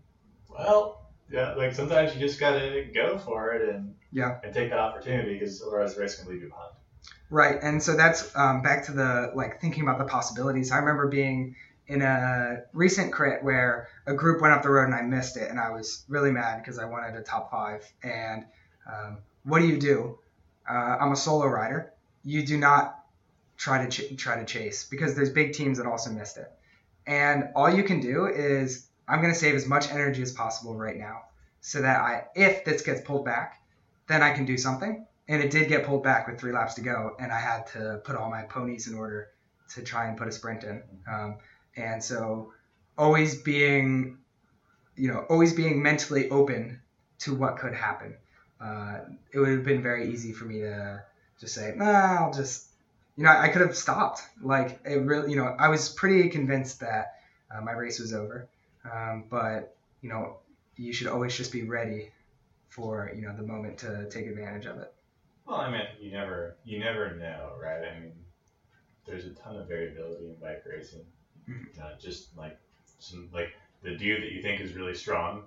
Well, 0.48 1.00
yeah, 1.28 1.54
like 1.54 1.74
sometimes 1.74 2.14
you 2.14 2.20
just 2.20 2.38
gotta 2.38 2.88
go 2.94 3.18
for 3.18 3.52
it 3.52 3.74
and 3.74 3.94
Yeah. 4.12 4.38
and 4.44 4.54
take 4.54 4.70
that 4.70 4.78
opportunity 4.78 5.34
because 5.34 5.62
otherwise 5.62 5.94
the 5.94 6.00
race 6.02 6.14
can 6.14 6.28
leave 6.28 6.42
you 6.42 6.48
behind. 6.48 6.72
Right, 7.30 7.58
and 7.62 7.82
so 7.82 7.96
that's 7.96 8.34
um, 8.36 8.62
back 8.62 8.84
to 8.84 8.92
the 8.92 9.32
like 9.34 9.60
thinking 9.60 9.82
about 9.82 9.98
the 9.98 10.04
possibilities. 10.04 10.70
I 10.70 10.78
remember 10.78 11.08
being 11.08 11.56
in 11.88 12.02
a 12.02 12.62
recent 12.72 13.12
crit 13.12 13.42
where 13.42 13.88
a 14.06 14.14
group 14.14 14.40
went 14.40 14.54
up 14.54 14.62
the 14.62 14.70
road 14.70 14.84
and 14.84 14.94
I 14.94 15.02
missed 15.02 15.36
it, 15.36 15.50
and 15.50 15.58
I 15.58 15.70
was 15.70 16.04
really 16.08 16.30
mad 16.30 16.58
because 16.58 16.78
I 16.78 16.84
wanted 16.84 17.16
a 17.16 17.22
top 17.22 17.50
five. 17.50 17.90
And 18.02 18.44
um, 18.86 19.18
what 19.44 19.58
do 19.60 19.66
you 19.66 19.78
do? 19.78 20.18
Uh, 20.68 20.72
I'm 21.00 21.12
a 21.12 21.16
solo 21.16 21.46
rider. 21.46 21.91
You 22.24 22.44
do 22.44 22.58
not 22.58 22.98
try 23.56 23.84
to 23.84 23.90
ch- 23.90 24.16
try 24.16 24.38
to 24.38 24.44
chase 24.44 24.84
because 24.84 25.14
there's 25.14 25.30
big 25.30 25.52
teams 25.52 25.78
that 25.78 25.86
also 25.86 26.10
missed 26.10 26.36
it. 26.36 26.50
And 27.06 27.50
all 27.54 27.70
you 27.70 27.82
can 27.82 28.00
do 28.00 28.26
is 28.26 28.86
I'm 29.08 29.20
going 29.20 29.32
to 29.32 29.38
save 29.38 29.54
as 29.54 29.66
much 29.66 29.90
energy 29.90 30.22
as 30.22 30.32
possible 30.32 30.76
right 30.76 30.96
now, 30.96 31.22
so 31.60 31.82
that 31.82 32.00
I, 32.00 32.24
if 32.34 32.64
this 32.64 32.82
gets 32.82 33.00
pulled 33.00 33.24
back, 33.24 33.60
then 34.06 34.22
I 34.22 34.32
can 34.32 34.44
do 34.44 34.56
something 34.56 35.06
and 35.28 35.42
it 35.42 35.50
did 35.50 35.68
get 35.68 35.84
pulled 35.84 36.02
back 36.02 36.26
with 36.26 36.38
three 36.38 36.52
laps 36.52 36.74
to 36.74 36.80
go, 36.80 37.16
and 37.18 37.30
I 37.32 37.38
had 37.38 37.66
to 37.68 38.00
put 38.04 38.16
all 38.16 38.30
my 38.30 38.42
ponies 38.42 38.88
in 38.88 38.94
order 38.94 39.28
to 39.74 39.82
try 39.82 40.08
and 40.08 40.18
put 40.18 40.28
a 40.28 40.32
sprint 40.32 40.64
in. 40.64 40.82
Um, 41.10 41.36
and 41.76 42.02
so, 42.02 42.52
always 42.98 43.40
being, 43.40 44.18
you 44.96 45.08
know, 45.08 45.24
always 45.30 45.54
being 45.54 45.82
mentally 45.82 46.28
open 46.30 46.80
to 47.20 47.34
what 47.34 47.56
could 47.56 47.74
happen. 47.74 48.16
Uh, 48.60 48.98
it 49.32 49.38
would 49.38 49.48
have 49.48 49.64
been 49.64 49.82
very 49.82 50.12
easy 50.12 50.32
for 50.32 50.44
me 50.44 50.60
to 50.60 51.02
just 51.42 51.56
say, 51.56 51.74
nah, 51.76 52.20
I'll 52.20 52.32
just, 52.32 52.68
you 53.16 53.24
know, 53.24 53.30
I 53.30 53.48
could 53.48 53.62
have 53.62 53.76
stopped. 53.76 54.22
Like 54.40 54.80
it 54.84 55.02
really, 55.02 55.30
you 55.30 55.36
know, 55.36 55.54
I 55.58 55.68
was 55.68 55.88
pretty 55.88 56.28
convinced 56.28 56.80
that 56.80 57.16
uh, 57.50 57.60
my 57.60 57.72
race 57.72 57.98
was 57.98 58.14
over. 58.14 58.48
Um, 58.90 59.24
but 59.28 59.74
you 60.00 60.08
know, 60.08 60.36
you 60.76 60.92
should 60.92 61.08
always 61.08 61.36
just 61.36 61.52
be 61.52 61.62
ready 61.64 62.10
for 62.68 63.12
you 63.14 63.22
know 63.22 63.36
the 63.36 63.42
moment 63.42 63.78
to 63.78 64.08
take 64.08 64.26
advantage 64.26 64.66
of 64.66 64.78
it. 64.78 64.94
Well, 65.44 65.60
I 65.60 65.70
mean, 65.70 65.82
you 66.00 66.12
never 66.12 66.56
you 66.64 66.78
never 66.78 67.16
know, 67.16 67.50
right? 67.60 67.82
I 67.84 67.98
mean, 67.98 68.12
there's 69.04 69.24
a 69.24 69.30
ton 69.30 69.56
of 69.56 69.66
variability 69.66 70.26
in 70.26 70.34
bike 70.34 70.62
racing. 70.64 71.04
Mhm. 71.48 71.66
Uh, 71.82 71.98
just 72.00 72.36
like 72.36 72.56
some 73.00 73.28
like 73.32 73.52
the 73.82 73.96
dude 73.96 74.22
that 74.22 74.30
you 74.30 74.42
think 74.42 74.60
is 74.60 74.74
really 74.74 74.94
strong 74.94 75.42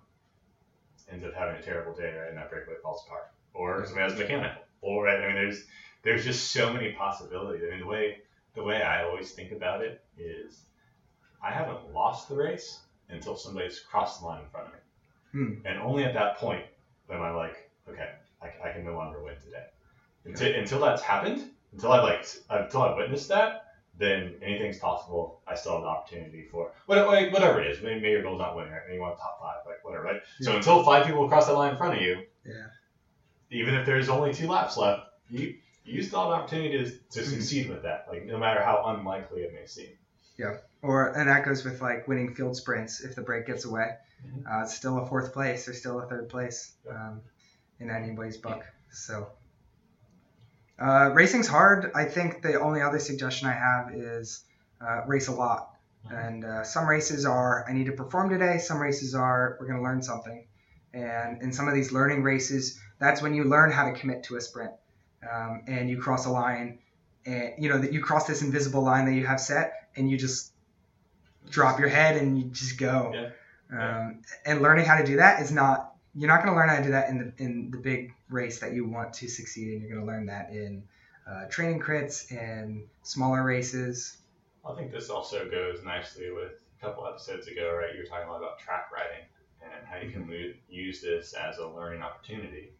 ends 1.09 1.23
up 1.23 1.33
having 1.33 1.55
a 1.55 1.61
terrible 1.61 1.93
day, 1.93 2.13
right? 2.17 2.29
And 2.29 2.37
that 2.37 2.49
breakaway 2.49 2.75
falls 2.83 3.03
apart, 3.05 3.31
or 3.53 3.85
somebody 3.85 4.11
has 4.11 4.19
a 4.19 4.23
mechanical, 4.23 4.63
or 4.81 5.05
right? 5.05 5.23
I 5.23 5.27
mean, 5.27 5.35
there's 5.35 5.65
there's 6.05 6.23
just 6.23 6.51
so 6.51 6.71
many 6.71 6.93
possibilities. 6.93 7.63
I 7.67 7.71
mean, 7.71 7.79
the 7.81 7.85
way 7.87 8.19
the 8.53 8.63
way 8.63 8.81
I 8.81 9.03
always 9.03 9.31
think 9.31 9.51
about 9.51 9.81
it 9.81 10.01
is, 10.17 10.61
I 11.43 11.51
haven't 11.51 11.93
lost 11.93 12.29
the 12.29 12.35
race 12.35 12.79
until 13.09 13.35
somebody's 13.35 13.79
crossed 13.79 14.21
the 14.21 14.27
line 14.27 14.41
in 14.43 14.49
front 14.49 14.67
of 14.67 14.73
me, 14.73 14.79
Hmm. 15.33 15.67
and 15.67 15.79
only 15.79 16.05
at 16.05 16.13
that 16.13 16.37
point 16.37 16.63
am 17.11 17.21
I 17.21 17.31
like, 17.31 17.69
okay, 17.89 18.11
I, 18.41 18.69
I 18.69 18.71
can 18.71 18.85
no 18.85 18.93
longer 18.95 19.21
win 19.21 19.35
today. 19.43 19.65
Until, 20.23 20.55
until 20.55 20.79
that's 20.79 21.01
happened, 21.01 21.49
until 21.73 21.91
I've 21.91 22.03
like 22.03 22.25
until 22.49 22.81
I've 22.83 22.95
witnessed 22.97 23.27
that, 23.29 23.73
then 23.97 24.35
anything's 24.41 24.79
possible. 24.79 25.41
I 25.47 25.55
still 25.55 25.73
have 25.73 25.81
the 25.81 25.87
opportunity 25.87 26.43
for 26.51 26.71
whatever, 26.85 27.09
whatever 27.31 27.61
it 27.61 27.67
is. 27.67 27.81
Maybe, 27.83 27.95
maybe 27.99 28.09
your 28.11 28.23
goal's 28.23 28.39
not 28.39 28.55
winning, 28.55 28.71
right? 28.71 28.81
Maybe 28.87 28.95
you 28.95 29.01
want 29.01 29.17
top 29.19 29.39
five, 29.41 29.57
like 29.67 29.83
whatever, 29.83 30.03
right? 30.03 30.21
So 30.41 30.55
until 30.55 30.83
five 30.83 31.05
people 31.05 31.27
cross 31.27 31.47
that 31.47 31.53
line 31.53 31.71
in 31.71 31.77
front 31.77 31.95
of 31.97 32.01
you, 32.01 32.23
Yeah. 32.45 32.67
even 33.51 33.73
if 33.75 33.85
there's 33.85 34.09
only 34.09 34.33
two 34.33 34.47
laps 34.47 34.77
left, 34.77 35.03
you 35.29 35.55
you 35.85 36.01
still 36.01 36.19
have 36.23 36.29
an 36.31 36.33
opportunity 36.39 36.77
to, 36.83 36.91
to 36.91 37.19
Mhm. 37.21 37.25
succeed 37.33 37.69
with 37.69 37.83
that. 37.83 38.07
Like 38.09 38.25
no 38.25 38.37
matter 38.37 38.61
how 38.61 38.83
unlikely 38.87 39.41
it 39.43 39.53
may 39.53 39.65
seem. 39.65 39.91
Yeah, 40.37 40.57
or 40.81 41.09
and 41.17 41.29
that 41.29 41.45
goes 41.45 41.63
with 41.63 41.81
like 41.81 42.07
winning 42.07 42.33
field 42.33 42.57
sprints. 42.57 43.01
If 43.01 43.15
the 43.15 43.21
break 43.21 43.45
gets 43.45 43.65
away, 43.65 43.95
Mhm. 44.25 44.43
uh, 44.51 44.63
it's 44.63 44.75
still 44.75 44.97
a 44.99 45.05
fourth 45.07 45.31
place 45.33 45.67
or 45.67 45.73
still 45.73 45.99
a 45.99 46.07
third 46.07 46.29
place 46.29 46.73
um, 46.89 47.21
in 47.79 47.89
anybody's 47.89 48.37
book. 48.37 48.63
So 48.91 49.29
uh, 50.79 51.11
racing's 51.13 51.47
hard. 51.47 51.91
I 51.95 52.05
think 52.05 52.41
the 52.41 52.59
only 52.59 52.81
other 52.81 52.99
suggestion 52.99 53.47
I 53.47 53.53
have 53.53 53.93
is 53.93 54.43
uh, 54.81 55.05
race 55.07 55.27
a 55.27 55.31
lot. 55.31 55.71
Mhm. 56.07 56.27
And 56.27 56.45
uh, 56.45 56.63
some 56.63 56.87
races 56.87 57.25
are 57.25 57.65
I 57.67 57.73
need 57.73 57.85
to 57.85 57.93
perform 57.93 58.29
today. 58.29 58.57
Some 58.57 58.79
races 58.81 59.15
are 59.15 59.57
we're 59.59 59.67
going 59.67 59.77
to 59.79 59.83
learn 59.83 60.01
something. 60.01 60.45
And 60.93 61.41
in 61.41 61.51
some 61.53 61.67
of 61.67 61.73
these 61.73 61.91
learning 61.91 62.23
races, 62.23 62.79
that's 62.99 63.21
when 63.21 63.33
you 63.33 63.43
learn 63.45 63.71
how 63.71 63.85
to 63.89 63.93
commit 63.99 64.23
to 64.23 64.35
a 64.37 64.41
sprint. 64.41 64.71
Um, 65.31 65.63
and 65.67 65.89
you 65.89 65.97
cross 65.97 66.25
a 66.25 66.29
line, 66.29 66.79
and 67.25 67.53
you 67.57 67.69
know 67.69 67.77
that 67.77 67.93
you 67.93 68.01
cross 68.01 68.27
this 68.27 68.41
invisible 68.41 68.83
line 68.83 69.05
that 69.05 69.13
you 69.13 69.25
have 69.25 69.39
set, 69.39 69.89
and 69.95 70.09
you 70.09 70.17
just 70.17 70.51
drop 71.49 71.79
your 71.79 71.89
head 71.89 72.17
and 72.17 72.37
you 72.37 72.45
just 72.45 72.77
go. 72.77 73.11
Yeah. 73.13 73.29
Um, 73.71 74.21
and 74.45 74.61
learning 74.61 74.85
how 74.85 74.97
to 74.97 75.05
do 75.05 75.17
that 75.17 75.41
is 75.41 75.51
not 75.51 75.95
you're 76.15 76.29
not 76.29 76.43
going 76.43 76.53
to 76.53 76.59
learn 76.59 76.69
how 76.69 76.77
to 76.77 76.83
do 76.83 76.91
that 76.91 77.09
in 77.09 77.17
the 77.17 77.43
in 77.43 77.71
the 77.71 77.77
big 77.77 78.13
race 78.29 78.59
that 78.59 78.73
you 78.73 78.87
want 78.87 79.13
to 79.13 79.27
succeed 79.27 79.73
in. 79.73 79.81
You're 79.81 79.95
going 79.95 80.01
to 80.01 80.07
learn 80.07 80.25
that 80.27 80.49
in 80.51 80.83
uh, 81.29 81.45
training 81.49 81.81
crits 81.81 82.31
and 82.31 82.83
smaller 83.03 83.43
races. 83.43 84.17
I 84.67 84.73
think 84.73 84.91
this 84.91 85.09
also 85.09 85.49
goes 85.49 85.83
nicely 85.83 86.31
with 86.31 86.53
a 86.79 86.85
couple 86.85 87.05
episodes 87.05 87.47
ago, 87.47 87.75
right? 87.75 87.93
You 87.93 88.01
were 88.01 88.05
talking 88.05 88.27
a 88.27 88.31
lot 88.31 88.37
about 88.37 88.59
track 88.59 88.89
riding 88.93 89.25
and 89.61 89.85
how 89.87 89.97
you 89.97 90.11
can 90.11 90.29
lo- 90.29 90.53
use 90.69 91.01
this 91.01 91.33
as 91.33 91.57
a 91.57 91.67
learning 91.67 92.01
opportunity 92.01 92.71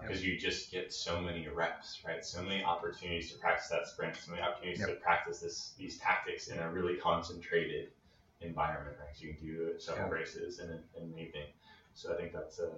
because 0.00 0.24
you 0.24 0.38
just 0.38 0.70
get 0.70 0.92
so 0.92 1.20
many 1.20 1.48
reps, 1.48 2.00
right? 2.06 2.24
So 2.24 2.42
many 2.42 2.62
opportunities 2.62 3.32
to 3.32 3.38
practice 3.38 3.68
that 3.68 3.86
sprint, 3.86 4.16
so 4.16 4.30
many 4.32 4.42
opportunities 4.42 4.84
to 4.86 4.92
practice 4.94 5.40
this 5.40 5.74
these 5.78 5.98
tactics 5.98 6.48
in 6.48 6.58
a 6.58 6.70
really 6.70 6.96
concentrated 6.96 7.90
environment, 8.40 8.96
right? 9.00 9.16
So 9.16 9.24
you 9.24 9.34
can 9.34 9.46
do 9.46 9.78
several 9.78 10.08
Yeah. 10.08 10.14
races 10.14 10.58
in, 10.58 10.70
an- 10.70 10.84
in 10.96 11.02
an 11.04 11.18
evening. 11.18 11.48
So 11.94 12.12
I 12.12 12.16
think 12.16 12.32
that's 12.32 12.58
uh, 12.60 12.68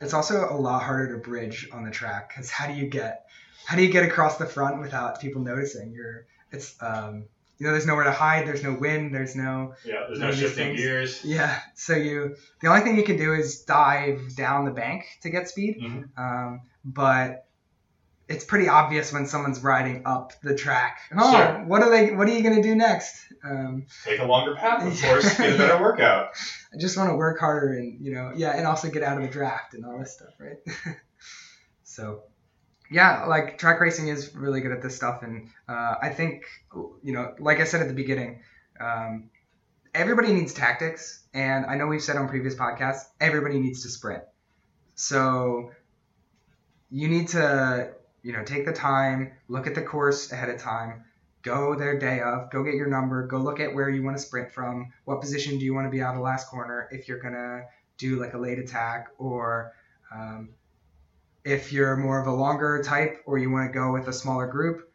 It's 0.00 0.14
also 0.14 0.48
a 0.50 0.56
lot 0.56 0.82
harder 0.82 1.12
to 1.14 1.18
bridge 1.18 1.68
on 1.72 1.84
the 1.84 1.90
track 1.90 2.28
because 2.28 2.50
how 2.50 2.66
do 2.66 2.74
you 2.74 2.86
get 2.86 3.26
how 3.64 3.76
do 3.76 3.82
you 3.84 3.90
get 3.92 4.04
across 4.04 4.38
the 4.38 4.46
front 4.46 4.80
without 4.80 5.20
people 5.20 5.42
noticing? 5.42 5.92
You're 5.92 6.26
it's 6.50 6.76
um, 6.82 7.24
you 7.58 7.66
know, 7.66 7.72
there's 7.72 7.86
nowhere 7.86 8.04
to 8.04 8.12
hide. 8.12 8.46
There's 8.46 8.62
no 8.62 8.74
wind. 8.74 9.14
There's 9.14 9.34
no 9.34 9.74
Yeah, 9.84 10.04
there's 10.06 10.20
no 10.20 10.30
shifting 10.32 10.76
gears. 10.76 11.24
yeah. 11.24 11.58
So 11.74 11.94
you 11.94 12.36
the 12.60 12.68
only 12.68 12.82
thing 12.82 12.96
you 12.96 13.02
can 13.04 13.16
do 13.16 13.34
is 13.34 13.62
dive 13.64 14.34
down 14.36 14.64
the 14.64 14.70
bank 14.72 15.04
to 15.22 15.30
get 15.30 15.48
speed. 15.48 15.78
Mhm. 15.80 16.08
Um, 16.16 16.60
but 16.84 17.44
it's 18.28 18.44
pretty 18.44 18.68
obvious 18.68 19.10
when 19.10 19.26
someone's 19.26 19.60
riding 19.64 20.02
up 20.04 20.34
the 20.42 20.54
track. 20.54 20.98
Oh, 21.16 21.32
Sure. 21.32 21.64
what 21.64 21.82
are 21.82 21.88
they? 21.90 22.12
What 22.12 22.28
are 22.28 22.30
you 22.30 22.42
gonna 22.42 22.62
do 22.62 22.74
next? 22.76 23.16
Um, 23.42 23.86
Take 24.04 24.20
a 24.20 24.24
longer 24.24 24.54
path, 24.54 24.86
of 24.86 25.00
course, 25.02 25.36
get 25.38 25.54
a 25.54 25.56
better 25.58 25.82
workout. 25.82 26.28
I 26.74 26.76
just 26.78 26.96
want 26.98 27.08
to 27.10 27.16
work 27.16 27.40
harder 27.40 27.72
and 27.72 28.04
you 28.04 28.12
know 28.12 28.32
yeah, 28.36 28.50
and 28.56 28.66
also 28.66 28.90
get 28.90 29.02
out 29.02 29.16
of 29.16 29.22
the 29.22 29.30
draft 29.30 29.72
and 29.74 29.84
all 29.86 29.98
this 29.98 30.12
stuff, 30.12 30.34
right? 30.38 30.58
so 31.84 32.22
yeah, 32.90 33.24
like 33.26 33.58
track 33.58 33.80
racing 33.80 34.08
is 34.08 34.34
really 34.34 34.60
good 34.60 34.72
at 34.72 34.82
this 34.82 34.96
stuff, 34.96 35.22
and 35.22 35.48
uh, 35.68 35.96
I 36.00 36.08
think 36.10 36.44
you 37.02 37.12
know, 37.12 37.34
like 37.38 37.60
I 37.60 37.64
said 37.64 37.82
at 37.82 37.88
the 37.88 37.94
beginning, 37.94 38.40
um, 38.80 39.30
everybody 39.94 40.32
needs 40.32 40.54
tactics, 40.54 41.24
and 41.34 41.66
I 41.66 41.76
know 41.76 41.86
we've 41.86 42.02
said 42.02 42.16
on 42.16 42.28
previous 42.28 42.54
podcasts, 42.54 43.04
everybody 43.20 43.58
needs 43.58 43.82
to 43.82 43.88
sprint. 43.90 44.22
So 44.94 45.70
you 46.90 47.08
need 47.08 47.28
to 47.28 47.90
you 48.22 48.32
know 48.32 48.44
take 48.44 48.64
the 48.64 48.72
time, 48.72 49.32
look 49.48 49.66
at 49.66 49.74
the 49.74 49.82
course 49.82 50.32
ahead 50.32 50.48
of 50.48 50.58
time, 50.58 51.04
go 51.42 51.74
their 51.74 51.98
day 51.98 52.20
of, 52.20 52.50
go 52.50 52.64
get 52.64 52.74
your 52.74 52.88
number, 52.88 53.26
go 53.26 53.38
look 53.38 53.60
at 53.60 53.74
where 53.74 53.90
you 53.90 54.02
want 54.02 54.16
to 54.16 54.22
sprint 54.22 54.50
from, 54.52 54.92
what 55.04 55.20
position 55.20 55.58
do 55.58 55.64
you 55.64 55.74
want 55.74 55.86
to 55.86 55.90
be 55.90 56.00
out 56.00 56.10
of 56.10 56.16
the 56.16 56.22
last 56.22 56.48
corner 56.48 56.88
if 56.90 57.06
you're 57.06 57.20
gonna 57.20 57.64
do 57.98 58.18
like 58.18 58.32
a 58.32 58.38
late 58.38 58.58
attack 58.58 59.08
or 59.18 59.72
um, 60.14 60.50
if 61.48 61.72
you're 61.72 61.96
more 61.96 62.20
of 62.20 62.26
a 62.26 62.32
longer 62.32 62.82
type 62.84 63.22
or 63.24 63.38
you 63.38 63.50
want 63.50 63.72
to 63.72 63.72
go 63.72 63.92
with 63.92 64.06
a 64.06 64.12
smaller 64.12 64.46
group, 64.46 64.92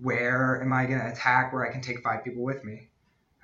where 0.00 0.62
am 0.62 0.72
I 0.72 0.86
gonna 0.86 1.10
attack 1.10 1.52
where 1.52 1.68
I 1.68 1.72
can 1.72 1.80
take 1.80 2.02
five 2.02 2.22
people 2.22 2.42
with 2.42 2.64
me? 2.64 2.88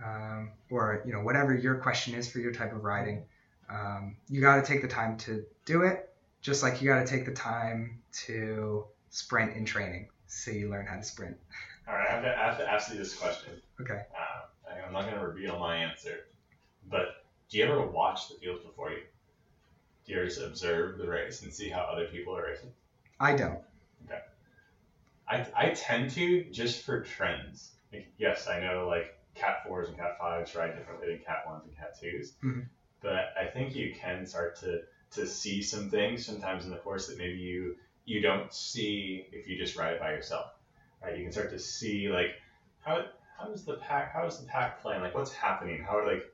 Um, 0.05 0.53
or 0.71 1.03
you 1.07 1.13
know 1.13 1.21
whatever 1.21 1.55
your 1.55 1.77
question 1.77 2.15
is 2.15 2.31
for 2.31 2.39
your 2.39 2.53
type 2.53 2.73
of 2.73 2.83
riding, 2.83 3.25
um, 3.69 4.17
you 4.29 4.41
got 4.41 4.57
to 4.57 4.63
take 4.63 4.83
the 4.83 4.89
time 4.89 5.17
to 5.19 5.45
do 5.65 5.83
it, 5.83 6.11
just 6.41 6.63
like 6.63 6.83
you 6.83 6.89
got 6.89 7.05
to 7.05 7.07
take 7.07 7.25
the 7.25 7.33
time 7.33 8.01
to 8.27 8.85
sprint 9.11 9.57
in 9.57 9.65
training, 9.65 10.09
so 10.27 10.51
you 10.51 10.71
learn 10.71 10.87
how 10.87 10.97
to 10.97 11.03
sprint. 11.03 11.37
All 11.89 11.95
right, 11.95 12.09
I 12.09 12.13
have 12.13 12.23
to, 12.23 12.39
I 12.39 12.47
have 12.47 12.59
to 12.59 12.71
ask 12.71 12.93
you 12.93 12.99
this 12.99 13.15
question. 13.15 13.55
Okay. 13.81 14.03
Uh, 14.17 14.75
I'm 14.87 14.93
not 14.93 15.03
going 15.03 15.15
to 15.15 15.27
reveal 15.27 15.59
my 15.59 15.77
answer, 15.77 16.27
but 16.91 17.25
do 17.49 17.59
you 17.59 17.65
ever 17.65 17.87
watch 17.87 18.29
the 18.29 18.35
field 18.37 18.63
before 18.65 18.91
you? 18.91 19.03
Do 20.05 20.13
you 20.13 20.25
just 20.25 20.41
observe 20.41 20.99
the 20.99 21.09
race 21.09 21.43
and 21.43 21.53
see 21.53 21.69
how 21.69 21.81
other 21.81 22.07
people 22.07 22.37
are 22.37 22.45
racing? 22.45 22.71
I 23.21 23.37
don't. 23.37 23.61
Okay. 24.05 24.21
I, 25.29 25.47
I 25.57 25.71
tend 25.71 26.11
to 26.13 26.45
just 26.51 26.85
for 26.85 27.03
trends. 27.03 27.73
Like, 27.93 28.09
yes, 28.19 28.49
I 28.49 28.61
know 28.61 28.87
like 28.89 29.17
Cat 29.35 29.63
fours 29.65 29.89
and 29.89 29.97
Cat 29.97 30.19
fives 30.19 30.55
ride 30.55 30.75
differently 30.75 31.09
than 31.09 31.19
Cat 31.19 31.47
ones 31.47 31.65
and 31.65 31.77
Cat 31.77 31.97
2s 31.99 32.33
Mhm. 32.43 32.67
but 33.01 33.33
I 33.39 33.47
think 33.47 33.75
you 33.75 33.95
can 33.95 34.27
start 34.27 34.57
to 34.57 34.83
to 35.13 35.27
see 35.27 35.61
some 35.63 35.89
things 35.91 36.25
sometimes 36.25 36.65
in 36.65 36.71
the 36.71 36.79
course 36.79 37.07
that 37.07 37.19
maybe 37.19 37.39
you 37.39 37.77
you 38.05 38.21
don't 38.21 38.53
see 38.53 39.27
if 39.31 39.47
you 39.47 39.57
just 39.57 39.77
ride 39.77 39.93
it 39.93 40.01
by 40.01 40.11
yourself. 40.11 40.53
Right? 41.03 41.17
You 41.17 41.23
can 41.23 41.33
start 41.33 41.51
to 41.51 41.59
see 41.59 42.09
like 42.09 42.41
how 42.81 43.05
how 43.37 43.51
is 43.53 43.65
the 43.65 43.75
pack 43.75 44.13
how 44.13 44.27
is 44.27 44.39
the 44.39 44.47
pack 44.47 44.81
playing? 44.83 45.01
Like 45.01 45.15
what's 45.15 45.33
happening? 45.33 45.83
How 45.83 45.99
are 45.99 46.07
like 46.07 46.25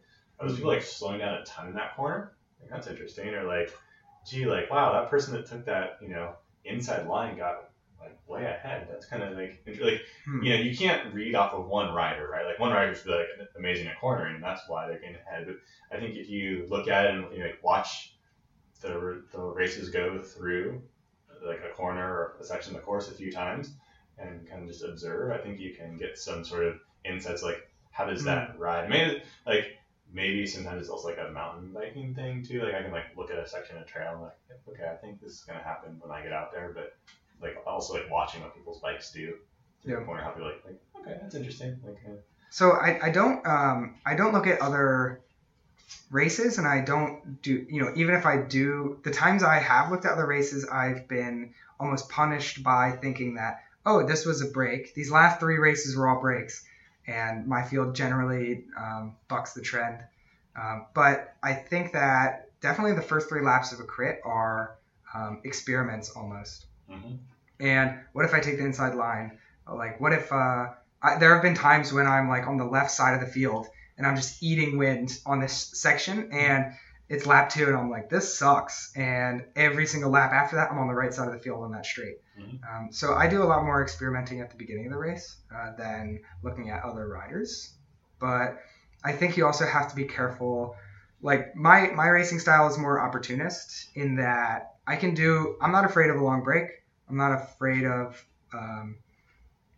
are 0.40 0.46
those 0.46 0.56
people 0.56 0.70
like 0.70 0.82
slowing 0.82 1.18
down 1.18 1.34
a 1.34 1.44
ton 1.44 1.68
in 1.68 1.74
that 1.74 1.94
corner? 1.96 2.32
Like 2.60 2.70
that's 2.70 2.86
interesting. 2.86 3.28
Or 3.34 3.44
like, 3.44 3.72
gee, 4.26 4.46
like 4.46 4.70
wow, 4.70 4.92
that 4.92 5.10
person 5.10 5.34
that 5.34 5.46
took 5.46 5.64
that 5.66 5.98
you 6.00 6.08
know 6.08 6.34
inside 6.64 7.06
line 7.06 7.36
got 7.36 7.70
like 8.00 8.18
way 8.26 8.44
ahead. 8.44 8.88
That's 8.90 9.06
kind 9.06 9.22
of 9.22 9.36
like 9.36 9.62
like 9.80 10.02
Hmm. 10.24 10.42
you 10.42 10.52
know 10.52 10.60
you 10.60 10.76
can't 10.76 11.12
read 11.12 11.34
off 11.34 11.54
of 11.54 11.66
one 11.68 11.92
rider, 11.94 12.28
right? 12.30 12.44
Like 12.44 12.58
one 12.58 12.72
rider's 12.72 13.04
like 13.06 13.26
amazing 13.56 13.86
at 13.86 13.98
cornering, 13.98 14.36
and 14.36 14.44
that's 14.44 14.68
why 14.68 14.86
they're 14.86 15.00
getting 15.00 15.16
ahead. 15.16 15.46
But 15.46 15.56
I 15.96 16.00
think 16.00 16.16
if 16.16 16.28
you 16.28 16.66
look 16.68 16.88
at 16.88 17.06
it 17.06 17.14
and 17.14 17.32
you 17.32 17.40
know, 17.40 17.46
like 17.46 17.62
watch 17.62 18.14
the 18.80 19.22
the 19.32 19.40
races 19.40 19.88
go 19.88 20.20
through 20.22 20.82
like 21.44 21.60
a 21.64 21.70
corner 21.70 22.04
or 22.04 22.36
a 22.40 22.44
section 22.44 22.74
of 22.74 22.80
the 22.80 22.84
course 22.84 23.08
a 23.08 23.12
few 23.12 23.30
times 23.30 23.74
and 24.18 24.48
kind 24.48 24.62
of 24.62 24.68
just 24.68 24.82
observe, 24.82 25.30
I 25.30 25.38
think 25.38 25.58
you 25.58 25.72
can 25.72 25.96
get 25.96 26.18
some 26.18 26.44
sort 26.44 26.64
of 26.64 26.80
insights 27.04 27.42
like 27.42 27.68
how 27.90 28.04
does 28.04 28.24
that 28.24 28.58
ride? 28.58 28.88
Maybe 28.88 29.22
like 29.46 29.76
maybe 30.12 30.46
sometimes 30.46 30.80
it's 30.80 30.88
also 30.90 31.08
like 31.08 31.18
a 31.18 31.30
mountain 31.30 31.72
biking 31.72 32.14
thing 32.14 32.44
too. 32.44 32.62
Like 32.62 32.74
I 32.74 32.82
can 32.82 32.92
like 32.92 33.16
look 33.16 33.30
at 33.30 33.38
a 33.38 33.46
section 33.48 33.76
of 33.78 33.86
trail 33.86 34.12
and 34.12 34.22
like 34.22 34.60
okay, 34.68 34.90
I 34.90 34.96
think 34.96 35.20
this 35.20 35.32
is 35.32 35.40
gonna 35.40 35.62
happen 35.62 35.96
when 36.00 36.10
I 36.16 36.22
get 36.22 36.32
out 36.32 36.52
there, 36.52 36.72
but 36.74 36.96
like 37.40 37.56
also 37.66 37.94
like 37.94 38.10
watching 38.10 38.42
what 38.42 38.54
people's 38.54 38.80
bikes 38.80 39.10
do 39.12 39.34
through 39.82 39.92
Yeah. 39.92 40.00
the 40.00 40.04
corner, 40.04 40.22
how 40.22 40.30
people 40.30 40.48
like, 40.48 40.64
like 40.64 40.80
okay, 41.00 41.18
that's 41.20 41.34
interesting. 41.34 41.78
Like 41.84 41.98
uh, 42.06 42.16
So 42.50 42.72
I, 42.72 43.06
I 43.06 43.10
don't 43.10 43.46
um, 43.46 43.96
I 44.06 44.14
don't 44.14 44.32
look 44.32 44.46
at 44.46 44.60
other 44.60 45.20
races 46.10 46.58
and 46.58 46.66
I 46.66 46.80
don't 46.84 47.42
do 47.42 47.66
you 47.68 47.82
know 47.82 47.92
even 47.94 48.14
if 48.14 48.26
I 48.26 48.38
do 48.42 48.98
the 49.04 49.10
times 49.10 49.42
I 49.42 49.58
have 49.58 49.90
looked 49.90 50.04
at 50.04 50.12
other 50.12 50.26
races 50.26 50.66
I've 50.66 51.08
been 51.08 51.54
almost 51.80 52.08
punished 52.08 52.62
by 52.62 52.92
thinking 52.92 53.34
that 53.34 53.62
oh 53.86 54.06
this 54.06 54.24
was 54.26 54.42
a 54.42 54.46
break 54.46 54.94
these 54.94 55.10
last 55.10 55.40
three 55.40 55.58
races 55.58 55.96
were 55.96 56.08
all 56.08 56.20
breaks 56.20 56.64
and 57.08 57.46
my 57.46 57.62
field 57.62 57.94
generally 57.94 58.64
um, 58.78 59.16
bucks 59.28 59.54
the 59.54 59.62
trend 59.62 59.98
um, 60.60 60.86
but 60.94 61.34
I 61.42 61.54
think 61.54 61.92
that 61.92 62.50
definitely 62.60 62.94
the 62.94 63.02
first 63.02 63.28
three 63.28 63.42
laps 63.42 63.72
of 63.72 63.80
a 63.80 63.84
crit 63.84 64.20
are 64.24 64.76
um, 65.14 65.40
experiments 65.44 66.10
almost 66.10 66.66
mhm. 66.90 67.18
and 67.60 67.98
what 68.12 68.24
if 68.24 68.34
I 68.34 68.40
take 68.40 68.58
the 68.58 68.64
inside 68.64 68.94
line? 68.94 69.38
Like, 69.72 70.00
what 70.00 70.12
if 70.12 70.32
uh, 70.32 70.68
I, 71.02 71.18
there 71.18 71.32
have 71.34 71.42
been 71.42 71.54
times 71.54 71.92
when 71.92 72.06
I'm 72.06 72.28
like 72.28 72.46
on 72.46 72.56
the 72.56 72.64
left 72.64 72.90
side 72.90 73.14
of 73.14 73.20
the 73.20 73.26
field 73.26 73.68
and 73.96 74.06
I'm 74.06 74.16
just 74.16 74.42
eating 74.42 74.78
wind 74.78 75.18
on 75.26 75.40
this 75.40 75.52
section, 75.52 76.30
and 76.32 76.72
it's 77.08 77.26
lap 77.26 77.48
two, 77.48 77.66
and 77.66 77.76
I'm 77.76 77.90
like, 77.90 78.10
this 78.10 78.38
sucks. 78.38 78.92
And 78.94 79.44
every 79.56 79.86
single 79.86 80.10
lap 80.10 80.32
after 80.32 80.56
that, 80.56 80.70
I'm 80.70 80.78
on 80.78 80.88
the 80.88 80.94
right 80.94 81.12
side 81.12 81.28
of 81.28 81.34
the 81.34 81.40
field 81.40 81.62
on 81.62 81.72
that 81.72 81.86
straight. 81.86 82.16
Mhm. 82.38 82.60
Um, 82.68 82.92
so 82.92 83.14
I 83.14 83.26
do 83.28 83.42
a 83.42 83.46
lot 83.46 83.64
more 83.64 83.82
experimenting 83.82 84.40
at 84.40 84.50
the 84.50 84.56
beginning 84.56 84.86
of 84.86 84.92
the 84.92 84.98
race 84.98 85.36
uh, 85.54 85.72
than 85.76 86.20
looking 86.42 86.70
at 86.70 86.84
other 86.84 87.08
riders. 87.08 87.74
But 88.20 88.58
I 89.02 89.12
think 89.12 89.36
you 89.36 89.46
also 89.46 89.64
have 89.66 89.88
to 89.88 89.96
be 89.96 90.04
careful. 90.04 90.76
Like 91.22 91.56
my 91.56 91.88
my 91.94 92.08
racing 92.08 92.40
style 92.40 92.68
is 92.68 92.78
more 92.78 93.00
opportunist 93.00 93.88
in 93.94 94.16
that 94.16 94.74
I 94.86 94.96
can 94.96 95.14
do. 95.14 95.56
I'm 95.60 95.72
not 95.72 95.84
afraid 95.84 96.10
of 96.10 96.16
a 96.16 96.24
long 96.24 96.42
break. 96.42 96.66
I'm 97.08 97.16
not 97.16 97.32
afraid 97.32 97.84
of, 97.84 98.22
um, 98.52 98.96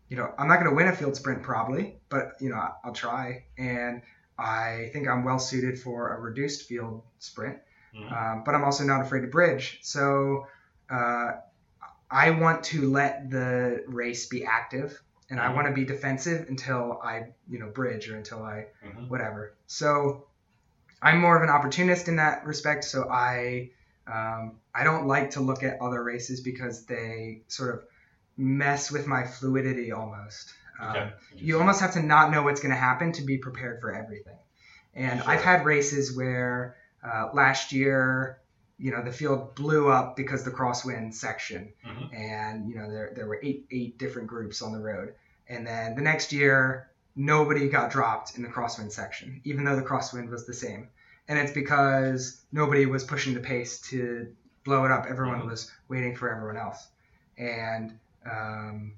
you 0.08 0.16
know, 0.16 0.34
I'm 0.36 0.48
not 0.48 0.56
going 0.56 0.68
to 0.68 0.74
win 0.74 0.88
a 0.88 0.96
field 0.96 1.16
sprint 1.16 1.42
probably, 1.42 2.00
but 2.08 2.32
you 2.40 2.50
know, 2.50 2.60
I'll 2.84 2.92
try. 2.92 3.44
And 3.56 4.02
I 4.40 4.90
think 4.92 5.06
I'm 5.08 5.24
well 5.24 5.38
suited 5.38 5.78
for 5.78 6.14
a 6.14 6.20
reduced 6.20 6.66
field 6.68 7.02
sprint. 7.18 7.58
Mhm. 7.94 8.12
Um, 8.12 8.42
but 8.44 8.54
I'm 8.54 8.64
also 8.64 8.84
not 8.84 9.00
afraid 9.02 9.20
to 9.22 9.26
bridge. 9.26 9.78
So 9.82 10.46
uh, 10.88 11.32
I 12.10 12.30
want 12.30 12.64
to 12.64 12.90
let 12.90 13.30
the 13.30 13.84
race 13.86 14.26
be 14.26 14.44
active, 14.44 15.00
and 15.28 15.38
I 15.38 15.48
Mhm. 15.48 15.54
want 15.54 15.66
to 15.68 15.74
be 15.74 15.84
defensive 15.84 16.48
until 16.48 17.00
I, 17.02 17.34
you 17.48 17.58
know, 17.58 17.68
bridge 17.68 18.08
or 18.10 18.16
until 18.16 18.42
I 18.42 18.66
Mhm. 18.84 19.08
whatever. 19.08 19.54
So 19.66 20.26
I'm 21.02 21.20
more 21.20 21.36
of 21.36 21.42
an 21.42 21.50
opportunist 21.50 22.08
in 22.08 22.16
that 22.16 22.44
respect. 22.46 22.84
So 22.84 23.08
I 23.08 23.70
um, 24.06 24.58
I 24.74 24.82
don't 24.82 25.06
like 25.06 25.30
to 25.32 25.40
look 25.40 25.62
at 25.62 25.80
other 25.80 26.02
races 26.02 26.40
because 26.40 26.84
they 26.86 27.42
sort 27.46 27.74
of 27.74 27.84
mess 28.36 28.90
with 28.90 29.06
my 29.06 29.24
fluidity 29.24 29.92
almost. 29.92 30.52
Um, 30.80 30.88
Okay. 30.96 31.12
you 31.36 31.58
almost 31.58 31.80
have 31.80 31.92
to 31.92 32.02
not 32.02 32.30
know 32.30 32.42
what's 32.42 32.60
going 32.60 32.70
to 32.74 32.80
happen 32.80 33.12
to 33.12 33.22
be 33.22 33.38
prepared 33.38 33.80
for 33.80 33.92
everything. 33.94 34.38
And 34.94 35.20
Sure. 35.20 35.30
I've 35.30 35.42
had 35.42 35.64
races 35.64 36.16
where 36.16 36.76
uh, 37.04 37.30
last 37.32 37.72
year, 37.72 38.38
you 38.78 38.90
know, 38.90 39.02
the 39.02 39.12
field 39.12 39.54
blew 39.54 39.88
up 39.90 40.16
because 40.16 40.42
the 40.44 40.50
crosswind 40.50 41.14
section, 41.14 41.72
Mhm. 41.86 42.14
and 42.14 42.68
you 42.68 42.74
know 42.76 42.90
there 42.90 43.12
there 43.14 43.26
were 43.26 43.38
eight 43.42 43.66
eight 43.70 43.98
different 43.98 44.28
groups 44.28 44.62
on 44.62 44.72
the 44.72 44.78
road, 44.80 45.14
and 45.48 45.66
then 45.66 45.94
the 45.96 46.02
next 46.02 46.32
year 46.32 46.88
nobody 47.14 47.68
got 47.68 47.90
dropped 47.90 48.36
in 48.36 48.42
the 48.42 48.48
crosswind 48.48 48.90
section, 48.92 49.40
even 49.44 49.64
though 49.64 49.76
the 49.76 49.82
crosswind 49.82 50.28
was 50.30 50.46
the 50.46 50.54
same, 50.54 50.88
and 51.28 51.38
it's 51.38 51.52
because 51.52 52.42
nobody 52.52 52.86
was 52.86 53.04
pushing 53.04 53.34
the 53.34 53.40
pace 53.40 53.80
to 53.80 54.34
blow 54.64 54.84
it 54.86 54.90
up. 54.90 55.06
Everyone 55.06 55.42
Mhm. 55.42 55.46
was 55.50 55.70
waiting 55.88 56.14
for 56.16 56.30
everyone 56.34 56.56
else, 56.56 56.88
and 57.36 57.98
um, 58.24 58.94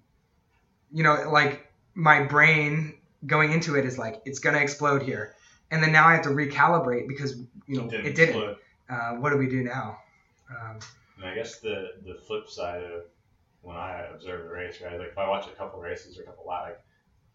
you 0.93 1.03
know, 1.03 1.31
like 1.31 1.67
my 1.95 2.23
brain 2.23 2.95
going 3.27 3.53
into 3.53 3.77
it 3.77 3.85
is 3.85 3.99
like 3.99 4.23
it's 4.25 4.39
gonna 4.39 4.59
explode 4.59 5.03
here, 5.03 5.35
and 5.71 5.83
then 5.83 5.93
now 5.93 6.07
I 6.09 6.15
have 6.15 6.23
to 6.23 6.31
recalibrate 6.31 7.09
because 7.09 7.37
you 7.67 7.81
know 7.81 7.89
Didn't 7.89 8.07
it 8.07 8.15
didn't. 8.15 8.57
Uh, 8.91 9.13
what 9.15 9.31
do 9.31 9.39
we 9.39 9.49
do 9.49 9.63
now? 9.63 9.99
Um, 10.51 10.79
And 11.17 11.27
I 11.27 11.35
guess 11.35 11.61
the 11.61 11.93
the 12.05 12.15
flip 12.27 12.49
side 12.49 12.83
of 12.83 13.05
when 13.63 13.77
I 13.77 14.09
observe 14.13 14.45
the 14.45 14.53
race, 14.53 14.81
right? 14.83 14.99
Like 14.99 15.09
if 15.09 15.19
I 15.19 15.29
watch 15.29 15.47
a 15.47 15.57
couple 15.57 15.81
races 15.81 16.19
or 16.19 16.23
a 16.23 16.27
couple 16.27 16.45
live, 16.47 16.77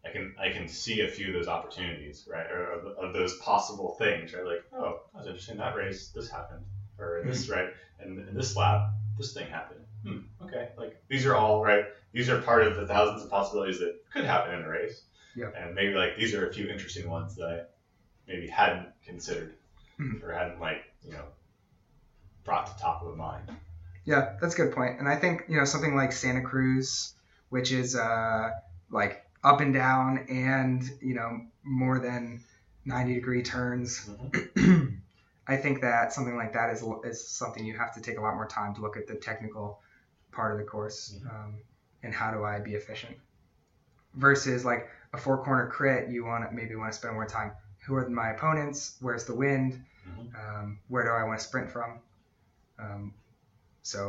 I 0.06 0.10
can 0.12 0.36
I 0.40 0.50
can 0.52 0.68
see 0.68 1.02
a 1.02 1.08
few 1.08 1.28
of 1.28 1.34
those 1.34 1.48
opportunities, 1.48 2.28
right? 2.32 2.50
Or 2.52 2.72
of, 2.72 2.86
of 2.98 3.14
those 3.14 3.38
possible 3.38 3.96
things, 3.98 4.34
right? 4.34 4.46
Like, 4.46 4.64
oh, 4.74 5.02
that 5.14 5.20
was 5.20 5.28
interesting. 5.28 5.58
That 5.58 5.76
race, 5.76 6.10
this 6.10 6.30
happened, 6.30 6.64
or 7.00 7.24
this, 7.26 7.50
right? 7.50 7.70
And 8.00 8.28
in 8.28 8.36
this 8.36 8.56
lap, 8.56 8.90
this 9.18 9.34
thing 9.34 9.48
happened. 9.50 9.82
Hmm. 10.08 10.20
Okay. 10.46 10.70
Like 10.78 11.02
these 11.10 11.26
are 11.26 11.36
all 11.36 11.62
right. 11.64 11.86
These 12.14 12.30
are 12.30 12.42
part 12.42 12.64
of 12.66 12.76
the 12.78 12.88
thousands 12.88 13.24
of 13.24 13.30
possibilities 13.30 13.80
that 13.80 14.00
could 14.12 14.24
happen 14.24 14.54
in 14.54 14.64
a 14.64 14.70
race. 14.70 15.02
Yep. 15.36 15.54
And 15.58 15.76
maybe 15.76 15.94
like 15.94 16.16
these 16.18 16.34
are 16.34 16.48
a 16.48 16.54
few 16.54 16.68
interesting 16.70 17.10
ones 17.10 17.36
that 17.36 17.46
I 17.46 18.32
maybe 18.32 18.48
hadn't 18.48 18.90
considered 19.06 19.56
Mhm. 20.00 20.24
or 20.24 20.32
hadn't 20.32 20.60
like 20.60 20.84
you 21.04 21.12
know 21.12 21.26
brought 22.44 22.68
to 22.68 22.82
top 22.82 23.02
of 23.02 23.10
the 23.10 23.16
mind. 23.16 23.52
Yeah, 24.06 24.38
that's 24.40 24.54
a 24.54 24.58
good 24.58 24.74
point. 24.74 25.00
And 25.00 25.08
I 25.10 25.18
think 25.18 25.44
you 25.50 25.58
know 25.58 25.66
something 25.66 25.96
like 25.96 26.12
Santa 26.14 26.42
Cruz, 26.42 27.14
which 27.50 27.72
is 27.72 27.96
uh, 27.96 28.52
like 28.90 29.26
up 29.44 29.60
and 29.60 29.74
down, 29.74 30.26
and 30.30 30.90
you 31.02 31.14
know 31.14 31.42
more 31.64 32.00
than 32.00 32.42
ninety 32.86 33.16
degree 33.16 33.44
turns. 33.44 34.10
I 35.50 35.56
think 35.56 35.82
that 35.82 36.14
something 36.14 36.36
like 36.36 36.54
that 36.54 36.70
is 36.72 36.84
is 37.04 37.28
something 37.28 37.66
you 37.66 37.78
have 37.78 37.94
to 37.96 38.02
take 38.02 38.18
a 38.18 38.22
lot 38.22 38.36
more 38.36 38.48
time 38.48 38.76
to 38.76 38.82
look 38.82 38.98
at 38.98 39.08
the 39.08 39.16
technical 39.16 39.82
part 40.38 40.52
of 40.54 40.60
the 40.60 40.64
course 40.76 41.00
Mhm. 41.14 41.30
um, 41.34 41.52
and 42.04 42.14
how 42.14 42.30
do 42.32 42.44
I 42.44 42.60
be 42.60 42.76
efficient. 42.76 43.18
Versus 44.14 44.64
like 44.64 44.88
a 45.14 45.18
four 45.18 45.44
corner 45.44 45.68
crit, 45.68 46.10
you 46.10 46.24
want 46.24 46.48
to 46.48 46.56
maybe 46.56 46.76
want 46.76 46.92
to 46.94 46.98
spend 46.98 47.14
more 47.16 47.26
time. 47.26 47.52
Who 47.86 47.96
are 47.96 48.08
my 48.10 48.30
opponents? 48.36 48.98
Where's 49.02 49.26
the 49.26 49.36
wind? 49.36 49.84
Mhm. 50.08 50.26
Um, 50.44 50.80
where 50.88 51.04
do 51.04 51.10
I 51.10 51.24
want 51.24 51.40
to 51.40 51.46
sprint 51.46 51.70
from? 51.72 52.00
Um, 52.80 53.14
so 53.82 54.00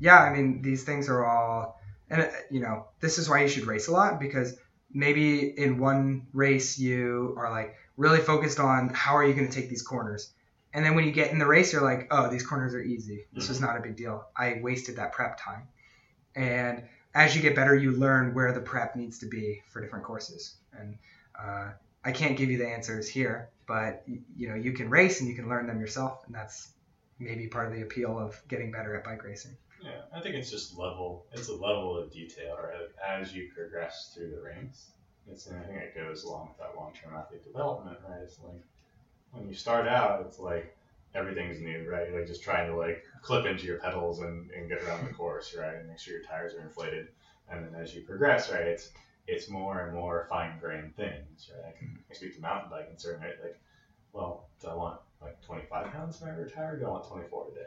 yeah, 0.00 0.20
I 0.26 0.32
mean 0.34 0.62
these 0.62 0.82
things 0.84 1.08
are 1.08 1.24
all, 1.24 1.80
and 2.10 2.22
uh, 2.22 2.30
you 2.50 2.60
know 2.60 2.88
this 3.00 3.18
is 3.18 3.28
why 3.28 3.38
you 3.42 3.48
should 3.48 3.66
race 3.66 3.86
a 3.88 3.92
lot 3.92 4.18
because 4.20 4.58
maybe 4.92 5.26
in 5.64 5.78
one 5.78 6.26
race 6.32 6.78
you 6.78 7.34
are 7.38 7.50
like 7.50 7.76
really 7.96 8.20
focused 8.32 8.58
on 8.60 8.88
how 9.02 9.16
are 9.16 9.24
you 9.24 9.34
going 9.34 9.48
to 9.48 9.54
take 9.60 9.68
these 9.70 9.82
corners, 9.82 10.32
and 10.74 10.84
then 10.84 10.94
when 10.94 11.04
you 11.04 11.12
get 11.12 11.32
in 11.32 11.38
the 11.38 11.46
race 11.46 11.72
you're 11.72 11.82
like 11.82 12.08
oh 12.10 12.30
these 12.30 12.46
corners 12.46 12.74
are 12.74 12.82
easy. 12.82 13.26
This 13.32 13.48
was 13.48 13.60
not 13.60 13.76
a 13.76 13.80
big 13.80 13.96
deal. 13.96 14.24
I 14.36 14.60
wasted 14.62 14.96
that 14.96 15.12
prep 15.12 15.38
time, 15.40 15.68
and 16.34 16.84
as 17.14 17.34
you 17.34 17.42
get 17.42 17.54
better 17.54 17.74
you 17.74 17.92
learn 17.92 18.34
where 18.34 18.52
the 18.52 18.60
prep 18.60 18.96
needs 18.96 19.18
to 19.20 19.26
be 19.26 19.62
for 19.68 19.80
different 19.80 20.04
courses 20.04 20.56
and. 20.72 20.98
Uh, 21.38 21.70
I 22.04 22.12
can't 22.12 22.36
give 22.36 22.50
you 22.50 22.58
the 22.58 22.68
answers 22.68 23.08
here, 23.08 23.50
but 23.66 24.04
you 24.06 24.48
know 24.48 24.54
you 24.54 24.72
can 24.72 24.88
race 24.88 25.20
and 25.20 25.28
you 25.28 25.34
can 25.34 25.48
learn 25.48 25.66
them 25.66 25.80
yourself, 25.80 26.22
and 26.26 26.34
that's 26.34 26.72
maybe 27.18 27.48
part 27.48 27.68
of 27.68 27.74
the 27.74 27.82
appeal 27.82 28.18
of 28.18 28.40
getting 28.48 28.70
better 28.70 28.96
at 28.96 29.04
bike 29.04 29.22
racing. 29.24 29.56
Yeah, 29.82 30.00
I 30.14 30.20
think 30.20 30.34
it's 30.34 30.50
just 30.50 30.76
level. 30.76 31.26
It's 31.32 31.48
a 31.48 31.54
level 31.54 31.98
of 31.98 32.12
detail, 32.12 32.56
right? 32.56 32.88
As 33.06 33.34
you 33.34 33.50
progress 33.54 34.12
through 34.14 34.30
the 34.30 34.40
ranks, 34.40 34.86
it's 35.30 35.46
and 35.46 35.58
I 35.58 35.64
think 35.64 35.78
it 35.82 35.94
goes 35.94 36.24
along 36.24 36.48
with 36.48 36.58
that 36.58 36.76
long-term 36.76 37.14
athlete 37.14 37.44
development, 37.44 37.98
right? 38.08 38.20
It's 38.22 38.38
like 38.40 38.64
when 39.32 39.46
you 39.46 39.54
start 39.54 39.86
out, 39.86 40.22
it's 40.26 40.38
like 40.38 40.76
everything's 41.14 41.60
new, 41.60 41.88
right? 41.90 42.06
You're 42.08 42.18
like 42.18 42.26
just 42.26 42.42
trying 42.42 42.66
to 42.66 42.74
like 42.76 43.02
clip 43.22 43.46
into 43.46 43.66
your 43.66 43.78
pedals 43.78 44.20
and, 44.20 44.50
and 44.50 44.68
get 44.68 44.82
around 44.82 45.04
the 45.04 45.10
course, 45.12 45.54
right? 45.58 45.74
And 45.76 45.88
make 45.88 45.98
sure 45.98 46.14
your 46.14 46.22
tires 46.22 46.54
are 46.54 46.60
inflated. 46.60 47.08
And 47.48 47.64
then 47.64 47.74
as 47.80 47.94
you 47.94 48.02
progress, 48.02 48.48
right, 48.50 48.66
it's 48.66 48.90
it's 49.26 49.48
more 49.48 49.80
and 49.84 49.92
more 49.92 50.24
fine-grained 50.28 50.94
things, 50.96 51.50
right? 51.54 51.68
I, 51.68 51.78
can, 51.78 51.98
I 52.10 52.14
speak 52.14 52.34
to 52.34 52.40
mountain 52.40 52.70
biking, 52.70 52.96
certainly, 52.96 53.26
right? 53.26 53.36
Like, 53.42 53.56
well, 54.12 54.46
do 54.60 54.68
I 54.68 54.74
want 54.74 54.98
like 55.20 55.40
25 55.42 55.92
pounds 55.92 56.20
when 56.20 56.30
I 56.30 56.34
retire? 56.34 56.72
Or 56.72 56.76
do 56.76 56.86
I 56.86 56.90
want 56.90 57.04
24 57.04 57.44
today? 57.46 57.66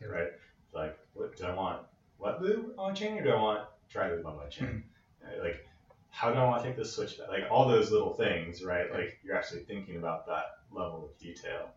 Yeah. 0.00 0.08
Right? 0.08 0.28
Like, 0.72 0.96
what 1.14 1.36
do 1.36 1.44
I 1.44 1.52
want? 1.52 1.80
Wet 2.18 2.40
lube 2.40 2.72
on 2.78 2.90
my 2.90 2.94
chain, 2.94 3.18
or 3.18 3.22
do 3.22 3.30
I 3.30 3.40
want 3.40 3.62
dry 3.88 4.08
lube 4.10 4.26
on 4.26 4.36
my 4.36 4.46
chain? 4.46 4.82
Uh, 5.24 5.42
Like, 5.42 5.64
how 6.10 6.32
do 6.32 6.38
I 6.38 6.44
want 6.44 6.62
to 6.62 6.68
take 6.68 6.76
this 6.76 6.92
switch? 6.92 7.18
back? 7.18 7.28
Like 7.28 7.50
all 7.50 7.68
those 7.68 7.90
little 7.90 8.14
things, 8.14 8.62
right? 8.62 8.92
Like 8.92 9.18
you're 9.22 9.36
actually 9.36 9.60
thinking 9.60 9.96
about 9.96 10.26
that 10.26 10.44
level 10.70 11.04
of 11.04 11.18
detail. 11.18 11.70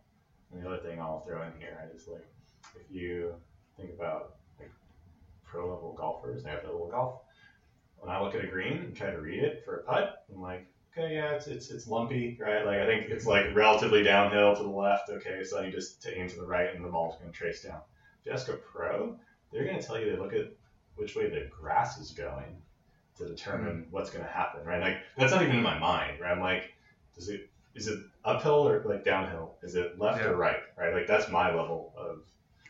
And 0.51 0.61
the 0.61 0.67
other 0.67 0.77
thing 0.77 0.99
I'll 0.99 1.21
throw 1.21 1.41
in 1.43 1.51
here 1.59 1.89
is 1.95 2.07
like, 2.07 2.25
if 2.75 2.91
you 2.91 3.33
think 3.77 3.91
about 3.91 4.35
like 4.59 4.71
pro 5.43 5.73
level 5.73 5.93
golfers, 5.97 6.43
they 6.43 6.49
have 6.49 6.63
level 6.63 6.87
golf. 6.89 7.21
When 7.97 8.13
I 8.13 8.21
look 8.21 8.35
at 8.35 8.43
a 8.43 8.47
green 8.47 8.77
and 8.79 8.95
try 8.95 9.11
to 9.11 9.21
read 9.21 9.43
it 9.43 9.63
for 9.63 9.77
a 9.77 9.83
putt, 9.83 10.25
I'm 10.33 10.41
like, 10.41 10.67
okay, 10.91 11.15
yeah, 11.15 11.31
it's 11.31 11.47
it's 11.47 11.71
it's 11.71 11.87
lumpy, 11.87 12.37
right? 12.39 12.65
Like 12.65 12.79
I 12.79 12.85
think 12.85 13.09
it's 13.09 13.25
like 13.25 13.55
relatively 13.55 14.03
downhill 14.03 14.55
to 14.55 14.63
the 14.63 14.69
left. 14.69 15.09
Okay, 15.09 15.43
so 15.43 15.59
I 15.59 15.65
need 15.65 15.71
just 15.71 16.01
to 16.03 16.17
aim 16.17 16.27
to 16.29 16.35
the 16.35 16.45
right, 16.45 16.75
and 16.75 16.83
the 16.83 16.89
ball's 16.89 17.17
going 17.19 17.31
to 17.31 17.37
trace 17.37 17.63
down. 17.63 17.79
If 18.19 18.25
you 18.25 18.31
ask 18.33 18.49
a 18.49 18.53
pro, 18.53 19.15
they're 19.51 19.65
going 19.65 19.79
to 19.79 19.85
tell 19.85 19.99
you 19.99 20.11
they 20.11 20.17
look 20.17 20.33
at 20.33 20.51
which 20.95 21.15
way 21.15 21.29
the 21.29 21.49
grass 21.49 21.97
is 21.97 22.11
going 22.11 22.61
to 23.17 23.27
determine 23.27 23.87
what's 23.91 24.09
going 24.09 24.23
to 24.25 24.31
happen, 24.31 24.65
right? 24.65 24.81
Like 24.81 24.97
that's 25.17 25.31
not 25.31 25.43
even 25.43 25.57
in 25.57 25.63
my 25.63 25.77
mind, 25.77 26.19
right? 26.19 26.31
I'm 26.31 26.39
like, 26.39 26.73
does 27.15 27.29
it 27.29 27.49
is 27.75 27.87
it 27.87 27.99
uphill 28.23 28.67
or 28.67 28.83
like 28.85 29.03
downhill? 29.03 29.55
Is 29.63 29.75
it 29.75 29.99
left 29.99 30.21
Yeah. 30.21 30.29
or 30.29 30.35
right, 30.35 30.59
right? 30.77 30.93
Like 30.93 31.07
that's 31.07 31.29
my 31.29 31.47
level 31.53 31.93
of 31.97 32.21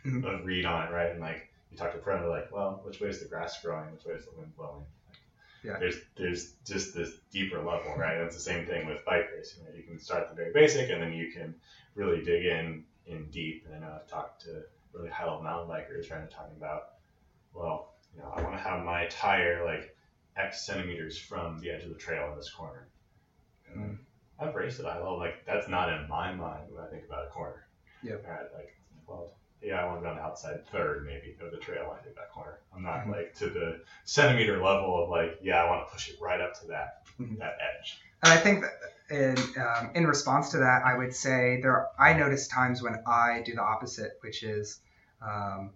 Mhm. 0.05 0.23
of 0.25 0.45
read 0.45 0.65
on 0.65 0.87
it, 0.87 0.91
right? 0.91 1.11
And 1.11 1.19
like 1.21 1.47
you 1.71 1.77
talk 1.77 1.91
to 1.93 1.97
a 1.97 2.01
pro, 2.01 2.19
they're 2.19 2.29
like, 2.29 2.51
well, 2.51 2.81
which 2.83 2.99
way 2.99 3.07
is 3.09 3.19
the 3.19 3.27
grass 3.27 3.61
growing? 3.61 3.91
Which 3.93 4.05
way 4.05 4.13
is 4.13 4.25
the 4.25 4.31
wind 4.37 4.55
blowing? 4.55 4.85
Like, 5.09 5.17
Yeah. 5.63 5.77
There's 5.79 5.95
there's 6.15 6.53
just 6.65 6.93
this 6.93 7.11
deeper 7.31 7.57
level, 7.61 7.95
right? 7.95 8.17
That's 8.19 8.35
the 8.35 8.41
same 8.41 8.65
thing 8.65 8.85
with 8.85 9.03
bike 9.05 9.29
racing. 9.35 9.63
Right? 9.65 9.75
You 9.75 9.83
can 9.83 9.99
start 9.99 10.23
at 10.23 10.29
the 10.29 10.35
very 10.35 10.51
basic, 10.51 10.89
and 10.89 11.01
then 11.01 11.13
you 11.13 11.31
can 11.31 11.55
really 11.95 12.21
dig 12.23 12.45
in 12.45 12.83
in 13.05 13.29
deep. 13.31 13.65
And 13.65 13.75
I 13.75 13.79
know 13.79 13.93
I've 13.95 14.07
talked 14.07 14.41
to 14.43 14.63
really 14.93 15.09
high 15.09 15.25
level 15.25 15.41
mountain 15.41 15.69
bikers, 15.69 16.11
right? 16.11 16.21
And 16.21 16.31
talking 16.31 16.55
about, 16.57 16.95
well, 17.53 17.93
you 18.13 18.21
know, 18.21 18.29
I 18.35 18.41
want 18.41 18.55
to 18.55 18.61
have 18.61 18.83
my 18.85 19.05
tire 19.07 19.63
like 19.65 19.95
X 20.35 20.65
centimeters 20.65 21.17
from 21.17 21.59
the 21.59 21.69
edge 21.69 21.83
of 21.83 21.89
the 21.89 21.95
trail 21.95 22.29
in 22.31 22.37
this 22.37 22.49
corner. 22.49 22.87
And 23.71 23.97
I've 24.39 24.55
raced 24.55 24.79
at 24.79 24.85
high 24.85 24.97
level, 24.97 25.17
like 25.17 25.45
that's 25.45 25.67
not 25.67 25.91
in 25.93 26.07
my 26.07 26.33
mind 26.33 26.71
when 26.71 26.83
I 26.83 26.87
think 26.87 27.05
about 27.05 27.25
a 27.25 27.29
corner. 27.29 27.65
Yep. 28.03 28.25
Right, 28.27 28.47
like, 28.55 28.75
well, 29.07 29.33
yeah, 29.61 29.81
I 29.81 29.85
want 29.85 29.99
to 29.99 30.01
be 30.01 30.07
on 30.09 30.17
the 30.17 30.21
outside 30.21 30.65
third 30.67 31.05
maybe 31.05 31.37
of 31.41 31.51
the 31.51 31.57
trail 31.57 31.87
when 31.87 31.97
I 31.97 32.01
think 32.01 32.15
that 32.15 32.31
corner. 32.31 32.59
I'm 32.75 32.83
not 32.83 33.05
Mhm. 33.05 33.11
like 33.11 33.33
to 33.35 33.49
the 33.49 33.81
centimeter 34.03 34.61
level 34.61 35.01
of 35.03 35.09
like, 35.09 35.39
yeah, 35.41 35.63
I 35.63 35.69
want 35.69 35.87
to 35.87 35.91
push 35.93 36.09
it 36.09 36.19
right 36.21 36.41
up 36.41 36.53
to 36.61 36.67
that 36.67 37.03
Mhm. 37.19 37.37
that 37.39 37.57
edge. 37.61 38.01
And 38.23 38.33
I 38.33 38.37
think 38.37 38.61
that 38.63 38.71
in 39.09 39.37
um, 39.61 39.91
in 39.95 40.07
response 40.07 40.51
to 40.51 40.57
that, 40.57 40.83
I 40.85 40.97
would 40.97 41.13
say 41.15 41.59
there. 41.61 41.71
Are, 41.71 41.89
I 41.99 42.13
notice 42.13 42.47
times 42.47 42.81
when 42.81 43.01
I 43.05 43.41
do 43.45 43.53
the 43.53 43.61
opposite, 43.61 44.17
which 44.21 44.43
is, 44.43 44.79
um, 45.21 45.73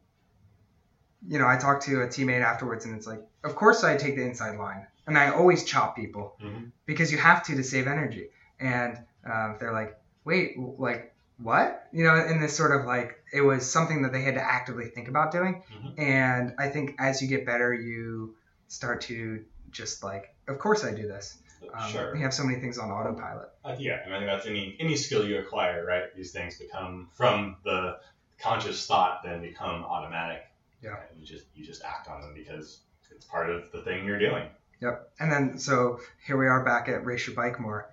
you 1.26 1.40
know, 1.40 1.48
I 1.48 1.58
talk 1.58 1.82
to 1.82 2.02
a 2.02 2.08
teammate 2.08 2.42
afterwards, 2.42 2.86
and 2.86 2.96
it's 2.96 3.08
like, 3.08 3.22
of 3.44 3.56
course 3.56 3.84
I 3.84 3.98
take 3.98 4.16
the 4.16 4.24
inside 4.24 4.58
line, 4.58 4.86
and 5.08 5.18
I 5.18 5.32
always 5.32 5.64
chop 5.64 5.96
people 5.96 6.36
Mhm. 6.42 6.72
because 6.86 7.12
you 7.12 7.18
have 7.18 7.44
to 7.44 7.56
to 7.56 7.64
save 7.64 7.88
energy. 7.88 8.30
And 8.60 8.98
um, 9.26 9.58
they're 9.60 9.74
like, 9.74 9.98
wait, 10.26 10.58
like 10.58 11.14
what? 11.38 11.88
You 11.92 12.04
know, 12.04 12.16
in 12.16 12.40
this 12.42 12.56
sort 12.56 12.80
of 12.80 12.86
like 12.86 13.24
it 13.32 13.42
was 13.42 13.70
something 13.70 14.02
that 14.04 14.12
they 14.12 14.22
had 14.22 14.36
to 14.36 14.42
actively 14.44 14.88
think 14.88 15.08
about 15.08 15.32
doing. 15.32 15.64
Mhm. 15.72 15.94
And 16.00 16.56
I 16.58 16.70
think 16.70 16.96
as 17.00 17.22
you 17.22 17.28
get 17.28 17.46
better, 17.46 17.74
you 17.74 18.36
start 18.68 19.02
to 19.02 19.44
just 19.72 20.04
like, 20.04 20.34
of 20.48 20.58
course 20.60 20.84
I 20.84 20.94
do 20.94 21.08
this. 21.08 21.38
Um, 21.74 21.90
sure. 21.92 22.14
We 22.14 22.22
have 22.22 22.34
so 22.34 22.44
many 22.44 22.60
things 22.60 22.78
on 22.80 22.90
autopilot. 22.90 23.50
Uh, 23.64 23.76
yeah, 23.78 24.02
and 24.04 24.14
I 24.14 24.18
think 24.20 24.30
that's 24.30 24.48
any 24.48 24.76
any 24.80 24.96
skill 24.96 25.28
you 25.28 25.40
acquire, 25.40 25.86
right? 25.86 26.14
These 26.16 26.32
things 26.32 26.58
become 26.58 27.10
from 27.14 27.58
the 27.64 28.00
conscious 28.40 28.86
thought, 28.88 29.22
then 29.24 29.42
become 29.42 29.84
automatic. 29.84 30.47
Yeah. 30.82 30.96
And 31.12 31.20
you 31.20 31.26
just 31.26 31.46
you 31.56 31.66
just 31.66 31.84
act 31.84 32.08
on 32.08 32.22
them 32.22 32.34
because 32.34 32.82
it's 33.12 33.26
part 33.26 33.50
of 33.50 33.72
the 33.72 33.82
thing 33.82 34.06
you're 34.06 34.20
doing. 34.20 34.48
Yep. 34.82 35.10
And 35.20 35.32
then 35.32 35.58
so 35.58 36.00
here 36.26 36.38
we 36.38 36.48
are 36.48 36.64
back 36.64 36.88
at 36.90 37.06
race 37.06 37.26
your 37.28 37.36
bike 37.36 37.60
more 37.60 37.90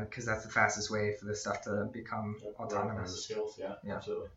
because 0.00 0.26
that's 0.26 0.44
the 0.44 0.50
fastest 0.50 0.90
way 0.90 1.14
for 1.18 1.24
this 1.26 1.40
stuff 1.40 1.62
to 1.62 1.88
become 1.92 2.36
Yep, 2.42 2.56
from 2.56 2.68
the 2.68 2.74
autonomous. 2.76 3.24
skills, 3.24 3.56
yeah, 3.58 3.74
Yeah. 3.84 3.96
absolutely. 3.96 4.28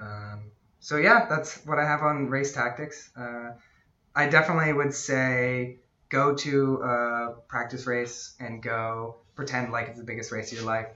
Um, 0.00 0.50
so 0.80 0.96
yeah, 0.96 1.26
that's 1.28 1.64
what 1.66 1.78
I 1.78 1.84
have 1.84 2.02
on 2.02 2.28
race 2.28 2.52
tactics. 2.52 3.10
Uh, 3.16 3.52
I 4.14 4.28
definitely 4.28 4.72
would 4.72 4.94
say 4.94 5.78
go 6.08 6.34
to 6.36 6.76
a 6.82 7.34
practice 7.48 7.86
race 7.86 8.34
and 8.40 8.62
go 8.62 9.16
pretend 9.34 9.72
like 9.72 9.88
it's 9.88 9.98
the 9.98 10.04
biggest 10.04 10.30
race 10.32 10.52
of 10.52 10.58
your 10.58 10.66
life, 10.66 10.88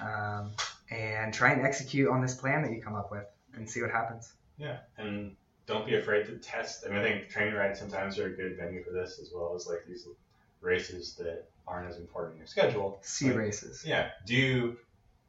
um, 0.00 0.52
and 0.90 1.32
try 1.32 1.50
and 1.52 1.64
execute 1.64 2.08
on 2.08 2.20
this 2.20 2.34
plan 2.34 2.62
that 2.62 2.72
you 2.72 2.82
come 2.82 2.94
up 2.94 3.10
with 3.10 3.26
and 3.54 3.68
see 3.68 3.80
what 3.82 3.90
happens. 3.90 4.32
Yeah, 4.58 4.78
and 4.96 5.36
don't 5.66 5.86
be 5.86 5.96
afraid 5.96 6.26
to 6.26 6.38
test. 6.38 6.84
I 6.86 6.90
mean, 6.90 6.98
I 6.98 7.02
think 7.02 7.28
training 7.28 7.54
rides 7.54 7.78
sometimes 7.78 8.18
are 8.18 8.26
a 8.26 8.36
good 8.36 8.56
venue 8.56 8.82
for 8.82 8.90
this, 8.90 9.18
as 9.20 9.30
well 9.34 9.54
as 9.54 9.66
like 9.66 9.84
these 9.86 10.06
races 10.60 11.14
that 11.16 11.48
aren't 11.66 11.88
as 11.88 11.98
important 11.98 12.34
in 12.34 12.38
your 12.38 12.46
schedule. 12.46 12.98
See 13.02 13.26
Like, 13.26 13.36
races. 13.36 13.84
Yeah, 13.86 14.10
do 14.24 14.76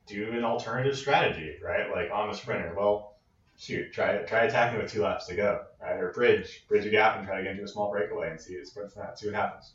do 0.05 0.31
an 0.31 0.43
alternative 0.43 0.97
strategy, 0.97 1.55
right? 1.63 1.91
Like 1.91 2.11
on 2.11 2.29
a 2.29 2.33
sprinter, 2.33 2.73
well, 2.77 3.17
shoot, 3.57 3.91
try 3.91 4.17
try 4.23 4.43
attacking 4.43 4.81
with 4.81 4.91
two 4.91 5.01
laps 5.01 5.27
to 5.27 5.35
go, 5.35 5.65
right? 5.81 5.99
Or 5.99 6.11
bridge, 6.11 6.65
bridge 6.67 6.85
a 6.85 6.89
gap 6.89 7.17
and 7.17 7.27
try 7.27 7.37
to 7.37 7.43
get 7.43 7.51
into 7.51 7.63
a 7.63 7.67
small 7.67 7.91
breakaway 7.91 8.29
and 8.29 8.39
see 8.39 8.53
it 8.53 8.67
sprints 8.67 8.93
that, 8.93 9.19
see 9.19 9.27
what 9.27 9.35
happens. 9.35 9.73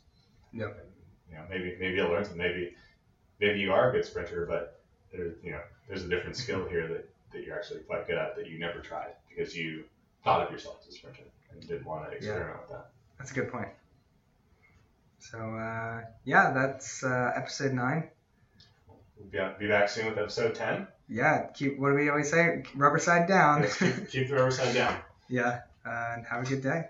Yep. 0.53 0.77
And, 0.79 0.89
you 1.29 1.35
know, 1.35 1.45
maybe 1.49 1.75
maybe 1.79 1.95
you'll 1.95 2.09
learn 2.09 2.23
something. 2.23 2.41
Maybe 2.41 2.75
maybe 3.39 3.59
you 3.59 3.71
are 3.73 3.89
a 3.89 3.91
good 3.91 4.05
sprinter, 4.05 4.45
but 4.47 4.81
there's 5.11 5.35
you 5.43 5.51
know 5.51 5.61
there's 5.87 6.03
a 6.03 6.09
different 6.09 6.37
skill 6.37 6.65
here 6.65 6.87
that, 6.87 7.09
that 7.33 7.43
you're 7.43 7.55
actually 7.55 7.79
quite 7.81 8.07
good 8.07 8.17
at 8.17 8.35
that 8.35 8.47
you 8.47 8.59
never 8.59 8.79
tried 8.79 9.13
because 9.27 9.55
you 9.55 9.83
thought 10.23 10.45
of 10.45 10.51
yourself 10.51 10.77
as 10.81 10.93
a 10.93 10.97
sprinter 10.97 11.23
and 11.51 11.67
didn't 11.67 11.85
want 11.85 12.09
to 12.09 12.15
experiment 12.15 12.59
with 12.61 12.69
that. 12.69 12.89
That's 13.17 13.31
a 13.31 13.33
good 13.33 13.51
point. 13.51 13.69
So 15.19 15.37
uh, 15.37 16.01
yeah, 16.25 16.51
that's 16.51 17.03
uh, 17.03 17.31
episode 17.35 17.73
nine. 17.73 18.09
We'll 19.17 19.29
be, 19.29 19.39
be 19.59 19.67
back 19.67 19.89
soon 19.89 20.07
with 20.07 20.17
episode 20.17 20.55
ten. 20.55 20.87
Yeah, 21.07 21.47
keep 21.53 21.79
what 21.79 21.89
do 21.89 21.95
we 21.95 22.09
always 22.09 22.29
say? 22.29 22.63
Rubber 22.75 22.99
side 22.99 23.27
down. 23.27 23.61
Let's 23.61 23.77
keep, 23.77 24.09
keep 24.09 24.29
the 24.29 24.35
rubber 24.35 24.51
side 24.51 24.73
down. 24.73 24.97
yeah, 25.29 25.61
uh, 25.85 26.13
and 26.15 26.25
have 26.25 26.45
a 26.45 26.49
good 26.49 26.61
day. 26.61 26.85